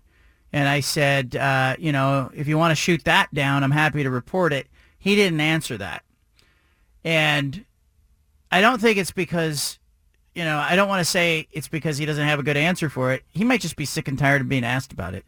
and 0.51 0.67
I 0.67 0.79
said, 0.79 1.35
uh, 1.35 1.75
"You 1.77 1.91
know, 1.91 2.31
if 2.33 2.47
you 2.47 2.57
want 2.57 2.71
to 2.71 2.75
shoot 2.75 3.03
that 3.03 3.31
down, 3.33 3.63
I'm 3.63 3.71
happy 3.71 4.01
to 4.01 4.09
report 4.09 4.53
it." 4.53 4.67
He 4.97 5.15
didn't 5.15 5.41
answer 5.41 5.77
that, 5.77 6.03
and 7.03 7.63
I 8.51 8.61
don't 8.61 8.81
think 8.81 8.97
it's 8.97 9.11
because, 9.11 9.77
you 10.33 10.43
know, 10.43 10.57
I 10.57 10.75
don't 10.75 10.89
want 10.89 11.01
to 11.01 11.05
say 11.05 11.47
it's 11.51 11.67
because 11.67 11.97
he 11.97 12.05
doesn't 12.05 12.25
have 12.25 12.39
a 12.39 12.43
good 12.43 12.57
answer 12.57 12.89
for 12.89 13.11
it. 13.11 13.23
He 13.31 13.43
might 13.43 13.61
just 13.61 13.75
be 13.75 13.85
sick 13.85 14.07
and 14.07 14.17
tired 14.17 14.41
of 14.41 14.49
being 14.49 14.63
asked 14.63 14.93
about 14.93 15.13
it. 15.13 15.25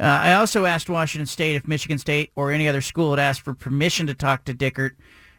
Uh, 0.00 0.04
I 0.04 0.32
also 0.32 0.64
asked 0.64 0.88
Washington 0.88 1.26
State 1.26 1.56
if 1.56 1.68
Michigan 1.68 1.98
State 1.98 2.32
or 2.34 2.50
any 2.50 2.66
other 2.66 2.80
school 2.80 3.10
had 3.10 3.18
asked 3.18 3.42
for 3.42 3.52
permission 3.52 4.06
to 4.06 4.14
talk 4.14 4.46
to 4.46 4.54
Dickert, 4.54 4.92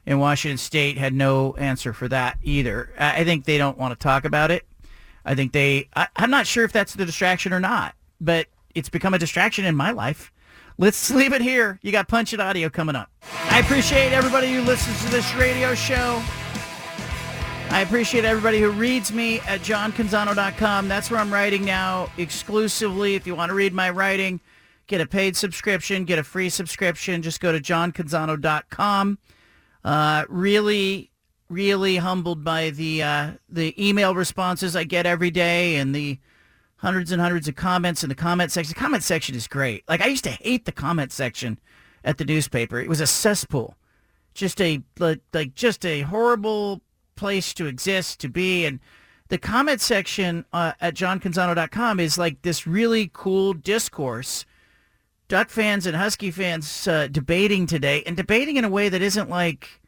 and 0.05 0.19
Washington 0.19 0.59
State 0.59 0.99
had 0.99 1.13
no 1.15 1.55
answer 1.55 1.93
for 1.93 2.07
that 2.09 2.37
either. 2.43 2.93
I 2.97 3.21
I 3.21 3.23
think 3.23 3.45
they 3.45 3.57
don't 3.57 3.77
want 3.77 3.97
to 3.97 4.01
talk 4.01 4.23
about 4.23 4.51
it. 4.51 4.67
I 5.25 5.33
think 5.33 5.51
they. 5.51 5.89
I, 5.95 6.07
I'm 6.15 6.29
not 6.29 6.45
sure 6.45 6.63
if 6.63 6.71
that's 6.71 6.93
the 6.93 7.05
distraction 7.05 7.53
or 7.53 7.59
not, 7.59 7.95
but 8.19 8.47
it's 8.75 8.89
become 8.89 9.15
a 9.15 9.19
distraction 9.19 9.65
in 9.65 9.75
my 9.75 9.91
life. 9.91 10.31
Let's 10.77 11.09
leave 11.11 11.33
it 11.33 11.41
here. 11.41 11.79
You 11.81 11.91
got 11.91 12.07
Punch 12.07 12.31
It 12.31 12.39
Audio 12.39 12.69
coming 12.69 12.95
up. 12.95 13.09
I 13.49 13.59
appreciate 13.59 14.13
everybody 14.13 14.53
who 14.53 14.61
listens 14.61 15.03
to 15.05 15.09
this 15.09 15.33
radio 15.33 15.73
show. 15.73 16.21
I 17.71 17.81
appreciate 17.81 18.25
everybody 18.25 18.59
who 18.59 18.69
reads 18.69 19.13
me 19.13 19.39
at 19.41 19.61
johncanzano.com. 19.61 20.87
That's 20.87 21.09
where 21.09 21.19
I'm 21.19 21.33
writing 21.33 21.63
now 21.63 22.11
exclusively. 22.17 23.15
If 23.15 23.25
you 23.25 23.33
want 23.33 23.49
to 23.49 23.55
read 23.55 23.73
my 23.73 23.89
writing, 23.89 24.41
get 24.91 24.99
a 24.99 25.05
paid 25.05 25.37
subscription, 25.37 26.03
get 26.03 26.19
a 26.19 26.23
free 26.23 26.49
subscription. 26.49 27.21
Just 27.21 27.39
go 27.39 27.53
to 27.53 27.61
johncanzano.com. 27.61 29.17
Uh, 29.85 30.25
really, 30.27 31.09
really 31.47 31.95
humbled 31.95 32.43
by 32.43 32.71
the 32.71 33.01
uh, 33.01 33.31
the 33.47 33.73
email 33.81 34.13
responses 34.13 34.75
I 34.75 34.83
get 34.83 35.05
every 35.05 35.31
day 35.31 35.77
and 35.77 35.95
the 35.95 36.19
hundreds 36.75 37.13
and 37.13 37.21
hundreds 37.21 37.47
of 37.47 37.55
comments 37.55 38.03
in 38.03 38.09
the 38.09 38.15
comment 38.15 38.51
section. 38.51 38.73
The 38.73 38.79
comment 38.79 39.01
section 39.01 39.33
is 39.33 39.47
great. 39.47 39.85
Like 39.87 40.01
I 40.01 40.07
used 40.07 40.25
to 40.25 40.31
hate 40.31 40.65
the 40.65 40.73
comment 40.73 41.13
section 41.13 41.57
at 42.03 42.17
the 42.17 42.25
newspaper. 42.25 42.77
It 42.77 42.89
was 42.89 42.99
a 42.99 43.07
cesspool, 43.07 43.75
just 44.33 44.59
a 44.59 44.83
like 44.99 45.55
just 45.55 45.85
a 45.85 46.01
horrible 46.01 46.81
place 47.15 47.53
to 47.53 47.65
exist 47.65 48.19
to 48.19 48.27
be 48.27 48.65
and 48.65 48.79
the 49.29 49.37
comment 49.37 49.79
section 49.79 50.43
uh, 50.51 50.73
at 50.81 50.95
johncanzano.com 50.95 51.99
is 52.01 52.17
like 52.17 52.41
this 52.41 52.67
really 52.67 53.09
cool 53.13 53.53
discourse 53.53 54.45
duck 55.31 55.49
fans 55.49 55.85
and 55.85 55.95
husky 55.95 56.29
fans 56.29 56.89
uh, 56.89 57.07
debating 57.09 57.65
today 57.65 58.03
and 58.05 58.17
debating 58.17 58.57
in 58.57 58.65
a 58.65 58.69
way 58.69 58.89
that 58.89 59.01
isn't 59.01 59.29
like 59.29 59.79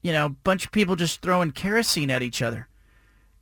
you 0.00 0.10
know 0.10 0.24
a 0.24 0.30
bunch 0.30 0.64
of 0.64 0.72
people 0.72 0.96
just 0.96 1.20
throwing 1.20 1.50
kerosene 1.50 2.10
at 2.10 2.22
each 2.22 2.40
other 2.40 2.66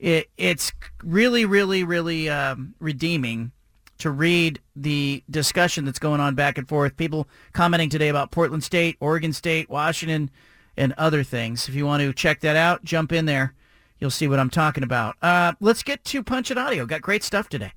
it, 0.01 0.29
it's 0.37 0.73
really 1.05 1.45
really 1.45 1.85
really 1.85 2.29
um, 2.29 2.75
redeeming 2.81 3.53
to 3.99 4.11
read 4.11 4.61
the 4.75 5.23
discussion 5.31 5.85
that's 5.85 6.01
going 6.01 6.21
on 6.21 6.35
back 6.35 6.59
and 6.59 6.69
forth 6.69 6.97
people 6.97 7.29
commenting 7.53 7.89
today 7.89 8.09
about 8.09 8.33
portland 8.33 8.65
state 8.65 8.97
oregon 8.99 9.33
state 9.33 9.71
washington 9.71 10.29
and 10.79 10.95
other 10.97 11.23
things. 11.23 11.69
If 11.69 11.75
you 11.75 11.85
want 11.85 12.03
to 12.03 12.13
check 12.13 12.41
that 12.41 12.57
out, 12.57 12.85
jump 12.85 13.13
in 13.13 13.27
there. 13.27 13.55
You'll 13.99 14.11
see 14.11 14.29
what 14.29 14.39
I'm 14.39 14.51
talking 14.51 14.85
about. 14.85 15.17
Uh, 15.21 15.53
let's 15.61 15.83
get 15.83 16.05
to 16.05 16.23
Punch 16.23 16.51
It 16.51 16.57
Audio. 16.57 16.87
Got 16.87 17.03
great 17.03 17.25
stuff 17.25 17.49
today. 17.49 17.73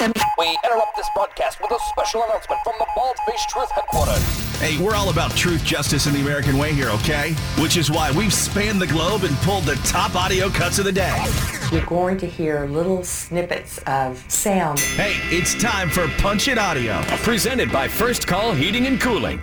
We 0.00 0.58
interrupt 0.64 0.96
this 0.96 1.08
podcast 1.16 1.62
with 1.62 1.70
a 1.70 1.78
special 1.92 2.24
announcement 2.24 2.60
from 2.64 2.74
the 2.80 2.86
Bald 2.96 3.16
Faced 3.28 3.48
Truth 3.48 3.70
headquarters. 3.70 4.58
Hey, 4.58 4.76
we're 4.82 4.96
all 4.96 5.10
about 5.10 5.30
truth, 5.36 5.62
justice, 5.64 6.06
and 6.06 6.16
the 6.16 6.20
American 6.20 6.58
way 6.58 6.72
here, 6.72 6.88
okay? 6.90 7.34
Which 7.60 7.76
is 7.76 7.92
why 7.92 8.10
we've 8.10 8.34
spanned 8.34 8.80
the 8.82 8.88
globe 8.88 9.22
and 9.22 9.36
pulled 9.38 9.62
the 9.64 9.76
top 9.86 10.16
audio 10.16 10.50
cuts 10.50 10.80
of 10.80 10.84
the 10.84 10.90
day. 10.90 11.24
You're 11.70 11.86
going 11.86 12.18
to 12.18 12.26
hear 12.26 12.66
little 12.66 13.04
snippets 13.04 13.78
of 13.86 14.18
sound. 14.28 14.80
Hey, 14.80 15.14
it's 15.34 15.54
time 15.62 15.88
for 15.88 16.08
Punch 16.18 16.48
It 16.48 16.58
Audio. 16.58 17.00
Presented 17.22 17.70
by 17.70 17.86
First 17.86 18.26
Call 18.26 18.52
Heating 18.52 18.88
and 18.88 19.00
Cooling. 19.00 19.40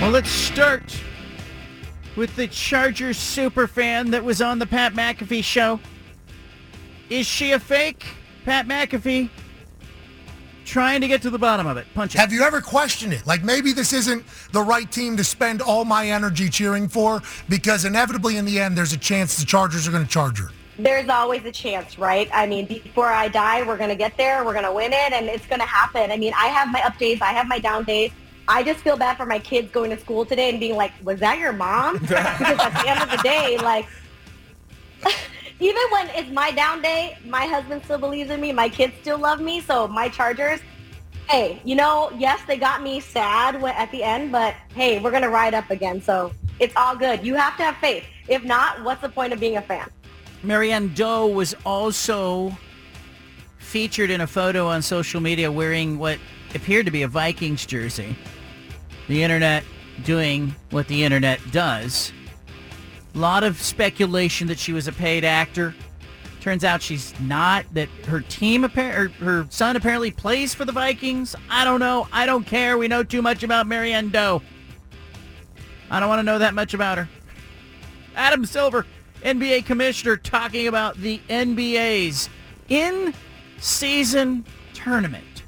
Well, 0.00 0.12
let's 0.12 0.30
start 0.30 1.02
with 2.14 2.34
the 2.36 2.46
Chargers 2.46 3.18
super 3.18 3.66
fan 3.66 4.12
that 4.12 4.22
was 4.22 4.40
on 4.40 4.60
the 4.60 4.66
Pat 4.66 4.94
McAfee 4.94 5.42
show. 5.42 5.80
Is 7.10 7.26
she 7.26 7.50
a 7.50 7.58
fake? 7.58 8.06
Pat 8.44 8.66
McAfee 8.66 9.30
trying 10.64 11.00
to 11.00 11.08
get 11.08 11.22
to 11.22 11.30
the 11.30 11.38
bottom 11.38 11.66
of 11.66 11.76
it. 11.76 11.86
Punch 11.94 12.14
it. 12.14 12.18
Have 12.18 12.32
you 12.32 12.42
ever 12.42 12.60
questioned 12.60 13.12
it? 13.12 13.26
Like 13.26 13.42
maybe 13.42 13.72
this 13.72 13.92
isn't 13.92 14.24
the 14.52 14.62
right 14.62 14.90
team 14.90 15.16
to 15.16 15.24
spend 15.24 15.62
all 15.62 15.84
my 15.84 16.08
energy 16.08 16.48
cheering 16.48 16.88
for 16.88 17.22
because 17.48 17.84
inevitably 17.84 18.36
in 18.36 18.44
the 18.44 18.60
end 18.60 18.76
there's 18.76 18.92
a 18.92 18.98
chance 18.98 19.36
the 19.36 19.46
Chargers 19.46 19.86
are 19.86 19.90
going 19.90 20.04
to 20.04 20.10
charge 20.10 20.38
her. 20.38 20.48
There's 20.78 21.08
always 21.08 21.44
a 21.44 21.52
chance, 21.52 21.98
right? 21.98 22.28
I 22.32 22.46
mean, 22.46 22.66
before 22.66 23.06
I 23.06 23.28
die, 23.28 23.62
we're 23.62 23.76
going 23.76 23.90
to 23.90 23.96
get 23.96 24.16
there. 24.16 24.44
We're 24.44 24.54
going 24.54 24.64
to 24.64 24.72
win 24.72 24.92
it, 24.92 25.12
and 25.12 25.26
it's 25.26 25.46
going 25.46 25.60
to 25.60 25.66
happen. 25.66 26.10
I 26.10 26.16
mean, 26.16 26.32
I 26.36 26.48
have 26.48 26.68
my 26.72 26.82
up 26.82 26.98
days. 26.98 27.20
I 27.20 27.32
have 27.32 27.46
my 27.46 27.60
down 27.60 27.84
days. 27.84 28.10
I 28.48 28.64
just 28.64 28.80
feel 28.80 28.96
bad 28.96 29.16
for 29.16 29.24
my 29.24 29.38
kids 29.38 29.70
going 29.70 29.90
to 29.90 29.98
school 29.98 30.26
today 30.26 30.50
and 30.50 30.58
being 30.58 30.74
like, 30.74 30.90
was 31.04 31.20
that 31.20 31.38
your 31.38 31.52
mom? 31.52 31.98
because 31.98 32.58
at 32.58 32.82
the 32.82 32.88
end 32.88 33.02
of 33.02 33.10
the 33.10 33.18
day, 33.18 33.56
like, 33.58 33.86
even 35.60 35.82
when 35.90 36.08
it's 36.10 36.30
my 36.30 36.50
down 36.50 36.82
day, 36.82 37.16
my 37.24 37.46
husband 37.46 37.82
still 37.84 37.98
believes 37.98 38.30
in 38.30 38.40
me. 38.40 38.52
My 38.52 38.68
kids 38.68 38.94
still 39.00 39.18
love 39.18 39.40
me. 39.40 39.60
So 39.60 39.86
my 39.86 40.08
Chargers, 40.08 40.60
hey, 41.28 41.60
you 41.64 41.74
know, 41.74 42.10
yes, 42.18 42.40
they 42.46 42.56
got 42.56 42.82
me 42.82 43.00
sad 43.00 43.62
at 43.62 43.90
the 43.90 44.02
end, 44.02 44.32
but 44.32 44.54
hey, 44.74 45.00
we're 45.00 45.10
going 45.10 45.22
to 45.22 45.30
ride 45.30 45.54
up 45.54 45.70
again. 45.70 46.02
So 46.02 46.32
it's 46.58 46.74
all 46.76 46.96
good. 46.96 47.24
You 47.24 47.34
have 47.36 47.56
to 47.58 47.62
have 47.62 47.76
faith. 47.76 48.04
If 48.28 48.42
not, 48.44 48.82
what's 48.82 49.02
the 49.02 49.08
point 49.08 49.32
of 49.32 49.40
being 49.40 49.56
a 49.56 49.62
fan? 49.62 49.88
Marianne 50.42 50.92
Doe 50.94 51.26
was 51.26 51.54
also 51.64 52.56
featured 53.58 54.10
in 54.10 54.20
a 54.20 54.26
photo 54.26 54.66
on 54.66 54.82
social 54.82 55.20
media 55.20 55.50
wearing 55.50 55.98
what 55.98 56.18
appeared 56.54 56.86
to 56.86 56.92
be 56.92 57.02
a 57.02 57.08
Vikings 57.08 57.64
jersey. 57.64 58.16
The 59.08 59.22
internet 59.22 59.64
doing 60.04 60.54
what 60.70 60.86
the 60.88 61.04
internet 61.04 61.40
does. 61.50 62.12
A 63.14 63.18
lot 63.18 63.44
of 63.44 63.60
speculation 63.60 64.48
that 64.48 64.58
she 64.58 64.72
was 64.72 64.88
a 64.88 64.92
paid 64.92 65.24
actor. 65.24 65.74
Turns 66.40 66.64
out 66.64 66.82
she's 66.82 67.18
not. 67.20 67.64
That 67.72 67.88
her 68.06 68.20
team, 68.20 68.64
appar- 68.64 69.12
her 69.12 69.46
son 69.48 69.76
apparently 69.76 70.10
plays 70.10 70.52
for 70.52 70.64
the 70.64 70.72
Vikings. 70.72 71.34
I 71.48 71.64
don't 71.64 71.80
know. 71.80 72.08
I 72.12 72.26
don't 72.26 72.44
care. 72.44 72.76
We 72.76 72.88
know 72.88 73.02
too 73.02 73.22
much 73.22 73.42
about 73.42 73.66
Marianne 73.66 74.10
Doe. 74.10 74.42
I 75.90 76.00
don't 76.00 76.08
want 76.08 76.18
to 76.18 76.24
know 76.24 76.38
that 76.38 76.54
much 76.54 76.74
about 76.74 76.98
her. 76.98 77.08
Adam 78.16 78.44
Silver, 78.44 78.84
NBA 79.22 79.64
commissioner, 79.64 80.16
talking 80.16 80.66
about 80.66 80.96
the 80.96 81.20
NBA's 81.28 82.28
in-season 82.68 84.44
tournament. 84.72 85.44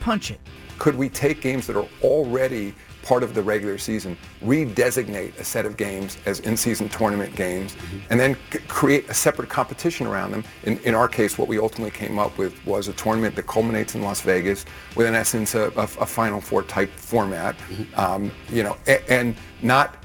Punch 0.00 0.30
it. 0.30 0.40
Could 0.78 0.96
we 0.96 1.08
take 1.08 1.40
games 1.40 1.66
that 1.66 1.76
are 1.76 1.88
already 2.02 2.74
part 3.04 3.22
of 3.22 3.34
the 3.34 3.42
regular 3.42 3.76
season, 3.76 4.16
redesignate 4.42 5.38
a 5.38 5.44
set 5.44 5.66
of 5.66 5.76
games 5.76 6.16
as 6.24 6.40
in-season 6.40 6.88
tournament 6.88 7.36
games, 7.36 7.76
and 8.10 8.18
then 8.18 8.34
c- 8.50 8.58
create 8.66 9.08
a 9.10 9.14
separate 9.14 9.50
competition 9.50 10.06
around 10.06 10.30
them? 10.32 10.42
In, 10.64 10.78
in 10.78 10.94
our 10.94 11.06
case, 11.06 11.36
what 11.38 11.46
we 11.46 11.58
ultimately 11.58 11.90
came 11.90 12.18
up 12.18 12.36
with 12.38 12.54
was 12.66 12.88
a 12.88 12.94
tournament 12.94 13.36
that 13.36 13.46
culminates 13.46 13.94
in 13.94 14.02
Las 14.02 14.22
Vegas 14.22 14.64
with, 14.96 15.06
in 15.06 15.14
essence, 15.14 15.54
a, 15.54 15.70
a, 15.76 15.82
a 15.82 16.06
Final 16.06 16.40
Four 16.40 16.62
type 16.62 16.90
format. 16.90 17.54
Um, 17.94 18.32
you 18.48 18.62
know, 18.62 18.76
a- 18.86 19.08
and 19.12 19.36
not 19.62 19.96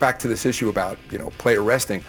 back 0.00 0.18
to 0.20 0.28
this 0.28 0.44
issue 0.46 0.68
about 0.68 0.96
you 1.10 1.18
know 1.18 1.30
player 1.38 1.62
resting 1.62 2.02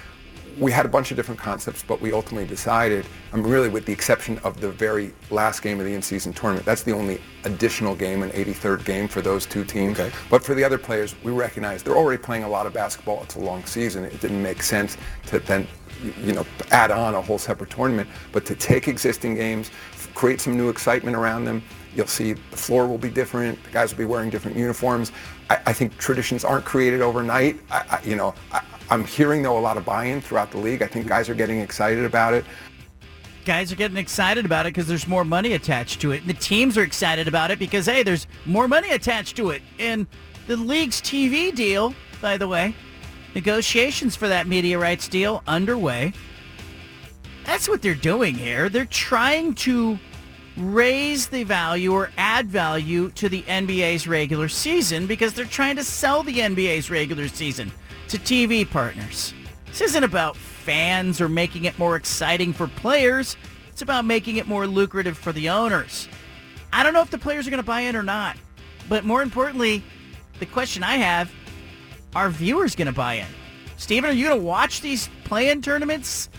we 0.60 0.72
had 0.72 0.86
a 0.86 0.90
bunch 0.90 1.10
of 1.12 1.18
different 1.18 1.40
concepts, 1.40 1.84
but 1.84 2.02
we 2.02 2.12
ultimately 2.12 2.48
decided, 2.48 3.06
mean, 3.34 3.46
really 3.46 3.70
with 3.70 3.86
the 3.86 3.94
exception 3.94 4.38
of 4.40 4.60
the 4.60 4.70
very 4.70 5.14
last 5.32 5.62
game 5.62 5.80
of 5.80 5.86
the 5.86 5.94
in-season 5.94 6.34
tournament, 6.34 6.66
that's 6.66 6.84
the 6.84 6.92
only 6.92 7.22
additional 7.46 7.96
game, 7.96 8.24
an 8.24 8.30
83rd 8.32 8.84
game 8.84 9.08
for 9.08 9.22
those 9.22 9.46
two 9.46 9.64
teams. 9.64 10.00
But 10.30 10.44
for 10.44 10.54
the 10.54 10.64
other 10.64 10.78
players, 10.78 11.16
we 11.24 11.32
recognize 11.32 11.82
they're 11.82 11.96
already 11.96 12.22
playing 12.22 12.44
a 12.44 12.50
lot 12.50 12.66
of 12.66 12.74
basketball. 12.74 13.24
It's 13.24 13.36
a 13.36 13.40
long 13.40 13.64
season. 13.66 14.04
It 14.04 14.20
didn't 14.20 14.44
make 14.44 14.62
sense 14.62 14.98
to 15.28 15.40
then, 15.40 15.66
you 16.24 16.34
know, 16.34 16.46
add 16.72 16.92
on 16.92 17.16
a 17.16 17.22
whole 17.22 17.38
separate 17.38 17.70
tournament, 17.70 18.10
but 18.32 18.46
to 18.46 18.56
take 18.56 18.88
existing 18.88 19.36
games, 19.36 19.72
create 20.14 20.42
some 20.42 20.58
new 20.58 20.70
excitement 20.70 21.16
around 21.16 21.46
them. 21.46 21.64
You'll 21.96 22.08
see 22.08 22.34
the 22.34 22.58
floor 22.58 22.88
will 22.88 22.98
be 22.98 23.10
different. 23.10 23.64
The 23.64 23.72
guys 23.72 23.92
will 23.92 24.00
be 24.00 24.06
wearing 24.06 24.30
different 24.30 24.58
uniforms. 24.58 25.12
I, 25.50 25.60
I 25.68 25.74
think 25.74 25.98
traditions 25.98 26.44
aren't 26.44 26.66
created 26.66 27.02
overnight. 27.02 27.60
I, 27.72 27.86
I, 27.90 28.02
you 28.04 28.16
know, 28.16 28.36
I, 28.52 28.62
I'm 28.92 29.06
hearing 29.06 29.44
though 29.44 29.58
a 29.58 29.60
lot 29.60 29.78
of 29.78 29.86
buy-in 29.86 30.22
throughout 30.22 30.52
the 30.52 30.58
league. 30.58 30.82
I 30.82 30.88
think 30.88 31.08
guys 31.08 31.30
are 31.30 31.36
getting 31.36 31.60
excited 31.60 32.06
about 32.06 32.34
it. 32.34 32.44
Guys 33.46 33.72
are 33.72 33.76
getting 33.76 33.98
excited 33.98 34.46
about 34.46 34.66
it 34.66 34.74
because 34.74 34.88
there's 34.88 35.08
more 35.08 35.24
money 35.24 35.54
attached 35.54 36.02
to 36.02 36.12
it. 36.12 36.22
And 36.22 36.30
the 36.30 36.36
teams 36.36 36.78
are 36.78 36.84
excited 36.84 37.28
about 37.28 37.52
it 37.52 37.60
because, 37.60 37.86
hey, 37.86 38.04
there's 38.04 38.28
more 38.46 38.68
money 38.68 38.90
attached 38.90 39.36
to 39.38 39.52
it. 39.52 39.62
And 39.80 40.08
the 40.48 40.58
league's 40.58 41.02
TV 41.02 41.54
deal, 41.54 41.94
by 42.22 42.38
the 42.38 42.48
way, 42.48 42.76
negotiations 43.36 44.16
for 44.16 44.28
that 44.28 44.48
media 44.48 44.78
rights 44.78 45.08
deal 45.08 45.44
underway. 45.48 46.14
That's 47.46 47.70
what 47.70 47.82
they're 47.82 47.96
doing 47.96 48.36
here. 48.36 48.70
They're 48.70 48.86
trying 48.86 49.54
to 49.56 49.98
raise 50.58 51.28
the 51.28 51.44
value 51.44 51.94
or 51.94 52.12
add 52.18 52.48
value 52.48 53.10
to 53.12 53.30
the 53.30 53.44
NBA's 53.44 54.08
regular 54.08 54.50
season 54.50 55.08
because 55.08 55.34
they're 55.34 55.46
trying 55.46 55.78
to 55.78 55.84
sell 55.84 56.22
the 56.22 56.40
NBA's 56.40 56.90
regular 56.90 57.28
season 57.28 57.72
to 58.10 58.18
TV 58.18 58.70
partners. 58.70 59.34
This 59.68 59.82
isn't 59.82 60.04
about 60.04 60.36
fans 60.36 61.22
or 61.22 61.30
making 61.30 61.66
it 61.66 61.78
more 61.78 61.96
exciting 61.96 62.54
for 62.54 62.68
players. 62.68 63.38
It's 63.70 63.82
about 63.82 64.06
making 64.06 64.38
it 64.38 64.48
more 64.48 64.68
lucrative 64.68 65.18
for 65.18 65.32
the 65.32 65.50
owners. 65.50 66.10
I 66.74 66.84
don't 66.84 66.94
know 66.94 67.02
if 67.02 67.12
the 67.12 67.18
players 67.18 67.48
are 67.48 67.50
going 67.50 67.62
to 67.62 67.66
buy 67.66 67.82
in 67.82 67.96
or 67.96 68.04
not. 68.04 68.38
But 68.90 69.06
more 69.06 69.22
importantly, 69.22 69.84
the 70.40 70.48
question 70.48 70.84
I 70.84 70.98
have, 70.98 71.32
are 72.16 72.30
viewers 72.30 72.76
going 72.76 72.88
to 72.88 72.92
buy 72.92 73.16
in? 73.16 73.28
Steven, 73.78 74.10
are 74.10 74.14
you 74.14 74.28
going 74.28 74.40
to 74.40 74.46
watch 74.46 74.82
these 74.82 75.10
play-in 75.24 75.62
tournaments? 75.62 76.30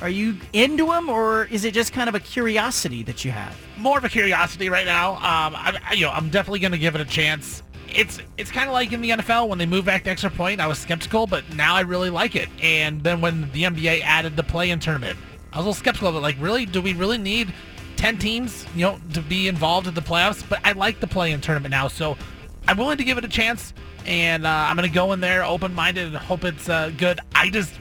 Are 0.00 0.08
you 0.08 0.36
into 0.52 0.86
them, 0.86 1.08
or 1.08 1.44
is 1.46 1.64
it 1.64 1.74
just 1.74 1.92
kind 1.92 2.08
of 2.08 2.14
a 2.14 2.20
curiosity 2.20 3.02
that 3.02 3.24
you 3.24 3.30
have? 3.30 3.54
More 3.76 3.98
of 3.98 4.04
a 4.04 4.08
curiosity 4.08 4.68
right 4.68 4.86
now. 4.86 5.14
Um, 5.14 5.54
I, 5.54 5.94
you 5.94 6.06
know, 6.06 6.12
I'm 6.12 6.30
definitely 6.30 6.60
going 6.60 6.72
to 6.72 6.78
give 6.78 6.94
it 6.94 7.00
a 7.00 7.04
chance. 7.04 7.62
It's 7.94 8.18
it's 8.36 8.50
kind 8.50 8.68
of 8.68 8.72
like 8.72 8.92
in 8.92 9.00
the 9.00 9.10
NFL 9.10 9.48
when 9.48 9.58
they 9.58 9.66
moved 9.66 9.86
back 9.86 10.04
to 10.04 10.10
extra 10.10 10.30
point. 10.30 10.60
I 10.60 10.66
was 10.66 10.78
skeptical, 10.78 11.26
but 11.26 11.54
now 11.54 11.74
I 11.74 11.80
really 11.80 12.10
like 12.10 12.36
it. 12.36 12.48
And 12.62 13.02
then 13.02 13.20
when 13.20 13.50
the 13.52 13.64
NBA 13.64 14.02
added 14.02 14.36
the 14.36 14.42
play-in 14.42 14.78
tournament, 14.78 15.18
I 15.52 15.56
was 15.56 15.64
a 15.64 15.68
little 15.68 15.74
skeptical 15.74 16.08
of 16.08 16.16
it. 16.16 16.20
Like, 16.20 16.36
really, 16.38 16.66
do 16.66 16.82
we 16.82 16.92
really 16.92 17.18
need 17.18 17.52
10 17.96 18.18
teams, 18.18 18.66
you 18.74 18.82
know, 18.82 19.00
to 19.14 19.22
be 19.22 19.48
involved 19.48 19.86
in 19.86 19.94
the 19.94 20.02
playoffs? 20.02 20.46
But 20.46 20.60
I 20.64 20.72
like 20.72 21.00
the 21.00 21.06
play-in 21.06 21.40
tournament 21.40 21.70
now, 21.70 21.88
so 21.88 22.16
I'm 22.66 22.76
willing 22.76 22.98
to 22.98 23.04
give 23.04 23.16
it 23.18 23.24
a 23.24 23.28
chance. 23.28 23.72
And 24.04 24.46
uh, 24.46 24.50
I'm 24.50 24.76
to 24.76 24.88
go 24.88 25.12
in 25.12 25.20
there 25.20 25.44
open-minded 25.44 26.06
and 26.06 26.16
hope 26.16 26.44
it's 26.44 26.68
uh, 26.68 26.90
good. 26.96 27.20
I 27.34 27.50
just 27.50 27.72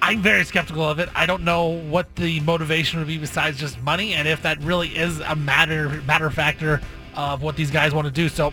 I'm 0.00 0.22
very 0.22 0.44
skeptical 0.44 0.88
of 0.88 0.98
it. 1.00 1.08
I 1.14 1.26
don't 1.26 1.44
know 1.44 1.66
what 1.66 2.14
the 2.16 2.40
motivation 2.40 2.98
would 2.98 3.08
be 3.08 3.18
besides 3.18 3.58
just 3.58 3.80
money, 3.82 4.14
and 4.14 4.28
if 4.28 4.42
that 4.42 4.62
really 4.62 4.88
is 4.88 5.20
a 5.20 5.36
matter 5.36 5.88
matter 6.06 6.30
factor 6.30 6.80
of 7.14 7.42
what 7.42 7.56
these 7.56 7.70
guys 7.70 7.92
want 7.92 8.06
to 8.06 8.12
do. 8.12 8.28
So 8.28 8.52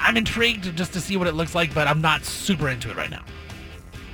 I'm 0.00 0.16
intrigued 0.16 0.76
just 0.76 0.92
to 0.94 1.00
see 1.00 1.16
what 1.16 1.28
it 1.28 1.34
looks 1.34 1.54
like, 1.54 1.72
but 1.74 1.86
I'm 1.86 2.00
not 2.00 2.24
super 2.24 2.68
into 2.68 2.90
it 2.90 2.96
right 2.96 3.10
now. 3.10 3.22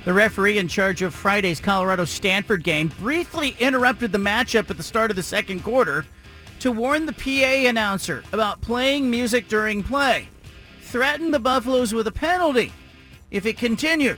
The 0.05 0.13
referee 0.13 0.57
in 0.57 0.67
charge 0.67 1.01
of 1.01 1.13
Friday's 1.13 1.59
Colorado 1.59 2.05
Stanford 2.05 2.63
game 2.63 2.89
briefly 2.99 3.55
interrupted 3.59 4.11
the 4.11 4.17
matchup 4.17 4.69
at 4.69 4.77
the 4.77 4.83
start 4.83 5.09
of 5.09 5.17
the 5.17 5.23
second 5.23 5.63
quarter 5.63 6.05
to 6.59 6.71
warn 6.71 7.05
the 7.05 7.13
PA 7.13 7.67
announcer 7.67 8.23
about 8.31 8.61
playing 8.61 9.09
music 9.09 9.47
during 9.47 9.83
play, 9.83 10.29
threatened 10.81 11.33
the 11.33 11.39
Buffaloes 11.39 11.93
with 11.93 12.07
a 12.07 12.11
penalty 12.11 12.71
if 13.31 13.45
it 13.45 13.57
continued. 13.57 14.17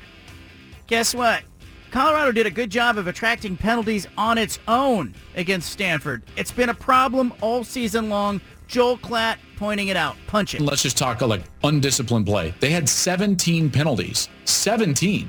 Guess 0.88 1.16
what? 1.16 1.44
Colorado 1.91 2.32
did 2.32 2.46
a 2.46 2.52
good 2.52 2.70
job 2.70 2.98
of 2.98 3.08
attracting 3.08 3.58
penalties 3.58 4.08
on 4.16 4.38
its 4.38 4.60
own 4.68 5.16
against 5.36 5.72
Stanford. 5.72 6.22
It's 6.38 6.52
been 6.52 6.70
a 6.70 6.74
problem 6.74 7.34
all 7.41 7.64
season 7.64 8.10
long. 8.10 8.41
Joel 8.70 9.00
Klatt 9.00 9.38
pointing 9.58 9.88
it 9.88 9.98
out. 9.98 10.16
Punch 10.28 10.54
it. 10.54 10.62
Let's 10.62 10.84
just 10.84 10.98
talk 10.98 11.22
like 11.22 11.41
undisciplined 11.64 12.28
play. 12.28 12.54
They 12.60 12.70
had 12.70 12.88
17 12.88 13.72
penalties. 13.72 14.30
17. 14.46 15.28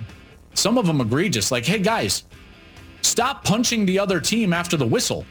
Some 0.54 0.76
of 0.76 0.86
them 0.86 1.00
egregious. 1.00 1.50
Like, 1.50 1.64
hey 1.64 1.78
guys, 1.78 2.24
stop 3.00 3.42
punching 3.42 3.86
the 3.86 3.98
other 3.98 4.20
team 4.20 4.52
after 4.52 4.76
the 4.76 4.86
whistle. 4.86 5.24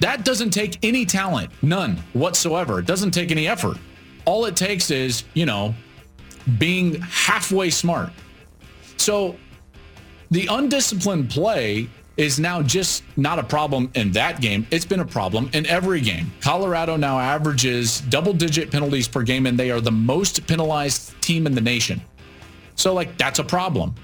That 0.00 0.24
doesn't 0.24 0.50
take 0.50 0.78
any 0.82 1.04
talent, 1.04 1.50
none 1.60 1.96
whatsoever. 2.14 2.78
It 2.78 2.86
doesn't 2.86 3.10
take 3.10 3.30
any 3.30 3.46
effort. 3.46 3.76
All 4.24 4.46
it 4.46 4.56
takes 4.56 4.90
is, 4.90 5.24
you 5.34 5.44
know, 5.44 5.74
being 6.58 7.00
halfway 7.02 7.68
smart. 7.68 8.10
So 8.96 9.36
the 10.30 10.46
undisciplined 10.46 11.28
play 11.30 11.90
is 12.18 12.40
now 12.40 12.60
just 12.60 13.04
not 13.16 13.38
a 13.38 13.44
problem 13.44 13.90
in 13.94 14.10
that 14.12 14.40
game. 14.40 14.66
It's 14.72 14.84
been 14.84 15.00
a 15.00 15.06
problem 15.06 15.48
in 15.54 15.64
every 15.66 16.00
game. 16.00 16.30
Colorado 16.40 16.96
now 16.96 17.18
averages 17.18 18.00
double 18.02 18.32
digit 18.32 18.72
penalties 18.72 19.06
per 19.06 19.22
game, 19.22 19.46
and 19.46 19.56
they 19.56 19.70
are 19.70 19.80
the 19.80 19.92
most 19.92 20.44
penalized 20.48 21.18
team 21.22 21.46
in 21.46 21.54
the 21.54 21.60
nation. 21.60 22.02
So, 22.74 22.92
like, 22.92 23.16
that's 23.16 23.38
a 23.38 23.44
problem. 23.44 23.94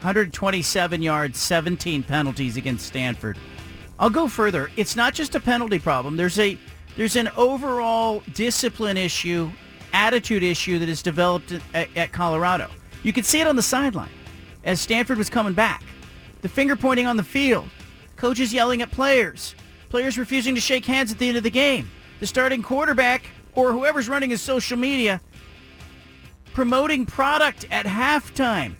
127 0.00 1.02
yards, 1.02 1.38
17 1.38 2.02
penalties 2.02 2.56
against 2.56 2.86
Stanford. 2.86 3.38
I'll 3.98 4.10
go 4.10 4.26
further. 4.26 4.70
It's 4.76 4.96
not 4.96 5.14
just 5.14 5.34
a 5.34 5.40
penalty 5.40 5.78
problem. 5.78 6.16
There's 6.16 6.38
a 6.38 6.58
there's 6.96 7.16
an 7.16 7.28
overall 7.36 8.22
discipline 8.34 8.96
issue, 8.96 9.50
attitude 9.92 10.42
issue 10.42 10.78
that 10.78 10.88
has 10.88 11.02
developed 11.02 11.58
at, 11.74 11.88
at 11.96 12.12
Colorado. 12.12 12.70
You 13.02 13.12
could 13.12 13.24
see 13.24 13.40
it 13.40 13.46
on 13.46 13.56
the 13.56 13.62
sideline 13.62 14.10
as 14.64 14.80
Stanford 14.80 15.18
was 15.18 15.28
coming 15.28 15.54
back. 15.54 15.82
The 16.44 16.50
finger 16.50 16.76
pointing 16.76 17.06
on 17.06 17.16
the 17.16 17.24
field, 17.24 17.70
coaches 18.16 18.52
yelling 18.52 18.82
at 18.82 18.90
players, 18.90 19.54
players 19.88 20.18
refusing 20.18 20.54
to 20.54 20.60
shake 20.60 20.84
hands 20.84 21.10
at 21.10 21.18
the 21.18 21.26
end 21.26 21.38
of 21.38 21.42
the 21.42 21.48
game. 21.48 21.90
The 22.20 22.26
starting 22.26 22.62
quarterback 22.62 23.22
or 23.54 23.72
whoever's 23.72 24.10
running 24.10 24.28
his 24.28 24.42
social 24.42 24.76
media 24.76 25.22
promoting 26.52 27.06
product 27.06 27.64
at 27.70 27.86
halftime. 27.86 28.74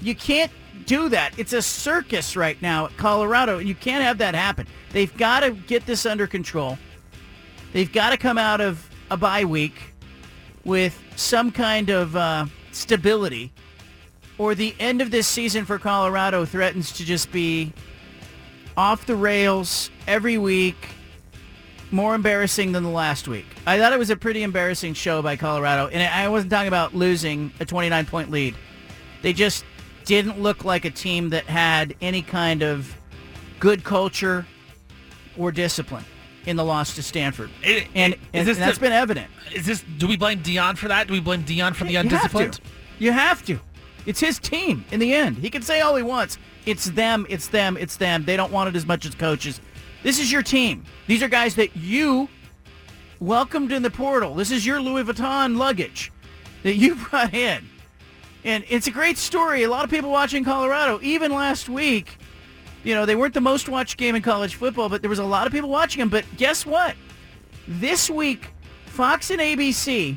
You 0.00 0.14
can't 0.14 0.50
do 0.86 1.10
that. 1.10 1.38
It's 1.38 1.52
a 1.52 1.60
circus 1.60 2.36
right 2.36 2.60
now 2.62 2.86
at 2.86 2.96
Colorado. 2.96 3.58
And 3.58 3.68
you 3.68 3.74
can't 3.74 4.02
have 4.02 4.16
that 4.16 4.34
happen. 4.34 4.66
They've 4.92 5.14
got 5.18 5.40
to 5.40 5.50
get 5.50 5.84
this 5.84 6.06
under 6.06 6.26
control. 6.26 6.78
They've 7.74 7.92
got 7.92 8.12
to 8.12 8.16
come 8.16 8.38
out 8.38 8.62
of 8.62 8.88
a 9.10 9.18
bye 9.18 9.44
week 9.44 9.92
with 10.64 10.98
some 11.16 11.52
kind 11.52 11.90
of 11.90 12.16
uh, 12.16 12.46
stability, 12.72 13.52
or 14.38 14.54
the 14.54 14.74
end 14.78 15.00
of 15.00 15.10
this 15.10 15.26
season 15.26 15.64
for 15.64 15.78
Colorado 15.78 16.44
threatens 16.44 16.92
to 16.92 17.04
just 17.04 17.30
be 17.32 17.72
off 18.76 19.06
the 19.06 19.16
rails 19.16 19.90
every 20.06 20.36
week, 20.38 20.88
more 21.90 22.14
embarrassing 22.14 22.72
than 22.72 22.82
the 22.82 22.90
last 22.90 23.26
week. 23.28 23.46
I 23.66 23.78
thought 23.78 23.92
it 23.92 23.98
was 23.98 24.10
a 24.10 24.16
pretty 24.16 24.42
embarrassing 24.42 24.94
show 24.94 25.22
by 25.22 25.36
Colorado, 25.36 25.86
and 25.88 26.02
I 26.02 26.28
wasn't 26.28 26.50
talking 26.52 26.68
about 26.68 26.94
losing 26.94 27.52
a 27.60 27.64
29-point 27.64 28.30
lead. 28.30 28.54
They 29.22 29.32
just 29.32 29.64
didn't 30.04 30.40
look 30.40 30.64
like 30.64 30.84
a 30.84 30.90
team 30.90 31.30
that 31.30 31.44
had 31.46 31.94
any 32.00 32.22
kind 32.22 32.62
of 32.62 32.94
good 33.58 33.82
culture 33.82 34.46
or 35.38 35.50
discipline 35.50 36.04
in 36.44 36.56
the 36.56 36.64
loss 36.64 36.94
to 36.96 37.02
Stanford. 37.02 37.50
It- 37.62 37.88
and 37.94 38.12
is 38.14 38.18
and, 38.34 38.46
this 38.46 38.56
and 38.58 38.66
that's 38.66 38.78
the- 38.78 38.82
been 38.82 38.92
evident. 38.92 39.30
Is 39.54 39.64
this? 39.66 39.82
Do 39.98 40.06
we 40.06 40.16
blame 40.16 40.42
Deion 40.42 40.76
for 40.76 40.88
that? 40.88 41.06
Do 41.08 41.12
we 41.14 41.20
blame 41.20 41.42
Deion 41.44 41.74
for 41.74 41.84
the 41.84 41.92
You 41.92 41.96
have 41.96 42.06
undisciplined? 42.06 42.52
to. 42.54 42.60
You 42.98 43.12
have 43.12 43.44
to. 43.46 43.58
It's 44.06 44.20
his 44.20 44.38
team 44.38 44.84
in 44.90 45.00
the 45.00 45.12
end. 45.12 45.38
He 45.38 45.50
can 45.50 45.62
say 45.62 45.80
all 45.80 45.96
he 45.96 46.02
wants. 46.02 46.38
It's 46.64 46.86
them, 46.86 47.26
it's 47.28 47.48
them, 47.48 47.76
it's 47.76 47.96
them. 47.96 48.24
They 48.24 48.36
don't 48.36 48.52
want 48.52 48.68
it 48.68 48.76
as 48.76 48.86
much 48.86 49.04
as 49.04 49.14
coaches. 49.14 49.60
This 50.02 50.18
is 50.18 50.30
your 50.30 50.42
team. 50.42 50.84
These 51.06 51.22
are 51.22 51.28
guys 51.28 51.56
that 51.56 51.76
you 51.76 52.28
welcomed 53.20 53.72
in 53.72 53.82
the 53.82 53.90
portal. 53.90 54.34
This 54.34 54.50
is 54.50 54.64
your 54.64 54.80
Louis 54.80 55.04
Vuitton 55.04 55.56
luggage 55.56 56.12
that 56.62 56.76
you 56.76 56.94
brought 57.10 57.34
in. 57.34 57.68
And 58.44 58.64
it's 58.68 58.86
a 58.86 58.92
great 58.92 59.18
story. 59.18 59.64
A 59.64 59.68
lot 59.68 59.84
of 59.84 59.90
people 59.90 60.10
watching 60.10 60.44
Colorado, 60.44 61.00
even 61.02 61.32
last 61.32 61.68
week, 61.68 62.16
you 62.84 62.94
know, 62.94 63.04
they 63.04 63.16
weren't 63.16 63.34
the 63.34 63.40
most 63.40 63.68
watched 63.68 63.96
game 63.96 64.14
in 64.14 64.22
college 64.22 64.54
football, 64.54 64.88
but 64.88 65.02
there 65.02 65.10
was 65.10 65.18
a 65.18 65.24
lot 65.24 65.48
of 65.48 65.52
people 65.52 65.68
watching 65.68 65.98
them. 65.98 66.08
But 66.08 66.24
guess 66.36 66.64
what? 66.64 66.94
This 67.66 68.08
week, 68.08 68.52
Fox 68.86 69.30
and 69.30 69.40
ABC 69.40 70.16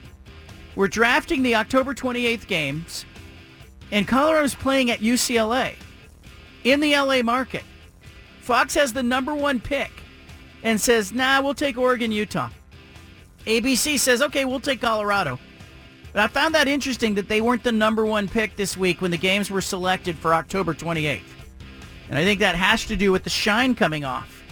were 0.76 0.88
drafting 0.88 1.42
the 1.42 1.56
October 1.56 1.96
28th 1.96 2.46
games, 2.46 3.06
and 3.92 4.08
Colorado's 4.08 4.56
playing 4.56 4.92
at 4.92 5.00
UCLA 5.00 5.76
in 6.64 6.80
the 6.80 6.96
LA 6.96 7.22
market. 7.22 7.64
Fox 8.42 8.74
has 8.76 8.94
the 8.94 9.04
number 9.04 9.34
one 9.36 9.60
pick 9.60 9.92
and 10.64 10.80
says, 10.80 11.12
nah, 11.12 11.42
we'll 11.42 11.54
take 11.54 11.78
Oregon, 11.78 12.12
Utah. 12.12 12.50
ABC 13.46 13.98
says, 13.98 14.22
okay, 14.22 14.46
we'll 14.46 14.60
take 14.60 14.82
Colorado. 14.82 15.40
But 16.12 16.22
I 16.24 16.28
found 16.28 16.56
that 16.56 16.68
interesting 16.68 17.16
that 17.16 17.28
they 17.28 17.42
weren't 17.42 17.64
the 17.64 17.72
number 17.72 18.06
one 18.06 18.28
pick 18.28 18.56
this 18.56 18.76
week 18.76 19.02
when 19.02 19.12
the 19.12 19.18
games 19.18 19.52
were 19.52 19.62
selected 19.62 20.18
for 20.18 20.34
October 20.34 20.74
28th. 20.74 21.22
And 22.10 22.18
I 22.18 22.24
think 22.24 22.40
that 22.40 22.56
has 22.56 22.86
to 22.86 22.96
do 22.96 23.12
with 23.12 23.24
the 23.24 23.30
shine 23.30 23.76
coming 23.76 24.04
off. 24.04 24.44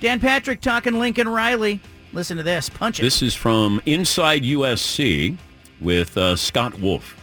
Dan 0.00 0.20
Patrick 0.20 0.60
talking 0.60 0.98
Lincoln 0.98 1.28
Riley. 1.28 1.80
Listen 2.12 2.36
to 2.36 2.42
this. 2.42 2.68
Punch 2.68 3.00
it. 3.00 3.02
This 3.02 3.22
is 3.22 3.34
from 3.34 3.80
Inside 3.86 4.42
USC 4.42 5.36
with 5.80 6.16
uh, 6.16 6.36
Scott 6.36 6.78
Wolf. 6.78 7.16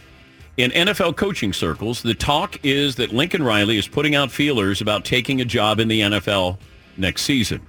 In 0.56 0.70
NFL 0.70 1.16
coaching 1.16 1.52
circles, 1.52 2.00
the 2.00 2.14
talk 2.14 2.64
is 2.64 2.96
that 2.96 3.12
Lincoln 3.12 3.42
Riley 3.42 3.76
is 3.76 3.86
putting 3.86 4.14
out 4.14 4.30
feelers 4.30 4.80
about 4.80 5.04
taking 5.04 5.38
a 5.38 5.44
job 5.44 5.78
in 5.78 5.88
the 5.88 6.00
NFL 6.00 6.56
next 6.96 7.22
season. 7.22 7.60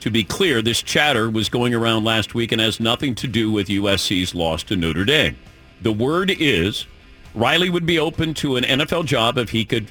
To 0.00 0.10
be 0.10 0.24
clear, 0.24 0.62
this 0.62 0.82
chatter 0.82 1.30
was 1.30 1.48
going 1.48 1.74
around 1.74 2.02
last 2.02 2.34
week 2.34 2.50
and 2.50 2.60
has 2.60 2.80
nothing 2.80 3.14
to 3.16 3.28
do 3.28 3.52
with 3.52 3.68
USC's 3.68 4.34
loss 4.34 4.64
to 4.64 4.74
Notre 4.74 5.04
Dame. 5.04 5.36
The 5.80 5.92
word 5.92 6.32
is 6.32 6.86
Riley 7.36 7.70
would 7.70 7.86
be 7.86 8.00
open 8.00 8.34
to 8.34 8.56
an 8.56 8.64
NFL 8.64 9.04
job 9.04 9.38
if 9.38 9.50
he 9.50 9.64
could 9.64 9.88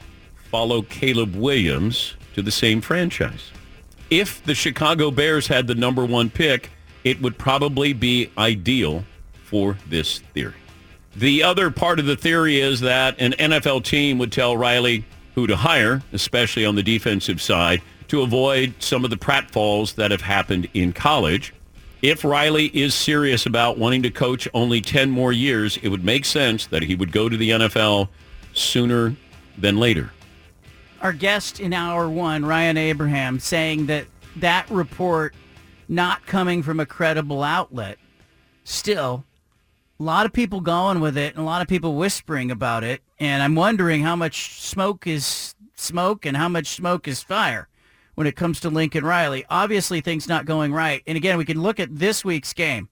follow 0.51 0.81
Caleb 0.81 1.33
Williams 1.33 2.15
to 2.33 2.41
the 2.41 2.51
same 2.51 2.81
franchise. 2.81 3.51
If 4.09 4.43
the 4.43 4.53
Chicago 4.53 5.11
Bears 5.11 5.47
had 5.47 5.67
the 5.67 5.75
number 5.75 6.03
one 6.03 6.29
pick, 6.29 6.71
it 7.05 7.21
would 7.21 7.37
probably 7.37 7.93
be 7.93 8.31
ideal 8.37 9.05
for 9.45 9.77
this 9.87 10.19
theory. 10.33 10.55
The 11.15 11.43
other 11.43 11.71
part 11.71 11.99
of 11.99 12.05
the 12.05 12.17
theory 12.17 12.59
is 12.59 12.81
that 12.81 13.15
an 13.19 13.31
NFL 13.33 13.85
team 13.85 14.17
would 14.17 14.33
tell 14.33 14.57
Riley, 14.57 15.05
who 15.33 15.47
to 15.47 15.55
hire, 15.55 16.01
especially 16.11 16.65
on 16.65 16.75
the 16.75 16.83
defensive 16.83 17.41
side, 17.41 17.81
to 18.09 18.21
avoid 18.21 18.73
some 18.79 19.05
of 19.05 19.09
the 19.09 19.17
pratfalls 19.17 19.95
that 19.95 20.11
have 20.11 20.21
happened 20.21 20.67
in 20.73 20.91
college. 20.91 21.53
If 22.01 22.25
Riley 22.25 22.65
is 22.67 22.93
serious 22.93 23.45
about 23.45 23.77
wanting 23.77 24.03
to 24.03 24.11
coach 24.11 24.47
only 24.53 24.81
10 24.81 25.09
more 25.09 25.31
years, 25.31 25.77
it 25.77 25.87
would 25.87 26.03
make 26.03 26.25
sense 26.25 26.67
that 26.67 26.83
he 26.83 26.95
would 26.95 27.13
go 27.13 27.29
to 27.29 27.37
the 27.37 27.49
NFL 27.51 28.09
sooner 28.53 29.15
than 29.57 29.77
later. 29.77 30.11
Our 31.01 31.13
guest 31.13 31.61
in 31.61 31.71
hour 31.71 32.09
one, 32.09 32.45
Ryan 32.45 32.77
Abraham, 32.77 33.39
saying 33.39 33.85
that 33.85 34.05
that 34.35 34.69
report 34.69 35.33
not 35.87 36.25
coming 36.25 36.61
from 36.61 36.79
a 36.79 36.85
credible 36.85 37.41
outlet, 37.41 37.97
still, 38.65 39.23
a 39.99 40.03
lot 40.03 40.25
of 40.25 40.33
people 40.33 40.61
going 40.61 40.99
with 40.99 41.17
it 41.17 41.33
and 41.33 41.41
a 41.41 41.45
lot 41.45 41.61
of 41.61 41.67
people 41.67 41.95
whispering 41.95 42.51
about 42.51 42.83
it. 42.83 43.01
And 43.19 43.41
I'm 43.41 43.55
wondering 43.55 44.03
how 44.03 44.15
much 44.15 44.61
smoke 44.61 45.07
is 45.07 45.55
smoke 45.75 46.25
and 46.25 46.35
how 46.35 46.49
much 46.49 46.67
smoke 46.67 47.07
is 47.07 47.23
fire 47.23 47.67
when 48.15 48.27
it 48.27 48.35
comes 48.35 48.59
to 48.61 48.69
Lincoln 48.69 49.05
Riley. 49.05 49.45
Obviously, 49.49 50.01
things 50.01 50.27
not 50.27 50.45
going 50.45 50.73
right. 50.73 51.01
And 51.07 51.17
again, 51.17 51.37
we 51.37 51.45
can 51.45 51.61
look 51.61 51.79
at 51.79 51.95
this 51.95 52.25
week's 52.25 52.53
game. 52.53 52.89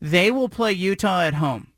They 0.00 0.30
will 0.30 0.48
play 0.48 0.72
Utah 0.72 1.22
at 1.22 1.34
home. 1.34 1.68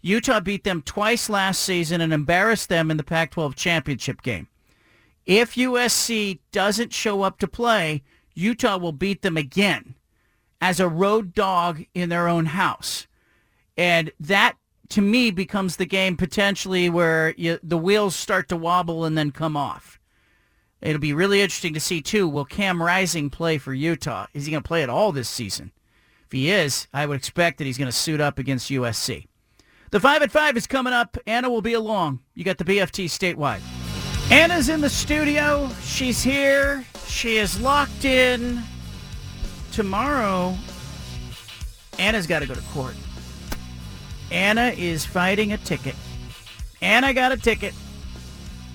Utah 0.00 0.40
beat 0.40 0.64
them 0.64 0.82
twice 0.82 1.28
last 1.28 1.62
season 1.62 2.00
and 2.00 2.12
embarrassed 2.12 2.68
them 2.68 2.90
in 2.90 2.96
the 2.96 3.02
Pac-12 3.02 3.54
championship 3.54 4.22
game. 4.22 4.48
If 5.26 5.56
USC 5.56 6.38
doesn't 6.52 6.92
show 6.92 7.22
up 7.22 7.38
to 7.38 7.48
play, 7.48 8.02
Utah 8.34 8.78
will 8.78 8.92
beat 8.92 9.22
them 9.22 9.36
again 9.36 9.96
as 10.60 10.80
a 10.80 10.88
road 10.88 11.34
dog 11.34 11.84
in 11.94 12.08
their 12.08 12.28
own 12.28 12.46
house. 12.46 13.07
And 13.78 14.10
that, 14.18 14.56
to 14.90 15.00
me, 15.00 15.30
becomes 15.30 15.76
the 15.76 15.86
game 15.86 16.16
potentially 16.16 16.90
where 16.90 17.32
you, 17.38 17.60
the 17.62 17.78
wheels 17.78 18.16
start 18.16 18.48
to 18.48 18.56
wobble 18.56 19.04
and 19.04 19.16
then 19.16 19.30
come 19.30 19.56
off. 19.56 20.00
It'll 20.82 21.00
be 21.00 21.14
really 21.14 21.40
interesting 21.40 21.74
to 21.74 21.80
see, 21.80 22.02
too, 22.02 22.28
will 22.28 22.44
Cam 22.44 22.82
Rising 22.82 23.30
play 23.30 23.56
for 23.56 23.72
Utah? 23.72 24.26
Is 24.34 24.46
he 24.46 24.50
going 24.50 24.62
to 24.62 24.68
play 24.68 24.82
at 24.82 24.90
all 24.90 25.12
this 25.12 25.28
season? 25.28 25.72
If 26.26 26.32
he 26.32 26.50
is, 26.50 26.88
I 26.92 27.06
would 27.06 27.16
expect 27.16 27.58
that 27.58 27.64
he's 27.64 27.78
going 27.78 27.90
to 27.90 27.96
suit 27.96 28.20
up 28.20 28.38
against 28.38 28.70
USC. 28.70 29.26
The 29.90 30.00
5 30.00 30.22
at 30.22 30.30
5 30.30 30.56
is 30.56 30.66
coming 30.66 30.92
up. 30.92 31.16
Anna 31.26 31.48
will 31.48 31.62
be 31.62 31.72
along. 31.72 32.20
You 32.34 32.44
got 32.44 32.58
the 32.58 32.64
BFT 32.64 33.06
statewide. 33.06 33.60
Anna's 34.30 34.68
in 34.68 34.80
the 34.80 34.90
studio. 34.90 35.70
She's 35.82 36.22
here. 36.22 36.84
She 37.06 37.38
is 37.38 37.58
locked 37.60 38.04
in. 38.04 38.60
Tomorrow, 39.72 40.56
Anna's 41.98 42.26
got 42.26 42.40
to 42.40 42.46
go 42.46 42.54
to 42.54 42.60
court. 42.72 42.94
Anna 44.30 44.68
is 44.76 45.04
fighting 45.04 45.52
a 45.52 45.58
ticket. 45.58 45.94
Anna 46.82 47.12
got 47.14 47.32
a 47.32 47.36
ticket. 47.36 47.74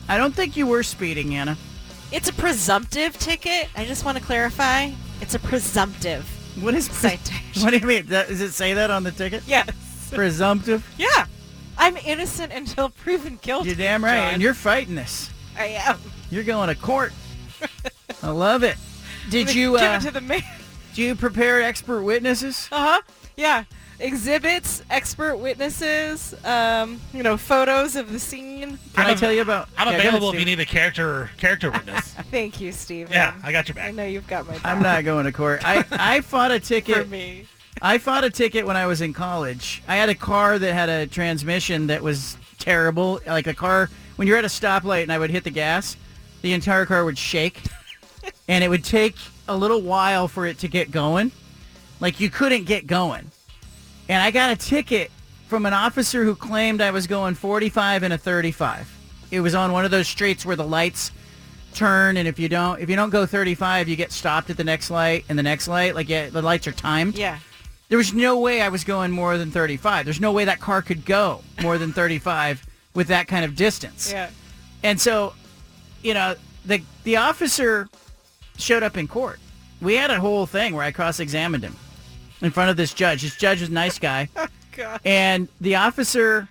I 0.09 0.17
don't 0.17 0.33
think 0.33 0.57
you 0.57 0.67
were 0.67 0.83
speeding, 0.83 1.35
Anna. 1.35 1.57
It's 2.11 2.29
a 2.29 2.33
presumptive 2.33 3.17
ticket. 3.17 3.69
I 3.75 3.85
just 3.85 4.05
want 4.05 4.17
to 4.17 4.23
clarify. 4.23 4.91
It's 5.21 5.35
a 5.35 5.39
presumptive. 5.39 6.27
What 6.61 6.73
is 6.75 6.85
citation? 6.85 7.39
What 7.63 7.71
do 7.71 7.77
you 7.77 7.85
mean? 7.87 8.07
Does 8.07 8.41
it 8.41 8.51
say 8.51 8.73
that 8.73 8.89
on 8.91 9.03
the 9.03 9.11
ticket? 9.11 9.43
Yes. 9.47 9.69
Presumptive? 10.11 10.85
Yeah. 10.97 11.25
I'm 11.77 11.97
innocent 11.97 12.51
until 12.51 12.89
proven 12.89 13.39
guilty. 13.41 13.69
You're 13.69 13.75
damn 13.77 14.03
right. 14.03 14.15
John. 14.17 14.33
And 14.33 14.41
you're 14.41 14.53
fighting 14.53 14.95
this. 14.95 15.29
I 15.57 15.65
am. 15.67 15.99
You're 16.29 16.43
going 16.43 16.69
to 16.69 16.75
court. 16.75 17.13
I 18.23 18.29
love 18.29 18.63
it. 18.63 18.75
Did 19.29 19.53
you 19.53 19.53
Give 19.53 19.55
you 19.55 19.75
it 19.77 19.81
uh, 19.83 19.99
to 19.99 20.11
the 20.11 20.21
man. 20.21 20.41
do 20.93 21.01
you 21.03 21.15
prepare 21.15 21.61
expert 21.61 22.01
witnesses? 22.03 22.67
Uh 22.71 22.95
huh. 22.95 23.01
Yeah. 23.37 23.63
Exhibits, 24.03 24.83
expert 24.89 25.37
witnesses, 25.37 26.35
um, 26.43 26.99
you 27.13 27.23
know, 27.23 27.37
photos 27.37 27.95
of 27.95 28.11
the 28.11 28.19
scene. 28.19 28.77
Can 28.93 29.05
I 29.05 29.13
tell 29.13 29.31
you 29.31 29.41
about? 29.41 29.69
I'm 29.77 29.87
Yeah, 29.87 29.93
go 29.93 29.97
ahead, 29.97 30.07
available 30.09 30.33
if 30.33 30.39
you 30.39 30.45
need 30.45 30.59
a 30.59 30.65
character 30.65 31.31
character 31.37 31.71
witness. 31.71 32.13
Thank 32.29 32.59
you, 32.59 32.73
Steve. 32.73 33.09
Yeah, 33.09 33.33
I 33.43 33.53
got 33.53 33.69
your 33.69 33.75
back. 33.75 33.87
I 33.87 33.91
know 33.91 34.03
you've 34.03 34.27
got 34.27 34.45
my 34.45 34.55
back. 34.55 34.65
I'm 34.65 34.81
not 34.83 35.05
going 35.05 35.23
to 35.23 35.31
court. 35.31 35.61
I, 35.63 35.85
I 35.89 36.19
fought 36.19 36.51
a 36.51 36.59
ticket. 36.73 36.97
For 36.97 37.05
me. 37.05 37.47
I 37.81 37.97
fought 37.97 38.25
a 38.25 38.29
ticket 38.29 38.65
when 38.65 38.75
I 38.75 38.87
was 38.87 38.99
in 38.99 39.13
college. 39.13 39.81
I 39.87 39.95
had 39.95 40.09
a 40.09 40.15
car 40.15 40.59
that 40.59 40.73
had 40.73 40.89
a 40.89 41.07
transmission 41.07 41.87
that 41.87 42.01
was 42.01 42.35
terrible. 42.59 43.21
Like 43.25 43.47
a 43.47 43.53
car, 43.53 43.89
when 44.17 44.27
you're 44.27 44.37
at 44.37 44.43
a 44.43 44.49
stoplight 44.49 45.03
and 45.03 45.13
I 45.13 45.17
would 45.17 45.29
hit 45.29 45.45
the 45.45 45.49
gas, 45.49 45.95
the 46.41 46.51
entire 46.51 46.85
car 46.85 47.05
would 47.05 47.17
shake. 47.17 47.61
and 48.49 48.65
it 48.65 48.67
would 48.67 48.83
take 48.83 49.15
a 49.47 49.55
little 49.55 49.81
while 49.81 50.27
for 50.27 50.45
it 50.45 50.59
to 50.59 50.67
get 50.67 50.91
going. 50.91 51.31
Like 52.01 52.19
you 52.19 52.29
couldn't 52.29 52.65
get 52.65 52.85
going. 52.85 53.31
And 54.09 54.21
I 54.21 54.31
got 54.31 54.51
a 54.51 54.55
ticket 54.55 55.11
from 55.47 55.65
an 55.65 55.73
officer 55.73 56.23
who 56.23 56.35
claimed 56.35 56.81
I 56.81 56.91
was 56.91 57.07
going 57.07 57.35
45 57.35 58.03
and 58.03 58.13
a 58.13 58.17
35. 58.17 58.91
It 59.31 59.39
was 59.39 59.55
on 59.55 59.71
one 59.71 59.85
of 59.85 59.91
those 59.91 60.07
streets 60.07 60.45
where 60.45 60.55
the 60.55 60.65
lights 60.65 61.11
turn 61.73 62.17
and 62.17 62.27
if 62.27 62.37
you 62.37 62.47
don't 62.47 62.79
if 62.79 62.87
you 62.87 62.95
don't 62.95 63.09
go 63.09 63.25
35 63.25 63.89
you 63.89 63.95
get 63.95 64.11
stopped 64.11 64.51
at 64.51 64.57
the 64.57 64.63
next 64.63 64.91
light 64.91 65.25
and 65.27 65.39
the 65.39 65.41
next 65.43 65.67
light 65.67 65.95
like 65.95 66.07
yeah, 66.07 66.29
the 66.29 66.39
lights 66.39 66.67
are 66.67 66.71
timed 66.71 67.17
Yeah. 67.17 67.39
there 67.89 67.97
was 67.97 68.13
no 68.13 68.37
way 68.39 68.61
I 68.61 68.69
was 68.69 68.83
going 68.83 69.09
more 69.09 69.39
than 69.39 69.49
35. 69.49 70.05
There's 70.05 70.21
no 70.21 70.31
way 70.31 70.45
that 70.45 70.59
car 70.59 70.83
could 70.83 71.03
go 71.03 71.41
more 71.63 71.79
than 71.79 71.91
35 71.91 72.63
with 72.93 73.07
that 73.07 73.27
kind 73.27 73.43
of 73.43 73.55
distance. 73.55 74.11
Yeah. 74.11 74.29
And 74.83 75.01
so, 75.01 75.33
you 76.03 76.13
know, 76.13 76.35
the 76.65 76.81
the 77.05 77.17
officer 77.17 77.87
showed 78.59 78.83
up 78.83 78.95
in 78.95 79.07
court. 79.07 79.39
We 79.81 79.95
had 79.95 80.11
a 80.11 80.19
whole 80.19 80.45
thing 80.45 80.75
where 80.75 80.83
I 80.85 80.91
cross-examined 80.91 81.63
him 81.63 81.75
in 82.43 82.51
front 82.51 82.69
of 82.69 82.77
this 82.77 82.93
judge. 82.93 83.21
This 83.21 83.37
judge 83.37 83.61
was 83.61 83.69
a 83.69 83.73
nice 83.73 83.97
guy. 83.97 84.29
God. 84.75 84.99
And 85.05 85.47
the 85.61 85.75
officer 85.75 86.47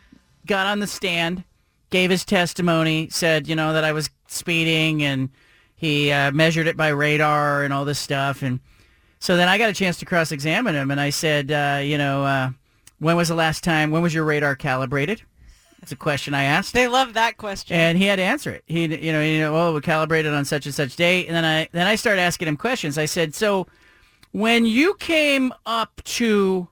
got 0.47 0.67
on 0.67 0.81
the 0.81 0.87
stand, 0.87 1.45
gave 1.91 2.11
his 2.11 2.25
testimony, 2.25 3.09
said, 3.11 3.47
you 3.47 3.55
know, 3.55 3.73
that 3.73 3.85
I 3.85 3.93
was 3.93 4.11
speeding 4.29 5.03
and 5.03 5.29
he 5.75 6.11
uh, 6.13 6.31
measured 6.31 6.69
it 6.69 6.77
by 6.77 6.89
radar 6.89 7.65
and 7.65 7.75
all 7.75 7.85
this 7.85 7.99
stuff. 7.99 8.43
And 8.43 8.61
so 9.19 9.37
then 9.37 9.49
I 9.49 9.59
got 9.59 9.71
a 9.71 9.73
chance 9.73 9.99
to 9.99 10.05
cross-examine 10.05 10.75
him 10.75 10.91
and 10.91 11.01
I 11.01 11.11
said, 11.11 11.51
uh, 11.51 11.81
you 11.83 11.99
know, 11.99 12.25
uh, 12.25 12.51
when 13.01 13.17
was 13.17 13.29
the 13.29 13.35
last 13.35 13.65
time, 13.65 13.91
when 13.91 14.03
was 14.03 14.15
your 14.15 14.25
radar 14.25 14.55
calibrated? 14.55 15.23
That's 15.81 15.91
a 15.91 15.97
question 15.97 16.33
I 16.33 16.45
asked. 16.45 16.75
They 16.75 16.87
love 16.87 17.15
that 17.15 17.39
question. 17.39 17.77
And 17.77 17.99
he 17.99 18.05
had 18.05 18.17
to 18.17 18.23
answer 18.23 18.53
it. 18.53 18.63
He, 18.67 18.83
you 18.83 19.13
know, 19.13 19.21
you 19.21 19.41
know, 19.41 19.53
well, 19.53 19.75
we 19.75 19.81
calibrated 19.81 20.33
on 20.33 20.45
such 20.45 20.65
and 20.65 20.75
such 20.75 20.95
date. 20.95 21.27
And 21.27 21.35
then 21.35 21.45
I, 21.45 21.69
then 21.73 21.89
I 21.89 21.97
started 21.97 22.21
asking 22.21 22.47
him 22.47 22.57
questions. 22.57 22.99
I 22.99 23.07
said, 23.07 23.35
so 23.35 23.67
when 24.33 24.65
you 24.65 24.95
came 24.95 25.53
up 25.67 26.03
to 26.05 26.69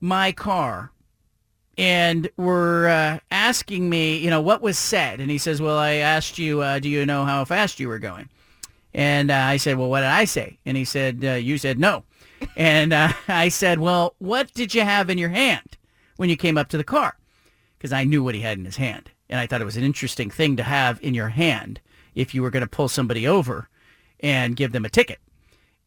my 0.00 0.32
car 0.32 0.92
and 1.78 2.28
were 2.36 2.88
uh, 2.88 3.18
asking 3.30 3.88
me, 3.88 4.18
you 4.18 4.28
know, 4.28 4.40
what 4.40 4.60
was 4.60 4.76
said, 4.76 5.20
and 5.20 5.30
he 5.30 5.38
says, 5.38 5.62
well, 5.62 5.78
I 5.78 5.94
asked 5.94 6.38
you, 6.38 6.60
uh, 6.60 6.78
do 6.78 6.88
you 6.88 7.06
know 7.06 7.24
how 7.24 7.44
fast 7.44 7.80
you 7.80 7.88
were 7.88 7.98
going? 7.98 8.28
And 8.92 9.30
uh, 9.30 9.36
I 9.36 9.56
said, 9.56 9.78
well, 9.78 9.88
what 9.88 10.00
did 10.00 10.08
I 10.08 10.24
say? 10.24 10.58
And 10.66 10.76
he 10.76 10.84
said, 10.84 11.24
uh, 11.24 11.32
you 11.34 11.58
said 11.58 11.78
no. 11.78 12.04
and 12.56 12.92
uh, 12.92 13.12
I 13.28 13.48
said, 13.48 13.78
well, 13.78 14.14
what 14.18 14.52
did 14.52 14.74
you 14.74 14.82
have 14.82 15.08
in 15.08 15.18
your 15.18 15.28
hand 15.28 15.78
when 16.16 16.28
you 16.28 16.36
came 16.36 16.58
up 16.58 16.68
to 16.70 16.76
the 16.76 16.84
car? 16.84 17.16
Because 17.78 17.92
I 17.92 18.04
knew 18.04 18.22
what 18.22 18.34
he 18.34 18.40
had 18.40 18.58
in 18.58 18.64
his 18.64 18.76
hand. 18.76 19.10
And 19.28 19.38
I 19.38 19.46
thought 19.46 19.60
it 19.60 19.66
was 19.66 19.76
an 19.76 19.84
interesting 19.84 20.28
thing 20.28 20.56
to 20.56 20.64
have 20.64 21.00
in 21.02 21.14
your 21.14 21.28
hand 21.28 21.80
if 22.14 22.34
you 22.34 22.42
were 22.42 22.50
going 22.50 22.64
to 22.64 22.68
pull 22.68 22.88
somebody 22.88 23.28
over 23.28 23.68
and 24.18 24.56
give 24.56 24.72
them 24.72 24.84
a 24.84 24.90
ticket. 24.90 25.20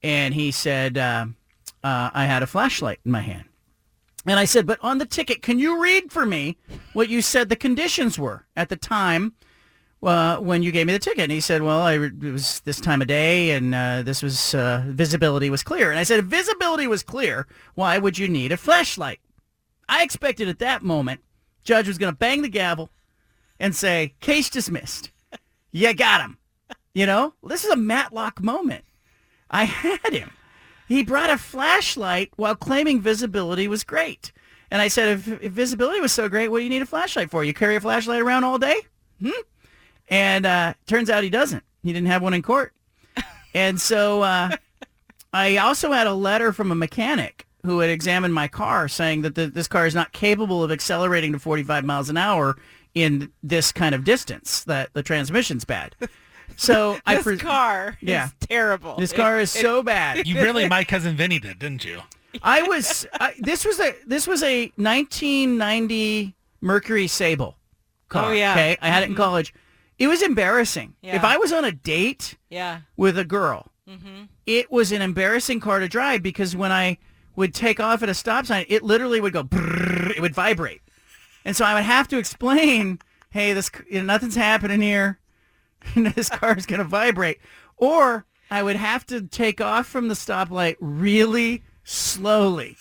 And 0.04 0.34
he 0.34 0.52
said, 0.52 0.98
uh, 0.98 1.28
uh, 1.84 2.10
I 2.14 2.26
had 2.26 2.44
a 2.44 2.48
flashlight 2.48 3.00
in 3.06 3.12
my 3.12 3.22
hand. 3.22 3.46
And 4.26 4.40
I 4.40 4.46
said, 4.46 4.66
but 4.66 4.80
on 4.82 5.00
the 5.00 5.06
ticket, 5.06 5.42
can 5.42 5.60
you 5.60 5.82
read 5.82 6.12
for 6.12 6.26
me 6.26 6.58
what 6.94 7.10
you 7.10 7.22
said 7.22 7.50
the 7.50 7.56
conditions 7.56 8.18
were 8.18 8.46
at 8.56 8.70
the 8.70 8.76
time 8.78 9.34
uh, 10.02 10.38
when 10.38 10.64
you 10.64 10.72
gave 10.72 10.88
me 10.88 10.94
the 10.94 11.00
ticket? 11.00 11.24
And 11.24 11.32
he 11.32 11.42
said, 11.42 11.62
well, 11.62 11.82
I, 11.82 11.96
it 11.96 12.22
was 12.22 12.62
this 12.62 12.80
time 12.80 13.02
of 13.02 13.08
day 13.08 13.52
and 13.52 13.76
uh, 13.76 14.02
this 14.02 14.24
was, 14.24 14.56
uh, 14.56 14.84
visibility 14.88 15.50
was 15.50 15.64
clear. 15.64 15.92
And 15.92 16.00
I 16.00 16.04
said, 16.04 16.20
if 16.20 16.26
visibility 16.26 16.88
was 16.88 17.04
clear, 17.04 17.48
why 17.76 17.98
would 17.98 18.18
you 18.18 18.30
need 18.30 18.54
a 18.54 18.58
flashlight? 18.58 19.20
I 19.90 20.04
expected 20.04 20.48
at 20.48 20.60
that 20.60 20.84
moment, 20.84 21.20
judge 21.64 21.88
was 21.88 21.98
going 21.98 22.14
to 22.14 22.18
bang 22.18 22.42
the 22.42 22.50
gavel 22.50 22.90
and 23.60 23.76
say, 23.76 24.16
case 24.22 24.50
dismissed. 24.50 25.12
You 25.72 25.94
got 25.94 26.22
him. 26.22 26.38
You 26.94 27.08
know, 27.08 27.34
this 27.44 27.66
is 27.66 27.72
a 27.72 27.76
Matlock 27.76 28.42
moment. 28.42 28.86
I 29.54 29.66
had 29.66 30.12
him. 30.12 30.32
He 30.88 31.04
brought 31.04 31.30
a 31.30 31.38
flashlight 31.38 32.32
while 32.36 32.56
claiming 32.56 33.00
visibility 33.00 33.68
was 33.68 33.84
great. 33.84 34.34
And 34.72 34.82
I 34.82 34.88
said, 34.88 35.10
if, 35.10 35.28
if 35.42 35.52
visibility 35.54 36.02
was 36.02 36.12
so 36.12 36.28
great, 36.28 36.50
what 36.50 36.58
do 36.58 36.64
you 36.64 36.70
need 36.70 36.82
a 36.82 36.88
flashlight 36.88 37.30
for? 37.30 37.44
You 37.44 37.54
carry 37.54 37.76
a 37.76 37.80
flashlight 37.80 38.22
around 38.22 38.44
all 38.44 38.58
day? 38.58 38.82
Hmm? 39.22 39.30
And 40.10 40.46
uh, 40.46 40.74
turns 40.88 41.10
out 41.10 41.24
he 41.24 41.30
doesn't. 41.30 41.64
He 41.84 41.94
didn't 41.94 42.08
have 42.08 42.22
one 42.22 42.34
in 42.34 42.42
court. 42.42 42.74
And 43.56 43.80
so 43.80 44.24
uh, 44.24 44.50
I 45.32 45.58
also 45.58 45.92
had 45.92 46.08
a 46.08 46.14
letter 46.14 46.52
from 46.52 46.72
a 46.72 46.76
mechanic 46.76 47.46
who 47.64 47.82
had 47.82 47.92
examined 47.92 48.34
my 48.34 48.48
car 48.48 48.88
saying 48.88 49.22
that 49.22 49.36
the, 49.36 49.46
this 49.46 49.68
car 49.68 49.86
is 49.86 49.94
not 49.94 50.12
capable 50.12 50.64
of 50.64 50.72
accelerating 50.72 51.34
to 51.34 51.38
45 51.40 51.86
miles 51.86 52.10
an 52.10 52.18
hour 52.18 52.58
in 52.96 53.32
this 53.44 53.72
kind 53.72 53.94
of 53.94 54.04
distance, 54.04 54.64
that 54.64 54.92
the 54.94 55.04
transmission's 55.04 55.66
bad. 55.66 55.96
So 56.58 56.98
I 57.06 57.16
this 57.16 57.24
pre- 57.24 57.38
car 57.38 57.98
Yeah. 58.02 58.26
is 58.28 58.34
terrible. 58.48 58.96
This 58.98 59.14
car 59.14 59.40
is 59.40 59.52
so 59.52 59.84
bad. 59.94 60.28
You 60.28 60.36
really 60.42 60.68
my 60.68 60.84
cousin 60.84 61.16
Vinny 61.16 61.40
did, 61.40 61.60
didn't 61.60 61.84
you? 61.86 62.02
I 62.42 62.64
was 62.64 63.06
I, 63.14 63.34
this 63.40 63.64
was 63.66 63.80
a 63.80 63.94
this 64.08 64.26
was 64.28 64.42
a 64.44 64.72
1990 64.78 66.34
Mercury 66.62 67.08
Sable 67.08 67.58
car. 68.10 68.30
Oh, 68.30 68.32
yeah. 68.34 68.52
Okay, 68.54 68.78
I 68.82 68.88
had 68.90 69.04
it 69.04 69.08
in 69.08 69.14
Mhm. 69.14 69.18
college. 69.18 69.54
It 70.00 70.08
was 70.08 70.22
embarrassing. 70.22 70.96
Yeah. 71.02 71.16
If 71.16 71.24
I 71.24 71.38
was 71.38 71.52
on 71.54 71.66
a 71.66 71.72
date 71.72 72.36
Yeah. 72.50 72.80
with 72.98 73.18
a 73.18 73.26
girl, 73.26 73.72
Mhm. 73.90 74.28
it 74.46 74.72
was 74.72 74.92
an 74.92 75.02
embarrassing 75.02 75.60
car 75.60 75.80
to 75.80 75.88
drive 75.88 76.24
because 76.24 76.56
when 76.56 76.72
I 76.72 76.98
would 77.36 77.54
take 77.54 77.80
off 77.80 78.02
at 78.04 78.10
a 78.10 78.14
stop 78.14 78.46
sign, 78.46 78.66
it 78.70 78.84
literally 78.84 79.20
would 79.20 79.34
go, 79.34 79.44
brrrr, 79.44 80.12
it 80.16 80.22
would 80.22 80.34
vibrate. 80.36 80.82
And 81.46 81.56
so 81.56 81.66
I 81.66 81.74
would 81.74 81.84
have 81.84 82.08
to 82.10 82.18
explain, 82.18 83.00
hey, 83.32 83.54
this 83.54 83.70
you 83.90 84.00
know, 84.00 84.06
nothing's 84.06 84.36
happening 84.36 84.82
here. 84.82 85.20
this 85.95 86.30
car 86.30 86.57
is 86.57 86.65
going 86.65 86.80
to 86.80 86.85
vibrate. 86.85 87.39
Or 87.77 88.26
I 88.51 88.64
would 88.64 88.76
have 88.76 89.05
to 89.07 89.22
take 89.22 89.61
off 89.61 89.88
from 89.88 90.07
the 90.07 90.14
stoplight 90.15 90.76
really 90.80 91.64
slowly. 91.84 92.77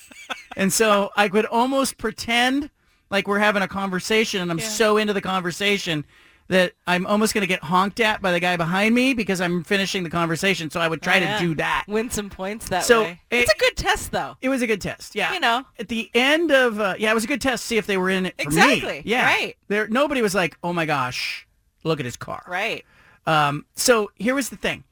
and 0.56 0.72
so 0.72 1.10
I 1.16 1.28
could 1.28 1.46
almost 1.46 1.98
pretend 1.98 2.70
like 3.10 3.26
we're 3.26 3.38
having 3.38 3.62
a 3.62 3.68
conversation 3.68 4.40
and 4.40 4.50
I'm 4.50 4.58
so 4.60 4.96
into 4.96 5.12
the 5.12 5.20
conversation 5.20 6.04
that 6.48 6.72
I'm 6.86 7.06
almost 7.06 7.32
going 7.34 7.42
to 7.42 7.46
get 7.48 7.62
honked 7.62 8.00
at 8.00 8.20
by 8.20 8.32
the 8.32 8.40
guy 8.40 8.56
behind 8.56 8.94
me 8.94 9.14
because 9.14 9.40
I'm 9.40 9.64
finishing 9.64 10.02
the 10.02 10.10
conversation. 10.10 10.70
So 10.70 10.80
I 10.80 10.88
would 10.88 11.00
try 11.00 11.16
Oh, 11.16 11.20
yeah. 11.20 11.38
to 11.38 11.44
do 11.46 11.54
that. 11.54 11.84
Win 11.88 12.10
some 12.10 12.28
points 12.28 12.68
that 12.68 12.84
So, 12.84 13.02
way. 13.04 13.20
It's 13.30 13.50
a 13.50 13.56
good 13.58 13.76
test, 13.76 14.10
though. 14.12 14.36
It 14.42 14.48
was 14.50 14.60
a 14.60 14.66
good 14.66 14.80
test. 14.80 15.14
Yeah. 15.14 15.32
You 15.32 15.40
know. 15.40 15.64
At 15.78 15.88
the 15.88 16.10
end 16.14 16.50
of 16.50 16.78
uh, 16.78 16.94
yeah, 16.98 17.10
it 17.10 17.14
was 17.14 17.24
a 17.24 17.28
good 17.28 17.40
test 17.40 17.62
to 17.62 17.66
see 17.68 17.76
if 17.78 17.86
they 17.86 17.96
were 17.96 18.10
in 18.10 18.26
it. 18.26 18.34
Exactly. 18.38 19.02
Yeah. 19.06 19.24
Right. 19.24 19.56
There 19.68 19.88
nobody 19.88 20.20
was 20.20 20.34
like, 20.34 20.58
"Oh 20.62 20.72
my 20.74 20.84
gosh, 20.84 21.46
look 21.84 22.00
at 22.00 22.04
his 22.04 22.16
car." 22.16 22.44
Right. 22.46 22.84
Um 23.26 23.66
so 23.74 24.10
here 24.16 24.34
was 24.34 24.48
the 24.48 24.56
thing. 24.56 24.84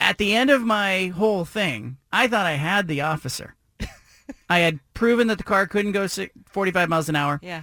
At 0.00 0.18
the 0.18 0.34
end 0.34 0.50
of 0.50 0.62
my 0.62 1.08
whole 1.08 1.44
thing, 1.44 1.96
I 2.12 2.28
thought 2.28 2.46
I 2.46 2.52
had 2.52 2.86
the 2.86 3.00
officer. 3.00 3.56
I 4.48 4.60
had 4.60 4.78
proven 4.94 5.26
that 5.26 5.38
the 5.38 5.44
car 5.44 5.66
couldn't 5.66 5.92
go 5.92 6.06
45 6.06 6.88
miles 6.88 7.08
an 7.08 7.16
hour. 7.16 7.40
Yeah. 7.42 7.62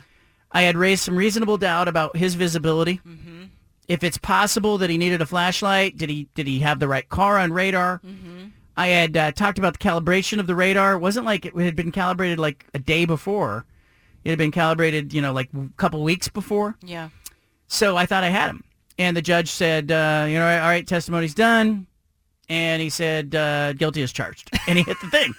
I 0.52 0.62
had 0.64 0.78
raised 0.78 1.04
some 1.04 1.18
reasonable 1.18 1.58
doubt 1.58 1.88
about 1.88 2.16
his 2.16 2.36
visibility. 2.36 3.02
Mm-hmm. 3.06 3.44
If 3.88 4.04
it's 4.04 4.18
possible 4.18 4.78
that 4.80 4.90
he 4.90 4.98
needed 4.98 5.22
a 5.22 5.26
flashlight, 5.26 5.98
did 5.98 6.10
he 6.10 6.28
did 6.34 6.48
he 6.48 6.60
have 6.60 6.80
the 6.80 6.88
right 6.88 7.08
car 7.08 7.38
on 7.38 7.54
radar? 7.54 8.00
Mm-hmm. 8.06 8.48
I 8.78 8.88
had 8.88 9.16
uh, 9.16 9.32
talked 9.32 9.58
about 9.58 9.80
the 9.80 9.86
calibration 9.86 10.40
of 10.40 10.48
the 10.48 10.56
radar. 10.56 10.94
It 10.94 11.00
wasn't 11.00 11.26
like 11.26 11.46
it 11.46 11.56
had 11.56 11.76
been 11.76 11.92
calibrated 11.92 12.40
like 12.40 12.66
a 12.74 12.80
day 12.80 13.06
before. 13.06 13.66
It 14.24 14.30
had 14.30 14.38
been 14.38 14.52
calibrated, 14.52 15.14
you 15.14 15.22
know, 15.22 15.34
like 15.34 15.50
a 15.54 15.70
couple 15.78 16.04
weeks 16.04 16.28
before. 16.28 16.76
Yeah. 16.84 17.10
So 17.68 17.96
I 17.96 18.06
thought 18.06 18.24
I 18.24 18.30
had 18.30 18.50
him. 18.50 18.64
And 18.98 19.16
the 19.16 19.22
judge 19.22 19.52
said, 19.52 19.92
uh, 19.92 20.26
you 20.28 20.36
know, 20.40 20.46
all 20.46 20.70
right, 20.70 20.88
testimony's 20.88 21.34
done. 21.34 21.88
And 22.48 22.82
he 22.82 22.90
said, 22.90 23.36
uh, 23.36 23.74
guilty 23.74 24.02
as 24.04 24.12
charged. 24.12 24.50
And 24.68 24.78
he 24.78 24.84
hit 24.84 24.98
the 25.02 25.10
thing. 25.10 25.34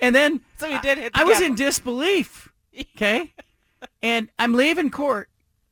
And 0.00 0.14
then 0.14 0.40
So 0.58 0.68
he 0.68 0.78
did 0.78 0.98
hit 0.98 1.12
the 1.12 1.20
I 1.20 1.24
was 1.24 1.40
in 1.40 1.54
disbelief. 1.54 2.52
Okay. 2.96 3.32
and 4.02 4.28
I'm 4.38 4.54
leaving 4.54 4.90
court 4.90 5.28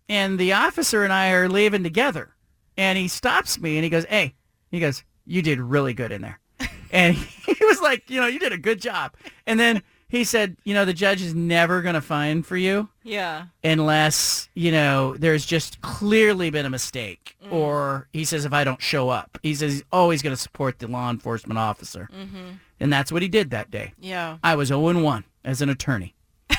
and 0.08 0.38
the 0.38 0.52
officer 0.52 1.02
and 1.02 1.12
I 1.12 1.30
are 1.30 1.48
leaving 1.48 1.82
together. 1.82 2.34
And 2.76 2.98
he 2.98 3.08
stops 3.08 3.60
me 3.60 3.76
and 3.76 3.84
he 3.84 3.90
goes, 3.90 4.04
hey, 4.04 4.34
he 4.70 4.80
goes, 4.80 5.02
you 5.24 5.42
did 5.42 5.60
really 5.60 5.94
good 5.94 6.12
in 6.12 6.22
there. 6.22 6.40
And 6.92 7.14
he 7.14 7.54
was 7.64 7.80
like, 7.80 8.10
you 8.10 8.20
know, 8.20 8.26
you 8.26 8.38
did 8.40 8.52
a 8.52 8.58
good 8.58 8.80
job. 8.80 9.14
And 9.46 9.58
then 9.60 9.82
he 10.08 10.24
said, 10.24 10.56
you 10.64 10.74
know, 10.74 10.84
the 10.84 10.92
judge 10.92 11.22
is 11.22 11.34
never 11.36 11.82
going 11.82 11.94
to 11.94 12.00
fine 12.00 12.42
for 12.42 12.56
you 12.56 12.88
Yeah. 13.10 13.46
unless, 13.64 14.48
you 14.54 14.70
know, 14.72 15.16
there's 15.16 15.44
just 15.44 15.80
clearly 15.82 16.50
been 16.50 16.64
a 16.66 16.70
mistake. 16.70 17.36
Mm. 17.44 17.52
Or 17.52 18.08
he 18.12 18.24
says, 18.24 18.44
if 18.44 18.52
I 18.52 18.64
don't 18.64 18.80
show 18.80 19.08
up, 19.08 19.38
he 19.42 19.54
says 19.54 19.72
he's 19.74 19.82
always 19.92 20.22
going 20.22 20.34
to 20.34 20.40
support 20.40 20.78
the 20.78 20.86
law 20.88 21.10
enforcement 21.10 21.58
officer. 21.58 22.08
Mhm. 22.12 22.58
And 22.78 22.92
that's 22.92 23.10
what 23.12 23.22
he 23.22 23.28
did 23.28 23.50
that 23.50 23.70
day. 23.70 23.92
Yeah. 24.00 24.38
I 24.42 24.54
was 24.54 24.70
0-1 24.70 25.24
as 25.44 25.60
an 25.62 25.68
attorney. 25.68 26.14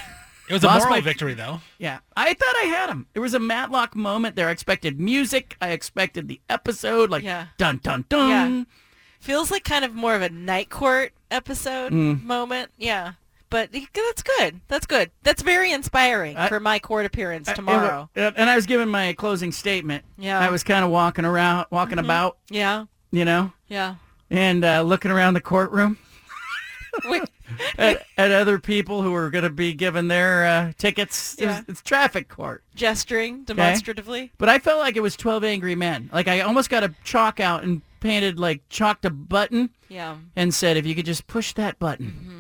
It 0.50 0.56
was 0.56 0.64
a 0.66 0.68
Lost 0.68 0.80
moral 0.80 0.96
my- 0.98 1.02
victory, 1.02 1.34
though. 1.34 1.62
Yeah. 1.78 2.00
I 2.18 2.34
thought 2.34 2.56
I 2.62 2.66
had 2.66 2.90
him. 2.90 3.08
There 3.14 3.22
was 3.22 3.34
a 3.34 3.40
Matlock 3.40 3.96
moment 3.96 4.36
there. 4.36 4.50
I 4.50 4.52
expected 4.52 5.00
music. 5.00 5.56
I 5.62 5.70
expected 5.70 6.28
the 6.28 6.42
episode, 6.50 7.10
like 7.10 7.24
Yeah. 7.24 7.46
dun, 7.58 7.80
dun, 7.82 8.04
dun. 8.10 8.30
Yeah. 8.58 8.64
Feels 9.22 9.50
like 9.50 9.64
kind 9.64 9.86
of 9.86 9.94
more 9.96 10.14
of 10.14 10.22
a 10.22 10.30
night 10.30 10.70
court 10.70 11.14
episode 11.30 11.94
Mm. 11.94 12.24
moment. 12.26 12.72
Yeah. 12.78 13.14
But 13.52 13.70
that's 13.72 14.24
good. 14.24 14.62
That's 14.70 14.88
good. 14.88 15.12
That's 15.24 15.44
very 15.44 15.72
inspiring 15.72 16.36
I- 16.38 16.48
for 16.48 16.60
my 16.60 16.80
court 16.80 17.06
appearance 17.06 17.48
I- 17.50 17.54
tomorrow. 17.54 18.10
And, 18.16 18.34
and 18.38 18.50
I 18.50 18.56
was 18.56 18.66
giving 18.66 18.88
my 18.90 19.14
closing 19.14 19.52
statement. 19.52 20.04
Yeah. 20.18 20.40
I 20.40 20.50
was 20.50 20.64
kind 20.64 20.84
of 20.84 20.90
walking 20.90 21.26
around, 21.26 21.68
walking 21.70 21.98
Mhm. 21.98 22.06
about, 22.06 22.38
Yeah. 22.50 22.86
you 23.12 23.26
know, 23.26 23.52
Yeah. 23.68 23.96
and 24.32 24.66
uh, 24.66 24.82
looking 24.82 25.12
around 25.12 25.34
the 25.36 25.42
courtroom 25.42 25.98
at, 27.78 28.06
at 28.18 28.32
other 28.32 28.60
people 28.60 29.02
who 29.02 29.12
were 29.12 29.30
going 29.30 29.44
to 29.44 29.50
be 29.50 29.74
given 29.74 30.08
their 30.08 30.46
uh, 30.46 30.72
tickets. 30.78 31.36
Yeah. 31.40 31.62
It's 31.68 31.82
traffic 31.82 32.30
court. 32.30 32.64
Gesturing 32.76 33.42
okay? 33.42 33.54
demonstratively. 33.54 34.32
But 34.38 34.50
I 34.50 34.60
felt 34.60 34.80
like 34.80 34.96
it 34.96 35.02
was 35.02 35.16
12 35.16 35.44
Angry 35.44 35.76
Men. 35.76 36.10
Like 36.14 36.28
I 36.28 36.42
almost 36.42 36.70
got 36.70 36.84
a 36.84 36.94
chalk 37.04 37.40
out 37.40 37.64
and 37.64 37.82
painted, 38.00 38.40
like 38.40 38.62
chalked 38.70 39.06
a 39.06 39.10
button 39.10 39.70
Yeah. 39.90 40.16
and 40.36 40.54
said, 40.54 40.78
if 40.78 40.86
you 40.86 40.96
could 40.96 41.06
just 41.06 41.28
push 41.28 41.54
that 41.54 41.78
button, 41.80 42.31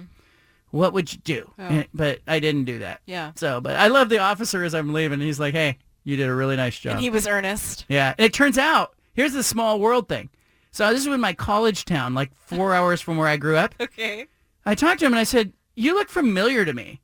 what 0.71 0.93
would 0.93 1.11
you 1.13 1.19
do? 1.19 1.51
Oh. 1.59 1.63
And- 1.63 1.87
but 1.93 2.19
I 2.27 2.39
didn't 2.39 2.65
do 2.65 2.79
that. 2.79 3.01
Yeah. 3.05 3.31
So, 3.35 3.61
but 3.61 3.75
I 3.75 3.87
love 3.87 4.09
the 4.09 4.19
officer 4.19 4.63
as 4.63 4.73
I'm 4.73 4.91
leaving. 4.93 5.19
He's 5.21 5.39
like, 5.39 5.53
hey, 5.53 5.77
you 6.03 6.17
did 6.17 6.27
a 6.27 6.33
really 6.33 6.55
nice 6.55 6.79
job. 6.79 6.93
And 6.93 7.01
he 7.01 7.09
was 7.09 7.27
earnest. 7.27 7.85
Yeah, 7.87 8.15
and 8.17 8.25
it 8.25 8.33
turns 8.33 8.57
out 8.57 8.95
here's 9.13 9.33
the 9.33 9.43
small 9.43 9.79
world 9.79 10.09
thing. 10.09 10.29
So 10.71 10.89
this 10.91 11.01
is 11.01 11.07
in 11.07 11.19
my 11.19 11.33
college 11.33 11.85
town, 11.85 12.13
like 12.13 12.31
four 12.35 12.73
hours 12.75 13.01
from 13.01 13.17
where 13.17 13.27
I 13.27 13.37
grew 13.37 13.57
up. 13.57 13.75
Okay. 13.79 14.27
I 14.65 14.73
talked 14.75 14.99
to 15.01 15.05
him 15.05 15.13
and 15.13 15.19
I 15.19 15.23
said, 15.25 15.53
"You 15.75 15.93
look 15.95 16.09
familiar 16.09 16.63
to 16.65 16.73
me," 16.73 17.01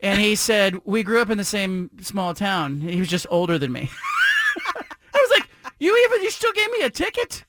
and 0.00 0.20
he 0.20 0.34
said, 0.48 0.80
"We 0.84 1.02
grew 1.02 1.20
up 1.22 1.30
in 1.30 1.38
the 1.38 1.44
same 1.44 1.90
small 2.00 2.34
town." 2.34 2.80
He 2.80 2.98
was 2.98 3.08
just 3.08 3.26
older 3.30 3.58
than 3.58 3.72
me. 3.72 3.88
I 4.76 4.82
was 5.14 5.30
like, 5.38 5.48
"You 5.78 5.96
even 6.06 6.22
you 6.22 6.30
still 6.30 6.52
gave 6.52 6.70
me 6.72 6.82
a 6.82 6.90
ticket? 6.90 7.44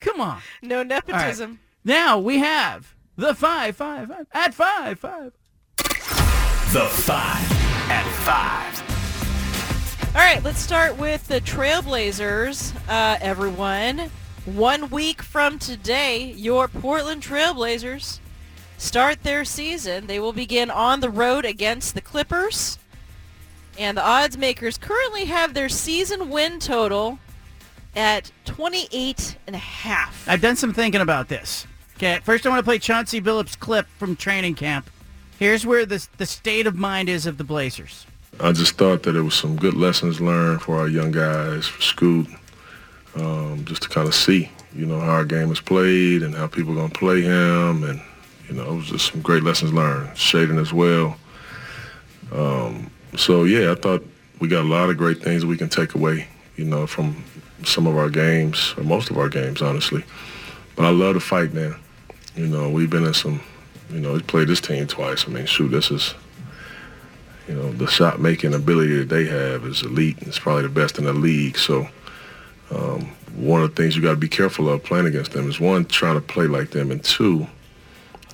Come 0.00 0.20
on." 0.20 0.40
No 0.62 0.76
All 0.76 0.80
right. 0.82 0.88
nepotism. 0.88 1.60
Now 1.84 2.18
we 2.18 2.38
have 2.38 2.94
the 3.16 3.34
five, 3.34 3.76
five, 3.76 4.08
five 4.08 4.26
at 4.32 4.54
five, 4.54 4.98
five. 4.98 5.32
The 6.72 6.86
five 6.86 7.52
at 7.90 8.04
five. 8.24 8.96
All 10.14 10.22
right, 10.22 10.42
let's 10.42 10.60
start 10.60 10.96
with 10.96 11.26
the 11.28 11.40
Trailblazers, 11.40 12.74
uh, 12.88 13.18
everyone. 13.20 14.10
One 14.44 14.90
week 14.90 15.22
from 15.22 15.58
today, 15.58 16.32
your 16.32 16.68
Portland 16.68 17.22
Trailblazers 17.22 18.20
start 18.78 19.22
their 19.22 19.44
season. 19.44 20.06
They 20.06 20.20
will 20.20 20.32
begin 20.32 20.70
on 20.70 21.00
the 21.00 21.10
road 21.10 21.44
against 21.44 21.94
the 21.94 22.00
Clippers. 22.00 22.78
And 23.78 23.96
the 23.96 24.02
odds 24.02 24.38
makers 24.38 24.78
currently 24.78 25.26
have 25.26 25.52
their 25.52 25.68
season 25.68 26.30
win 26.30 26.60
total 26.60 27.18
at 27.94 28.30
28 28.44 29.36
and 29.46 29.56
a 29.56 29.58
half. 29.58 30.26
I've 30.28 30.40
done 30.40 30.56
some 30.56 30.72
thinking 30.72 31.00
about 31.00 31.28
this. 31.28 31.66
Okay, 31.96 32.20
first 32.24 32.44
I 32.44 32.50
want 32.50 32.58
to 32.58 32.62
play 32.62 32.78
Chauncey 32.78 33.22
Billups' 33.22 33.58
clip 33.58 33.86
from 33.96 34.16
training 34.16 34.54
camp. 34.54 34.90
Here's 35.38 35.64
where 35.64 35.86
the 35.86 36.06
the 36.18 36.26
state 36.26 36.66
of 36.66 36.76
mind 36.76 37.08
is 37.08 37.24
of 37.24 37.38
the 37.38 37.44
Blazers. 37.44 38.06
I 38.38 38.52
just 38.52 38.76
thought 38.76 39.02
that 39.04 39.16
it 39.16 39.22
was 39.22 39.34
some 39.34 39.56
good 39.56 39.72
lessons 39.72 40.20
learned 40.20 40.60
for 40.60 40.78
our 40.78 40.88
young 40.88 41.10
guys, 41.10 41.66
for 41.66 41.80
Scoot, 41.80 42.28
um, 43.14 43.64
just 43.64 43.82
to 43.84 43.88
kind 43.88 44.06
of 44.06 44.14
see, 44.14 44.50
you 44.74 44.84
know, 44.84 45.00
how 45.00 45.12
our 45.12 45.24
game 45.24 45.50
is 45.50 45.58
played 45.58 46.22
and 46.22 46.34
how 46.34 46.46
people 46.46 46.72
are 46.72 46.76
going 46.76 46.90
to 46.90 46.98
play 46.98 47.22
him. 47.22 47.82
And, 47.82 48.02
you 48.46 48.56
know, 48.56 48.72
it 48.72 48.76
was 48.76 48.88
just 48.88 49.12
some 49.12 49.22
great 49.22 49.42
lessons 49.42 49.72
learned. 49.72 50.10
Shaedon 50.10 50.60
as 50.60 50.74
well. 50.74 51.16
Um, 52.30 52.90
so, 53.16 53.44
yeah, 53.44 53.72
I 53.72 53.74
thought 53.74 54.04
we 54.38 54.48
got 54.48 54.66
a 54.66 54.68
lot 54.68 54.90
of 54.90 54.98
great 54.98 55.22
things 55.22 55.46
we 55.46 55.56
can 55.56 55.70
take 55.70 55.94
away, 55.94 56.28
you 56.56 56.66
know, 56.66 56.86
from 56.86 57.24
some 57.64 57.86
of 57.86 57.96
our 57.96 58.10
games, 58.10 58.74
or 58.76 58.84
most 58.84 59.08
of 59.08 59.16
our 59.16 59.30
games, 59.30 59.62
honestly. 59.62 60.04
But 60.74 60.84
I 60.84 60.90
love 60.90 61.14
to 61.14 61.20
fight, 61.20 61.54
man. 61.54 61.74
You 62.36 62.46
know, 62.46 62.68
we've 62.68 62.90
been 62.90 63.04
in 63.04 63.14
some, 63.14 63.40
you 63.90 64.00
know, 64.00 64.12
we 64.12 64.20
played 64.20 64.48
this 64.48 64.60
team 64.60 64.86
twice. 64.86 65.26
I 65.26 65.30
mean, 65.30 65.46
shoot, 65.46 65.68
this 65.68 65.90
is, 65.90 66.14
you 67.48 67.54
know, 67.54 67.72
the 67.72 67.86
shot 67.86 68.20
making 68.20 68.54
ability 68.54 68.98
that 68.98 69.08
they 69.08 69.24
have 69.24 69.64
is 69.64 69.82
elite. 69.82 70.18
It's 70.20 70.38
probably 70.38 70.62
the 70.62 70.68
best 70.68 70.98
in 70.98 71.04
the 71.04 71.12
league. 71.14 71.56
So 71.56 71.88
um, 72.70 73.12
one 73.36 73.62
of 73.62 73.74
the 73.74 73.82
things 73.82 73.96
you 73.96 74.02
got 74.02 74.10
to 74.10 74.16
be 74.16 74.28
careful 74.28 74.68
of 74.68 74.82
playing 74.82 75.06
against 75.06 75.32
them 75.32 75.48
is 75.48 75.60
one, 75.60 75.84
trying 75.84 76.14
to 76.14 76.20
play 76.20 76.46
like 76.46 76.70
them, 76.70 76.90
and 76.90 77.02
two, 77.02 77.46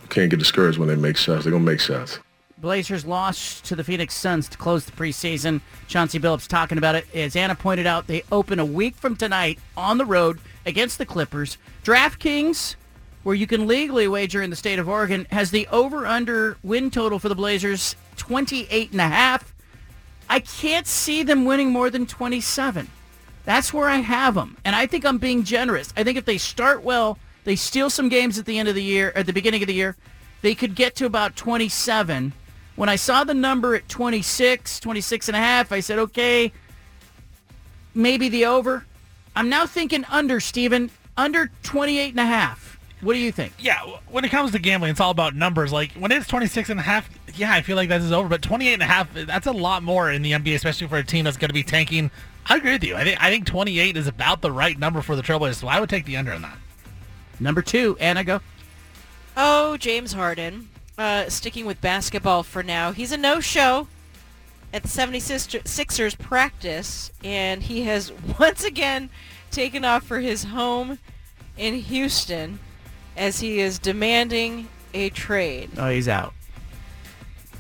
you 0.02 0.08
can't 0.08 0.30
get 0.30 0.38
discouraged 0.38 0.78
when 0.78 0.88
they 0.88 0.96
make 0.96 1.16
shots. 1.16 1.44
They're 1.44 1.52
gonna 1.52 1.64
make 1.64 1.80
shots. 1.80 2.18
Blazers 2.58 3.04
lost 3.04 3.64
to 3.64 3.74
the 3.74 3.82
Phoenix 3.82 4.14
Suns 4.14 4.48
to 4.48 4.56
close 4.56 4.84
the 4.84 4.92
preseason. 4.92 5.60
Chauncey 5.88 6.20
Billups 6.20 6.46
talking 6.46 6.78
about 6.78 6.94
it. 6.94 7.04
As 7.12 7.34
Anna 7.34 7.56
pointed 7.56 7.86
out, 7.86 8.06
they 8.06 8.22
open 8.30 8.60
a 8.60 8.64
week 8.64 8.94
from 8.94 9.16
tonight 9.16 9.58
on 9.76 9.98
the 9.98 10.06
road 10.06 10.38
against 10.64 10.98
the 10.98 11.06
Clippers. 11.06 11.58
DraftKings, 11.82 12.76
where 13.22 13.34
you 13.34 13.46
can 13.46 13.66
legally 13.66 14.08
wager 14.08 14.42
in 14.42 14.50
the 14.50 14.56
state 14.56 14.78
of 14.78 14.88
Oregon, 14.88 15.26
has 15.30 15.50
the 15.50 15.66
over-under 15.68 16.56
win 16.62 16.90
total 16.90 17.18
for 17.18 17.28
the 17.28 17.34
Blazers 17.34 17.96
28 18.16 18.92
and 18.92 19.00
a 19.00 19.08
half. 19.08 19.54
I 20.28 20.40
can't 20.40 20.86
see 20.86 21.22
them 21.22 21.44
winning 21.44 21.70
more 21.70 21.90
than 21.90 22.06
27. 22.06 22.88
That's 23.44 23.72
where 23.72 23.88
I 23.88 23.96
have 23.96 24.34
them. 24.34 24.56
And 24.64 24.74
I 24.74 24.86
think 24.86 25.04
I'm 25.04 25.18
being 25.18 25.44
generous. 25.44 25.92
I 25.96 26.04
think 26.04 26.16
if 26.16 26.24
they 26.24 26.38
start 26.38 26.82
well, 26.82 27.18
they 27.44 27.56
steal 27.56 27.90
some 27.90 28.08
games 28.08 28.38
at 28.38 28.46
the 28.46 28.58
end 28.58 28.68
of 28.68 28.74
the 28.74 28.82
year, 28.82 29.12
at 29.14 29.26
the 29.26 29.32
beginning 29.32 29.62
of 29.62 29.66
the 29.66 29.74
year, 29.74 29.96
they 30.42 30.54
could 30.54 30.74
get 30.74 30.94
to 30.96 31.06
about 31.06 31.36
27. 31.36 32.32
When 32.76 32.88
I 32.88 32.96
saw 32.96 33.24
the 33.24 33.34
number 33.34 33.74
at 33.74 33.88
26, 33.88 34.80
26 34.80 35.28
and 35.28 35.36
a 35.36 35.40
half, 35.40 35.72
I 35.72 35.80
said, 35.80 35.98
okay, 35.98 36.52
maybe 37.94 38.28
the 38.28 38.46
over. 38.46 38.86
I'm 39.36 39.48
now 39.48 39.66
thinking 39.66 40.04
under, 40.08 40.40
Steven. 40.40 40.90
Under 41.16 41.50
28 41.62 42.10
and 42.10 42.20
a 42.20 42.26
half. 42.26 42.71
What 43.02 43.14
do 43.14 43.18
you 43.18 43.32
think? 43.32 43.52
Yeah, 43.58 43.80
when 44.08 44.24
it 44.24 44.28
comes 44.28 44.52
to 44.52 44.60
gambling, 44.60 44.92
it's 44.92 45.00
all 45.00 45.10
about 45.10 45.34
numbers. 45.34 45.72
Like 45.72 45.90
when 45.94 46.12
it's 46.12 46.28
26 46.28 46.70
and 46.70 46.78
a 46.78 46.84
half, 46.84 47.10
yeah, 47.34 47.52
I 47.52 47.60
feel 47.60 47.74
like 47.74 47.88
that 47.88 48.00
is 48.00 48.12
over. 48.12 48.28
But 48.28 48.42
28 48.42 48.74
and 48.74 48.82
a 48.82 48.86
half, 48.86 49.12
that's 49.12 49.48
a 49.48 49.52
lot 49.52 49.82
more 49.82 50.12
in 50.12 50.22
the 50.22 50.30
NBA, 50.30 50.54
especially 50.54 50.86
for 50.86 50.98
a 50.98 51.02
team 51.02 51.24
that's 51.24 51.36
going 51.36 51.48
to 51.48 51.54
be 51.54 51.64
tanking. 51.64 52.12
I 52.46 52.56
agree 52.56 52.72
with 52.72 52.84
you. 52.84 52.94
I 52.94 53.02
think 53.02 53.20
I 53.20 53.28
think 53.28 53.44
28 53.44 53.96
is 53.96 54.06
about 54.06 54.40
the 54.40 54.52
right 54.52 54.78
number 54.78 55.02
for 55.02 55.16
the 55.16 55.22
Trailblazers, 55.22 55.56
so 55.56 55.66
I 55.66 55.80
would 55.80 55.90
take 55.90 56.04
the 56.04 56.16
under 56.16 56.32
on 56.32 56.42
that. 56.42 56.56
Number 57.40 57.60
two, 57.60 57.96
Anna, 57.98 58.22
go. 58.22 58.40
Oh, 59.36 59.76
James 59.76 60.12
Harden. 60.12 60.68
Uh, 60.96 61.28
sticking 61.28 61.66
with 61.66 61.80
basketball 61.80 62.44
for 62.44 62.62
now. 62.62 62.92
He's 62.92 63.10
a 63.10 63.16
no-show 63.16 63.88
at 64.72 64.82
the 64.82 64.88
76ers 64.88 66.18
practice, 66.18 67.10
and 67.24 67.64
he 67.64 67.82
has 67.82 68.12
once 68.38 68.62
again 68.62 69.10
taken 69.50 69.84
off 69.84 70.04
for 70.04 70.20
his 70.20 70.44
home 70.44 71.00
in 71.56 71.74
Houston 71.74 72.60
as 73.16 73.40
he 73.40 73.60
is 73.60 73.78
demanding 73.78 74.68
a 74.94 75.10
trade. 75.10 75.70
Oh, 75.76 75.88
he's 75.88 76.08
out. 76.08 76.34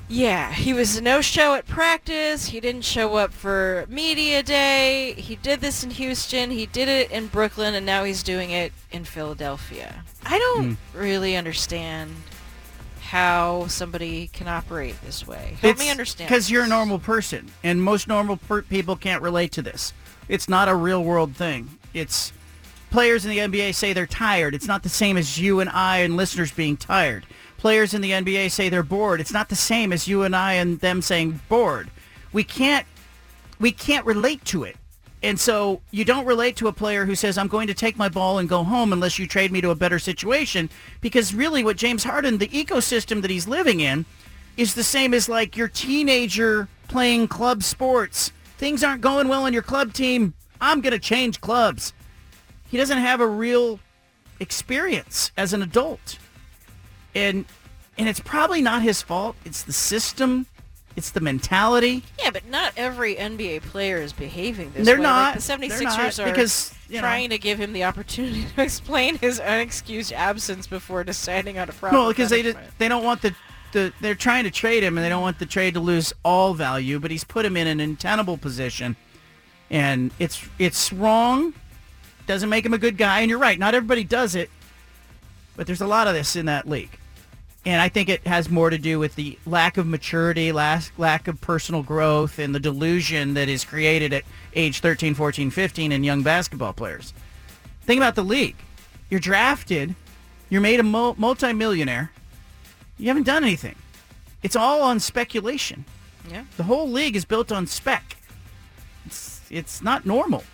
Yeah, 0.08 0.52
he 0.52 0.74
was 0.74 1.00
no-show 1.00 1.54
at 1.54 1.66
practice. 1.66 2.46
He 2.46 2.60
didn't 2.60 2.84
show 2.84 3.16
up 3.16 3.32
for 3.32 3.86
media 3.88 4.42
day. 4.42 5.14
He 5.16 5.36
did 5.36 5.62
this 5.62 5.82
in 5.82 5.90
Houston. 5.90 6.50
He 6.50 6.66
did 6.66 6.88
it 6.88 7.10
in 7.10 7.28
Brooklyn, 7.28 7.74
and 7.74 7.86
now 7.86 8.04
he's 8.04 8.22
doing 8.22 8.50
it 8.50 8.74
in 8.90 9.04
Philadelphia. 9.04 10.04
I 10.26 10.38
don't 10.38 10.76
hmm. 10.76 10.98
really 10.98 11.34
understand 11.34 12.14
how 13.00 13.66
somebody 13.68 14.28
can 14.28 14.48
operate 14.48 14.96
this 15.02 15.26
way. 15.26 15.56
Help 15.60 15.78
me 15.78 15.90
understand. 15.90 16.28
Because 16.28 16.50
you're 16.50 16.64
a 16.64 16.68
normal 16.68 16.98
person, 16.98 17.50
and 17.62 17.82
most 17.82 18.06
normal 18.06 18.36
per- 18.36 18.62
people 18.62 18.96
can't 18.96 19.22
relate 19.22 19.52
to 19.52 19.62
this. 19.62 19.94
It's 20.28 20.48
not 20.48 20.68
a 20.68 20.74
real 20.74 21.02
world 21.02 21.36
thing. 21.36 21.78
It's 21.94 22.32
players 22.92 23.24
in 23.24 23.30
the 23.30 23.38
NBA 23.38 23.74
say 23.74 23.94
they're 23.94 24.06
tired. 24.06 24.54
It's 24.54 24.68
not 24.68 24.82
the 24.82 24.88
same 24.88 25.16
as 25.16 25.38
you 25.38 25.60
and 25.60 25.70
I 25.70 25.98
and 25.98 26.16
listeners 26.16 26.52
being 26.52 26.76
tired. 26.76 27.26
Players 27.56 27.94
in 27.94 28.02
the 28.02 28.10
NBA 28.10 28.50
say 28.50 28.68
they're 28.68 28.82
bored. 28.82 29.20
It's 29.20 29.32
not 29.32 29.48
the 29.48 29.56
same 29.56 29.92
as 29.92 30.06
you 30.06 30.22
and 30.22 30.36
I 30.36 30.54
and 30.54 30.78
them 30.78 31.00
saying 31.00 31.40
bored. 31.48 31.90
We 32.32 32.44
can't 32.44 32.86
we 33.58 33.72
can't 33.72 34.04
relate 34.04 34.44
to 34.46 34.64
it. 34.64 34.76
And 35.22 35.38
so 35.38 35.80
you 35.90 36.04
don't 36.04 36.26
relate 36.26 36.56
to 36.56 36.68
a 36.68 36.72
player 36.72 37.06
who 37.06 37.14
says, 37.14 37.38
I'm 37.38 37.46
going 37.46 37.68
to 37.68 37.74
take 37.74 37.96
my 37.96 38.08
ball 38.08 38.38
and 38.38 38.48
go 38.48 38.64
home 38.64 38.92
unless 38.92 39.18
you 39.18 39.26
trade 39.26 39.52
me 39.52 39.60
to 39.60 39.70
a 39.70 39.76
better 39.76 40.00
situation. 40.00 40.68
Because 41.00 41.32
really 41.32 41.62
what 41.62 41.76
James 41.76 42.02
Harden, 42.02 42.38
the 42.38 42.48
ecosystem 42.48 43.22
that 43.22 43.30
he's 43.30 43.46
living 43.46 43.80
in, 43.80 44.04
is 44.56 44.74
the 44.74 44.82
same 44.82 45.14
as 45.14 45.28
like 45.28 45.56
your 45.56 45.68
teenager 45.68 46.68
playing 46.88 47.28
club 47.28 47.62
sports. 47.62 48.32
Things 48.58 48.82
aren't 48.82 49.00
going 49.00 49.28
well 49.28 49.44
on 49.44 49.52
your 49.52 49.62
club 49.62 49.92
team. 49.92 50.34
I'm 50.60 50.80
going 50.80 50.92
to 50.92 50.98
change 50.98 51.40
clubs. 51.40 51.92
He 52.72 52.78
doesn't 52.78 52.98
have 52.98 53.20
a 53.20 53.26
real 53.26 53.78
experience 54.40 55.30
as 55.36 55.52
an 55.52 55.62
adult. 55.62 56.18
And 57.14 57.44
and 57.98 58.08
it's 58.08 58.18
probably 58.20 58.62
not 58.62 58.80
his 58.80 59.02
fault. 59.02 59.36
It's 59.44 59.62
the 59.62 59.74
system. 59.74 60.46
It's 60.96 61.10
the 61.10 61.20
mentality. 61.20 62.02
Yeah, 62.18 62.30
but 62.30 62.48
not 62.48 62.72
every 62.76 63.14
NBA 63.16 63.60
player 63.64 63.98
is 63.98 64.14
behaving 64.14 64.72
this 64.72 64.86
They're 64.86 64.96
way. 64.96 65.02
not. 65.02 65.34
Like 65.34 65.44
the 65.44 65.56
They're 65.68 65.68
76ers 65.80 65.84
not, 65.84 66.18
are 66.20 66.30
because, 66.30 66.74
you 66.88 66.96
know- 66.96 67.00
trying 67.02 67.28
to 67.28 67.38
give 67.38 67.58
him 67.60 67.74
the 67.74 67.84
opportunity 67.84 68.46
to 68.56 68.62
explain 68.62 69.18
his 69.18 69.38
unexcused 69.38 70.12
absence 70.12 70.66
before 70.66 71.04
deciding 71.04 71.58
on 71.58 71.68
a 71.68 71.72
proper 71.72 71.94
No, 71.94 72.08
because 72.08 72.30
they 72.30 72.54
they 72.78 72.88
don't 72.88 73.04
want 73.04 73.20
the, 73.20 73.34
the 73.72 73.92
they're 74.00 74.14
trying 74.14 74.44
to 74.44 74.50
trade 74.50 74.82
him 74.82 74.96
and 74.96 75.04
they 75.04 75.10
don't 75.10 75.22
want 75.22 75.38
the 75.38 75.46
trade 75.46 75.74
to 75.74 75.80
lose 75.80 76.14
all 76.24 76.54
value. 76.54 76.98
But 76.98 77.10
he's 77.10 77.24
put 77.24 77.44
him 77.44 77.58
in 77.58 77.66
an 77.66 77.80
untenable 77.80 78.38
position, 78.38 78.96
and 79.70 80.10
it's 80.18 80.42
it's 80.58 80.90
wrong. 80.90 81.52
Doesn't 82.26 82.48
make 82.48 82.64
him 82.64 82.74
a 82.74 82.78
good 82.78 82.96
guy. 82.96 83.20
And 83.20 83.30
you're 83.30 83.38
right. 83.38 83.58
Not 83.58 83.74
everybody 83.74 84.04
does 84.04 84.34
it, 84.34 84.50
but 85.56 85.66
there's 85.66 85.80
a 85.80 85.86
lot 85.86 86.06
of 86.06 86.14
this 86.14 86.36
in 86.36 86.46
that 86.46 86.68
league, 86.68 86.90
and 87.64 87.80
I 87.80 87.88
think 87.88 88.08
it 88.08 88.26
has 88.26 88.48
more 88.48 88.70
to 88.70 88.78
do 88.78 88.98
with 88.98 89.14
the 89.14 89.38
lack 89.46 89.76
of 89.76 89.86
maturity, 89.86 90.50
lack 90.52 90.84
lack 90.98 91.28
of 91.28 91.40
personal 91.40 91.82
growth, 91.82 92.38
and 92.38 92.54
the 92.54 92.60
delusion 92.60 93.34
that 93.34 93.48
is 93.48 93.64
created 93.64 94.12
at 94.12 94.24
age 94.54 94.80
13, 94.80 95.14
14, 95.14 95.50
15 95.50 95.92
in 95.92 96.04
young 96.04 96.22
basketball 96.22 96.72
players. 96.72 97.12
Think 97.82 97.98
about 97.98 98.14
the 98.14 98.24
league. 98.24 98.56
You're 99.10 99.20
drafted. 99.20 99.94
You're 100.48 100.60
made 100.60 100.80
a 100.80 100.82
mul- 100.82 101.14
multimillionaire. 101.18 102.10
You 102.98 103.08
haven't 103.08 103.24
done 103.24 103.42
anything. 103.42 103.76
It's 104.42 104.56
all 104.56 104.82
on 104.82 105.00
speculation. 105.00 105.84
Yeah. 106.30 106.44
The 106.56 106.64
whole 106.64 106.90
league 106.90 107.16
is 107.16 107.24
built 107.24 107.52
on 107.52 107.66
spec. 107.66 108.16
It's, 109.06 109.40
it's 109.50 109.82
not 109.82 110.06
normal. 110.06 110.44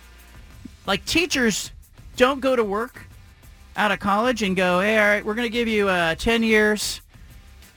Like 0.89 1.05
teachers 1.05 1.69
don't 2.17 2.39
go 2.39 2.55
to 2.55 2.63
work 2.63 3.05
out 3.77 3.91
of 3.91 3.99
college 3.99 4.41
and 4.41 4.55
go, 4.55 4.79
hey, 4.79 4.97
all 4.97 5.05
right, 5.05 5.23
we're 5.23 5.35
going 5.35 5.45
to 5.45 5.53
give 5.53 5.67
you 5.67 5.87
uh, 5.87 6.15
10 6.15 6.41
years, 6.41 7.01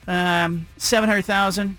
um, 0.07 0.65
700000 0.77 1.77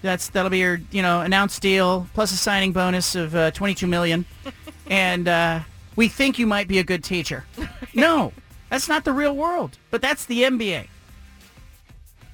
That's 0.00 0.30
That'll 0.30 0.48
be 0.48 0.60
your, 0.60 0.80
you 0.90 1.02
know, 1.02 1.20
announced 1.20 1.60
deal, 1.60 2.06
plus 2.14 2.32
a 2.32 2.38
signing 2.38 2.72
bonus 2.72 3.14
of 3.14 3.34
uh, 3.34 3.50
22 3.50 3.86
million. 3.86 4.24
and 4.86 5.28
uh, 5.28 5.60
we 5.96 6.08
think 6.08 6.38
you 6.38 6.46
might 6.46 6.66
be 6.66 6.78
a 6.78 6.84
good 6.84 7.04
teacher. 7.04 7.44
no, 7.94 8.32
that's 8.70 8.88
not 8.88 9.04
the 9.04 9.12
real 9.12 9.36
world. 9.36 9.76
But 9.90 10.00
that's 10.00 10.24
the 10.24 10.44
NBA. 10.44 10.86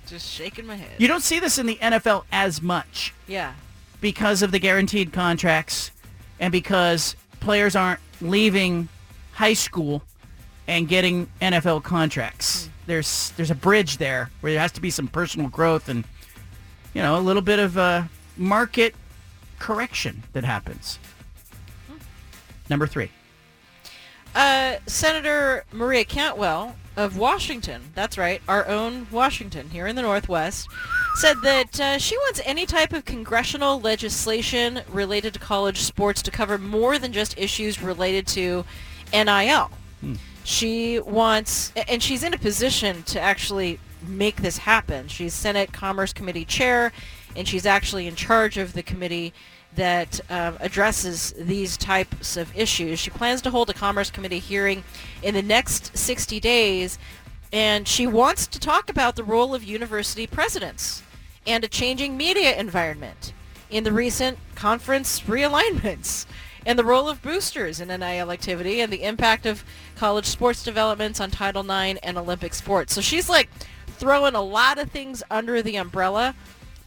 Just 0.07 0.31
shaking 0.31 0.67
my 0.67 0.77
head. 0.77 0.93
You 0.99 1.09
don't 1.09 1.25
see 1.25 1.41
this 1.41 1.59
in 1.59 1.67
the 1.67 1.79
NFL 1.83 2.27
as 2.31 2.63
much 2.63 3.13
Yeah. 3.27 3.55
because 4.01 4.41
of 4.41 4.53
the 4.53 4.61
guaranteed 4.61 5.13
contracts 5.13 5.91
and 6.39 6.53
because 6.53 7.17
players 7.45 7.77
aren't 7.77 8.01
leaving 8.21 8.89
high 9.33 9.53
school 9.53 10.03
and 10.67 10.89
getting 10.89 11.29
NFL 11.41 11.85
contracts. 11.85 12.71
There's 12.87 13.31
there's 13.37 13.51
a 13.51 13.55
bridge 13.55 13.99
there 13.99 14.31
where 14.41 14.53
there 14.53 14.61
has 14.61 14.73
to 14.73 14.81
be 14.81 14.91
some 14.91 15.09
personal 15.09 15.49
growth 15.49 15.89
and 15.89 16.05
you 16.95 17.03
know 17.03 17.19
a 17.19 17.21
little 17.21 17.43
bit 17.43 17.59
of 17.59 17.77
uh, 17.77 18.05
market 18.37 18.95
correction 19.59 20.23
that 20.33 20.45
happens. 20.45 20.99
Number 22.71 22.87
three. 22.87 23.11
Uh, 24.35 24.77
Senator 24.87 25.65
Maria 25.71 26.05
Cantwell 26.05 26.75
of 26.97 27.19
Washington, 27.19 27.83
that's 27.95 28.19
right, 28.19 28.41
our 28.49 28.67
own 28.67 29.07
Washington 29.11 29.71
here 29.71 29.87
in 29.87 29.95
the 29.95 30.03
Northwest, 30.03 30.69
said 31.15 31.41
that 31.43 31.81
uh, 31.81 31.99
she 31.99 32.17
wants 32.19 32.41
any 32.45 32.67
type 32.67 32.93
of 32.93 33.05
congressional 33.05 33.81
legislation 33.81 34.81
related 34.89 35.33
to 35.35 35.41
college 35.41 35.79
sports 35.79 36.23
to 36.23 36.31
cover 36.31 36.59
more 36.59 36.99
than 36.99 37.13
just 37.13 37.39
issues 37.39 37.81
related 37.81 38.27
to 38.27 38.65
NIL. 39.13 39.71
She 40.45 41.01
wants, 41.01 41.73
and 41.89 42.03
she's 42.03 42.23
in 42.23 42.35
a 42.35 42.39
position 42.39 43.03
to 43.05 43.21
actually 43.21 43.79
make 44.07 44.43
this 44.43 44.59
happen. 44.59 45.09
She's 45.09 45.33
Senate 45.33 45.73
Commerce 45.73 46.13
Committee 46.13 46.45
chair, 46.45 46.93
and 47.35 47.49
she's 47.49 47.65
actually 47.65 48.07
in 48.07 48.15
charge 48.15 48.59
of 48.59 48.75
the 48.75 48.83
committee 48.83 49.33
that 49.75 50.21
um, 50.31 50.57
addresses 50.61 51.35
these 51.39 51.77
types 51.77 52.37
of 52.37 52.57
issues. 52.57 52.99
She 52.99 53.11
plans 53.11 53.41
to 53.43 53.51
hold 53.51 53.71
a 53.71 53.73
Commerce 53.73 54.11
Committee 54.11 54.39
hearing 54.39 54.85
in 55.23 55.35
the 55.35 55.43
next 55.43 55.97
60 55.97 56.39
days, 56.41 56.99
and 57.55 57.87
she 57.87 58.05
wants 58.05 58.49
to 58.49 58.59
talk 58.59 58.91
about 58.91 59.15
the 59.15 59.23
role 59.23 59.55
of 59.55 59.63
university 59.63 60.27
presidents 60.27 61.05
and 61.47 61.63
a 61.63 61.69
changing 61.69 62.17
media 62.17 62.57
environment 62.57 63.33
in 63.71 63.85
the 63.85 63.93
recent 63.93 64.37
conference 64.57 65.21
realignments 65.21 66.27
and 66.67 66.77
the 66.77 66.85
role 66.85 67.09
of 67.09 67.23
boosters 67.23 67.81
in 67.81 67.89
NIL 67.89 68.33
activity 68.33 68.81
and 68.81 68.93
the 68.93 69.05
impact 69.05 69.47
of 69.47 69.63
college 69.95 70.27
sports 70.27 70.65
developments 70.65 71.21
on 71.21 71.31
Title 71.31 71.63
IX 71.63 72.01
and 72.03 72.19
Olympic 72.19 72.55
sports. 72.55 72.93
So 72.93 73.01
she's 73.01 73.29
like 73.29 73.49
throwing 73.87 74.35
a 74.35 74.43
lot 74.43 74.79
of 74.79 74.91
things 74.91 75.23
under 75.31 75.63
the 75.63 75.77
umbrella, 75.77 76.35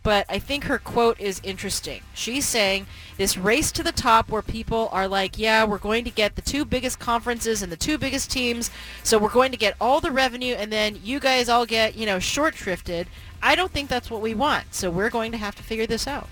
but 0.08 0.26
I 0.30 0.40
think 0.40 0.64
her 0.64 0.78
quote 0.78 1.20
is 1.20 1.42
interesting. 1.44 2.02
She's 2.14 2.46
saying 2.46 2.86
this 3.18 3.36
race 3.36 3.74
to 3.74 3.84
the 3.84 3.92
top 3.92 4.30
where 4.30 4.42
people 4.42 4.88
are 4.94 5.06
like, 5.06 5.38
yeah, 5.38 5.66
we're 5.66 5.80
going 5.80 6.06
to 6.06 6.10
get 6.10 6.38
the 6.38 6.42
two 6.42 6.64
biggest 6.64 6.98
conferences 6.98 7.62
and 7.62 7.70
the 7.70 7.76
two 7.76 7.98
biggest 7.98 8.32
teams, 8.32 8.72
so 9.04 9.18
we're 9.18 9.28
going 9.28 9.52
to 9.52 9.58
get 9.58 9.76
all 9.82 10.00
the 10.00 10.10
revenue 10.10 10.54
and 10.54 10.72
then 10.72 10.98
you 11.04 11.20
guys 11.20 11.50
all 11.50 11.66
get, 11.66 11.98
you 11.98 12.06
know, 12.06 12.20
short 12.20 12.56
shrifted. 12.56 13.08
I 13.44 13.56
don't 13.56 13.70
think 13.70 13.90
that's 13.90 14.10
what 14.10 14.22
we 14.22 14.34
want, 14.34 14.74
so 14.74 14.90
we're 14.90 15.10
going 15.10 15.34
to 15.34 15.38
have 15.38 15.56
to 15.56 15.64
figure 15.64 15.86
this 15.86 16.08
out. 16.08 16.30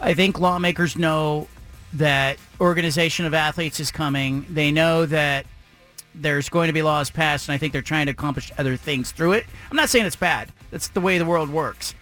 I 0.00 0.12
think 0.12 0.40
lawmakers 0.40 0.96
know 0.96 1.46
that 1.92 2.38
organization 2.60 3.26
of 3.26 3.34
athletes 3.34 3.78
is 3.78 3.92
coming. 3.92 4.44
They 4.50 4.72
know 4.72 5.06
that 5.06 5.46
there's 6.16 6.48
going 6.48 6.66
to 6.66 6.72
be 6.72 6.82
laws 6.82 7.10
passed, 7.10 7.48
and 7.48 7.54
I 7.54 7.58
think 7.58 7.72
they're 7.72 7.80
trying 7.80 8.06
to 8.06 8.10
accomplish 8.10 8.50
other 8.58 8.74
things 8.74 9.12
through 9.12 9.34
it. 9.34 9.46
I'm 9.70 9.76
not 9.76 9.88
saying 9.88 10.04
it's 10.04 10.16
bad. 10.16 10.50
That's 10.72 10.88
the 10.88 11.00
way 11.00 11.18
the 11.18 11.24
world 11.24 11.48
works. 11.48 11.94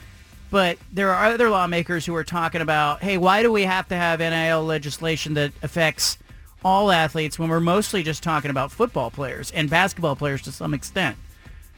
But 0.51 0.78
there 0.93 1.12
are 1.12 1.32
other 1.32 1.51
lawmakers 1.51 2.06
who 2.06 2.14
are 2.14 2.24
talking 2.24 2.60
about, 2.60 3.02
hey, 3.02 3.18
why 3.18 3.43
do 3.43 3.51
we 3.51 3.62
have 3.62 3.89
to 3.89 3.97
have 3.97 4.20
NIL 4.20 4.64
legislation 4.64 5.35
that 5.35 5.52
affects 5.62 6.18
all 6.64 6.90
athletes 6.90 7.39
when 7.39 7.48
we're 7.48 7.60
mostly 7.60 8.02
just 8.02 8.23
talking 8.23 8.51
about 8.51 8.70
football 8.73 9.10
players 9.10 9.51
and 9.51 9.68
basketball 9.68 10.16
players 10.16 10.43
to 10.43 10.52
some 10.52 10.73
extent? 10.73 11.16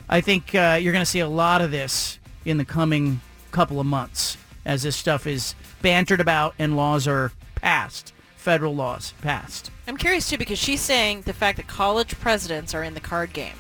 I 0.08 0.20
think 0.20 0.54
uh, 0.54 0.78
you're 0.80 0.92
going 0.92 1.04
to 1.04 1.10
see 1.10 1.20
a 1.20 1.28
lot 1.28 1.60
of 1.60 1.70
this 1.70 2.18
in 2.44 2.58
the 2.58 2.64
coming 2.64 3.20
couple 3.50 3.80
of 3.80 3.86
months 3.86 4.36
as 4.64 4.82
this 4.82 4.96
stuff 4.96 5.26
is 5.26 5.54
bantered 5.80 6.20
about 6.20 6.54
and 6.58 6.76
laws 6.76 7.08
are 7.08 7.32
passed 7.54 8.12
federal 8.48 8.74
laws 8.74 9.12
passed. 9.20 9.70
I'm 9.86 9.98
curious 9.98 10.30
too 10.30 10.38
because 10.38 10.58
she's 10.58 10.80
saying 10.80 11.22
the 11.22 11.34
fact 11.34 11.58
that 11.58 11.66
college 11.66 12.18
presidents 12.18 12.74
are 12.74 12.82
in 12.82 12.94
the 12.94 13.00
card 13.00 13.34
game, 13.34 13.56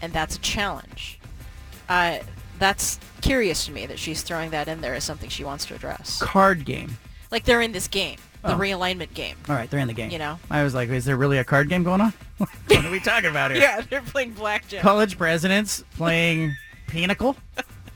and 0.00 0.12
that's 0.12 0.36
a 0.36 0.38
challenge. 0.38 1.18
Uh, 1.88 2.18
that's 2.62 3.00
curious 3.20 3.66
to 3.66 3.72
me 3.72 3.86
that 3.86 3.98
she's 3.98 4.22
throwing 4.22 4.50
that 4.50 4.68
in 4.68 4.80
there 4.80 4.94
as 4.94 5.04
something 5.04 5.28
she 5.28 5.42
wants 5.44 5.66
to 5.66 5.74
address. 5.74 6.22
Card 6.22 6.64
game. 6.64 6.96
Like 7.30 7.44
they're 7.44 7.60
in 7.60 7.72
this 7.72 7.88
game, 7.88 8.18
the 8.42 8.54
Oh. 8.54 8.58
realignment 8.58 9.14
game. 9.14 9.36
All 9.48 9.54
right, 9.54 9.68
they're 9.70 9.80
in 9.80 9.88
the 9.88 9.94
game. 9.94 10.10
You 10.10 10.18
know? 10.18 10.38
I 10.50 10.62
was 10.62 10.74
like, 10.74 10.88
is 10.90 11.04
there 11.04 11.16
really 11.16 11.38
a 11.38 11.44
card 11.44 11.68
game 11.68 11.82
going 11.82 12.00
on? 12.00 12.12
what 12.38 12.84
are 12.84 12.90
we 12.90 13.00
talking 13.00 13.30
about 13.30 13.50
here? 13.50 13.60
Yeah, 13.62 13.80
they're 13.88 14.02
playing 14.02 14.32
blackjack. 14.32 14.82
College 14.82 15.18
presidents 15.18 15.82
playing 15.96 16.54
Pinochle? 16.86 17.36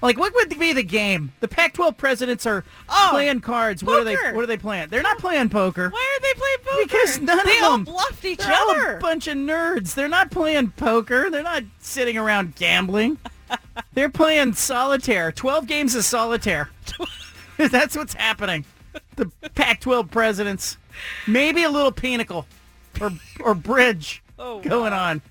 Like, 0.03 0.19
what 0.19 0.35
would 0.35 0.59
be 0.59 0.73
the 0.73 0.83
game? 0.83 1.33
The 1.41 1.49
Pac-12 1.49 1.97
presidents 1.97 2.45
are 2.45 2.65
oh, 2.89 3.09
playing 3.13 3.41
cards. 3.41 3.83
What 3.83 4.01
are 4.01 4.05
they? 4.05 4.15
Oh, 4.15 4.19
poker. 4.19 4.35
What 4.35 4.45
are 4.45 4.47
they 4.47 4.59
playing? 4.59 4.89
They're 4.89 5.03
not 5.03 5.19
playing 5.19 5.49
poker. 5.49 5.89
Why 5.89 6.17
are 6.19 6.23
they 6.23 6.39
playing 6.39 6.59
poker? 6.65 6.83
Because 6.83 7.21
none 7.21 7.47
they 7.47 7.59
of 7.59 7.65
all 7.65 7.71
them 7.73 7.85
bluffed 7.85 8.25
each 8.25 8.39
they're 8.39 8.53
all 8.55 8.71
other. 8.71 8.97
a 8.99 9.01
bunch 9.01 9.27
of 9.27 9.37
nerds. 9.37 9.95
They're 9.95 10.09
not 10.09 10.31
playing 10.31 10.73
poker. 10.73 11.31
They're 11.31 11.43
not 11.43 11.63
sitting 11.81 12.19
around 12.19 12.57
gambling. 12.57 13.19
They're 13.95 14.09
playing 14.11 14.55
solitaire. 14.55 15.33
Twelve 15.33 15.67
games 15.67 15.95
of 15.95 16.05
solitaire. 16.05 16.71
That's 17.57 17.97
what's 17.97 18.15
happening. 18.15 18.65
The 19.17 19.31
Pac-12 19.55 20.11
presidents, 20.11 20.77
maybe 21.27 21.63
a 21.65 21.71
little 21.71 21.93
Pinochle 21.93 22.47
or 23.01 23.13
or 23.41 23.55
bridge 23.55 24.23
Oh, 24.39 24.61
going 24.61 24.93
on. 24.93 25.23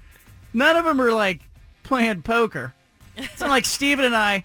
None 0.54 0.76
of 0.76 0.86
them 0.86 1.00
are 1.00 1.12
like 1.14 1.42
playing 1.84 2.24
poker. 2.24 2.74
It's 3.16 3.40
not 3.40 3.50
like 3.50 3.66
Steven 3.66 4.06
and 4.06 4.16
I 4.16 4.44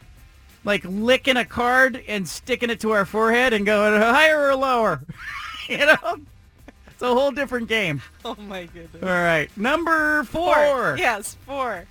like 0.64 0.82
licking 0.84 1.38
a 1.38 1.44
card 1.46 2.02
and 2.06 2.28
sticking 2.28 2.68
it 2.68 2.80
to 2.80 2.90
our 2.90 3.06
forehead 3.06 3.54
and 3.54 3.64
going 3.64 3.98
higher 4.00 4.48
or 4.48 4.54
lower. 4.54 5.02
you 5.68 5.78
know? 5.78 6.18
It's 6.88 7.00
a 7.00 7.14
whole 7.14 7.30
different 7.30 7.68
game. 7.68 8.02
Oh 8.26 8.36
my 8.36 8.64
goodness. 8.66 9.02
All 9.02 9.08
right. 9.08 9.48
Number 9.56 10.22
four. 10.24 10.96
Yes, 10.98 11.38
four. 11.46 11.86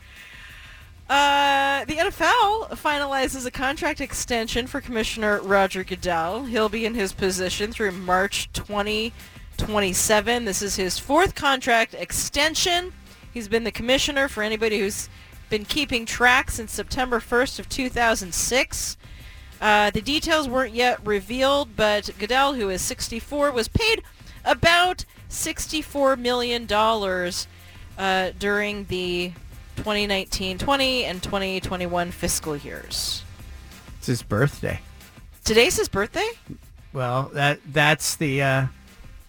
Uh, 1.10 1.86
the 1.86 1.96
NFL 1.96 2.70
finalizes 2.78 3.44
a 3.44 3.50
contract 3.50 4.00
extension 4.00 4.68
for 4.68 4.80
Commissioner 4.80 5.42
Roger 5.42 5.84
Goodell. 5.84 6.46
He'll 6.46 6.70
be 6.70 6.86
in 6.86 6.94
his 6.94 7.14
position 7.14 7.72
through 7.72 7.94
March 7.94 8.48
2027. 8.54 10.46
This 10.46 10.62
is 10.62 10.76
his 10.76 11.00
fourth 11.00 11.34
contract 11.34 11.96
extension. 11.96 12.94
He's 13.34 13.48
been 13.48 13.64
the 13.64 13.72
commissioner 13.72 14.28
for 14.28 14.44
anybody 14.44 14.80
who's 14.80 15.10
been 15.50 15.66
keeping 15.66 16.06
track 16.06 16.52
since 16.52 16.72
September 16.72 17.20
1st 17.20 17.58
of 17.58 17.70
2006. 17.70 18.98
Uh, 19.60 19.90
the 19.90 20.02
details 20.02 20.48
weren't 20.48 20.76
yet 20.76 21.04
revealed, 21.04 21.76
but 21.76 22.12
Goodell, 22.20 22.54
who 22.54 22.70
is 22.70 22.84
64, 22.84 23.52
was 23.52 23.68
paid 23.68 24.04
about 24.46 25.06
$64 25.28 26.20
million 26.20 26.68
uh, 27.98 28.32
during 28.38 28.86
the 28.86 29.34
2019-20 29.84 31.04
and 31.04 31.22
2021 31.24 32.12
fiscal 32.12 32.56
years. 32.58 33.24
It's 33.98 34.08
his 34.08 34.22
birthday. 34.24 34.80
Today's 35.44 35.78
his 35.78 35.90
birthday? 35.90 36.30
Well, 36.94 37.30
that 37.34 37.60
that's 37.72 38.16
the 38.18 38.42
uh, 38.42 38.66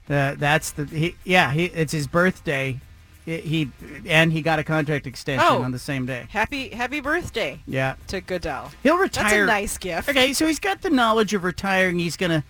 uh 0.08 0.34
that's 0.36 0.72
the 0.72 0.84
he, 0.86 1.14
yeah, 1.24 1.52
he 1.52 1.66
it's 1.66 1.92
his 1.92 2.06
birthday. 2.06 2.80
He, 3.26 3.38
he 3.38 3.70
and 4.06 4.32
he 4.32 4.40
got 4.42 4.58
a 4.58 4.64
contract 4.64 5.06
extension 5.06 5.46
Oh. 5.48 5.62
on 5.62 5.72
the 5.72 5.78
same 5.78 6.06
day. 6.06 6.26
Happy 6.30 6.70
happy 6.70 7.00
birthday 7.00 7.60
Yeah. 7.66 7.94
to 8.08 8.20
Goodell. 8.20 8.70
He'll 8.82 8.98
That's 8.98 9.18
a 9.18 9.22
retire. 9.22 9.46
nice 9.46 9.78
gift. 9.78 10.08
Okay, 10.08 10.32
so 10.32 10.46
he's 10.46 10.58
got 10.60 10.82
the 10.82 10.90
knowledge 10.90 11.34
of 11.34 11.44
retiring. 11.44 11.98
He's 11.98 12.16
gonna 12.16 12.42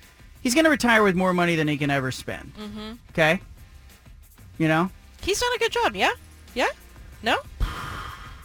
he's 0.42 0.54
gonna 0.54 0.70
retire 0.70 1.02
with 1.02 1.16
more 1.16 1.32
money 1.34 1.56
than 1.56 1.68
he 1.68 1.76
can 1.76 1.90
ever 1.90 2.10
spend. 2.12 2.52
hmm 2.56 2.92
Okay. 3.10 3.40
You 4.58 4.68
know, 4.68 4.90
He's 5.22 5.40
done 5.40 5.50
a 5.54 5.58
good 5.58 5.72
job, 5.72 5.96
yeah? 5.96 6.10
Yeah? 6.54 6.68
No? 7.22 7.36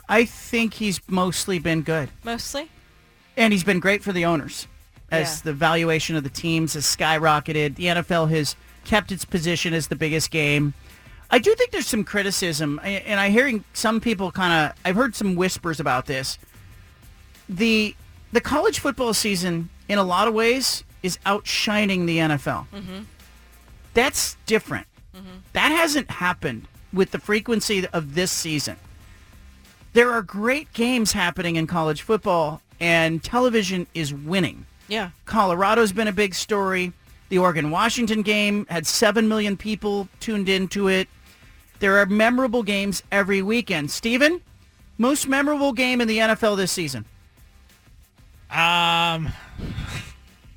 I 0.08 0.26
think 0.26 0.76
he's 0.76 1.00
mostly 1.08 1.60
been 1.60 1.82
good, 1.82 2.10
Mostly? 2.24 2.70
and 3.36 3.52
he's 3.54 3.64
been 3.64 3.80
great 3.80 4.04
for 4.04 4.12
the 4.14 4.26
owners 4.26 4.68
as 5.12 5.38
Yeah. 5.40 5.42
the 5.46 5.54
valuation 5.54 6.16
of 6.16 6.24
the 6.24 6.30
teams 6.30 6.74
has 6.76 6.86
skyrocketed. 6.86 7.76
The 7.76 7.86
NFL 7.88 8.28
has 8.30 8.56
kept 8.84 9.12
its 9.12 9.26
position 9.26 9.74
as 9.74 9.88
the 9.88 9.96
biggest 9.96 10.30
game. 10.32 10.74
I 11.32 11.40
do 11.40 11.56
think 11.56 11.72
there's 11.72 11.88
some 11.88 12.04
criticism, 12.04 12.80
and 12.84 13.20
I'm 13.20 13.32
hearing 13.32 13.64
some 13.74 14.00
people 14.00 14.32
kind 14.32 14.54
of. 14.72 14.78
I've 14.86 14.96
heard 14.96 15.16
some 15.16 15.36
whispers 15.36 15.80
about 15.80 16.06
this. 16.06 16.38
The 17.50 17.96
the 18.32 18.42
college 18.42 18.80
football 18.80 19.14
season, 19.14 19.70
in 19.88 19.98
a 19.98 20.04
lot 20.04 20.28
of 20.28 20.34
ways, 20.34 20.84
is 21.02 21.18
outshining 21.26 22.06
the 22.06 22.18
NFL. 22.20 22.68
Mm-hmm. 22.74 23.04
That's 23.94 24.36
different. 24.46 24.88
That 25.54 25.70
hasn't 25.72 26.12
happened 26.12 26.68
with 26.92 27.12
the 27.12 27.20
frequency 27.20 27.88
of 27.88 28.14
this 28.16 28.32
season. 28.32 28.76
There 29.96 30.12
are 30.12 30.22
great 30.22 30.74
games 30.74 31.14
happening 31.14 31.56
in 31.56 31.68
college 31.68 32.02
football, 32.02 32.62
and 32.82 33.24
television 33.24 33.88
is 33.94 34.14
winning. 34.14 34.66
Yeah. 34.90 35.12
Colorado's 35.24 35.94
been 35.94 36.10
a 36.10 36.12
big 36.12 36.36
story. 36.36 36.92
The 37.30 37.38
Oregon-Washington 37.38 38.22
game 38.22 38.66
had 38.66 38.86
7 38.86 39.26
million 39.30 39.56
people 39.56 40.10
tuned 40.20 40.50
into 40.50 40.90
it. 40.90 41.08
There 41.80 41.98
are 41.98 42.06
memorable 42.08 42.62
games 42.62 43.04
every 43.10 43.42
weekend. 43.42 43.90
Steven, 43.90 44.42
most 44.98 45.30
memorable 45.30 45.72
game 45.72 46.02
in 46.02 46.10
the 46.10 46.18
NFL 46.18 46.58
this 46.58 46.74
season? 46.74 47.06
Um, 48.52 49.30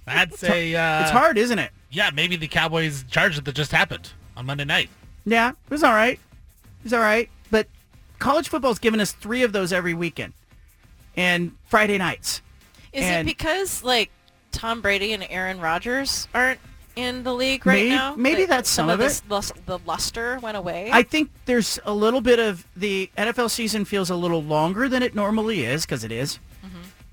I'd 0.08 0.34
say 0.34 0.74
uh, 0.74 1.02
it's 1.02 1.12
hard, 1.12 1.38
isn't 1.38 1.60
it? 1.60 1.70
Yeah, 1.92 2.10
maybe 2.12 2.34
the 2.34 2.48
Cowboys 2.48 3.04
Chargers 3.04 3.40
that 3.40 3.54
just 3.54 3.70
happened 3.70 4.10
on 4.36 4.46
Monday 4.46 4.64
night. 4.64 4.90
Yeah, 5.24 5.50
it 5.50 5.70
was 5.70 5.84
all 5.84 5.94
right. 5.94 6.18
It 6.18 6.82
was 6.82 6.92
all 6.92 6.98
right. 6.98 7.30
College 8.18 8.48
football's 8.48 8.78
given 8.78 9.00
us 9.00 9.12
three 9.12 9.42
of 9.42 9.52
those 9.52 9.72
every 9.72 9.94
weekend. 9.94 10.32
And 11.16 11.52
Friday 11.68 11.98
nights. 11.98 12.42
Is 12.92 13.04
And- 13.04 13.28
it 13.28 13.30
because 13.30 13.82
like 13.82 14.10
Tom 14.52 14.80
Brady 14.80 15.12
and 15.12 15.26
Aaron 15.28 15.60
Rodgers 15.60 16.28
aren't 16.34 16.60
in 16.96 17.22
the 17.22 17.32
league 17.34 17.64
right 17.66 17.74
Maybe- 17.84 17.88
now? 17.90 18.14
maybe 18.16 18.40
That 18.42 18.48
that's 18.48 18.70
some 18.70 18.88
of 18.88 18.98
this 18.98 19.22
lus- 19.28 19.52
the 19.66 19.78
luster 19.86 20.38
went 20.42 20.56
away. 20.56 20.90
I 20.92 21.02
think 21.04 21.30
there's 21.46 21.78
a 21.84 21.92
little 21.94 22.20
bit 22.20 22.38
of 22.40 22.64
the 22.76 23.10
NFL 23.16 23.48
season 23.50 23.84
feels 23.84 24.10
a 24.10 24.16
little 24.16 24.42
longer 24.42 24.88
than 24.88 25.02
it 25.02 25.14
normally 25.14 25.64
is 25.64 25.84
because 25.84 26.02
it 26.04 26.12
is. 26.12 26.38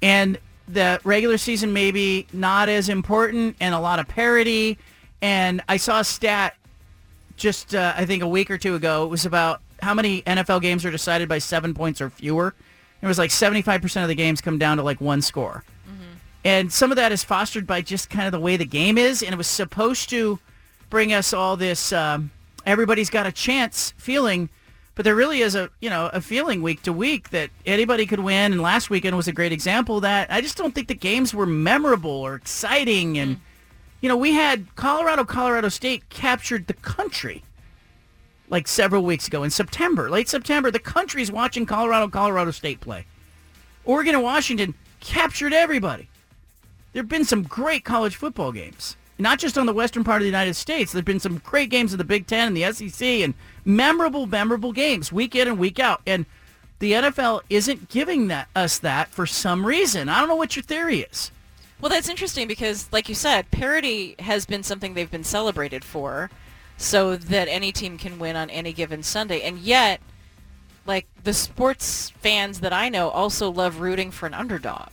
and 0.02 0.38
the 0.68 1.00
regular 1.04 1.38
season 1.38 1.72
maybe 1.74 2.26
not 2.34 2.70
as 2.70 2.90
important 2.90 3.56
and 3.60 3.74
a 3.76 3.80
lot 3.80 4.00
of 4.00 4.08
parity. 4.08 4.78
And 5.22 5.62
I 5.70 5.78
saw 5.78 6.00
a 6.00 6.04
stat 6.04 6.56
just 7.38 7.74
uh, 7.76 7.94
I 7.96 8.06
think 8.06 8.22
a 8.24 8.28
week 8.28 8.50
or 8.52 8.58
two 8.58 8.74
ago. 8.76 9.04
It 9.04 9.10
was 9.10 9.26
about 9.26 9.62
how 9.82 9.94
many 9.94 10.22
NFL 10.24 10.62
games 10.62 10.86
are 10.86 10.92
decided 10.92 11.30
by 11.30 11.38
seven 11.38 11.74
points 11.74 12.02
or 12.02 12.10
fewer. 12.10 12.54
It 13.02 13.08
was 13.08 13.18
like 13.18 13.30
75% 13.30 14.02
of 14.02 14.08
the 14.08 14.16
games 14.16 14.42
come 14.42 14.58
down 14.58 14.78
to 14.78 14.84
like 14.84 15.00
one 15.00 15.22
score. 15.22 15.64
And 16.46 16.72
some 16.72 16.92
of 16.92 16.96
that 16.98 17.12
is 17.12 17.24
fostered 17.24 17.66
by 17.66 17.82
just 17.82 18.12
kind 18.12 18.28
of 18.28 18.32
the 18.32 18.40
way 18.40 18.56
the 18.56 18.66
game 18.66 19.00
is. 19.00 19.24
And 19.24 19.34
it 19.34 19.38
was 19.38 19.48
supposed 19.48 20.10
to 20.12 20.40
bring 20.92 21.12
us 21.12 21.34
all 21.34 21.58
this 21.58 21.92
um, 21.92 22.30
everybody's 22.68 23.10
got 23.10 23.26
a 23.26 23.32
chance 23.32 23.94
feeling. 23.98 24.50
But 24.94 25.06
there 25.06 25.16
really 25.16 25.42
is 25.42 25.56
a 25.56 25.72
you 25.82 25.90
know 25.90 26.10
a 26.14 26.22
feeling 26.22 26.62
week 26.62 26.84
to 26.84 26.94
week 26.94 27.32
that 27.32 27.50
anybody 27.66 28.06
could 28.06 28.20
win. 28.20 28.54
And 28.54 28.62
last 28.62 28.92
weekend 28.92 29.18
was 29.18 29.28
a 29.28 29.34
great 29.34 29.52
example 29.52 29.98
of 29.98 30.04
that. 30.04 30.32
I 30.32 30.40
just 30.40 30.56
don't 30.56 30.74
think 30.74 30.88
the 30.88 30.94
games 30.94 31.34
were 31.34 31.48
memorable 31.48 32.12
or 32.12 32.36
exciting. 32.36 33.18
And 33.18 33.42
you 34.02 34.08
know 34.08 34.16
we 34.16 34.34
had 34.34 34.74
Colorado, 34.76 35.26
Colorado 35.26 35.70
State 35.70 36.10
captured 36.10 36.68
the 36.68 36.76
country 36.76 37.44
like 38.50 38.68
several 38.68 39.04
weeks 39.04 39.28
ago 39.28 39.44
in 39.44 39.50
September, 39.50 40.10
late 40.10 40.30
September. 40.30 40.72
The 40.72 40.80
country's 40.80 41.32
watching 41.32 41.66
Colorado, 41.66 42.08
Colorado 42.08 42.52
State 42.52 42.82
play. 42.82 43.06
Oregon 43.84 44.16
and 44.16 44.24
Washington 44.24 44.74
captured 45.00 45.54
everybody. 45.54 46.10
There 46.94 47.02
have 47.02 47.10
been 47.10 47.26
some 47.26 47.44
great 47.44 47.84
college 47.84 48.16
football 48.16 48.52
games, 48.52 48.96
not 49.20 49.40
just 49.40 49.58
on 49.58 49.66
the 49.66 49.74
western 49.74 50.04
part 50.04 50.18
of 50.18 50.24
the 50.24 50.28
United 50.28 50.56
States. 50.56 50.92
There 50.92 51.00
have 51.00 51.06
been 51.06 51.20
some 51.20 51.40
great 51.40 51.70
games 51.70 51.92
in 51.92 51.98
the 51.98 52.04
Big 52.04 52.26
Ten 52.28 52.48
and 52.48 52.58
the 52.58 52.72
SEC 52.72 53.06
and 53.06 53.34
memorable, 53.64 54.28
memorable 54.28 54.72
games 54.72 55.12
week 55.12 55.36
in 55.36 55.48
and 55.48 55.60
week 55.60 55.80
out. 55.80 56.02
And 56.08 56.26
the 56.80 56.94
NFL 56.94 57.42
isn't 57.50 57.90
giving 57.90 58.28
that 58.28 58.48
us 58.56 58.80
that 58.80 59.10
for 59.10 59.26
some 59.26 59.66
reason. 59.66 60.10
I 60.10 60.20
don't 60.20 60.30
know 60.30 60.36
what 60.36 60.56
your 60.56 60.64
theory 60.64 61.00
is. 61.00 61.32
Well, 61.82 61.90
that's 61.90 62.10
interesting 62.10 62.48
because, 62.48 62.88
like 62.92 63.10
you 63.10 63.16
said, 63.16 63.52
parity 63.52 64.16
has 64.20 64.46
been 64.46 64.64
something 64.64 64.94
they've 64.94 65.12
been 65.12 65.24
celebrated 65.24 65.84
for, 65.84 66.30
so 66.78 67.16
that 67.16 67.48
any 67.48 67.72
team 67.72 67.98
can 67.98 68.20
win 68.20 68.36
on 68.36 68.50
any 68.50 68.74
given 68.74 69.04
Sunday. 69.04 69.42
And 69.42 69.60
yet, 69.60 70.02
like 70.86 71.08
the 71.24 71.34
sports 71.34 72.12
fans 72.20 72.60
that 72.60 72.74
I 72.74 72.90
know 72.90 73.10
also 73.10 73.52
love 73.52 73.80
rooting 73.80 74.12
for 74.12 74.26
an 74.26 74.34
underdog, 74.34 74.90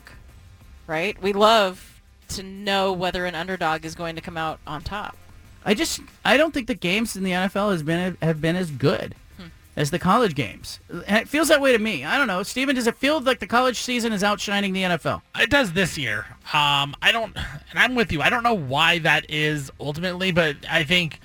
right? 0.87 1.21
We 1.21 1.33
love 1.33 2.01
to 2.29 2.43
know 2.43 2.93
whether 2.93 3.27
an 3.27 3.35
underdog 3.35 3.85
is 3.85 3.95
going 3.95 4.17
to 4.17 4.23
come 4.23 4.37
out 4.37 4.59
on 4.67 4.83
top. 4.83 5.17
I 5.65 5.75
just 5.75 6.01
I 6.25 6.37
don't 6.37 6.53
think 6.53 6.67
the 6.67 6.75
games 6.75 7.17
in 7.17 7.23
the 7.23 7.33
NFL 7.33 7.71
has 7.73 7.83
been 7.83 8.17
have 8.21 8.41
been 8.41 8.57
as 8.57 8.71
good 8.71 9.15
as 9.77 9.91
the 9.91 9.99
college 9.99 10.35
games. 10.35 10.81
And 10.91 11.19
it 11.19 11.29
feels 11.29 11.49
that 11.49 11.61
way 11.61 11.73
to 11.73 11.79
me. 11.79 12.05
I 12.05 12.19
don't 12.19 12.27
know, 12.27 12.43
Steven, 12.43 12.75
does 12.75 12.87
it 12.87 12.97
feel 12.97 13.21
like 13.21 13.39
the 13.39 13.47
college 13.47 13.79
season 13.79 14.13
is 14.13 14.23
outshining 14.23 14.73
the 14.73 14.83
NFL? 14.83 15.23
It 15.39 15.51
does 15.51 15.73
this 15.73 15.97
year. 15.97 16.27
Um, 16.53 16.95
I 17.01 17.11
don't, 17.13 17.35
and 17.71 17.79
I'm 17.79 17.95
with 17.95 18.13
you. 18.13 18.21
I 18.21 18.29
don't 18.29 18.43
know 18.43 18.55
why 18.55 18.99
that 19.01 19.31
is 19.31 19.71
ultimately, 19.81 20.33
but 20.33 20.57
I 20.71 20.85
think 20.85 21.21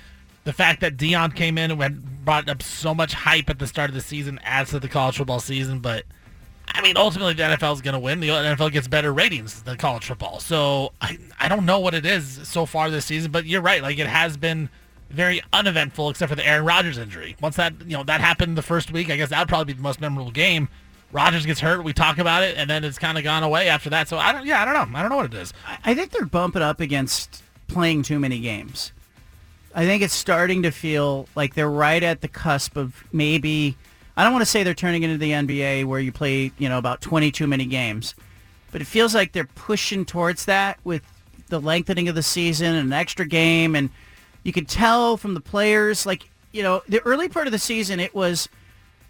the 0.48 0.54
fact 0.54 0.80
that 0.80 0.96
Deion 0.96 1.36
came 1.36 1.58
in 1.58 1.72
and 1.72 2.24
brought 2.24 2.48
up 2.48 2.64
so 2.64 2.96
much 2.96 3.14
hype 3.14 3.50
at 3.50 3.60
the 3.60 3.68
start 3.68 3.90
of 3.90 3.94
the 3.96 4.02
season 4.02 4.40
adds 4.46 4.70
to 4.70 4.80
the 4.80 4.88
college 4.88 5.18
football 5.18 5.42
season. 5.42 5.80
But 5.80 6.06
I 6.70 6.82
mean, 6.82 6.96
ultimately, 6.96 7.34
the 7.34 7.44
NFL 7.44 7.74
is 7.74 7.82
going 7.82 7.96
to 7.96 8.00
win. 8.00 8.22
The 8.22 8.30
NFL 8.30 8.72
gets 8.72 8.88
better 8.88 9.12
ratings 9.12 9.64
than 9.64 9.76
college 9.76 10.06
football. 10.06 10.40
So 10.40 10.94
I, 11.02 11.18
I 11.38 11.50
don't 11.50 11.66
know 11.66 11.82
what 11.82 11.94
it 11.94 12.06
is 12.06 12.48
so 12.48 12.66
far 12.66 12.90
this 12.90 13.04
season, 13.04 13.30
but 13.30 13.46
you're 13.46 13.62
right. 13.62 13.82
Like 13.82 14.00
it 14.00 14.08
has 14.08 14.38
been 14.38 14.70
very 15.10 15.42
uneventful, 15.52 16.10
except 16.12 16.30
for 16.30 16.38
the 16.38 16.48
Aaron 16.48 16.64
Rodgers 16.64 16.98
injury. 16.98 17.36
Once 17.42 17.58
that 17.58 17.74
you 17.82 17.98
know 17.98 18.06
that 18.06 18.22
happened 18.22 18.58
the 18.58 18.62
first 18.62 18.94
week, 18.94 19.10
I 19.10 19.18
guess 19.18 19.32
that 19.32 19.40
would 19.40 19.50
probably 19.50 19.74
be 19.74 19.78
the 19.78 19.84
most 19.84 20.00
memorable 20.00 20.32
game. 20.32 20.70
Rodgers 21.12 21.46
gets 21.46 21.60
hurt, 21.60 21.84
we 21.84 21.92
talk 21.92 22.20
about 22.20 22.44
it, 22.44 22.56
and 22.58 22.70
then 22.70 22.86
it's 22.86 22.98
kind 22.98 23.18
of 23.18 23.26
gone 23.26 23.44
away 23.44 23.68
after 23.68 23.90
that. 23.90 24.08
So 24.08 24.18
I 24.18 24.32
don't, 24.32 24.46
yeah, 24.46 24.62
I 24.62 24.66
don't 24.66 24.74
know. 24.74 24.98
I 24.98 25.02
don't 25.02 25.10
know 25.10 25.18
what 25.18 25.26
it 25.26 25.34
is. 25.34 25.52
I 25.84 25.94
think 25.94 26.12
they're 26.12 26.26
bumping 26.26 26.62
up 26.62 26.80
against 26.80 27.44
playing 27.68 28.04
too 28.04 28.18
many 28.20 28.40
games. 28.40 28.94
I 29.78 29.86
think 29.86 30.02
it's 30.02 30.16
starting 30.16 30.64
to 30.64 30.72
feel 30.72 31.30
like 31.36 31.54
they're 31.54 31.70
right 31.70 32.02
at 32.02 32.22
the 32.22 32.28
cusp 32.28 32.78
of 32.78 33.04
maybe. 33.14 33.78
I 34.18 34.24
don't 34.24 34.34
want 34.34 34.42
to 34.42 34.50
say 34.50 34.64
they're 34.64 34.74
turning 34.74 35.04
into 35.04 35.20
the 35.20 35.32
NBA 35.34 35.86
where 35.86 36.00
you 36.00 36.12
play, 36.12 36.52
you 36.58 36.68
know, 36.68 36.80
about 36.80 37.00
20 37.00 37.32
too 37.32 37.46
many 37.46 37.68
games, 37.68 38.16
but 38.72 38.82
it 38.82 38.86
feels 38.86 39.14
like 39.14 39.34
they're 39.34 39.46
pushing 39.54 40.04
towards 40.04 40.46
that 40.46 40.80
with 40.84 41.04
the 41.50 41.62
lengthening 41.62 42.10
of 42.10 42.16
the 42.16 42.24
season 42.24 42.74
and 42.74 42.88
an 42.88 42.94
extra 42.94 43.28
game, 43.28 43.76
and 43.76 43.92
you 44.42 44.52
could 44.52 44.68
tell 44.68 45.16
from 45.16 45.36
the 45.36 45.42
players, 45.42 46.08
like 46.08 46.28
you 46.52 46.64
know, 46.64 46.82
the 46.90 47.00
early 47.02 47.30
part 47.30 47.46
of 47.46 47.52
the 47.52 47.60
season, 47.60 48.00
it 48.00 48.16
was 48.16 48.50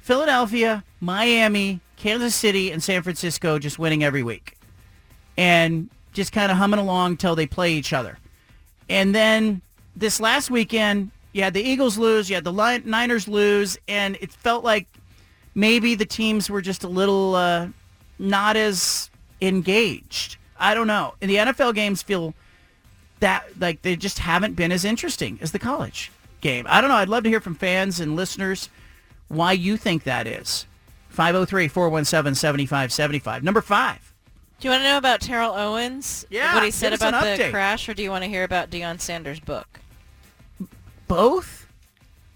Philadelphia, 0.01 0.83
Miami, 0.99 1.79
Kansas 1.95 2.35
City, 2.35 2.71
and 2.71 2.83
San 2.83 3.03
Francisco 3.03 3.57
just 3.57 3.79
winning 3.79 4.03
every 4.03 4.21
week, 4.21 4.57
and 5.37 5.89
just 6.11 6.33
kind 6.33 6.51
of 6.51 6.57
humming 6.57 6.81
along 6.81 7.15
till 7.15 7.37
they 7.37 7.47
play 7.47 7.71
each 7.71 7.93
other, 7.93 8.17
and 8.89 9.15
then 9.15 9.61
this 9.97 10.19
last 10.19 10.51
weekend, 10.51 11.11
you 11.33 11.43
had 11.43 11.53
the 11.53 11.61
Eagles 11.61 11.97
lose, 11.97 12.29
you 12.29 12.35
had 12.35 12.43
the 12.43 12.81
Niners 12.85 13.27
lose, 13.27 13.77
and 13.87 14.17
it 14.21 14.31
felt 14.31 14.63
like 14.63 14.87
maybe 15.55 15.95
the 15.95 16.05
teams 16.05 16.49
were 16.49 16.61
just 16.61 16.83
a 16.83 16.87
little 16.87 17.35
uh, 17.35 17.67
not 18.19 18.55
as 18.55 19.09
engaged. 19.41 20.37
I 20.59 20.73
don't 20.73 20.87
know. 20.87 21.13
And 21.21 21.29
the 21.29 21.35
NFL 21.35 21.75
games 21.75 22.01
feel 22.01 22.33
that 23.19 23.45
like 23.59 23.81
they 23.81 23.95
just 23.95 24.19
haven't 24.19 24.55
been 24.55 24.71
as 24.71 24.85
interesting 24.85 25.37
as 25.41 25.51
the 25.51 25.59
college 25.59 26.11
game. 26.41 26.65
I 26.69 26.81
don't 26.81 26.89
know. 26.89 26.95
I'd 26.95 27.09
love 27.09 27.23
to 27.23 27.29
hear 27.29 27.41
from 27.41 27.55
fans 27.55 27.99
and 27.99 28.15
listeners 28.15 28.69
why 29.27 29.51
you 29.53 29.77
think 29.77 30.03
that 30.03 30.27
is. 30.27 30.65
503-417-7575. 31.15 33.43
Number 33.43 33.61
five. 33.61 34.13
Do 34.59 34.67
you 34.67 34.71
want 34.71 34.81
to 34.81 34.89
know 34.89 34.97
about 34.97 35.21
Terrell 35.21 35.53
Owens? 35.53 36.25
Yeah, 36.29 36.53
What 36.55 36.63
he 36.63 36.71
said 36.71 36.89
give 36.91 37.01
us 37.01 37.07
an 37.07 37.09
about 37.09 37.37
the 37.37 37.43
update. 37.43 37.51
crash, 37.51 37.87
or 37.87 37.93
do 37.93 38.01
you 38.01 38.09
want 38.09 38.23
to 38.23 38.29
hear 38.29 38.43
about 38.43 38.71
Deion 38.71 38.99
Sanders' 38.99 39.39
book? 39.39 39.79
Both? 41.07 41.67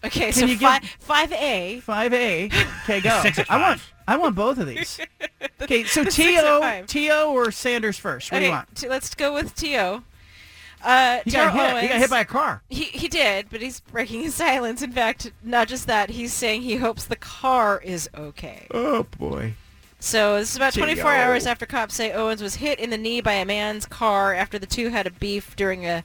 Okay, 0.03 0.31
Can 0.31 0.34
so 0.34 0.45
you 0.45 0.57
fi- 0.57 0.80
give- 0.80 0.98
5A. 1.07 1.84
5A. 1.84 2.45
Okay, 2.84 3.02
go. 3.02 3.19
Six 3.22 3.38
at 3.39 3.52
I 3.52 3.60
want 3.61 3.81
I 4.07 4.18
want 4.18 4.35
both 4.35 4.57
of 4.57 4.68
these. 4.68 4.99
Okay, 5.61 5.84
so 5.84 6.03
The 6.03 6.10
six 6.11 6.27
at 6.38 6.41
T.O. 6.41 6.60
five. 6.60 6.88
T.O. 6.88 7.34
or 7.34 7.52
Sanders 7.52 7.95
first? 7.99 8.31
What 8.31 8.39
do 8.39 8.45
you 8.45 8.52
want? 8.52 8.76
t- 8.76 8.89
let's 8.89 9.14
go 9.14 9.31
with 9.31 9.56
T.O. 9.56 10.02
Uh, 10.84 11.19
He 11.23 11.30
Terrell 11.31 11.53
got 11.56 11.73
hit. 11.76 11.84
He 11.84 11.88
got 11.89 11.98
hit 11.99 12.10
by 12.10 12.22
a 12.22 12.26
car. 12.26 12.64
He, 12.68 12.85
he 12.85 13.07
did, 13.07 13.45
but 13.52 13.61
he's 13.61 13.80
breaking 13.80 14.23
his 14.23 14.34
silence. 14.48 14.81
In 14.81 14.91
fact, 14.91 15.31
not 15.43 15.68
just 15.68 15.85
that, 15.85 16.10
he's 16.10 16.34
saying 16.34 16.64
he 16.64 16.77
hopes 16.77 17.06
the 17.06 17.15
car 17.15 17.80
is 17.85 18.10
okay. 18.18 18.65
Oh, 18.72 19.03
boy. 19.19 19.53
So 19.99 20.38
this 20.39 20.49
is 20.49 20.56
about 20.56 20.73
24 20.73 20.95
T.O. 21.03 21.14
hours 21.22 21.45
after 21.45 21.68
cops 21.68 21.93
say 21.93 22.11
Owens 22.11 22.41
was 22.41 22.56
hit 22.56 22.80
in 22.80 22.89
the 22.89 22.98
knee 22.98 23.22
by 23.22 23.34
a 23.34 23.45
man's 23.45 23.85
car 23.85 24.34
after 24.34 24.57
the 24.57 24.65
two 24.65 24.89
had 24.89 25.06
a 25.06 25.11
beef 25.11 25.56
during 25.56 25.85
a 25.85 26.03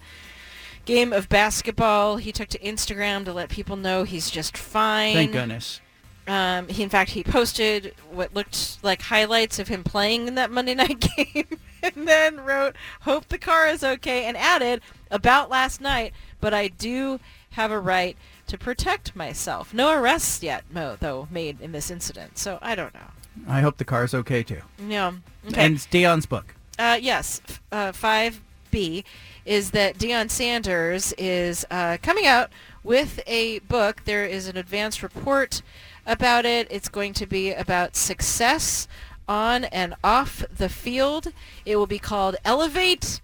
game 0.86 1.12
of 1.12 1.28
basketball. 1.28 2.16
He 2.16 2.32
took 2.32 2.48
to 2.48 2.58
Instagram 2.60 3.24
to 3.26 3.32
let 3.32 3.50
people 3.50 3.76
know 3.76 4.04
he's 4.04 4.30
just 4.30 4.56
fine. 4.56 5.14
Thank 5.14 5.32
goodness. 5.32 5.80
Um, 6.26 6.66
he, 6.68 6.82
in 6.82 6.88
fact, 6.88 7.10
he 7.10 7.22
posted 7.22 7.94
what 8.10 8.34
looked 8.34 8.78
like 8.82 9.02
highlights 9.02 9.58
of 9.58 9.68
him 9.68 9.84
playing 9.84 10.26
in 10.26 10.34
that 10.36 10.50
Monday 10.50 10.74
night 10.82 11.06
game, 11.16 11.58
and 11.82 12.08
then 12.08 12.40
wrote, 12.40 12.74
"Hope 13.02 13.28
the 13.28 13.38
car 13.38 13.68
is 13.68 13.84
okay," 13.84 14.24
and 14.24 14.36
added, 14.36 14.80
"About 15.10 15.50
last 15.50 15.80
night, 15.80 16.12
but 16.40 16.52
I 16.52 16.68
do 16.68 17.20
have 17.50 17.70
a 17.70 17.78
right 17.78 18.16
to 18.48 18.58
protect 18.58 19.14
myself." 19.14 19.72
No 19.72 19.92
arrests 19.92 20.42
yet, 20.42 20.64
Mo, 20.72 20.96
though, 20.98 21.28
made 21.30 21.60
in 21.60 21.70
this 21.72 21.90
incident, 21.90 22.38
so 22.38 22.58
I 22.60 22.74
don't 22.74 22.94
know. 22.94 23.10
I 23.46 23.60
hope 23.60 23.76
the 23.76 23.84
car 23.84 24.02
is 24.02 24.14
okay 24.14 24.42
too. 24.42 24.62
Yeah. 24.84 25.12
Okay. 25.46 25.64
And 25.64 25.76
Deion's 25.76 26.26
book. 26.26 26.54
Uh, 26.78 26.98
yes, 27.00 27.40
uh, 27.70 27.92
5B 27.92 29.04
is 29.46 29.70
that 29.70 29.96
Deion 29.96 30.28
Sanders 30.28 31.14
is 31.16 31.64
uh, 31.70 31.96
coming 32.02 32.26
out 32.26 32.50
with 32.82 33.20
a 33.26 33.60
book. 33.60 34.02
There 34.04 34.26
is 34.26 34.48
an 34.48 34.56
advanced 34.56 35.02
report 35.02 35.62
about 36.04 36.44
it. 36.44 36.66
It's 36.70 36.88
going 36.88 37.14
to 37.14 37.26
be 37.26 37.52
about 37.52 37.96
success 37.96 38.86
on 39.28 39.64
and 39.64 39.94
off 40.04 40.44
the 40.54 40.68
field. 40.68 41.32
It 41.64 41.76
will 41.76 41.86
be 41.86 41.98
called 41.98 42.36
Elevate 42.44 43.20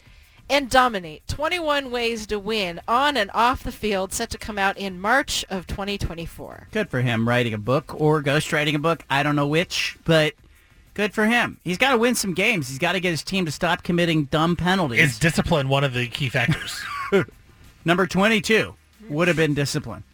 and 0.48 0.68
Dominate 0.68 1.26
21 1.28 1.90
Ways 1.90 2.26
to 2.26 2.38
Win 2.38 2.80
on 2.86 3.16
and 3.16 3.30
off 3.32 3.62
the 3.62 3.72
field, 3.72 4.12
set 4.12 4.30
to 4.30 4.38
come 4.38 4.58
out 4.58 4.76
in 4.76 5.00
March 5.00 5.44
of 5.48 5.66
2024. 5.66 6.68
Good 6.72 6.90
for 6.90 7.00
him 7.00 7.28
writing 7.28 7.54
a 7.54 7.58
book 7.58 7.98
or 8.00 8.22
ghostwriting 8.22 8.74
a 8.74 8.78
book. 8.78 9.04
I 9.08 9.22
don't 9.22 9.36
know 9.36 9.46
which, 9.46 9.96
but 10.04 10.34
good 10.94 11.14
for 11.14 11.26
him. 11.26 11.58
He's 11.64 11.78
got 11.78 11.92
to 11.92 11.98
win 11.98 12.14
some 12.14 12.34
games. 12.34 12.68
He's 12.68 12.78
got 12.78 12.92
to 12.92 13.00
get 13.00 13.10
his 13.10 13.22
team 13.22 13.44
to 13.46 13.52
stop 13.52 13.82
committing 13.82 14.24
dumb 14.24 14.56
penalties. 14.56 15.00
Is 15.00 15.18
discipline 15.18 15.68
one 15.68 15.84
of 15.84 15.94
the 15.94 16.06
key 16.08 16.28
factors? 16.28 16.80
Number 17.84 18.06
22 18.06 18.74
would 19.08 19.28
have 19.28 19.36
been 19.36 19.54
discipline. 19.54 20.04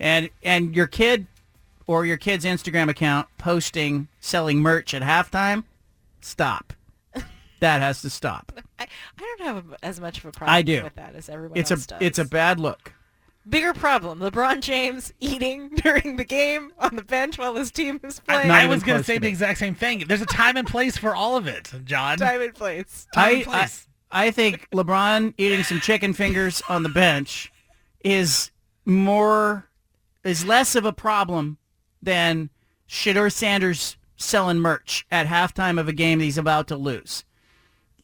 And 0.00 0.30
and 0.42 0.74
your 0.74 0.86
kid 0.86 1.26
or 1.86 2.04
your 2.06 2.16
kid's 2.16 2.44
Instagram 2.44 2.88
account 2.88 3.28
posting 3.38 4.08
selling 4.20 4.60
merch 4.60 4.94
at 4.94 5.02
halftime, 5.02 5.64
stop. 6.20 6.72
That 7.60 7.80
has 7.80 8.02
to 8.02 8.10
stop. 8.10 8.50
I, 8.80 8.88
I 9.18 9.36
don't 9.38 9.40
have 9.46 9.64
as 9.84 10.00
much 10.00 10.18
of 10.18 10.24
a 10.24 10.32
problem 10.32 10.52
I 10.54 10.62
do. 10.62 10.82
with 10.82 10.96
that 10.96 11.14
as 11.14 11.28
everyone 11.28 11.56
It's 11.56 11.70
a 11.70 11.76
does. 11.76 11.98
it's 12.00 12.18
a 12.18 12.24
bad 12.24 12.58
look. 12.58 12.92
Bigger 13.48 13.72
problem: 13.72 14.20
LeBron 14.20 14.60
James 14.60 15.12
eating 15.20 15.68
during 15.76 16.16
the 16.16 16.24
game 16.24 16.72
on 16.78 16.96
the 16.96 17.02
bench 17.02 17.38
while 17.38 17.54
his 17.56 17.70
team 17.70 18.00
is 18.04 18.20
playing. 18.20 18.50
I, 18.50 18.64
I 18.64 18.66
was 18.66 18.82
going 18.82 18.98
to 18.98 19.04
say 19.04 19.18
the 19.18 19.28
exact 19.28 19.58
same 19.58 19.74
thing. 19.74 20.04
There's 20.06 20.22
a 20.22 20.26
time 20.26 20.56
and 20.56 20.66
place 20.66 20.96
for 20.96 21.14
all 21.14 21.36
of 21.36 21.46
it, 21.46 21.72
John. 21.84 22.18
Time 22.18 22.40
and 22.40 22.54
place. 22.54 23.06
Time 23.12 23.42
and 23.42 23.48
I, 23.48 23.62
I. 23.62 23.68
I 24.14 24.30
think 24.30 24.68
LeBron 24.70 25.34
eating 25.38 25.64
some 25.64 25.80
chicken 25.80 26.12
fingers 26.12 26.62
on 26.68 26.82
the 26.82 26.90
bench 26.90 27.50
is 28.04 28.50
more 28.84 29.68
is 30.22 30.44
less 30.44 30.74
of 30.74 30.84
a 30.84 30.92
problem 30.92 31.58
than 32.02 32.50
Shedeur 32.88 33.32
Sanders 33.32 33.96
selling 34.16 34.58
merch 34.58 35.06
at 35.10 35.26
halftime 35.26 35.80
of 35.80 35.88
a 35.88 35.92
game 35.92 36.18
that 36.18 36.26
he's 36.26 36.38
about 36.38 36.68
to 36.68 36.76
lose. 36.76 37.24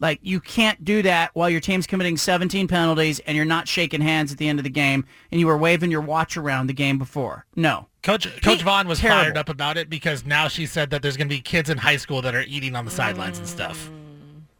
Like 0.00 0.20
you 0.22 0.38
can't 0.40 0.84
do 0.84 1.02
that 1.02 1.30
while 1.34 1.50
your 1.50 1.60
team's 1.60 1.86
committing 1.86 2.16
17 2.16 2.68
penalties 2.68 3.18
and 3.20 3.36
you're 3.36 3.44
not 3.44 3.66
shaking 3.66 4.00
hands 4.00 4.30
at 4.30 4.38
the 4.38 4.48
end 4.48 4.60
of 4.60 4.62
the 4.64 4.70
game 4.70 5.04
and 5.32 5.40
you 5.40 5.46
were 5.46 5.58
waving 5.58 5.90
your 5.90 6.00
watch 6.00 6.36
around 6.36 6.68
the 6.68 6.72
game 6.72 6.98
before. 6.98 7.46
No. 7.56 7.88
Coach 8.02 8.40
Coach 8.42 8.62
Vaughn 8.62 8.86
was 8.86 9.00
terrible. 9.00 9.24
fired 9.24 9.36
up 9.36 9.48
about 9.48 9.76
it 9.76 9.90
because 9.90 10.24
now 10.24 10.46
she 10.48 10.66
said 10.66 10.90
that 10.90 11.02
there's 11.02 11.16
going 11.16 11.28
to 11.28 11.34
be 11.34 11.40
kids 11.40 11.68
in 11.68 11.78
high 11.78 11.96
school 11.96 12.22
that 12.22 12.34
are 12.34 12.42
eating 12.46 12.76
on 12.76 12.84
the 12.84 12.90
sidelines 12.90 13.38
and 13.38 13.46
stuff. 13.48 13.90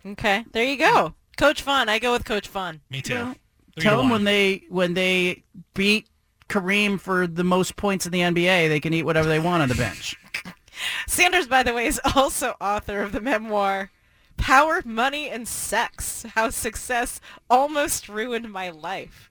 Mm, 0.05 0.13
okay, 0.13 0.45
there 0.53 0.65
you 0.65 0.77
go, 0.77 1.15
Coach 1.37 1.63
Vaughn. 1.63 1.89
I 1.89 1.99
go 2.01 2.13
with 2.13 2.25
Coach 2.25 2.49
Vaughn. 2.49 2.81
Me 2.91 3.01
too. 3.01 3.15
Well, 3.15 3.37
Tell 3.79 3.93
to 3.93 3.97
them 3.99 4.07
one. 4.07 4.11
when 4.11 4.25
they 4.25 4.65
when 4.69 4.95
they 4.95 5.45
beat 5.75 6.09
Kareem 6.49 6.99
for 7.01 7.29
the 7.29 7.45
most 7.45 7.77
points 7.77 8.07
in 8.07 8.13
the 8.13 8.21
NBA, 8.21 8.69
they 8.69 8.81
can 8.81 8.93
eat 8.93 9.05
whatever 9.05 9.29
they 9.29 9.39
want 9.39 9.63
on 9.63 9.69
the 9.69 9.77
bench. 9.77 10.17
Sanders, 11.07 11.47
by 11.47 11.63
the 11.63 11.73
way, 11.73 11.87
is 11.87 12.01
also 12.17 12.55
author 12.61 13.03
of 13.03 13.13
the 13.13 13.21
memoir 13.21 13.91
"Power, 14.39 14.83
Money, 14.85 15.29
and 15.29 15.47
Sex: 15.47 16.25
How 16.35 16.49
Success 16.49 17.21
Almost 17.51 18.09
Ruined 18.09 18.51
My 18.51 18.71
Life." 18.71 19.31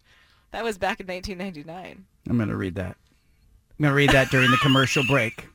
That 0.52 0.64
was 0.64 0.78
back 0.78 1.00
in 1.00 1.08
1999. 1.08 2.06
I'm 2.30 2.38
going 2.38 2.50
to 2.50 2.56
read 2.56 2.76
that. 2.76 2.96
I'm 3.80 3.84
going 3.84 3.92
to 3.92 3.96
read 3.96 4.12
that 4.12 4.30
during 4.30 4.52
the 4.52 4.58
commercial 4.58 5.04
break. 5.06 5.48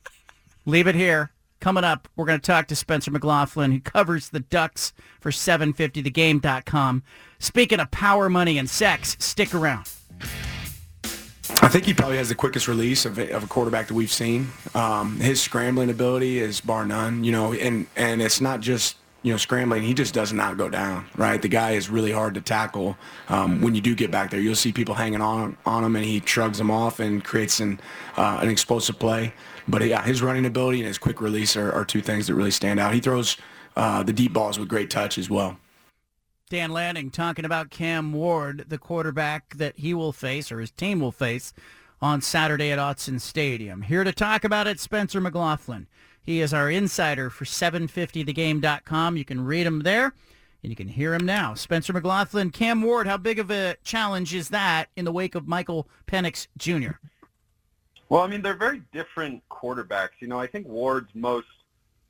Leave 0.67 0.87
it 0.87 0.95
here. 0.95 1.31
Coming 1.61 1.85
up, 1.85 2.09
we're 2.17 2.27
going 2.27 2.41
to 2.41 2.45
talk 2.45 2.67
to 2.69 2.77
Spencer 2.77 3.13
McLaughlin, 3.13 3.71
who 3.71 3.81
covers 3.81 4.31
the 4.31 4.41
Ducks 4.41 4.93
for 5.21 5.31
750thegame.com. 5.31 7.03
Speaking 7.39 7.79
of 7.79 7.91
power, 7.93 8.29
money, 8.29 8.59
and 8.59 8.69
sex, 8.69 9.17
stick 9.21 9.55
around. 9.55 9.89
I 11.61 11.69
think 11.69 11.85
he 11.85 11.95
probably 11.95 12.17
has 12.17 12.29
the 12.29 12.35
quickest 12.35 12.67
release 12.67 13.05
of 13.05 13.19
a, 13.19 13.31
of 13.31 13.45
a 13.45 13.47
quarterback 13.47 13.87
that 13.89 13.95
we've 13.95 14.13
seen. 14.13 14.51
Um, 14.75 15.21
his 15.21 15.41
scrambling 15.41 15.91
ability 15.91 16.41
is 16.41 16.61
bar 16.61 16.85
none, 16.85 17.23
you 17.23 17.31
know, 17.31 17.53
and, 17.53 17.87
and 17.95 18.21
it's 18.21 18.41
not 18.41 18.61
just, 18.61 18.97
you 19.23 19.33
know, 19.33 19.37
scrambling. 19.37 19.83
He 19.83 19.95
just 19.95 20.15
does 20.15 20.33
not 20.33 20.57
go 20.57 20.69
down, 20.69 21.07
right? 21.17 21.41
The 21.41 21.49
guy 21.49 21.73
is 21.73 21.89
really 21.89 22.13
hard 22.13 22.35
to 22.35 22.41
tackle. 22.41 22.97
Um, 23.29 23.61
when 23.61 23.75
you 23.75 23.81
do 23.81 23.95
get 23.95 24.11
back 24.11 24.31
there, 24.31 24.41
you'll 24.41 24.55
see 24.55 24.73
people 24.73 24.95
hanging 24.95 25.21
on 25.21 25.57
on 25.65 25.85
him, 25.85 25.97
and 25.97 26.05
he 26.05 26.21
shrugs 26.25 26.59
them 26.59 26.71
off 26.71 27.01
and 27.01 27.23
creates 27.23 27.61
an, 27.61 27.81
uh, 28.17 28.39
an 28.43 28.49
explosive 28.49 28.99
play. 28.99 29.33
But 29.69 29.83
yeah, 29.85 30.03
his 30.03 30.23
running 30.23 30.47
ability 30.47 30.79
and 30.79 30.89
his 30.89 30.99
quick 30.99 31.21
release 31.21 31.57
are, 31.57 31.73
are 31.73 31.85
two 31.85 32.01
things 32.01 32.27
that 32.27 32.35
really 32.35 32.51
stand 32.51 32.81
out. 32.81 32.95
He 32.95 33.01
throws 33.01 33.37
uh, 33.77 34.03
the 34.03 34.13
deep 34.13 34.33
balls 34.33 34.59
with 34.59 34.69
great 34.69 34.91
touch 34.91 35.19
as 35.19 35.31
well. 35.31 35.57
Dan 36.51 36.71
Lanning 36.71 37.11
talking 37.11 37.47
about 37.47 37.71
Cam 37.71 38.13
Ward, 38.13 38.67
the 38.69 38.77
quarterback 38.77 39.57
that 39.57 39.79
he 39.79 39.95
will 39.95 40.13
face 40.13 40.53
or 40.53 40.61
his 40.61 40.71
team 40.71 41.01
will 41.01 41.13
face 41.13 41.55
on 42.03 42.21
Saturday 42.21 42.71
at 42.73 42.79
Autzen 42.79 43.21
Stadium. 43.21 43.83
Here 43.83 44.05
to 44.05 44.13
talk 44.13 44.45
about 44.45 44.67
it, 44.67 44.79
Spencer 44.79 45.21
McLaughlin. 45.21 45.87
He 46.23 46.41
is 46.41 46.55
our 46.55 46.71
insider 46.71 47.31
for 47.31 47.45
750thegame.com. 47.45 49.17
You 49.17 49.25
can 49.25 49.45
read 49.45 49.67
him 49.67 49.81
there, 49.81 50.15
and 50.63 50.71
you 50.71 50.77
can 50.77 50.89
hear 50.89 51.15
him 51.15 51.27
now. 51.27 51.55
Spencer 51.55 51.93
McLaughlin, 51.93 52.51
Cam 52.51 52.83
Ward, 52.83 53.07
how 53.07 53.17
big 53.17 53.39
of 53.39 53.51
a 53.51 53.77
challenge 53.83 54.33
is 54.35 54.51
that 54.51 54.89
in 54.97 55.05
the 55.05 55.13
wake 55.13 55.35
of 55.35 55.49
Michael 55.49 55.89
Penix 56.07 56.47
Jr.? 56.57 56.93
Well, 58.09 58.23
I 58.23 58.29
mean, 58.29 58.43
they're 58.43 58.55
very 58.55 58.83
different 58.93 59.43
quarterbacks. 59.51 60.11
You 60.21 60.29
know, 60.29 60.39
I 60.39 60.47
think 60.47 60.69
Ward's 60.69 61.15
most 61.15 61.49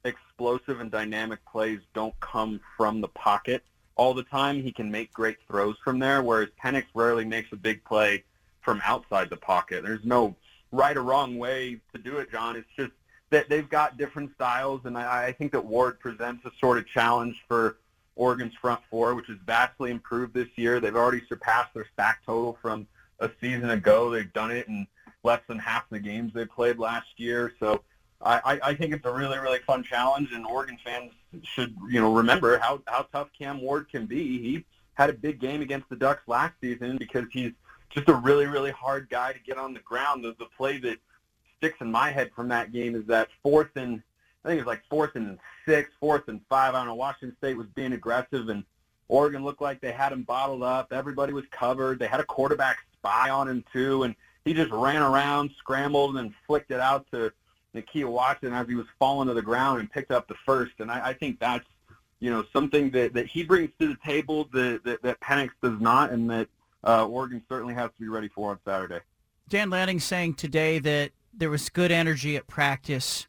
explosive 0.04 0.80
and 0.80 0.90
dynamic 0.90 1.38
plays 1.50 1.80
don't 1.94 2.18
come 2.20 2.60
from 2.76 3.00
the 3.00 3.08
pocket 3.08 3.62
all 3.94 4.12
the 4.12 4.24
time. 4.24 4.62
He 4.62 4.72
can 4.72 4.90
make 4.90 5.12
great 5.12 5.38
throws 5.48 5.76
from 5.82 5.98
there, 5.98 6.22
whereas 6.22 6.48
Penix 6.62 6.84
rarely 6.94 7.24
makes 7.24 7.52
a 7.52 7.56
big 7.56 7.82
play 7.84 8.24
from 8.60 8.82
outside 8.84 9.30
the 9.30 9.36
pocket. 9.36 9.84
There's 9.84 10.04
no 10.04 10.34
right 10.70 10.96
or 10.96 11.02
wrong 11.02 11.38
way 11.38 11.78
to 11.92 11.98
do 11.98 12.18
it, 12.18 12.30
John. 12.30 12.56
It's 12.56 12.68
just 12.76 12.92
that 13.32 13.48
they've 13.48 13.68
got 13.68 13.96
different 13.96 14.32
styles, 14.34 14.82
and 14.84 14.96
I, 14.96 15.26
I 15.28 15.32
think 15.32 15.52
that 15.52 15.64
Ward 15.64 15.98
presents 15.98 16.44
a 16.44 16.50
sort 16.60 16.78
of 16.78 16.86
challenge 16.86 17.34
for 17.48 17.78
Oregon's 18.14 18.52
front 18.60 18.80
four, 18.90 19.14
which 19.14 19.26
has 19.28 19.38
vastly 19.46 19.90
improved 19.90 20.34
this 20.34 20.48
year. 20.56 20.80
They've 20.80 20.94
already 20.94 21.22
surpassed 21.28 21.72
their 21.74 21.86
sack 21.96 22.20
total 22.26 22.58
from 22.60 22.86
a 23.20 23.30
season 23.40 23.70
ago. 23.70 24.10
They've 24.10 24.32
done 24.32 24.50
it 24.50 24.68
in 24.68 24.86
less 25.24 25.40
than 25.48 25.58
half 25.58 25.88
the 25.90 25.98
games 25.98 26.32
they 26.34 26.44
played 26.44 26.78
last 26.78 27.08
year. 27.16 27.54
So 27.58 27.82
I, 28.20 28.60
I 28.62 28.74
think 28.74 28.92
it's 28.92 29.06
a 29.06 29.12
really, 29.12 29.38
really 29.38 29.60
fun 29.66 29.82
challenge, 29.82 30.28
and 30.32 30.44
Oregon 30.44 30.78
fans 30.84 31.12
should, 31.42 31.74
you 31.88 32.00
know, 32.00 32.14
remember 32.14 32.58
how, 32.58 32.82
how 32.86 33.08
tough 33.12 33.28
Cam 33.36 33.62
Ward 33.62 33.88
can 33.88 34.06
be. 34.06 34.38
He 34.42 34.64
had 34.94 35.08
a 35.08 35.14
big 35.14 35.40
game 35.40 35.62
against 35.62 35.88
the 35.88 35.96
Ducks 35.96 36.22
last 36.28 36.52
season 36.60 36.98
because 36.98 37.24
he's 37.32 37.52
just 37.88 38.08
a 38.10 38.14
really, 38.14 38.46
really 38.46 38.70
hard 38.70 39.08
guy 39.08 39.32
to 39.32 39.38
get 39.40 39.56
on 39.56 39.72
the 39.72 39.80
ground. 39.80 40.22
The, 40.22 40.36
the 40.38 40.46
play 40.56 40.78
that 40.78 40.98
sticks 41.62 41.80
in 41.80 41.92
my 41.92 42.10
head 42.10 42.30
from 42.34 42.48
that 42.48 42.72
game 42.72 42.96
is 42.96 43.06
that 43.06 43.28
fourth 43.40 43.70
and 43.76 44.02
I 44.44 44.48
think 44.48 44.58
it 44.58 44.66
was 44.66 44.66
like 44.66 44.82
fourth 44.90 45.14
and 45.14 45.38
six, 45.64 45.90
fourth 46.00 46.26
and 46.26 46.40
five. 46.48 46.74
I 46.74 46.78
don't 46.78 46.88
know. 46.88 46.94
Washington 46.96 47.36
State 47.38 47.56
was 47.56 47.68
being 47.76 47.92
aggressive, 47.92 48.48
and 48.48 48.64
Oregon 49.06 49.44
looked 49.44 49.62
like 49.62 49.80
they 49.80 49.92
had 49.92 50.12
him 50.12 50.24
bottled 50.24 50.64
up. 50.64 50.92
Everybody 50.92 51.32
was 51.32 51.44
covered. 51.52 52.00
They 52.00 52.08
had 52.08 52.18
a 52.18 52.24
quarterback 52.24 52.78
spy 52.94 53.30
on 53.30 53.46
him 53.46 53.64
too, 53.72 54.02
and 54.02 54.16
he 54.44 54.52
just 54.52 54.72
ran 54.72 55.00
around, 55.00 55.52
scrambled, 55.56 56.16
and 56.16 56.34
flicked 56.44 56.72
it 56.72 56.80
out 56.80 57.06
to 57.12 57.32
Nakia 57.72 58.06
Watson 58.06 58.52
as 58.52 58.66
he 58.66 58.74
was 58.74 58.86
falling 58.98 59.28
to 59.28 59.34
the 59.34 59.42
ground 59.42 59.78
and 59.78 59.88
picked 59.88 60.10
up 60.10 60.26
the 60.26 60.34
first. 60.44 60.72
And 60.80 60.90
I, 60.90 61.10
I 61.10 61.12
think 61.12 61.38
that's 61.38 61.66
you 62.18 62.32
know 62.32 62.44
something 62.52 62.90
that, 62.90 63.14
that 63.14 63.28
he 63.28 63.44
brings 63.44 63.70
to 63.78 63.86
the 63.86 63.98
table 64.04 64.48
that, 64.52 64.82
that, 64.82 65.02
that 65.02 65.20
Penix 65.20 65.50
does 65.62 65.80
not, 65.80 66.10
and 66.10 66.28
that 66.30 66.48
uh, 66.82 67.06
Oregon 67.06 67.40
certainly 67.48 67.74
has 67.74 67.90
to 67.90 68.00
be 68.00 68.08
ready 68.08 68.26
for 68.26 68.50
on 68.50 68.58
Saturday. 68.64 68.98
Dan 69.48 69.70
Lanning 69.70 70.00
saying 70.00 70.34
today 70.34 70.80
that 70.80 71.12
there 71.32 71.50
was 71.50 71.68
good 71.68 71.90
energy 71.90 72.36
at 72.36 72.46
practice, 72.46 73.26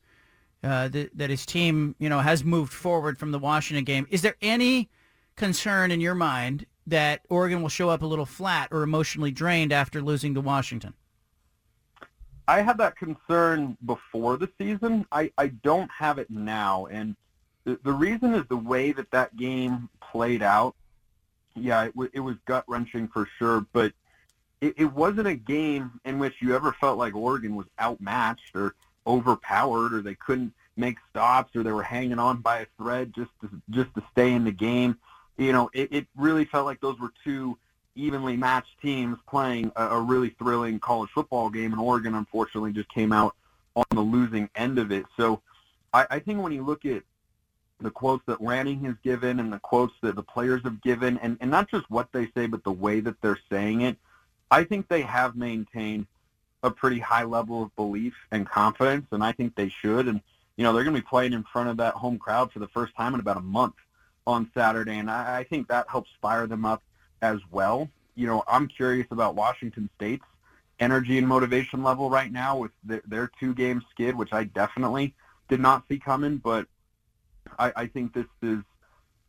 uh, 0.64 0.88
that, 0.90 1.18
that 1.18 1.30
his 1.30 1.46
team, 1.46 1.96
you 2.00 2.10
know, 2.10 2.20
has 2.20 2.44
moved 2.44 2.74
forward 2.74 3.18
from 3.18 3.32
the 3.32 3.40
Washington 3.40 3.84
game. 3.84 4.08
Is 4.10 4.22
there 4.22 4.36
any 4.42 4.90
concern 5.36 5.92
in 5.92 6.00
your 6.00 6.16
mind 6.16 6.66
that 6.88 7.22
Oregon 7.30 7.62
will 7.62 7.70
show 7.70 7.90
up 7.90 8.02
a 8.02 8.06
little 8.06 8.26
flat 8.26 8.70
or 8.72 8.84
emotionally 8.84 9.32
drained 9.32 9.72
after 9.72 10.02
losing 10.02 10.34
to 10.36 10.42
Washington? 10.42 10.94
I 12.48 12.62
had 12.62 12.78
that 12.80 12.98
concern 12.98 13.78
before 13.86 14.38
the 14.38 14.50
season. 14.58 15.06
I, 15.12 15.32
I 15.38 15.48
don't 15.48 15.90
have 15.98 16.18
it 16.18 16.30
now, 16.30 16.88
and 16.88 17.16
the, 17.64 17.80
the 17.84 17.94
reason 17.94 18.34
is 18.34 18.44
the 18.50 18.58
way 18.58 18.92
that 18.92 19.12
that 19.12 19.36
game 19.38 19.90
played 20.02 20.44
out. 20.44 20.76
Yeah, 21.56 21.84
it, 21.84 21.94
w- 21.94 22.12
it 22.14 22.20
was 22.20 22.36
gut 22.46 22.66
wrenching 22.68 23.08
for 23.08 23.28
sure, 23.38 23.66
but 23.72 23.94
it, 24.64 24.74
it 24.78 24.94
wasn't 24.94 25.28
a 25.28 25.36
game 25.36 26.00
in 26.06 26.20
which 26.20 26.36
you 26.40 26.56
ever 26.56 26.72
felt 26.80 26.98
like 26.98 27.14
Oregon 27.14 27.56
was 27.56 27.66
outmatched 27.82 28.56
or 28.56 28.76
overpowered, 29.06 29.94
or 29.94 30.02
they 30.02 30.16
couldn't 30.16 30.54
make 30.78 30.96
stops, 31.10 31.54
or 31.54 31.64
they 31.64 31.72
were 31.74 31.84
hanging 31.84 32.18
on 32.18 32.40
by 32.40 32.60
a 32.60 32.66
thread 32.78 33.14
just 33.14 33.30
to, 33.42 33.50
just 33.72 33.94
to 33.96 34.04
stay 34.14 34.32
in 34.32 34.46
the 34.46 34.52
game. 34.52 34.98
You 35.38 35.52
know, 35.52 35.70
it, 35.74 35.92
it 35.92 36.08
really 36.16 36.46
felt 36.46 36.66
like 36.66 36.80
those 36.80 36.98
were 36.98 37.12
two 37.26 37.58
evenly 37.96 38.38
matched 38.38 38.82
teams 38.82 39.18
playing 39.30 39.74
a, 39.76 39.88
a 39.88 40.00
really 40.00 40.30
thrilling 40.40 40.80
college 40.80 41.10
football 41.10 41.50
game, 41.50 41.74
and 41.74 41.82
Oregon 41.82 42.16
unfortunately 42.16 42.72
just 42.72 42.90
came 42.90 43.12
out 43.12 43.36
on 43.76 43.84
the 43.92 44.00
losing 44.00 44.50
end 44.56 44.80
of 44.80 44.94
it. 44.94 45.06
So 45.18 45.42
I, 45.94 46.08
I 46.10 46.20
think 46.20 46.42
when 46.42 46.54
you 46.54 46.64
look 46.64 46.86
at 46.86 47.04
the 47.82 47.92
quotes 47.92 48.24
that 48.28 48.42
Lanning 48.42 48.86
has 48.86 48.96
given 49.04 49.42
and 49.42 49.52
the 49.52 49.60
quotes 49.60 49.94
that 50.04 50.16
the 50.16 50.24
players 50.24 50.62
have 50.64 50.82
given, 50.82 51.18
and, 51.18 51.38
and 51.42 51.52
not 51.52 51.70
just 51.70 51.90
what 51.90 52.14
they 52.14 52.30
say, 52.34 52.46
but 52.46 52.64
the 52.64 52.72
way 52.72 53.02
that 53.02 53.22
they're 53.22 53.40
saying 53.52 53.82
it, 53.82 53.98
I 54.54 54.64
think 54.64 54.88
they 54.88 55.02
have 55.02 55.36
maintained 55.36 56.06
a 56.62 56.70
pretty 56.70 57.00
high 57.00 57.24
level 57.24 57.64
of 57.64 57.76
belief 57.76 58.14
and 58.30 58.48
confidence, 58.48 59.08
and 59.12 59.24
I 59.24 59.32
think 59.32 59.56
they 59.56 59.70
should. 59.70 60.08
And, 60.08 60.22
you 60.58 60.64
know, 60.64 60.72
they're 60.72 60.84
going 60.84 60.96
to 60.96 61.02
be 61.02 61.08
playing 61.08 61.34
in 61.34 61.44
front 61.44 61.70
of 61.70 61.78
that 61.78 61.96
home 61.96 62.20
crowd 62.20 62.52
for 62.52 62.60
the 62.60 62.68
first 62.68 62.96
time 62.96 63.16
in 63.16 63.20
about 63.20 63.38
a 63.38 63.42
month 63.42 63.74
on 64.28 64.52
Saturday, 64.54 65.00
and 65.00 65.10
I, 65.10 65.40
I 65.40 65.44
think 65.44 65.68
that 65.70 65.90
helps 65.90 66.12
fire 66.22 66.46
them 66.46 66.66
up 66.66 66.84
as 67.24 67.40
well. 67.50 67.90
You 68.14 68.28
know, 68.28 68.44
I'm 68.48 68.68
curious 68.68 69.08
about 69.10 69.34
Washington 69.34 69.90
State's 69.96 70.26
energy 70.80 71.18
and 71.18 71.28
motivation 71.28 71.82
level 71.82 72.12
right 72.12 72.32
now 72.32 72.56
with 72.58 72.72
the, 72.84 73.02
their 73.08 73.32
two-game 73.40 73.82
skid, 73.90 74.16
which 74.16 74.34
I 74.34 74.44
definitely 74.44 75.16
did 75.50 75.62
not 75.62 75.84
see 75.90 75.98
coming. 75.98 76.38
But 76.38 76.68
I, 77.58 77.74
I 77.76 77.88
think 77.88 78.14
this 78.14 78.28
is, 78.44 78.60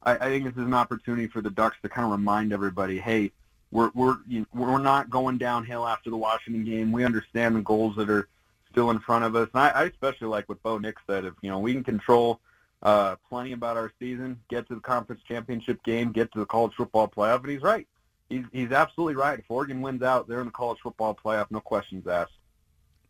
I, 0.03 0.17
I 0.17 0.29
think 0.29 0.45
this 0.45 0.53
is 0.53 0.67
an 0.67 0.75
opportunity 0.75 1.29
for 1.29 1.41
the 1.41 1.51
Ducks 1.51 1.79
to 1.83 1.89
kind 1.89 2.05
of 2.05 2.13
remind 2.13 2.53
everybody, 2.53 2.99
hey, 2.99 3.33
we're 3.75 3.91
we're 3.93 4.19
you 4.27 4.47
we're 4.55 4.79
not 4.79 5.11
going 5.11 5.37
downhill 5.37 5.87
after 5.87 6.09
the 6.09 6.17
Washington 6.17 6.65
game. 6.65 6.93
We 6.93 7.05
understand 7.05 7.57
the 7.57 7.61
goals 7.61 7.97
that 7.97 8.09
are 8.09 8.29
still 8.71 8.91
in 8.91 9.01
front 9.01 9.25
of 9.25 9.37
us. 9.37 9.49
And 9.53 9.63
I, 9.63 9.69
I 9.71 9.85
especially 9.85 10.29
like 10.29 10.49
what 10.49 10.63
Bo 10.63 10.79
Nix 10.79 11.03
said. 11.07 11.25
If 11.27 11.35
you 11.43 11.51
know 11.51 11.59
we 11.59 11.75
can 11.75 11.85
control 11.85 12.41
uh, 12.83 13.17
plenty 13.29 13.53
about 13.53 13.77
our 13.77 13.93
season, 13.99 14.41
get 14.49 14.69
to 14.69 14.77
the 14.77 14.81
conference 14.81 15.23
championship 15.27 15.83
game, 15.83 16.13
get 16.13 16.33
to 16.33 16.39
the 16.39 16.47
college 16.47 16.73
football 16.77 17.09
playoff, 17.09 17.41
and 17.41 17.51
he's 17.51 17.63
right. 17.63 17.87
He's 18.29 18.45
he's 18.53 18.71
absolutely 18.71 19.17
right. 19.17 19.41
If 19.41 19.45
Oregon 19.49 19.83
wins 19.83 20.03
out, 20.03 20.29
they're 20.29 20.41
in 20.41 20.47
the 20.47 20.53
college 20.53 20.79
football 20.81 21.19
playoff, 21.23 21.51
no 21.51 21.61
questions 21.61 22.07
asked. 22.07 22.33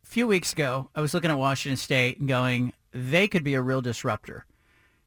A 0.03 0.07
few 0.07 0.27
weeks 0.27 0.55
ago, 0.55 0.89
I 0.95 1.03
was 1.03 1.13
looking 1.13 1.31
at 1.31 1.39
Washington 1.39 1.77
State 1.77 2.19
and 2.19 2.29
going, 2.29 2.73
they 2.93 3.29
could 3.29 3.45
be 3.45 3.55
a 3.55 3.63
real 3.63 3.81
disruptor. 3.81 4.45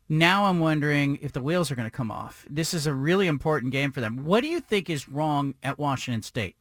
Now 0.10 0.46
I'm 0.46 0.60
wondering 0.60 1.20
if 1.22 1.34
the 1.34 1.42
wheels 1.42 1.70
are 1.70 1.76
going 1.76 1.90
to 1.90 1.96
come 1.96 2.12
off. 2.12 2.46
This 2.50 2.74
is 2.74 2.88
a 2.88 2.94
really 2.94 3.28
important 3.28 3.74
game 3.74 3.92
for 3.92 4.00
them. 4.00 4.24
What 4.24 4.42
do 4.42 4.48
you 4.48 4.62
think 4.62 4.90
is 4.90 5.10
wrong 5.10 5.56
at 5.62 5.78
Washington 5.78 6.22
State? 6.22 6.56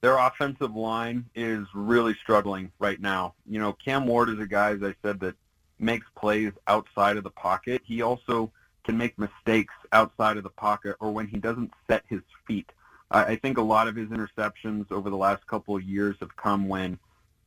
Their 0.00 0.18
offensive 0.18 0.74
line 0.74 1.26
is 1.36 1.64
really 1.72 2.14
struggling 2.14 2.72
right 2.80 3.00
now. 3.00 3.34
You 3.48 3.60
know, 3.60 3.72
Cam 3.72 4.04
Ward 4.08 4.30
is 4.30 4.40
a 4.40 4.46
guy, 4.46 4.70
as 4.70 4.82
I 4.82 4.96
said, 5.00 5.20
that 5.20 5.36
makes 5.78 6.06
plays 6.16 6.50
outside 6.66 7.16
of 7.16 7.22
the 7.22 7.30
pocket. 7.30 7.82
He 7.84 8.02
also 8.02 8.50
can 8.84 8.98
make 8.98 9.16
mistakes 9.16 9.74
outside 9.92 10.36
of 10.36 10.42
the 10.42 10.50
pocket 10.50 10.96
or 10.98 11.12
when 11.12 11.28
he 11.28 11.36
doesn't 11.36 11.70
set 11.88 12.02
his 12.08 12.20
feet. 12.48 12.68
I, 13.12 13.24
I 13.24 13.36
think 13.36 13.58
a 13.58 13.62
lot 13.62 13.86
of 13.86 13.94
his 13.94 14.08
interceptions 14.08 14.90
over 14.90 15.08
the 15.08 15.16
last 15.16 15.46
couple 15.46 15.76
of 15.76 15.84
years 15.84 16.16
have 16.18 16.34
come 16.36 16.66
when 16.66 16.98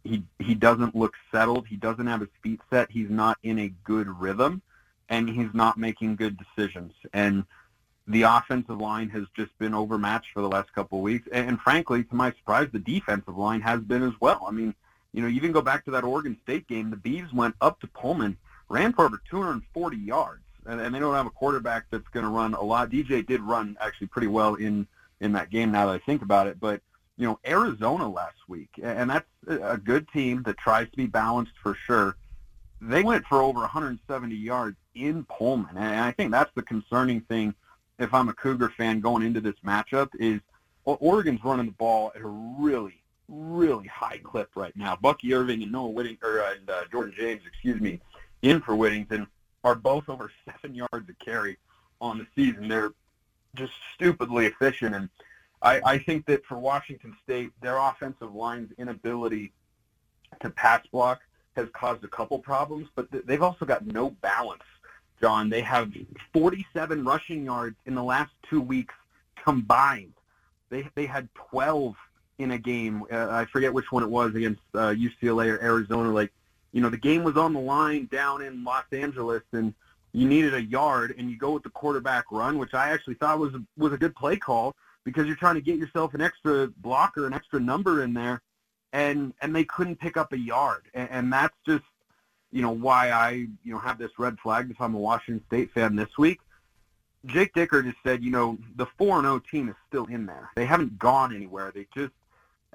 he 0.06 0.24
he 0.40 0.54
doesn't 0.54 0.96
look 0.96 1.14
settled. 1.32 1.68
He 1.68 1.76
doesn't 1.76 2.06
have 2.06 2.22
his 2.22 2.30
feet 2.42 2.62
set. 2.70 2.92
He's 2.92 3.10
not 3.10 3.38
in 3.44 3.60
a 3.60 3.74
good 3.84 4.08
rhythm, 4.08 4.62
and 5.10 5.28
he's 5.28 5.54
not 5.54 5.78
making 5.78 6.16
good 6.16 6.38
decisions. 6.38 6.94
And 7.12 7.44
the 8.08 8.22
offensive 8.22 8.80
line 8.80 9.10
has 9.10 9.24
just 9.36 9.58
been 9.58 9.74
overmatched 9.74 10.32
for 10.32 10.42
the 10.42 10.48
last 10.48 10.72
couple 10.74 11.00
of 11.00 11.04
weeks. 11.04 11.28
And, 11.32 11.50
and 11.50 11.60
frankly, 11.60 12.04
to 12.04 12.16
my 12.16 12.32
surprise, 12.32 12.70
the 12.72 12.80
defensive 12.80 13.36
line 13.36 13.62
has 13.62 13.82
been 13.82 14.04
as 14.04 14.14
well. 14.22 14.46
I 14.48 14.52
mean, 14.52 14.76
you 15.12 15.24
know, 15.24 15.28
you 15.28 15.38
even 15.38 15.52
go 15.52 15.62
back 15.62 15.84
to 15.86 15.92
that 15.92 16.04
Oregon 16.04 16.38
State 16.44 16.68
game. 16.68 16.92
The 16.92 16.98
Beavs 16.98 17.34
went 17.34 17.56
up 17.60 17.80
to 17.82 17.88
Pullman, 17.88 18.38
ran 18.70 18.94
for 18.94 19.06
over 19.06 19.20
240 19.30 19.98
yards, 19.98 20.44
and, 20.68 20.80
and 20.80 20.94
they 20.94 21.00
don't 21.00 21.16
have 21.16 21.26
a 21.26 21.32
quarterback 21.32 21.86
that's 21.90 22.08
going 22.10 22.26
to 22.26 22.32
run 22.32 22.54
a 22.54 22.62
lot. 22.62 22.92
DJ 22.92 23.26
did 23.26 23.42
run 23.42 23.76
actually 23.82 24.08
pretty 24.08 24.28
well 24.28 24.54
in 24.56 24.88
in 25.22 25.32
that 25.32 25.50
game. 25.50 25.72
Now 25.72 25.88
that 25.88 25.94
I 25.94 26.00
think 26.00 26.22
about 26.22 26.46
it, 26.46 26.60
but 26.60 26.82
you 27.18 27.26
know, 27.28 27.40
Arizona 27.46 28.10
last 28.10 28.38
week, 28.48 28.70
and 28.82 29.10
that's 29.10 29.28
a 29.48 29.78
good 29.78 30.08
team 30.10 30.44
that 30.44 30.58
tries 30.58 30.90
to 30.90 30.98
be 30.98 31.08
balanced 31.08 31.54
for 31.62 31.76
sure. 31.76 32.18
They 32.82 33.04
went 33.04 33.26
for 33.26 33.42
over 33.42 33.62
170 33.62 34.36
yards 34.36 34.78
in 34.96 35.24
Pullman, 35.26 35.78
and 35.78 36.02
I 36.02 36.12
think 36.12 36.32
that's 36.32 36.52
the 36.56 36.62
concerning 36.62 37.22
thing. 37.22 37.56
If 38.00 38.14
I'm 38.14 38.28
a 38.28 38.34
Cougar 38.34 38.74
fan 38.78 39.00
going 39.00 39.24
into 39.24 39.40
this 39.40 39.56
matchup, 39.66 40.10
is 40.20 40.42
Oregon's 40.84 41.44
running 41.44 41.68
the 41.68 41.72
ball 41.72 42.12
at 42.16 42.22
a 42.22 42.28
really, 42.28 43.02
really 43.30 43.88
high 43.88 44.20
clip 44.22 44.50
right 44.56 44.76
now. 44.76 44.98
Bucky 44.98 45.34
Irving 45.34 45.64
and 45.64 45.72
Noah 45.72 45.90
Whitting 45.90 46.18
or 46.22 46.42
uh, 46.42 46.56
uh, 46.68 46.84
Jordan 46.92 47.14
James, 47.18 47.42
excuse 47.48 47.80
me, 47.80 48.02
in 48.42 48.62
for 48.62 48.76
Whittington 48.76 49.28
are 49.64 49.76
both 49.76 50.10
over 50.10 50.32
seven 50.46 50.76
yards 50.76 51.10
a 51.10 51.26
carry 51.26 51.58
on 52.02 52.18
the 52.18 52.28
season. 52.36 52.68
They're 52.68 52.92
just 53.56 53.74
stupidly 53.94 54.46
efficient, 54.46 54.94
and 54.94 55.10
I, 55.62 55.82
I 55.84 55.98
think 55.98 56.26
that 56.28 56.46
for 56.46 56.58
Washington 56.58 57.16
State, 57.24 57.52
their 57.62 57.78
offensive 57.78 58.34
line's 58.34 58.72
inability 58.78 59.52
to 60.42 60.50
pass 60.50 60.86
block 60.92 61.22
has 61.56 61.68
caused 61.74 62.04
a 62.04 62.08
couple 62.08 62.38
problems, 62.40 62.88
but 62.96 63.12
th- 63.12 63.24
they've 63.26 63.42
also 63.42 63.66
got 63.66 63.86
no 63.86 64.10
balance 64.10 64.64
John. 65.22 65.50
They 65.50 65.62
have 65.62 65.92
47 66.34 67.06
rushing 67.06 67.46
yards 67.46 67.78
in 67.86 67.96
the 67.96 68.04
last 68.04 68.32
two 68.50 68.62
weeks 68.62 68.94
combined. 69.44 70.14
They 70.70 70.88
they 70.96 71.06
had 71.06 71.30
12 71.36 71.96
in 72.40 72.52
a 72.52 72.58
game. 72.58 73.04
Uh, 73.12 73.28
I 73.30 73.46
forget 73.46 73.74
which 73.74 73.92
one 73.92 74.04
it 74.04 74.10
was 74.10 74.36
against 74.36 74.62
uh, 74.74 74.94
UCLA 74.94 75.54
or 75.54 75.62
Arizona. 75.62 76.12
Like, 76.12 76.32
you 76.74 76.82
know, 76.82 76.90
the 76.90 76.98
game 76.98 77.24
was 77.24 77.38
on 77.38 77.54
the 77.54 77.60
line 77.60 78.08
down 78.12 78.42
in 78.42 78.64
Los 78.64 78.86
Angeles, 78.92 79.44
and 79.54 79.74
you 80.12 80.28
needed 80.28 80.54
a 80.54 80.62
yard, 80.62 81.16
and 81.18 81.30
you 81.30 81.38
go 81.38 81.52
with 81.52 81.64
the 81.64 81.70
quarterback 81.70 82.26
run, 82.32 82.58
which 82.58 82.74
I 82.74 82.90
actually 82.90 83.16
thought 83.16 83.40
was 83.40 83.54
a, 83.54 83.62
was 83.78 83.94
a 83.94 83.98
good 83.98 84.16
play 84.16 84.36
call 84.36 84.76
because 85.06 85.28
you're 85.28 85.38
trying 85.38 85.56
to 85.56 85.62
get 85.62 85.78
yourself 85.78 86.14
an 86.14 86.22
extra 86.22 86.68
blocker, 86.68 87.26
an 87.26 87.34
extra 87.34 87.60
number 87.60 88.04
in 88.04 88.14
there, 88.14 88.42
and 88.92 89.34
and 89.42 89.56
they 89.56 89.64
couldn't 89.64 89.98
pick 89.98 90.18
up 90.18 90.34
a 90.34 90.38
yard, 90.38 90.84
and, 90.94 91.10
and 91.10 91.34
that's 91.34 91.56
just 91.66 91.86
you 92.52 92.62
know 92.62 92.72
why 92.72 93.12
I 93.12 93.48
you 93.64 93.74
know 93.74 93.80
have 93.80 93.98
this 93.98 94.12
red 94.18 94.38
flag 94.40 94.70
if 94.70 94.82
I'm 94.82 94.96
a 94.96 95.00
Washington 95.00 95.46
State 95.48 95.72
fan 95.72 95.96
this 95.96 96.18
week. 96.18 96.40
Jake 97.26 97.54
Dickert 97.54 97.86
just 97.86 97.98
said, 98.04 98.24
you 98.24 98.30
know, 98.30 98.56
the 98.76 98.86
4 99.00 99.22
0 99.22 99.42
team 99.52 99.68
is 99.70 99.76
still 99.88 100.06
in 100.06 100.28
there. 100.28 100.52
They 100.56 100.66
haven't 100.66 101.00
gone 101.00 101.36
anywhere. 101.36 101.72
They 101.74 101.88
just 101.96 102.14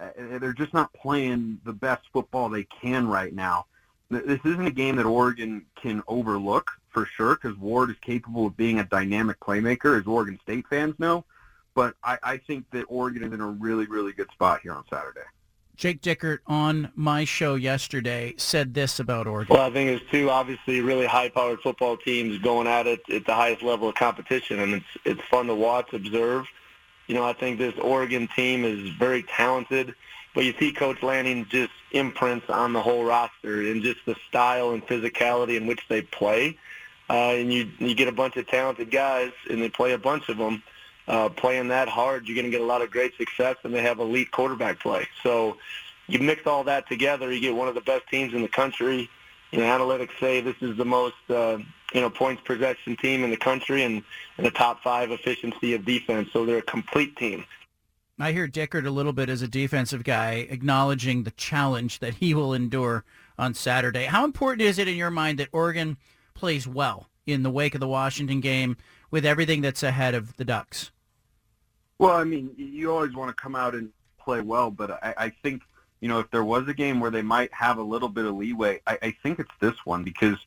uh, 0.01 0.39
they're 0.39 0.53
just 0.53 0.73
not 0.75 0.93
playing 0.93 1.61
the 1.65 1.73
best 1.73 2.03
football 2.13 2.49
they 2.49 2.65
can 2.65 3.07
right 3.07 3.35
now. 3.35 3.67
This 4.11 4.41
isn't 4.45 4.67
a 4.67 4.73
game 4.73 4.97
that 4.97 5.07
Oregon 5.07 5.67
can 5.81 6.03
overlook 6.09 6.69
for 6.89 7.07
sure 7.07 7.37
because 7.37 7.57
Ward 7.59 7.91
is 7.91 7.97
capable 8.01 8.47
of 8.47 8.57
being 8.57 8.81
a 8.81 8.85
dynamic 8.85 9.39
playmaker, 9.39 9.99
as 9.99 10.07
Oregon 10.07 10.39
State 10.43 10.67
fans 10.69 10.97
know. 10.99 11.25
But 11.81 11.95
I, 12.05 12.19
I 12.23 12.37
think 12.37 12.69
that 12.73 12.83
Oregon 12.89 13.23
is 13.23 13.33
in 13.33 13.41
a 13.41 13.47
really, 13.47 13.87
really 13.87 14.13
good 14.13 14.31
spot 14.33 14.61
here 14.63 14.75
on 14.75 14.85
Saturday. 14.91 15.23
Jake 15.77 16.03
Dickert 16.03 16.41
on 16.47 16.93
my 16.95 17.25
show 17.25 17.55
yesterday 17.55 18.35
said 18.37 18.75
this 18.75 19.01
about 19.01 19.27
Oregon. 19.27 19.57
Well, 19.57 19.67
I 19.67 19.73
think 19.73 19.89
it's 19.89 20.11
two 20.11 20.29
obviously 20.29 20.83
really 20.83 21.07
high-powered 21.07 21.61
football 21.61 21.97
teams 21.97 22.37
going 22.37 22.67
at 22.67 22.87
it 22.87 23.01
at 23.09 23.25
the 23.25 23.33
highest 23.33 23.63
level 23.63 23.89
of 23.89 23.95
competition, 23.95 24.59
and 24.59 24.75
it's 24.75 24.85
it's 25.07 25.23
fun 25.31 25.47
to 25.47 25.55
watch, 25.55 25.95
observe. 25.95 26.45
You 27.07 27.15
know, 27.15 27.25
I 27.25 27.33
think 27.33 27.57
this 27.57 27.73
Oregon 27.79 28.29
team 28.37 28.67
is 28.67 28.91
very 28.99 29.23
talented, 29.23 29.95
but 30.35 30.45
you 30.45 30.53
see 30.61 30.73
Coach 30.73 31.03
Lanning's 31.03 31.49
just 31.49 31.73
imprints 31.93 32.51
on 32.51 32.75
the 32.75 32.83
whole 32.83 33.05
roster 33.05 33.63
and 33.63 33.83
just 33.83 34.01
the 34.05 34.17
style 34.29 34.73
and 34.73 34.87
physicality 34.87 35.57
in 35.57 35.67
which 35.67 35.81
they 35.89 36.03
play. 36.03 36.59
Uh, 37.09 37.37
and 37.39 37.51
you 37.51 37.71
you 37.79 37.95
get 37.95 38.07
a 38.07 38.13
bunch 38.13 38.37
of 38.37 38.47
talented 38.49 38.91
guys, 38.91 39.33
and 39.49 39.63
they 39.63 39.71
play 39.71 39.93
a 39.93 39.99
bunch 39.99 40.29
of 40.29 40.37
them 40.37 40.63
uh, 41.11 41.29
playing 41.29 41.67
that 41.69 41.89
hard, 41.89 42.29
you're 42.29 42.37
going 42.37 42.45
to 42.45 42.51
get 42.51 42.61
a 42.61 42.65
lot 42.65 42.83
of 42.83 42.91
great 42.91 43.17
success, 43.17 43.57
and 43.65 43.75
they 43.75 43.83
have 43.83 43.99
elite 43.99 44.31
quarterback 44.31 44.79
play. 44.79 45.09
So 45.25 45.57
you 46.07 46.21
mix 46.21 46.47
all 46.47 46.63
that 46.65 46.89
together, 46.89 47.33
you 47.33 47.41
get 47.41 47.55
one 47.55 47.67
of 47.67 47.75
the 47.75 47.81
best 47.81 48.07
teams 48.09 48.33
in 48.33 48.43
the 48.43 48.49
country. 48.49 49.11
You 49.51 49.59
know, 49.59 49.65
analytics 49.65 50.11
say 50.21 50.41
this 50.41 50.55
is 50.61 50.77
the 50.77 50.85
most 50.85 51.17
uh, 51.29 51.59
you 51.93 52.01
know 52.01 52.11
points 52.11 52.43
possession 52.45 52.97
team 52.97 53.25
in 53.25 53.31
the 53.31 53.37
country, 53.37 53.83
and, 53.83 54.05
and 54.37 54.47
the 54.47 54.53
top 54.53 54.85
five 54.85 55.11
efficiency 55.11 55.75
of 55.75 55.85
defense. 55.85 56.29
So 56.33 56.47
they're 56.47 56.59
a 56.59 56.63
complete 56.63 57.17
team. 57.17 57.45
I 58.21 58.31
hear 58.31 58.47
Dickert 58.47 58.87
a 58.87 58.91
little 58.91 59.13
bit 59.13 59.29
as 59.29 59.43
a 59.43 59.49
defensive 59.49 60.05
guy, 60.05 60.47
acknowledging 60.49 61.25
the 61.25 61.33
challenge 61.33 61.99
that 61.99 62.15
he 62.15 62.35
will 62.35 62.55
endure 62.55 63.05
on 63.37 63.55
Saturday. 63.55 64.05
How 64.05 64.25
important 64.25 64.63
is 64.63 64.79
it 64.79 64.87
in 64.87 64.95
your 64.95 65.11
mind 65.11 65.41
that 65.41 65.49
Oregon 65.51 65.97
plays 66.35 66.69
well 66.69 67.09
in 67.27 67.43
the 67.43 67.51
wake 67.51 67.75
of 67.75 67.81
the 67.81 67.89
Washington 67.89 68.41
game 68.41 68.77
with 69.11 69.27
everything 69.27 69.61
that's 69.61 69.83
ahead 69.83 70.15
of 70.15 70.37
the 70.37 70.45
Ducks? 70.45 70.93
Well, 72.01 72.17
I 72.17 72.25
mean, 72.25 72.55
you 72.57 72.91
always 72.91 73.15
want 73.15 73.29
to 73.29 73.35
come 73.35 73.55
out 73.55 73.75
and 73.75 73.91
play 74.19 74.41
well, 74.41 74.71
but 74.71 74.91
I, 75.05 75.15
I 75.19 75.33
think 75.43 75.61
you 76.01 76.09
know 76.09 76.19
if 76.19 76.31
there 76.31 76.43
was 76.43 76.67
a 76.67 76.73
game 76.73 76.99
where 76.99 77.11
they 77.11 77.21
might 77.21 77.53
have 77.53 77.77
a 77.77 77.83
little 77.83 78.09
bit 78.09 78.25
of 78.25 78.35
leeway, 78.37 78.81
I, 78.87 78.99
I 79.03 79.15
think 79.23 79.39
it's 79.39 79.51
this 79.61 79.75
one 79.85 80.03
because 80.03 80.39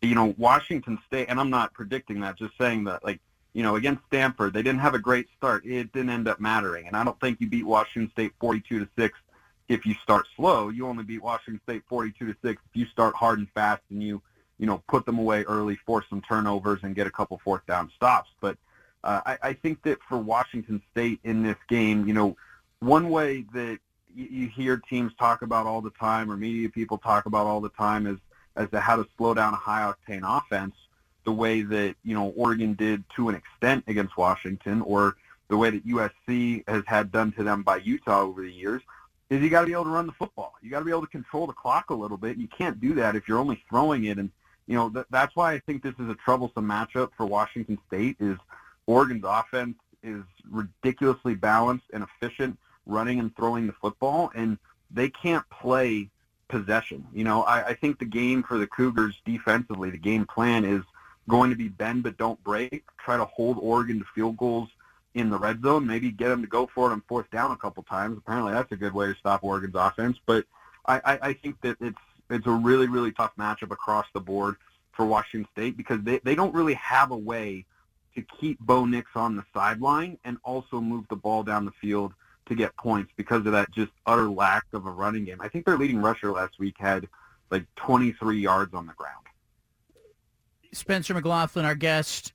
you 0.00 0.14
know 0.14 0.32
Washington 0.38 1.00
State, 1.08 1.26
and 1.28 1.40
I'm 1.40 1.50
not 1.50 1.74
predicting 1.74 2.20
that, 2.20 2.38
just 2.38 2.56
saying 2.56 2.84
that 2.84 3.04
like 3.04 3.18
you 3.52 3.64
know 3.64 3.74
against 3.74 4.04
Stanford, 4.06 4.52
they 4.52 4.62
didn't 4.62 4.78
have 4.78 4.94
a 4.94 5.00
great 5.00 5.26
start. 5.36 5.66
It 5.66 5.92
didn't 5.92 6.10
end 6.10 6.28
up 6.28 6.38
mattering, 6.38 6.86
and 6.86 6.96
I 6.96 7.02
don't 7.02 7.18
think 7.18 7.40
you 7.40 7.48
beat 7.48 7.66
Washington 7.66 8.08
State 8.12 8.32
42 8.38 8.78
to 8.78 8.88
six 8.96 9.18
if 9.66 9.84
you 9.84 9.94
start 10.04 10.26
slow. 10.36 10.68
You 10.68 10.86
only 10.86 11.02
beat 11.02 11.20
Washington 11.20 11.60
State 11.64 11.82
42 11.88 12.26
to 12.26 12.36
six 12.44 12.62
if 12.70 12.76
you 12.76 12.86
start 12.86 13.16
hard 13.16 13.40
and 13.40 13.50
fast 13.50 13.82
and 13.90 14.00
you 14.00 14.22
you 14.56 14.66
know 14.66 14.80
put 14.88 15.04
them 15.04 15.18
away 15.18 15.42
early, 15.42 15.74
force 15.84 16.04
some 16.08 16.22
turnovers, 16.22 16.78
and 16.84 16.94
get 16.94 17.08
a 17.08 17.10
couple 17.10 17.40
fourth 17.42 17.66
down 17.66 17.90
stops, 17.96 18.30
but 18.40 18.56
uh, 19.04 19.20
I, 19.26 19.38
I 19.42 19.52
think 19.54 19.82
that 19.82 19.98
for 20.08 20.18
Washington 20.18 20.82
State 20.92 21.20
in 21.24 21.42
this 21.42 21.56
game, 21.68 22.06
you 22.06 22.14
know, 22.14 22.36
one 22.80 23.10
way 23.10 23.44
that 23.54 23.78
you, 24.14 24.26
you 24.30 24.48
hear 24.48 24.76
teams 24.76 25.12
talk 25.18 25.42
about 25.42 25.66
all 25.66 25.80
the 25.80 25.90
time, 25.90 26.30
or 26.30 26.36
media 26.36 26.68
people 26.68 26.98
talk 26.98 27.26
about 27.26 27.46
all 27.46 27.60
the 27.60 27.70
time, 27.70 28.06
is 28.06 28.18
as 28.56 28.68
to 28.70 28.80
how 28.80 28.96
to 28.96 29.06
slow 29.16 29.34
down 29.34 29.54
a 29.54 29.56
high 29.56 29.92
octane 29.92 30.22
offense. 30.24 30.74
The 31.24 31.32
way 31.32 31.62
that 31.62 31.94
you 32.02 32.14
know 32.14 32.28
Oregon 32.36 32.74
did 32.74 33.04
to 33.16 33.28
an 33.28 33.34
extent 33.36 33.84
against 33.86 34.16
Washington, 34.16 34.82
or 34.82 35.16
the 35.48 35.56
way 35.56 35.70
that 35.70 35.86
USC 35.86 36.68
has 36.68 36.82
had 36.86 37.12
done 37.12 37.32
to 37.32 37.44
them 37.44 37.62
by 37.62 37.76
Utah 37.76 38.22
over 38.22 38.42
the 38.42 38.52
years, 38.52 38.82
is 39.30 39.40
you 39.40 39.50
got 39.50 39.60
to 39.60 39.66
be 39.66 39.72
able 39.72 39.84
to 39.84 39.90
run 39.90 40.06
the 40.06 40.12
football. 40.12 40.54
You 40.62 40.70
got 40.70 40.80
to 40.80 40.84
be 40.84 40.90
able 40.90 41.02
to 41.02 41.06
control 41.08 41.46
the 41.46 41.52
clock 41.52 41.90
a 41.90 41.94
little 41.94 42.16
bit. 42.16 42.36
You 42.36 42.48
can't 42.48 42.80
do 42.80 42.94
that 42.94 43.16
if 43.16 43.28
you're 43.28 43.38
only 43.38 43.62
throwing 43.68 44.04
it. 44.04 44.18
And 44.18 44.30
you 44.66 44.74
know 44.74 44.90
th- 44.90 45.06
that's 45.10 45.34
why 45.36 45.52
I 45.52 45.60
think 45.60 45.82
this 45.82 45.94
is 45.98 46.08
a 46.08 46.14
troublesome 46.16 46.66
matchup 46.66 47.10
for 47.16 47.26
Washington 47.26 47.78
State. 47.86 48.16
Is 48.18 48.36
Oregon's 48.86 49.24
offense 49.26 49.76
is 50.02 50.22
ridiculously 50.50 51.34
balanced 51.34 51.86
and 51.92 52.04
efficient, 52.04 52.58
running 52.86 53.20
and 53.20 53.34
throwing 53.36 53.66
the 53.66 53.72
football, 53.74 54.32
and 54.34 54.58
they 54.90 55.08
can't 55.08 55.48
play 55.50 56.10
possession. 56.48 57.06
You 57.12 57.24
know, 57.24 57.42
I, 57.44 57.68
I 57.68 57.74
think 57.74 57.98
the 57.98 58.04
game 58.04 58.42
for 58.42 58.58
the 58.58 58.66
Cougars 58.66 59.14
defensively, 59.24 59.90
the 59.90 59.98
game 59.98 60.26
plan 60.26 60.64
is 60.64 60.82
going 61.28 61.50
to 61.50 61.56
be 61.56 61.68
bend 61.68 62.02
but 62.02 62.18
don't 62.18 62.42
break. 62.42 62.84
Try 62.98 63.16
to 63.16 63.24
hold 63.24 63.58
Oregon 63.60 64.00
to 64.00 64.04
field 64.14 64.36
goals 64.36 64.68
in 65.14 65.30
the 65.30 65.38
red 65.38 65.62
zone. 65.62 65.86
Maybe 65.86 66.10
get 66.10 66.28
them 66.28 66.42
to 66.42 66.48
go 66.48 66.68
for 66.74 66.90
it 66.90 66.92
on 66.92 67.02
fourth 67.08 67.30
down 67.30 67.50
a 67.52 67.56
couple 67.56 67.82
times. 67.84 68.18
Apparently, 68.18 68.52
that's 68.52 68.72
a 68.72 68.76
good 68.76 68.92
way 68.92 69.06
to 69.06 69.14
stop 69.14 69.44
Oregon's 69.44 69.74
offense. 69.74 70.18
But 70.26 70.44
I, 70.86 71.00
I, 71.04 71.18
I 71.28 71.32
think 71.34 71.60
that 71.62 71.76
it's 71.80 71.98
it's 72.30 72.46
a 72.46 72.50
really 72.50 72.86
really 72.86 73.12
tough 73.12 73.32
matchup 73.38 73.70
across 73.70 74.06
the 74.14 74.20
board 74.20 74.56
for 74.92 75.06
Washington 75.06 75.48
State 75.52 75.76
because 75.76 76.00
they, 76.02 76.18
they 76.18 76.34
don't 76.34 76.54
really 76.54 76.74
have 76.74 77.10
a 77.10 77.16
way 77.16 77.64
to 78.14 78.24
keep 78.40 78.58
Bo 78.60 78.84
Nix 78.84 79.10
on 79.14 79.36
the 79.36 79.44
sideline 79.54 80.18
and 80.24 80.36
also 80.44 80.80
move 80.80 81.04
the 81.08 81.16
ball 81.16 81.42
down 81.42 81.64
the 81.64 81.72
field 81.80 82.12
to 82.46 82.54
get 82.54 82.76
points 82.76 83.12
because 83.16 83.46
of 83.46 83.52
that 83.52 83.70
just 83.70 83.92
utter 84.06 84.28
lack 84.28 84.64
of 84.72 84.86
a 84.86 84.90
running 84.90 85.24
game. 85.24 85.38
I 85.40 85.48
think 85.48 85.64
their 85.64 85.78
leading 85.78 86.00
rusher 86.00 86.32
last 86.32 86.58
week 86.58 86.76
had 86.78 87.08
like 87.50 87.64
23 87.76 88.40
yards 88.40 88.74
on 88.74 88.86
the 88.86 88.92
ground. 88.94 89.26
Spencer 90.72 91.14
McLaughlin, 91.14 91.64
our 91.64 91.74
guest. 91.74 92.32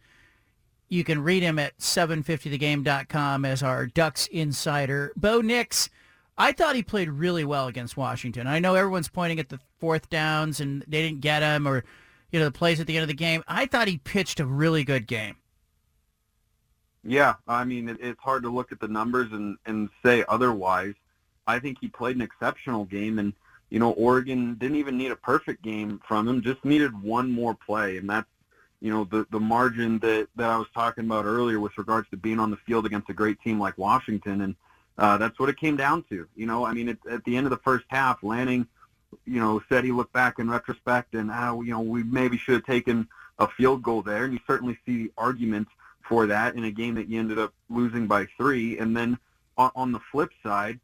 You 0.89 1.03
can 1.03 1.21
read 1.21 1.43
him 1.43 1.59
at 1.59 1.77
750thegame.com 1.79 3.43
as 3.43 3.61
our 3.61 3.87
Ducks 3.87 4.27
insider. 4.27 5.11
Bo 5.17 5.41
Nix, 5.41 5.89
I 6.37 6.53
thought 6.53 6.75
he 6.75 6.83
played 6.83 7.09
really 7.09 7.43
well 7.43 7.67
against 7.67 7.97
Washington. 7.97 8.47
I 8.47 8.59
know 8.59 8.75
everyone's 8.75 9.09
pointing 9.09 9.39
at 9.39 9.49
the 9.49 9.59
fourth 9.79 10.09
downs 10.09 10.61
and 10.61 10.83
they 10.87 11.01
didn't 11.01 11.21
get 11.21 11.43
him 11.43 11.67
or 11.67 11.83
you 12.31 12.39
know 12.39 12.45
the 12.45 12.51
plays 12.51 12.79
at 12.79 12.87
the 12.87 12.95
end 12.95 13.03
of 13.03 13.07
the 13.07 13.13
game. 13.13 13.43
I 13.47 13.65
thought 13.65 13.87
he 13.87 13.97
pitched 13.97 14.39
a 14.39 14.45
really 14.45 14.83
good 14.83 15.07
game. 15.07 15.35
Yeah, 17.07 17.35
I 17.47 17.63
mean, 17.63 17.87
it, 17.87 17.97
it's 18.01 18.19
hard 18.19 18.43
to 18.43 18.49
look 18.49 18.73
at 18.73 18.81
the 18.81 18.87
numbers 18.89 19.31
and, 19.31 19.57
and 19.65 19.89
say 20.03 20.25
otherwise. 20.27 20.93
I 21.47 21.57
think 21.57 21.77
he 21.79 21.87
played 21.87 22.17
an 22.17 22.21
exceptional 22.21 22.83
game, 22.83 23.17
and 23.17 23.31
you 23.69 23.79
know, 23.79 23.91
Oregon 23.91 24.55
didn't 24.55 24.75
even 24.75 24.97
need 24.97 25.11
a 25.11 25.15
perfect 25.15 25.61
game 25.63 26.01
from 26.05 26.27
him; 26.27 26.41
just 26.41 26.63
needed 26.65 27.01
one 27.01 27.31
more 27.31 27.55
play, 27.55 27.95
and 27.95 28.09
that's 28.09 28.27
you 28.81 28.91
know 28.91 29.05
the 29.05 29.25
the 29.31 29.39
margin 29.39 29.99
that 29.99 30.27
that 30.35 30.49
I 30.49 30.57
was 30.57 30.67
talking 30.73 31.05
about 31.05 31.23
earlier 31.23 31.61
with 31.61 31.77
regards 31.77 32.09
to 32.09 32.17
being 32.17 32.41
on 32.41 32.51
the 32.51 32.57
field 32.57 32.85
against 32.85 33.09
a 33.09 33.13
great 33.13 33.39
team 33.41 33.57
like 33.57 33.77
Washington, 33.77 34.41
and 34.41 34.55
uh, 34.97 35.17
that's 35.17 35.39
what 35.39 35.47
it 35.47 35.57
came 35.57 35.77
down 35.77 36.03
to. 36.09 36.27
You 36.35 36.45
know, 36.45 36.65
I 36.65 36.73
mean, 36.73 36.89
it, 36.89 36.97
at 37.09 37.23
the 37.23 37.37
end 37.37 37.45
of 37.45 37.51
the 37.51 37.57
first 37.63 37.85
half, 37.87 38.21
Lanning, 38.21 38.67
you 39.25 39.39
know, 39.39 39.63
said 39.69 39.85
he 39.85 39.93
looked 39.93 40.11
back 40.11 40.39
in 40.39 40.49
retrospect 40.49 41.13
and 41.13 41.31
how 41.31 41.61
you 41.61 41.71
know 41.71 41.79
we 41.79 42.03
maybe 42.03 42.37
should 42.37 42.55
have 42.55 42.65
taken 42.65 43.07
a 43.39 43.47
field 43.47 43.81
goal 43.81 44.01
there, 44.01 44.25
and 44.25 44.33
you 44.33 44.39
certainly 44.45 44.77
see 44.85 45.03
the 45.03 45.11
argument 45.17 45.69
for 46.07 46.27
that 46.27 46.55
in 46.55 46.63
a 46.63 46.71
game 46.71 46.95
that 46.95 47.07
you 47.07 47.19
ended 47.19 47.39
up 47.39 47.53
losing 47.69 48.07
by 48.07 48.27
three. 48.37 48.77
And 48.77 48.95
then 48.95 49.17
on, 49.57 49.71
on 49.75 49.91
the 49.91 49.99
flip 50.11 50.31
side, 50.43 50.79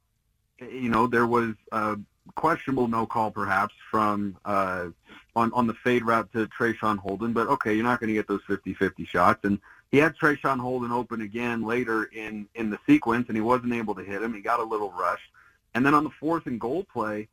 you 0.60 0.90
know, 0.90 1.08
there 1.08 1.28
was 1.28 1.54
a 1.72 1.98
questionable 2.36 2.88
no 2.88 3.06
call 3.06 3.32
perhaps 3.32 3.74
from 3.92 4.38
uh, 4.46 4.88
on 5.36 5.52
on 5.54 5.68
the 5.68 5.74
fade 5.74 6.06
route 6.06 6.32
to 6.34 6.48
Traeshon 6.48 6.98
Holden, 6.98 7.34
but 7.34 7.48
okay, 7.48 7.74
you're 7.74 7.84
not 7.84 8.00
going 8.00 8.10
to 8.10 8.14
get 8.14 8.28
those 8.28 8.44
50-50 8.48 9.08
shots. 9.08 9.40
And 9.44 9.60
he 9.92 9.98
had 9.98 10.16
Traeshon 10.16 10.60
Holden 10.60 10.92
open 10.92 11.22
again 11.22 11.64
later 11.64 12.06
in 12.06 12.48
in 12.56 12.70
the 12.70 12.80
sequence, 12.86 13.28
and 13.28 13.38
he 13.38 13.42
wasn't 13.42 13.74
able 13.74 13.96
to 13.96 14.04
hit 14.04 14.22
him. 14.22 14.34
He 14.34 14.42
got 14.42 14.60
a 14.60 14.64
little 14.64 14.92
rushed. 14.92 15.30
And 15.76 15.86
then 15.86 15.94
on 15.94 16.04
the 16.04 16.12
fourth 16.12 16.46
and 16.46 16.60
goal 16.60 16.86
play, 16.92 17.28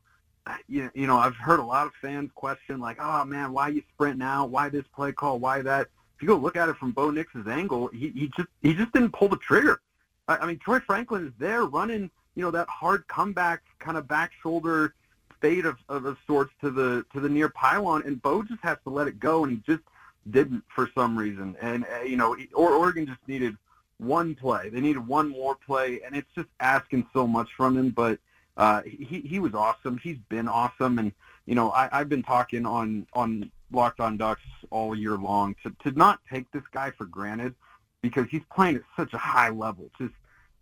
you, 0.67 0.89
you 0.95 1.07
know, 1.07 1.17
I've 1.17 1.35
heard 1.35 1.59
a 1.59 1.63
lot 1.63 1.85
of 1.85 1.93
fans 2.01 2.31
question 2.33 2.79
like, 2.79 2.97
oh 2.99 3.23
man, 3.25 3.53
why 3.53 3.69
you 3.69 3.83
sprint 3.93 4.17
now? 4.17 4.45
Why 4.45 4.69
this 4.69 4.85
play 4.95 5.11
call? 5.11 5.39
Why 5.39 5.61
that? 5.61 5.89
If 6.21 6.25
you 6.25 6.35
go 6.35 6.37
look 6.37 6.55
at 6.55 6.69
it 6.69 6.77
from 6.77 6.91
Bo 6.91 7.09
Nix's 7.09 7.47
angle, 7.47 7.87
he, 7.87 8.09
he 8.09 8.31
just 8.37 8.47
he 8.61 8.75
just 8.75 8.91
didn't 8.91 9.11
pull 9.11 9.27
the 9.27 9.37
trigger. 9.37 9.81
I, 10.27 10.37
I 10.37 10.45
mean, 10.45 10.59
Troy 10.59 10.79
Franklin 10.79 11.25
is 11.25 11.33
there 11.39 11.63
running, 11.63 12.11
you 12.35 12.43
know, 12.43 12.51
that 12.51 12.69
hard 12.69 13.07
comeback 13.07 13.63
kind 13.79 13.97
of 13.97 14.07
back 14.07 14.29
shoulder 14.43 14.93
fade 15.41 15.65
of, 15.65 15.77
of, 15.89 16.05
of 16.05 16.19
sorts 16.27 16.53
to 16.61 16.69
the 16.69 17.03
to 17.13 17.19
the 17.19 17.27
near 17.27 17.49
pylon, 17.49 18.03
and 18.05 18.21
Bo 18.21 18.43
just 18.43 18.61
has 18.61 18.77
to 18.83 18.91
let 18.91 19.07
it 19.07 19.19
go, 19.19 19.43
and 19.43 19.51
he 19.51 19.63
just 19.65 19.81
didn't 20.29 20.63
for 20.67 20.91
some 20.93 21.17
reason. 21.17 21.57
And 21.59 21.85
uh, 21.85 22.03
you 22.03 22.17
know, 22.17 22.37
or 22.53 22.69
Oregon 22.69 23.07
just 23.07 23.27
needed 23.27 23.57
one 23.97 24.35
play. 24.35 24.69
They 24.69 24.79
needed 24.79 25.07
one 25.07 25.27
more 25.27 25.55
play, 25.55 26.01
and 26.05 26.15
it's 26.15 26.29
just 26.35 26.49
asking 26.59 27.07
so 27.13 27.25
much 27.25 27.49
from 27.57 27.75
him. 27.75 27.89
But 27.89 28.19
uh, 28.57 28.83
he 28.83 29.21
he 29.21 29.39
was 29.39 29.55
awesome. 29.55 29.97
He's 29.97 30.19
been 30.29 30.47
awesome, 30.47 30.99
and 30.99 31.13
you 31.47 31.55
know, 31.55 31.71
I, 31.71 31.89
I've 31.91 32.09
been 32.09 32.21
talking 32.21 32.67
on 32.67 33.07
on 33.13 33.49
Locked 33.71 33.99
On 33.99 34.17
Ducks 34.17 34.41
all 34.69 34.95
year 34.95 35.17
long 35.17 35.55
to 35.63 35.73
to 35.83 35.97
not 35.97 36.19
take 36.31 36.49
this 36.51 36.63
guy 36.71 36.91
for 36.91 37.05
granted 37.05 37.55
because 38.01 38.27
he's 38.29 38.43
playing 38.53 38.75
at 38.77 38.81
such 38.95 39.13
a 39.13 39.17
high 39.17 39.49
level. 39.49 39.89
Just 39.97 40.13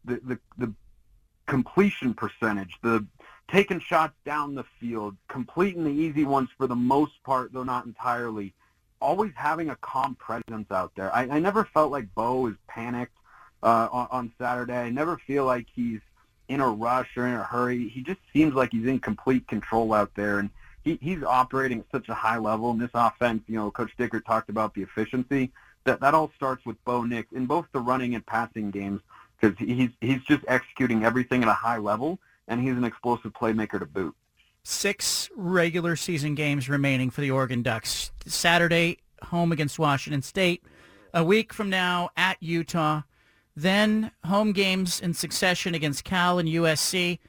the 0.06 0.20
the 0.24 0.40
the 0.58 0.74
completion 1.48 2.14
percentage, 2.14 2.78
the 2.84 3.06
taking 3.52 3.80
shots 3.80 4.14
down 4.26 4.56
the 4.56 4.66
field, 4.80 5.18
completing 5.28 5.84
the 5.84 5.92
easy 5.92 6.24
ones 6.24 6.50
for 6.58 6.68
the 6.68 6.76
most 6.76 7.14
part, 7.24 7.52
though 7.52 7.64
not 7.64 7.86
entirely. 7.86 8.54
Always 9.02 9.32
having 9.36 9.70
a 9.70 9.76
calm 9.78 10.16
presence 10.16 10.70
out 10.72 10.92
there. 10.96 11.14
I, 11.16 11.22
I 11.24 11.40
never 11.40 11.66
felt 11.66 11.92
like 11.92 12.14
Bo 12.14 12.48
is 12.48 12.56
panicked 12.68 13.16
uh, 13.64 13.88
on, 13.92 14.08
on 14.12 14.32
Saturday. 14.38 14.78
I 14.78 14.90
never 14.90 15.18
feel 15.26 15.46
like 15.46 15.68
he's 15.74 16.02
in 16.50 16.60
a 16.60 16.70
rush 16.70 17.10
or 17.16 17.26
in 17.26 17.34
a 17.34 17.44
hurry. 17.44 17.88
He 17.88 18.02
just 18.02 18.20
seems 18.34 18.54
like 18.54 18.72
he's 18.72 18.86
in 18.86 19.00
complete 19.00 19.48
control 19.48 19.94
out 19.94 20.12
there, 20.16 20.40
and 20.40 20.50
he, 20.84 20.98
he's 21.02 21.24
operating 21.24 21.80
at 21.80 21.86
such 21.92 22.10
a 22.10 22.14
high 22.14 22.38
level. 22.38 22.72
In 22.72 22.78
this 22.78 22.92
offense, 22.94 23.44
you 23.48 23.56
know, 23.56 23.72
Coach 23.72 23.92
Dickert 23.98 24.26
talked 24.26 24.50
about 24.50 24.74
the 24.74 24.82
efficiency. 24.82 25.52
That 25.86 26.02
that 26.02 26.14
all 26.14 26.32
starts 26.36 26.66
with 26.66 26.84
Bo 26.84 27.04
Nix 27.04 27.32
in 27.32 27.46
both 27.46 27.66
the 27.72 27.80
running 27.80 28.16
and 28.16 28.26
passing 28.26 28.72
games 28.72 29.02
because 29.40 29.58
he's 29.58 29.90
he's 30.02 30.22
just 30.24 30.44
executing 30.48 31.04
everything 31.04 31.44
at 31.44 31.50
a 31.50 31.54
high 31.54 31.78
level, 31.78 32.20
and 32.48 32.62
he's 32.62 32.76
an 32.76 32.84
explosive 32.84 33.34
playmaker 33.34 33.80
to 33.80 33.86
boot. 33.86 34.16
Six 34.64 35.30
regular 35.36 35.96
season 35.96 36.36
games 36.36 36.70
remaining 36.70 37.10
for 37.10 37.22
the 37.22 37.32
Oregon 37.32 37.64
Ducks. 37.64 38.12
Saturday, 38.26 39.00
home 39.24 39.52
against 39.52 39.80
Washington 39.80 40.22
State. 40.22 40.64
A 41.14 41.24
week 41.24 41.54
from 41.54 41.70
now, 41.70 42.10
at 42.16 42.38
Utah. 42.42 43.02
Then 43.56 44.12
home 44.26 44.52
games 44.52 45.02
in 45.02 45.14
succession 45.14 45.74
against 45.74 46.04
Cal 46.04 46.40
and 46.40 46.48
USC. 46.48 47.20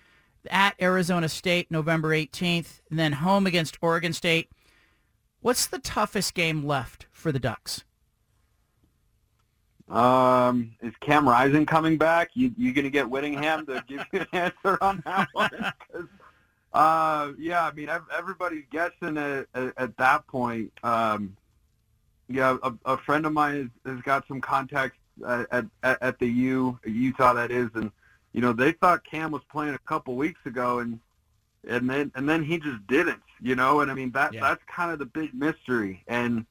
At 0.48 0.74
Arizona 0.80 1.28
State, 1.28 1.70
November 1.70 2.10
18th. 2.10 2.80
And 2.90 2.98
then 2.98 3.12
home 3.12 3.46
against 3.46 3.78
Oregon 3.82 4.12
State. 4.12 4.50
What's 5.40 5.66
the 5.66 5.78
toughest 5.78 6.34
game 6.34 6.64
left 6.66 7.06
for 7.12 7.32
the 7.32 7.38
Ducks? 7.38 7.84
Um, 9.90 10.76
is 10.80 10.92
Cam 11.00 11.28
Rising 11.28 11.66
coming 11.66 11.98
back? 11.98 12.30
You 12.34 12.52
you 12.56 12.72
gonna 12.72 12.90
get 12.90 13.10
Whittingham 13.10 13.66
to 13.66 13.84
give 13.88 14.04
you 14.12 14.20
an 14.20 14.26
answer 14.32 14.78
on 14.80 15.02
that 15.04 15.28
one? 15.32 15.50
uh, 16.72 17.32
yeah, 17.38 17.66
I 17.66 17.72
mean 17.72 17.88
ev- 17.88 18.06
everybody's 18.16 18.64
guessing 18.70 19.18
at, 19.18 19.46
at, 19.54 19.72
at 19.76 19.96
that 19.96 20.26
point. 20.28 20.72
Um, 20.84 21.36
yeah, 22.28 22.56
a, 22.62 22.72
a 22.84 22.98
friend 22.98 23.26
of 23.26 23.32
mine 23.32 23.72
has, 23.84 23.94
has 23.94 24.02
got 24.02 24.28
some 24.28 24.40
contacts 24.40 24.98
at, 25.26 25.66
at 25.82 26.02
at 26.02 26.18
the 26.20 26.28
U 26.28 26.78
Utah 26.84 27.32
that 27.32 27.50
is, 27.50 27.68
and 27.74 27.90
you 28.32 28.40
know 28.40 28.52
they 28.52 28.72
thought 28.72 29.04
Cam 29.04 29.30
was 29.30 29.42
playing 29.50 29.74
a 29.74 29.78
couple 29.78 30.14
weeks 30.16 30.40
ago, 30.46 30.78
and 30.80 31.00
and 31.68 31.88
then 31.88 32.12
and 32.14 32.28
then 32.28 32.42
he 32.42 32.58
just 32.58 32.86
didn't, 32.86 33.22
you 33.40 33.56
know, 33.56 33.80
and 33.80 33.90
I 33.90 33.94
mean 33.94 34.10
that 34.12 34.32
that's 34.32 34.62
kind 34.64 34.92
of 34.92 34.98
the 34.98 35.06
big 35.06 35.34
mystery, 35.34 36.04
and 36.06 36.46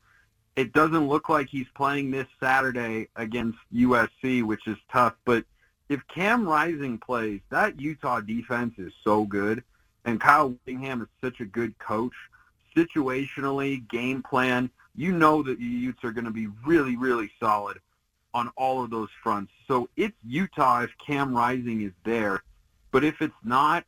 it 0.55 0.73
doesn't 0.73 1.07
look 1.07 1.29
like 1.29 1.47
he's 1.47 1.67
playing 1.75 2.11
this 2.11 2.27
Saturday 2.39 3.07
against 3.15 3.57
USC, 3.73 4.43
which 4.43 4.67
is 4.67 4.77
tough. 4.91 5.13
But 5.23 5.45
if 5.87 6.05
Cam 6.07 6.47
Rising 6.47 6.97
plays, 6.97 7.41
that 7.49 7.79
Utah 7.79 8.19
defense 8.19 8.73
is 8.77 8.91
so 9.03 9.23
good, 9.23 9.63
and 10.05 10.19
Kyle 10.19 10.49
Whittingham 10.49 11.01
is 11.01 11.07
such 11.21 11.39
a 11.39 11.45
good 11.45 11.77
coach. 11.79 12.13
Situationally, 12.75 13.87
game 13.89 14.21
plan, 14.21 14.69
you 14.95 15.11
know 15.11 15.41
that 15.43 15.57
the 15.57 15.65
Utes 15.65 16.03
are 16.03 16.11
going 16.11 16.25
to 16.25 16.31
be 16.31 16.47
really, 16.65 16.95
really 16.97 17.31
solid 17.39 17.79
on 18.33 18.49
all 18.55 18.83
of 18.83 18.89
those 18.89 19.09
fronts. 19.23 19.51
So 19.67 19.89
it's 19.95 20.15
Utah 20.25 20.81
if 20.83 20.91
Cam 21.05 21.35
Rising 21.35 21.81
is 21.81 21.91
there. 22.03 22.43
But 22.91 23.03
if 23.03 23.21
it's 23.21 23.33
not, 23.43 23.85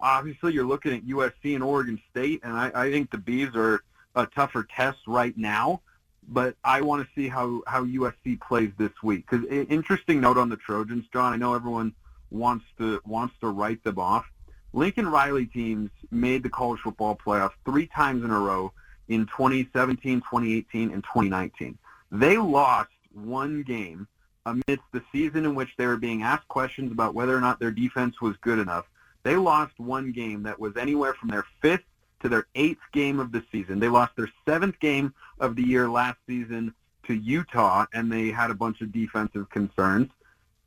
obviously 0.00 0.52
you're 0.52 0.66
looking 0.66 0.92
at 0.92 1.06
USC 1.06 1.54
and 1.54 1.62
Oregon 1.62 2.00
State, 2.10 2.40
and 2.42 2.52
I, 2.52 2.70
I 2.74 2.90
think 2.90 3.10
the 3.10 3.18
Beavs 3.18 3.54
are 3.56 3.82
a 4.14 4.26
tougher 4.26 4.66
test 4.74 4.98
right 5.06 5.36
now. 5.36 5.82
But 6.28 6.56
I 6.64 6.80
want 6.80 7.06
to 7.06 7.14
see 7.14 7.28
how, 7.28 7.62
how 7.68 7.84
USC 7.84 8.40
plays 8.40 8.72
this 8.78 8.90
week. 9.02 9.26
Because 9.30 9.46
interesting 9.46 10.20
note 10.20 10.38
on 10.38 10.48
the 10.48 10.56
Trojans, 10.56 11.04
John. 11.12 11.32
I 11.32 11.36
know 11.36 11.54
everyone 11.54 11.94
wants 12.30 12.64
to 12.78 13.00
wants 13.04 13.34
to 13.40 13.48
write 13.48 13.84
them 13.84 14.00
off. 14.00 14.26
Lincoln 14.72 15.08
Riley 15.08 15.46
teams 15.46 15.90
made 16.10 16.42
the 16.42 16.50
college 16.50 16.80
football 16.80 17.16
playoff 17.16 17.52
three 17.64 17.86
times 17.86 18.24
in 18.24 18.30
a 18.30 18.38
row 18.38 18.72
in 19.08 19.26
2017, 19.26 20.20
2018, 20.20 20.90
and 20.90 21.02
2019. 21.04 21.78
They 22.10 22.36
lost 22.36 22.90
one 23.16 23.62
game 23.62 24.06
amidst 24.44 24.84
the 24.92 25.02
season 25.12 25.44
in 25.44 25.54
which 25.54 25.76
they 25.76 25.86
were 25.86 25.96
being 25.96 26.22
asked 26.22 26.48
questions 26.48 26.92
about 26.92 27.14
whether 27.14 27.36
or 27.36 27.40
not 27.40 27.58
their 27.58 27.70
defense 27.70 28.20
was 28.20 28.36
good 28.40 28.58
enough. 28.58 28.86
They 29.24 29.36
lost 29.36 29.78
one 29.78 30.12
game 30.12 30.44
that 30.44 30.60
was 30.60 30.76
anywhere 30.76 31.14
from 31.14 31.30
their 31.30 31.44
fifth 31.60 31.82
to 32.20 32.28
their 32.28 32.46
eighth 32.54 32.80
game 32.92 33.18
of 33.18 33.32
the 33.32 33.42
season. 33.50 33.80
They 33.80 33.88
lost 33.88 34.14
their 34.16 34.30
seventh 34.46 34.78
game 34.78 35.12
of 35.40 35.56
the 35.56 35.62
year 35.62 35.88
last 35.88 36.18
season 36.26 36.74
to 37.06 37.14
Utah, 37.14 37.86
and 37.92 38.10
they 38.10 38.30
had 38.30 38.50
a 38.50 38.54
bunch 38.54 38.80
of 38.80 38.92
defensive 38.92 39.50
concerns. 39.50 40.10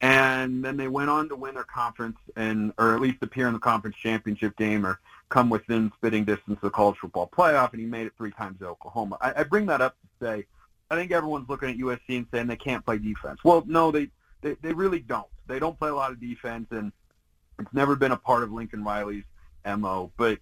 And 0.02 0.64
then 0.64 0.78
they 0.78 0.88
went 0.88 1.10
on 1.10 1.28
to 1.30 1.36
win 1.36 1.56
their 1.56 1.64
conference, 1.66 2.18
and 2.36 2.74
or 2.78 2.96
at 2.96 3.02
least 3.02 3.18
appear 3.22 3.48
in 3.48 3.54
the 3.54 3.60
conference 3.60 3.98
championship 3.98 4.56
game, 4.56 4.86
or 4.86 5.00
come 5.28 5.50
within 5.50 5.92
spitting 5.98 6.24
distance 6.24 6.56
of 6.56 6.62
the 6.62 6.70
college 6.70 6.98
football 6.98 7.30
playoff. 7.30 7.72
And 7.72 7.82
he 7.82 7.86
made 7.86 8.08
it 8.08 8.14
three 8.18 8.32
times 8.32 8.62
at 8.62 8.68
Oklahoma. 8.68 9.18
I, 9.20 9.42
I 9.42 9.44
bring 9.44 9.66
that 9.66 9.82
up 9.82 9.96
to 10.02 10.26
say, 10.26 10.46
I 10.92 10.96
think 10.96 11.12
everyone's 11.12 11.50
looking 11.50 11.70
at 11.70 11.78
USC 11.78 12.18
and 12.18 12.28
saying 12.32 12.48
they 12.48 12.56
can't 12.56 12.84
play 12.84 12.98
defense. 12.98 13.40
Well, 13.44 13.64
no, 13.68 13.92
they 13.92 14.10
they, 14.42 14.56
they 14.62 14.74
really 14.74 15.00
don't. 15.00 15.28
They 15.48 15.60
don't 15.60 15.78
play 15.78 15.90
a 15.90 15.96
lot 15.96 16.12
of 16.12 16.20
defense, 16.20 16.68
and 16.72 16.92
it's 17.60 17.74
never 17.74 17.96
been 17.96 18.12
a 18.12 18.18
part 18.18 18.44
of 18.44 18.52
Lincoln 18.52 18.84
Riley's 18.84 19.26
mo. 19.66 20.12
But 20.18 20.40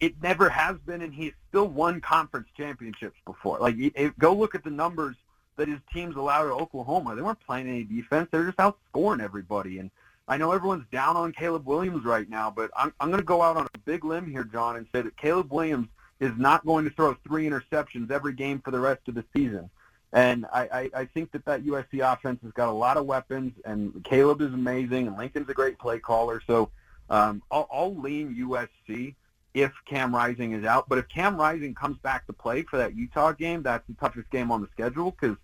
it 0.00 0.20
never 0.22 0.48
has 0.48 0.76
been, 0.78 1.02
and 1.02 1.12
he's 1.12 1.32
still 1.48 1.68
won 1.68 2.00
conference 2.00 2.48
championships 2.56 3.18
before. 3.24 3.58
Like, 3.58 3.76
go 4.18 4.34
look 4.34 4.54
at 4.54 4.64
the 4.64 4.70
numbers 4.70 5.16
that 5.56 5.68
his 5.68 5.78
teams 5.92 6.16
allowed 6.16 6.44
to 6.44 6.52
Oklahoma. 6.52 7.14
They 7.14 7.22
weren't 7.22 7.40
playing 7.40 7.68
any 7.68 7.84
defense; 7.84 8.28
they're 8.30 8.46
just 8.46 8.58
outscoring 8.58 9.22
everybody. 9.22 9.78
And 9.78 9.90
I 10.28 10.36
know 10.36 10.52
everyone's 10.52 10.86
down 10.90 11.16
on 11.16 11.32
Caleb 11.32 11.66
Williams 11.66 12.04
right 12.04 12.28
now, 12.28 12.50
but 12.50 12.70
I'm 12.76 12.92
I'm 13.00 13.08
going 13.08 13.20
to 13.20 13.26
go 13.26 13.42
out 13.42 13.56
on 13.56 13.66
a 13.72 13.78
big 13.80 14.04
limb 14.04 14.30
here, 14.30 14.44
John, 14.44 14.76
and 14.76 14.86
say 14.92 15.02
that 15.02 15.16
Caleb 15.16 15.52
Williams 15.52 15.88
is 16.20 16.32
not 16.36 16.64
going 16.64 16.84
to 16.84 16.90
throw 16.90 17.14
three 17.26 17.48
interceptions 17.48 18.10
every 18.10 18.32
game 18.32 18.60
for 18.64 18.70
the 18.70 18.80
rest 18.80 19.08
of 19.08 19.14
the 19.14 19.24
season. 19.34 19.70
And 20.12 20.46
I, 20.52 20.62
I, 20.72 20.90
I 21.00 21.04
think 21.06 21.32
that 21.32 21.44
that 21.44 21.64
USC 21.64 22.00
offense 22.00 22.40
has 22.42 22.52
got 22.52 22.68
a 22.68 22.72
lot 22.72 22.96
of 22.96 23.06
weapons, 23.06 23.52
and 23.64 24.02
Caleb 24.04 24.40
is 24.40 24.54
amazing, 24.54 25.08
and 25.08 25.16
Lincoln's 25.16 25.48
a 25.50 25.54
great 25.54 25.78
play 25.78 25.98
caller. 25.98 26.40
So 26.46 26.70
um, 27.10 27.42
I'll, 27.50 27.68
I'll 27.70 27.94
lean 27.94 28.34
USC 28.34 29.14
if 29.52 29.72
Cam 29.86 30.14
Rising 30.14 30.52
is 30.52 30.64
out. 30.64 30.88
But 30.88 30.98
if 30.98 31.08
Cam 31.08 31.36
Rising 31.36 31.74
comes 31.74 31.98
back 31.98 32.26
to 32.26 32.32
play 32.32 32.62
for 32.62 32.76
that 32.78 32.94
Utah 32.94 33.32
game, 33.32 33.62
that's 33.62 33.86
the 33.88 33.94
toughest 33.94 34.30
game 34.30 34.50
on 34.50 34.62
the 34.62 34.68
schedule 34.72 35.10
because 35.10 35.36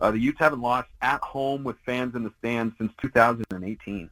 uh, 0.00 0.10
the 0.10 0.18
Utes 0.18 0.38
haven't 0.38 0.60
lost 0.60 0.88
at 1.02 1.20
home 1.20 1.64
with 1.64 1.76
fans 1.84 2.14
in 2.14 2.22
the 2.22 2.32
stands 2.38 2.74
since 2.78 2.92
2018. 3.00 4.10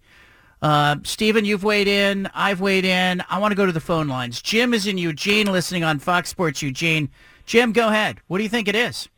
Uh, 0.60 0.96
Stephen, 1.04 1.44
you've 1.44 1.62
weighed 1.64 1.86
in. 1.88 2.28
I've 2.34 2.60
weighed 2.60 2.84
in. 2.84 3.22
I 3.28 3.38
want 3.38 3.52
to 3.52 3.56
go 3.56 3.66
to 3.66 3.72
the 3.72 3.80
phone 3.80 4.08
lines. 4.08 4.42
Jim 4.42 4.74
is 4.74 4.86
in 4.86 4.98
Eugene 4.98 5.50
listening 5.50 5.84
on 5.84 5.98
Fox 5.98 6.28
Sports 6.30 6.62
Eugene. 6.62 7.08
Jim, 7.46 7.72
go 7.72 7.88
ahead. 7.88 8.20
What 8.26 8.38
do 8.38 8.44
you 8.44 8.50
think 8.50 8.68
it 8.68 8.74
is? 8.74 9.08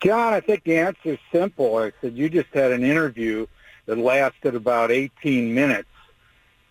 John, 0.00 0.32
I 0.32 0.40
think 0.40 0.64
the 0.64 0.78
answer 0.78 1.12
is 1.12 1.18
simple. 1.30 1.76
I 1.76 1.92
said 2.00 2.16
you 2.16 2.28
just 2.28 2.48
had 2.52 2.72
an 2.72 2.84
interview 2.84 3.46
that 3.86 3.98
lasted 3.98 4.54
about 4.54 4.90
18 4.90 5.54
minutes, 5.54 5.88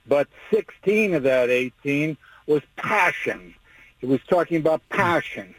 but 0.08 0.28
16 0.52 1.14
of 1.14 1.24
that 1.24 1.50
18 1.50 2.18
was 2.48 2.62
passion. 2.76 3.54
It 4.02 4.08
was 4.08 4.20
talking 4.28 4.58
about 4.58 4.82
passion. 4.90 5.54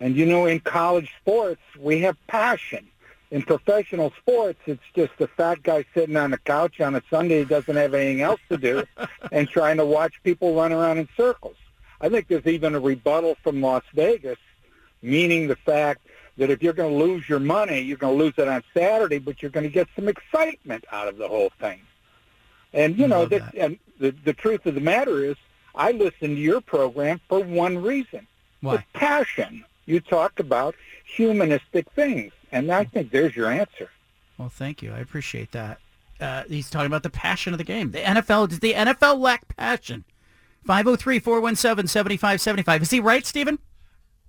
And 0.00 0.16
you 0.16 0.26
know, 0.26 0.46
in 0.46 0.60
college 0.60 1.12
sports, 1.20 1.60
we 1.78 2.00
have 2.00 2.16
passion. 2.26 2.88
In 3.30 3.42
professional 3.42 4.12
sports, 4.18 4.58
it's 4.66 4.82
just 4.96 5.12
a 5.20 5.28
fat 5.28 5.62
guy 5.62 5.84
sitting 5.94 6.16
on 6.16 6.32
the 6.32 6.38
couch 6.38 6.80
on 6.80 6.96
a 6.96 7.02
Sunday 7.10 7.40
who 7.40 7.44
doesn't 7.44 7.76
have 7.76 7.94
anything 7.94 8.22
else 8.22 8.40
to 8.48 8.56
do 8.56 8.84
and 9.32 9.48
trying 9.48 9.76
to 9.76 9.86
watch 9.86 10.20
people 10.24 10.54
run 10.54 10.72
around 10.72 10.98
in 10.98 11.08
circles. 11.16 11.56
I 12.00 12.08
think 12.08 12.26
there's 12.26 12.46
even 12.46 12.74
a 12.74 12.80
rebuttal 12.80 13.36
from 13.42 13.60
Las 13.60 13.84
Vegas, 13.94 14.38
meaning 15.02 15.46
the 15.46 15.56
fact 15.56 16.06
that 16.38 16.50
if 16.50 16.62
you're 16.62 16.72
going 16.72 16.90
to 16.90 17.04
lose 17.04 17.28
your 17.28 17.38
money, 17.38 17.80
you're 17.80 17.98
going 17.98 18.18
to 18.18 18.24
lose 18.24 18.34
it 18.38 18.48
on 18.48 18.64
Saturday, 18.74 19.18
but 19.18 19.42
you're 19.42 19.50
going 19.50 19.64
to 19.66 19.70
get 19.70 19.86
some 19.94 20.08
excitement 20.08 20.84
out 20.90 21.06
of 21.06 21.18
the 21.18 21.28
whole 21.28 21.52
thing. 21.60 21.80
And 22.72 22.98
you 22.98 23.06
know, 23.06 23.26
this, 23.26 23.42
and 23.56 23.78
the 23.98 24.12
the 24.24 24.32
truth 24.32 24.64
of 24.66 24.74
the 24.74 24.80
matter 24.80 25.24
is, 25.24 25.36
I 25.74 25.92
listen 25.92 26.34
to 26.34 26.40
your 26.40 26.60
program 26.60 27.20
for 27.28 27.40
one 27.40 27.78
reason: 27.78 28.26
Why? 28.60 28.76
the 28.76 28.84
passion. 28.94 29.64
You 29.86 30.00
talk 30.00 30.38
about 30.38 30.74
humanistic 31.04 31.90
things, 31.92 32.32
and 32.52 32.70
I 32.70 32.84
think 32.84 33.10
there's 33.10 33.34
your 33.34 33.50
answer. 33.50 33.90
Well, 34.38 34.48
thank 34.48 34.82
you. 34.82 34.92
I 34.92 35.00
appreciate 35.00 35.50
that. 35.52 35.80
Uh, 36.20 36.44
he's 36.48 36.70
talking 36.70 36.86
about 36.86 37.02
the 37.02 37.10
passion 37.10 37.52
of 37.54 37.58
the 37.58 37.64
game. 37.64 37.90
The 37.90 37.98
NFL, 37.98 38.50
does 38.50 38.60
the 38.60 38.74
NFL 38.74 39.18
lack 39.18 39.56
passion? 39.56 40.04
503-417-7575. 40.68 42.82
Is 42.82 42.90
he 42.90 43.00
right, 43.00 43.26
Stephen? 43.26 43.58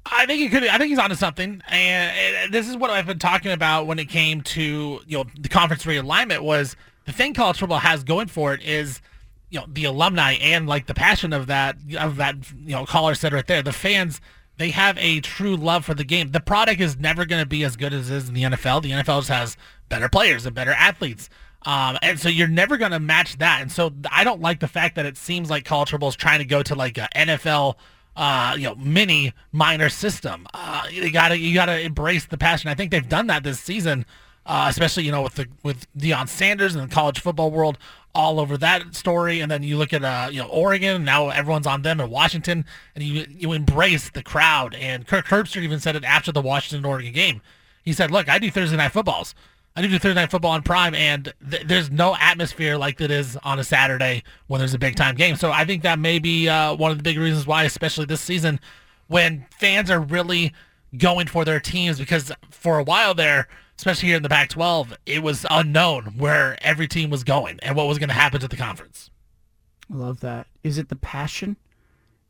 I 0.05 0.25
think 0.25 0.39
he 0.39 0.49
could. 0.49 0.65
I 0.65 0.79
think 0.79 0.89
he's 0.89 0.97
onto 0.97 1.13
something, 1.15 1.61
and 1.67 2.51
this 2.51 2.67
is 2.67 2.75
what 2.75 2.89
I've 2.89 3.05
been 3.05 3.19
talking 3.19 3.51
about 3.51 3.85
when 3.85 3.99
it 3.99 4.09
came 4.09 4.41
to 4.41 4.99
you 5.05 5.17
know 5.17 5.25
the 5.39 5.47
conference 5.47 5.85
realignment. 5.85 6.39
Was 6.39 6.75
the 7.05 7.11
thing 7.11 7.35
college 7.35 7.59
football 7.59 7.77
has 7.77 8.03
going 8.03 8.25
for 8.27 8.55
it 8.55 8.63
is 8.63 8.99
you 9.51 9.59
know 9.59 9.65
the 9.69 9.85
alumni 9.85 10.33
and 10.33 10.67
like 10.67 10.87
the 10.87 10.93
passion 10.93 11.33
of 11.33 11.47
that 11.47 11.77
of 11.99 12.15
that 12.15 12.35
you 12.65 12.71
know 12.71 12.85
caller 12.85 13.13
said 13.13 13.33
right 13.33 13.45
there. 13.45 13.61
The 13.61 13.71
fans 13.71 14.19
they 14.57 14.71
have 14.71 14.97
a 14.97 15.19
true 15.21 15.55
love 15.55 15.85
for 15.85 15.93
the 15.93 16.03
game. 16.03 16.31
The 16.31 16.39
product 16.39 16.81
is 16.81 16.97
never 16.97 17.25
going 17.25 17.41
to 17.41 17.47
be 17.47 17.63
as 17.63 17.75
good 17.75 17.93
as 17.93 18.09
it 18.09 18.15
is 18.15 18.27
in 18.27 18.35
the 18.35 18.43
NFL. 18.43 18.83
The 18.83 18.91
NFL 18.91 19.19
just 19.19 19.29
has 19.29 19.57
better 19.89 20.09
players 20.09 20.45
and 20.45 20.53
better 20.53 20.71
athletes. 20.71 21.29
Um, 21.63 21.97
and 22.01 22.19
so 22.19 22.29
you're 22.29 22.47
never 22.47 22.77
going 22.77 22.91
to 22.91 22.99
match 22.99 23.37
that. 23.37 23.61
And 23.61 23.71
so 23.71 23.91
I 24.11 24.23
don't 24.23 24.41
like 24.41 24.59
the 24.59 24.67
fact 24.67 24.95
that 24.95 25.05
it 25.05 25.17
seems 25.17 25.49
like 25.49 25.65
college 25.65 25.89
football 25.89 26.09
is 26.09 26.15
trying 26.15 26.39
to 26.39 26.45
go 26.45 26.61
to 26.63 26.75
like 26.75 26.97
a 26.97 27.07
NFL 27.15 27.75
uh, 28.15 28.55
you 28.57 28.63
know, 28.63 28.75
mini 28.75 29.33
minor 29.51 29.89
system. 29.89 30.47
Uh, 30.53 30.83
you 30.89 31.11
gotta 31.11 31.37
you 31.37 31.53
gotta 31.53 31.79
embrace 31.79 32.25
the 32.25 32.37
passion. 32.37 32.69
I 32.69 32.75
think 32.75 32.91
they've 32.91 33.07
done 33.07 33.27
that 33.27 33.43
this 33.43 33.59
season, 33.59 34.05
uh, 34.45 34.67
especially 34.69 35.03
you 35.03 35.11
know 35.11 35.21
with 35.21 35.35
the 35.35 35.47
with 35.63 35.87
Deion 35.97 36.27
Sanders 36.27 36.75
and 36.75 36.89
the 36.89 36.93
college 36.93 37.19
football 37.19 37.51
world 37.51 37.77
all 38.13 38.39
over 38.39 38.57
that 38.57 38.95
story. 38.95 39.39
And 39.39 39.51
then 39.51 39.63
you 39.63 39.77
look 39.77 39.93
at 39.93 40.03
uh, 40.03 40.29
you 40.31 40.39
know 40.41 40.47
Oregon. 40.47 41.03
Now 41.03 41.29
everyone's 41.29 41.67
on 41.67 41.81
them 41.81 41.99
in 41.99 42.09
Washington, 42.09 42.65
and 42.95 43.03
you 43.03 43.25
you 43.29 43.51
embrace 43.51 44.09
the 44.09 44.23
crowd. 44.23 44.75
And 44.75 45.07
Kirk 45.07 45.25
Herbstreit 45.25 45.63
even 45.63 45.79
said 45.79 45.95
it 45.95 46.03
after 46.03 46.31
the 46.31 46.41
Washington 46.41 46.85
Oregon 46.85 47.13
game. 47.13 47.41
He 47.83 47.93
said, 47.93 48.11
"Look, 48.11 48.29
I 48.29 48.39
do 48.39 48.51
Thursday 48.51 48.77
night 48.77 48.91
footballs." 48.91 49.35
I 49.73 49.81
do 49.81 49.87
do 49.87 49.99
Thursday 49.99 50.19
night 50.19 50.29
football 50.29 50.51
on 50.51 50.63
Prime, 50.63 50.93
and 50.93 51.33
th- 51.49 51.63
there's 51.65 51.89
no 51.89 52.17
atmosphere 52.19 52.77
like 52.77 52.97
that 52.97 53.09
is 53.09 53.37
on 53.37 53.57
a 53.57 53.63
Saturday 53.63 54.23
when 54.47 54.59
there's 54.59 54.73
a 54.73 54.79
big 54.79 54.97
time 54.97 55.15
game. 55.15 55.37
So 55.37 55.49
I 55.49 55.63
think 55.63 55.83
that 55.83 55.97
may 55.97 56.19
be 56.19 56.49
uh, 56.49 56.75
one 56.75 56.91
of 56.91 56.97
the 56.97 57.03
big 57.03 57.17
reasons 57.17 57.47
why, 57.47 57.63
especially 57.63 58.03
this 58.05 58.19
season, 58.19 58.59
when 59.07 59.45
fans 59.57 59.89
are 59.89 60.01
really 60.01 60.53
going 60.97 61.27
for 61.27 61.45
their 61.45 61.61
teams, 61.61 61.99
because 61.99 62.33
for 62.49 62.79
a 62.79 62.83
while 62.83 63.13
there, 63.13 63.47
especially 63.81 64.09
here 64.09 64.17
in 64.17 64.21
the 64.21 64.29
Pac-12, 64.29 64.95
it 65.07 65.23
was 65.23 65.43
unknown 65.49 66.03
where 66.15 66.55
every 66.61 66.87
team 66.87 67.09
was 67.09 67.23
going 67.23 67.57
and 67.63 67.75
what 67.75 67.87
was 67.87 67.97
going 67.97 68.09
to 68.09 68.13
happen 68.13 68.39
to 68.39 68.47
the 68.47 68.55
conference. 68.55 69.09
I 69.91 69.95
love 69.95 70.19
that. 70.19 70.45
Is 70.63 70.77
it 70.77 70.89
the 70.89 70.95
passion? 70.95 71.57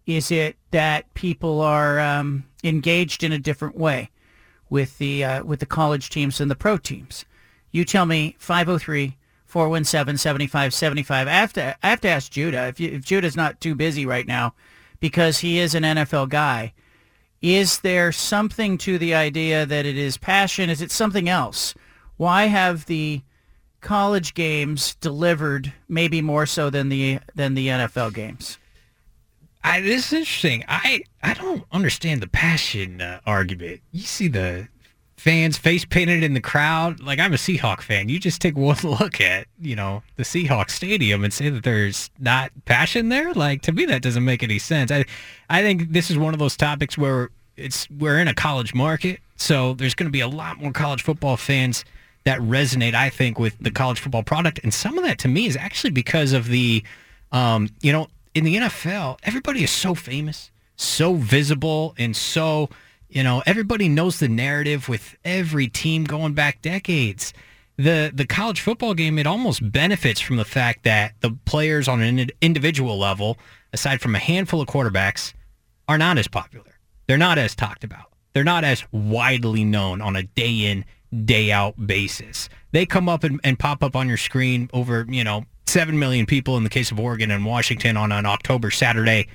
Is 0.06 0.32
it 0.32 0.56
that 0.72 1.14
people 1.14 1.60
are 1.60 2.00
um, 2.00 2.46
engaged 2.64 3.22
in 3.22 3.34
a 3.34 3.38
different 3.38 3.76
way 3.76 4.12
with 4.70 4.98
the 4.98 5.26
uh, 5.26 5.44
with 5.44 5.60
the 5.60 5.66
college 5.66 6.10
teams 6.10 6.40
and 6.40 6.50
the 6.50 6.56
pro 6.56 6.78
teams? 6.78 7.26
You 7.70 7.84
tell 7.84 8.06
me 8.06 8.38
503 8.40 9.18
417 9.46 10.18
7575. 10.18 11.28
I 11.28 11.32
have 11.32 11.52
to 11.52 11.76
I 11.84 11.90
have 11.90 12.00
to 12.02 12.08
ask 12.08 12.32
Judah 12.32 12.68
if, 12.68 12.80
you, 12.80 12.92
if 12.92 13.04
Judah's 13.04 13.36
not 13.36 13.60
too 13.60 13.76
busy 13.76 14.06
right 14.06 14.26
now 14.26 14.54
because 15.02 15.40
he 15.40 15.60
is 15.60 15.76
an 15.76 15.84
NFL 15.84 16.30
guy. 16.30 16.72
Is 17.42 17.80
there 17.80 18.12
something 18.12 18.78
to 18.80 18.98
the 18.98 19.16
idea 19.16 19.66
that 19.66 19.86
it 19.86 19.98
is 19.98 20.18
passion? 20.18 20.70
Is 20.70 20.82
it 20.82 20.92
something 20.92 21.28
else? 21.28 21.74
Why 22.18 22.46
have 22.46 22.86
the 22.86 23.24
college 23.82 24.36
games 24.36 24.96
delivered 24.96 25.74
maybe 25.90 26.22
more 26.22 26.46
so 26.46 26.70
than 26.70 26.90
the 26.90 27.20
than 27.34 27.56
the 27.56 27.68
NFL 27.68 28.14
games? 28.14 28.60
I, 29.64 29.82
this 29.82 30.08
is 30.08 30.14
interesting. 30.14 30.64
I 30.68 31.02
I 31.24 31.34
don't 31.34 31.64
understand 31.72 32.22
the 32.22 32.28
passion 32.28 33.02
uh, 33.02 33.22
argument. 33.26 33.82
You 33.92 34.04
see 34.04 34.28
the 34.28 34.68
fans 35.22 35.56
face 35.56 35.86
painted 35.86 36.24
in 36.24 36.34
the 36.34 36.42
crowd. 36.42 37.00
Like 37.00 37.20
I'm 37.20 37.32
a 37.32 37.38
Seahawk 37.38 37.82
fan. 37.82 38.10
You 38.10 38.20
just 38.20 38.42
take 38.42 38.58
one 38.58 38.78
look 38.84 39.22
at 39.22 39.46
you 39.60 39.76
know 39.76 40.02
the 40.16 40.24
Seahawk 40.24 40.72
stadium 40.72 41.24
and 41.24 41.32
say 41.32 41.50
that 41.50 41.64
there's 41.64 42.10
not 42.18 42.52
passion 42.66 43.10
there. 43.10 43.32
Like 43.34 43.62
to 43.64 43.72
me, 43.72 43.86
that 43.86 44.02
doesn't 44.02 44.26
make 44.26 44.42
any 44.42 44.58
sense. 44.58 44.90
I 44.92 45.06
I 45.48 45.62
think 45.62 45.92
this 45.92 46.10
is 46.10 46.18
one 46.18 46.34
of 46.34 46.40
those 46.40 46.58
topics 46.58 46.98
where 46.98 47.30
it's 47.56 47.88
we're 47.92 48.18
in 48.18 48.28
a 48.28 48.34
college 48.34 48.74
market, 48.74 49.20
so 49.36 49.76
there's 49.76 49.94
going 49.94 50.08
to 50.08 50.12
be 50.12 50.22
a 50.22 50.28
lot 50.28 50.58
more 50.58 50.72
college 50.72 51.04
football 51.04 51.38
fans 51.38 51.86
that 52.24 52.40
resonate. 52.40 52.96
I 52.96 53.10
think 53.10 53.38
with 53.38 53.56
the 53.60 53.72
college 53.72 54.00
football 54.00 54.24
product, 54.24 54.60
and 54.64 54.74
some 54.74 54.98
of 54.98 55.04
that 55.04 55.20
to 55.20 55.28
me 55.28 55.46
is 55.46 55.56
actually 55.56 55.92
because 55.92 56.34
of 56.34 56.48
the, 56.48 56.84
um, 57.32 57.70
you 57.82 57.92
know, 57.92 58.08
in 58.34 58.44
the 58.44 58.56
NFL, 58.56 59.20
everybody 59.22 59.64
is 59.64 59.70
so 59.70 59.94
famous, 59.94 60.50
so 60.78 61.14
visible, 61.14 61.94
and 62.00 62.16
so 62.16 62.70
you 63.12 63.24
know, 63.24 63.44
everybody 63.46 63.90
knows 63.90 64.20
the 64.20 64.30
narrative 64.30 64.88
with 64.88 65.16
every 65.26 65.68
team 65.68 66.06
going 66.06 66.34
back 66.34 66.62
decades. 66.62 67.34
The 67.78 68.12
the 68.14 68.26
college 68.26 68.62
football 68.62 68.94
game 68.94 69.20
it 69.20 69.28
almost 69.28 69.72
benefits 69.72 70.20
from 70.20 70.38
the 70.38 70.46
fact 70.46 70.84
that 70.84 71.14
the 71.20 71.32
players 71.46 71.88
on 71.88 72.02
an 72.02 72.30
individual 72.42 72.98
level, 72.98 73.38
aside 73.74 74.02
from 74.02 74.16
a 74.16 74.20
handful 74.20 74.62
of 74.62 74.68
quarterbacks, 74.68 75.34
are 75.90 75.98
not 75.98 76.18
as 76.18 76.28
popular. 76.28 76.80
They're 77.08 77.18
not 77.18 77.38
as 77.38 77.54
talked 77.54 77.84
about. 77.84 78.14
They're 78.34 78.46
not 78.46 78.64
as 78.64 78.86
widely 78.94 79.66
known 79.66 80.02
on 80.02 80.16
a 80.16 80.24
day 80.24 80.66
in, 80.66 80.86
day 81.26 81.52
out 81.52 81.86
basis. 81.86 82.48
They 82.72 82.86
come 82.86 83.10
up 83.10 83.26
and, 83.26 83.42
and 83.44 83.60
pop 83.60 83.84
up 83.84 83.96
on 83.96 84.08
your 84.08 84.18
screen 84.18 84.70
over, 84.72 85.06
you 85.10 85.26
know, 85.26 85.46
7 85.66 86.00
million 86.00 86.26
people 86.26 86.56
in 86.56 86.64
the 86.64 86.70
case 86.70 86.92
of 86.92 87.00
Oregon 87.00 87.32
and 87.32 87.46
Washington 87.46 87.98
on 87.98 88.12
an 88.14 88.26
October 88.26 88.72
Saturday 88.72 89.28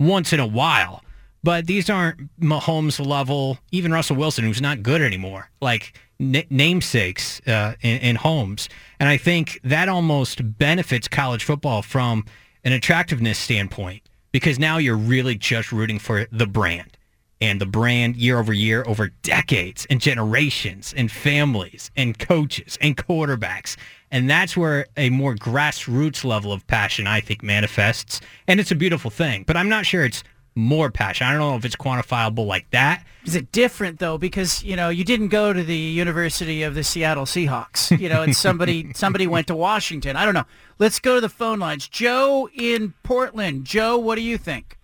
once 0.00 0.32
in 0.32 0.40
a 0.40 0.46
while. 0.46 1.04
But 1.42 1.66
these 1.66 1.88
aren't 1.88 2.38
Mahomes 2.38 3.04
level, 3.04 3.58
even 3.70 3.92
Russell 3.92 4.16
Wilson, 4.16 4.44
who's 4.44 4.60
not 4.60 4.82
good 4.82 5.00
anymore, 5.00 5.50
like 5.60 5.98
n- 6.20 6.44
namesakes 6.50 7.40
uh, 7.46 7.74
in, 7.80 7.98
in 8.00 8.16
Holmes. 8.16 8.68
And 8.98 9.08
I 9.08 9.16
think 9.16 9.58
that 9.64 9.88
almost 9.88 10.58
benefits 10.58 11.08
college 11.08 11.44
football 11.44 11.82
from 11.82 12.26
an 12.64 12.72
attractiveness 12.72 13.38
standpoint 13.38 14.02
because 14.32 14.58
now 14.58 14.76
you're 14.76 14.96
really 14.96 15.34
just 15.34 15.72
rooting 15.72 15.98
for 15.98 16.26
the 16.30 16.46
brand 16.46 16.96
and 17.40 17.60
the 17.60 17.66
brand 17.66 18.16
year 18.16 18.38
over 18.38 18.52
year 18.52 18.84
over 18.86 19.08
decades 19.22 19.86
and 19.88 20.00
generations 20.00 20.92
and 20.96 21.10
families 21.10 21.90
and 21.96 22.18
coaches 22.18 22.76
and 22.80 22.96
quarterbacks. 22.96 23.76
And 24.10 24.28
that's 24.28 24.56
where 24.56 24.86
a 24.96 25.08
more 25.08 25.34
grassroots 25.34 26.24
level 26.24 26.52
of 26.52 26.66
passion, 26.66 27.06
I 27.06 27.20
think, 27.20 27.42
manifests. 27.42 28.20
And 28.46 28.60
it's 28.60 28.70
a 28.70 28.74
beautiful 28.74 29.10
thing. 29.10 29.44
But 29.46 29.56
I'm 29.56 29.68
not 29.68 29.86
sure 29.86 30.04
it's 30.04 30.22
more 30.54 30.90
passion. 30.90 31.26
I 31.26 31.32
don't 31.32 31.40
know 31.40 31.56
if 31.56 31.64
it's 31.64 31.76
quantifiable 31.76 32.46
like 32.46 32.70
that. 32.70 33.04
Is 33.24 33.34
it 33.34 33.52
different 33.52 33.98
though? 33.98 34.18
Because 34.18 34.62
you 34.62 34.76
know 34.76 34.88
you 34.88 35.04
didn't 35.04 35.28
go 35.28 35.52
to 35.52 35.62
the 35.62 35.76
University 35.76 36.62
of 36.62 36.74
the 36.74 36.82
Seattle 36.82 37.24
Seahawks. 37.24 37.98
You 37.98 38.08
know, 38.08 38.22
and 38.22 38.34
somebody 38.34 38.92
somebody 38.94 39.26
went 39.26 39.46
to 39.48 39.54
Washington. 39.54 40.16
I 40.16 40.24
don't 40.24 40.34
know. 40.34 40.46
Let's 40.78 40.98
go 41.00 41.16
to 41.16 41.20
the 41.20 41.28
phone 41.28 41.58
lines. 41.58 41.88
Joe 41.88 42.48
in 42.54 42.94
Portland. 43.02 43.64
Joe, 43.64 43.98
what 43.98 44.16
do 44.16 44.22
you 44.22 44.38
think? 44.38 44.78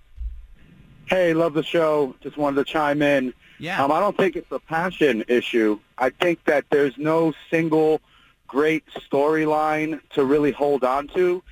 Hey, 1.06 1.34
love 1.34 1.54
the 1.54 1.62
show. 1.62 2.14
Just 2.20 2.36
wanted 2.36 2.56
to 2.56 2.64
chime 2.64 3.00
in. 3.00 3.32
Yeah. 3.58 3.82
Um, 3.82 3.92
I 3.92 4.00
don't 4.00 4.16
think 4.16 4.36
it's 4.36 4.50
a 4.50 4.58
passion 4.58 5.24
issue. 5.28 5.78
I 5.98 6.10
think 6.10 6.44
that 6.44 6.66
there's 6.70 6.96
no 6.98 7.32
single 7.50 8.00
great 8.46 8.84
storyline 9.10 10.00
to 10.10 10.24
really 10.24 10.52
hold 10.52 10.84
on 10.84 11.08
to. 11.08 11.42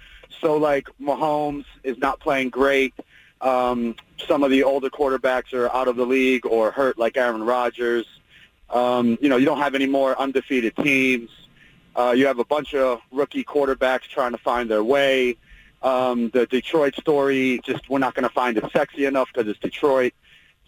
So 0.41 0.57
like 0.57 0.89
Mahomes 1.01 1.65
is 1.83 1.99
not 1.99 2.21
playing 2.21 2.51
great. 2.51 2.95
Um, 3.45 3.95
some 4.27 4.43
of 4.43 4.51
the 4.51 4.65
older 4.65 4.89
quarterbacks 4.89 5.53
are 5.53 5.71
out 5.71 5.87
of 5.87 5.97
the 5.97 6.07
league 6.07 6.47
or 6.47 6.71
hurt, 6.71 6.99
like 6.99 7.17
Aaron 7.19 7.45
Rodgers. 7.45 8.07
Um, 8.71 9.19
you 9.21 9.29
know, 9.29 9.37
you 9.37 9.45
don't 9.45 9.59
have 9.59 9.75
any 9.75 9.87
more 9.87 10.19
undefeated 10.19 10.75
teams. 10.77 11.31
Uh, 11.95 12.15
you 12.17 12.27
have 12.27 12.39
a 12.39 12.45
bunch 12.45 12.75
of 12.75 13.01
rookie 13.13 13.45
quarterbacks 13.45 14.03
trying 14.03 14.33
to 14.33 14.39
find 14.39 14.71
their 14.71 14.83
way. 14.83 15.37
Um, 15.83 16.31
the 16.31 16.47
Detroit 16.47 16.97
story, 16.97 17.61
just 17.63 17.89
we're 17.91 17.99
not 17.99 18.15
going 18.15 18.27
to 18.27 18.35
find 18.35 18.57
it 18.57 18.65
sexy 18.73 19.05
enough 19.05 19.29
because 19.33 19.47
it's 19.49 19.61
Detroit. 19.61 20.15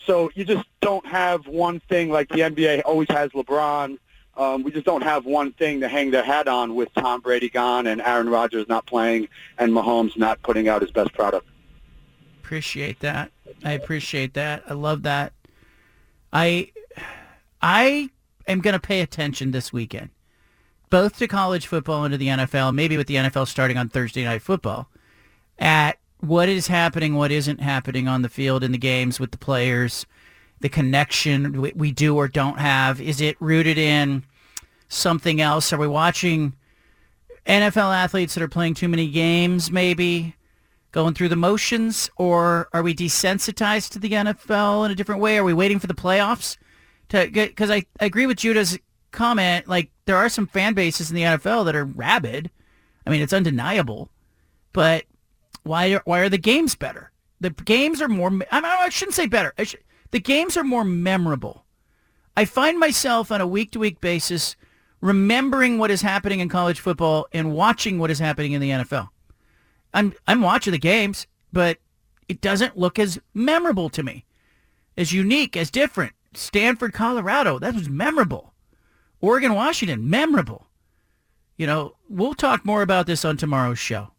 So 0.05 0.31
you 0.35 0.44
just 0.44 0.66
don't 0.82 1.07
have 1.07 1.47
one 1.47 1.81
thing 1.81 2.11
like 2.11 2.28
the 2.28 2.40
NBA 2.40 2.82
always 2.85 3.09
has 3.09 3.31
LeBron. 3.31 3.97
Um, 4.36 4.62
we 4.62 4.70
just 4.70 4.85
don't 4.85 5.03
have 5.03 5.24
one 5.24 5.53
thing 5.53 5.81
to 5.81 5.89
hang 5.89 6.11
their 6.11 6.23
hat 6.23 6.47
on 6.47 6.74
with 6.74 6.93
Tom 6.93 7.23
Brady 7.23 7.48
gone 7.48 7.86
and 7.86 8.03
Aaron 8.03 8.28
Rodgers 8.28 8.69
not 8.69 8.85
playing 8.85 9.28
and 9.57 9.73
Mahomes 9.73 10.15
not 10.19 10.43
putting 10.43 10.69
out 10.69 10.82
his 10.82 10.90
best 10.90 11.15
product. 11.15 11.48
Appreciate 12.47 13.01
that. 13.01 13.32
I 13.64 13.73
appreciate 13.73 14.35
that. 14.35 14.62
I 14.68 14.74
love 14.74 15.02
that. 15.02 15.32
I 16.32 16.70
I 17.60 18.10
am 18.47 18.60
going 18.60 18.74
to 18.74 18.78
pay 18.78 19.01
attention 19.01 19.51
this 19.51 19.73
weekend, 19.73 20.10
both 20.89 21.18
to 21.18 21.27
college 21.27 21.66
football 21.66 22.05
and 22.05 22.12
to 22.12 22.18
the 22.18 22.28
NFL. 22.28 22.73
Maybe 22.73 22.97
with 22.97 23.09
the 23.09 23.16
NFL 23.16 23.48
starting 23.48 23.77
on 23.77 23.89
Thursday 23.89 24.23
night 24.23 24.43
football, 24.43 24.89
at 25.59 25.98
what 26.20 26.48
is 26.48 26.68
happening, 26.68 27.16
what 27.16 27.32
isn't 27.32 27.60
happening 27.60 28.06
on 28.06 28.23
the 28.23 28.28
field 28.28 28.62
in 28.62 28.70
the 28.70 28.78
games 28.78 29.18
with 29.18 29.32
the 29.32 29.39
players, 29.39 30.06
the 30.60 30.68
connection 30.68 31.60
we, 31.60 31.73
we 31.74 31.90
do 31.90 32.14
or 32.14 32.28
don't 32.28 32.60
have. 32.60 33.01
Is 33.01 33.20
it 33.20 33.36
rooted 33.40 33.77
in 33.77 34.23
something 34.86 35.40
else? 35.40 35.73
Are 35.73 35.78
we 35.78 35.89
watching 35.89 36.55
NFL 37.44 37.93
athletes 37.93 38.35
that 38.35 38.43
are 38.44 38.48
playing 38.48 38.74
too 38.74 38.86
many 38.86 39.09
games, 39.09 39.68
maybe 39.73 40.36
going 40.97 41.12
through 41.12 41.28
the 41.28 41.36
motions, 41.36 42.09
or 42.16 42.70
are 42.73 42.82
we 42.82 42.94
desensitized 42.94 43.90
to 43.90 43.98
the 43.98 44.12
NFL 44.12 44.86
in 44.86 44.90
a 44.90 44.94
different 44.94 45.20
way? 45.20 45.36
Are 45.36 45.44
we 45.44 45.52
waiting 45.52 45.78
for 45.78 45.86
the 45.86 45.94
playoffs 45.94 46.56
to 47.10 47.28
get? 47.28 47.51
Because 47.51 47.70
I, 47.70 47.85
I 48.01 48.06
agree 48.06 48.24
with 48.24 48.39
Judah's 48.39 48.78
comment. 49.12 49.68
Like 49.68 49.90
there 50.06 50.16
are 50.16 50.31
some 50.31 50.47
fan 50.47 50.73
bases 50.73 51.10
in 51.10 51.16
the 51.16 51.24
NFL 51.24 51.66
that 51.66 51.77
are 51.77 51.85
rabid. 51.85 52.51
I 53.06 53.10
mean, 53.10 53.20
it's 53.20 53.35
undeniable, 53.35 54.09
but 54.73 55.05
why 55.64 55.93
are, 55.93 56.02
why 56.06 56.20
are 56.20 56.31
the 56.31 56.39
games 56.39 56.74
better? 56.74 57.12
The 57.40 57.51
games 57.51 58.01
are 58.01 58.09
more. 58.09 58.28
I, 58.28 58.31
mean, 58.31 58.44
I 58.51 58.89
shouldn't 58.89 59.16
say 59.16 59.27
better. 59.27 59.52
Should, 59.62 59.85
the 60.12 60.20
games 60.20 60.56
are 60.56 60.64
more 60.64 60.82
memorable. 60.82 61.66
I 62.39 62.47
find 62.47 62.81
myself 62.81 63.31
on 63.31 63.43
a 63.43 63.47
week 63.47 63.73
to 63.73 63.78
week 63.78 64.01
basis 64.01 64.56
remembering 65.02 65.77
what 65.77 65.90
is 65.90 66.01
happening 66.01 66.40
in 66.40 66.48
college 66.48 66.81
football 66.81 67.27
and 67.35 67.52
watching 67.52 67.98
what 67.98 68.10
is 68.10 68.18
happening 68.18 68.52
in 68.52 68.62
the 68.62 68.70
NFL. 68.70 69.10
I'm 69.97 70.12
I'm 70.28 70.43
watching 70.43 70.73
the 70.73 70.78
games, 70.78 71.27
but 71.52 71.78
it 72.28 72.43
doesn't 72.43 72.77
look 72.77 72.98
as 72.98 73.18
memorable 73.32 73.89
to 73.90 74.02
me, 74.02 74.27
as 74.97 75.12
unique, 75.12 75.56
as 75.56 75.70
different. 75.70 76.12
Stanford, 76.35 76.93
Colorado, 76.93 77.59
that 77.59 77.74
was 77.74 77.89
memorable. 77.89 78.52
Oregon, 79.23 79.55
Washington, 79.55 80.09
memorable. 80.09 80.66
You 81.56 81.66
know, 81.66 81.97
we'll 82.10 82.35
talk 82.35 82.66
more 82.66 82.82
about 82.82 83.06
this 83.06 83.24
on 83.24 83.39
tomorrow's 83.39 83.78
show. 83.78 84.12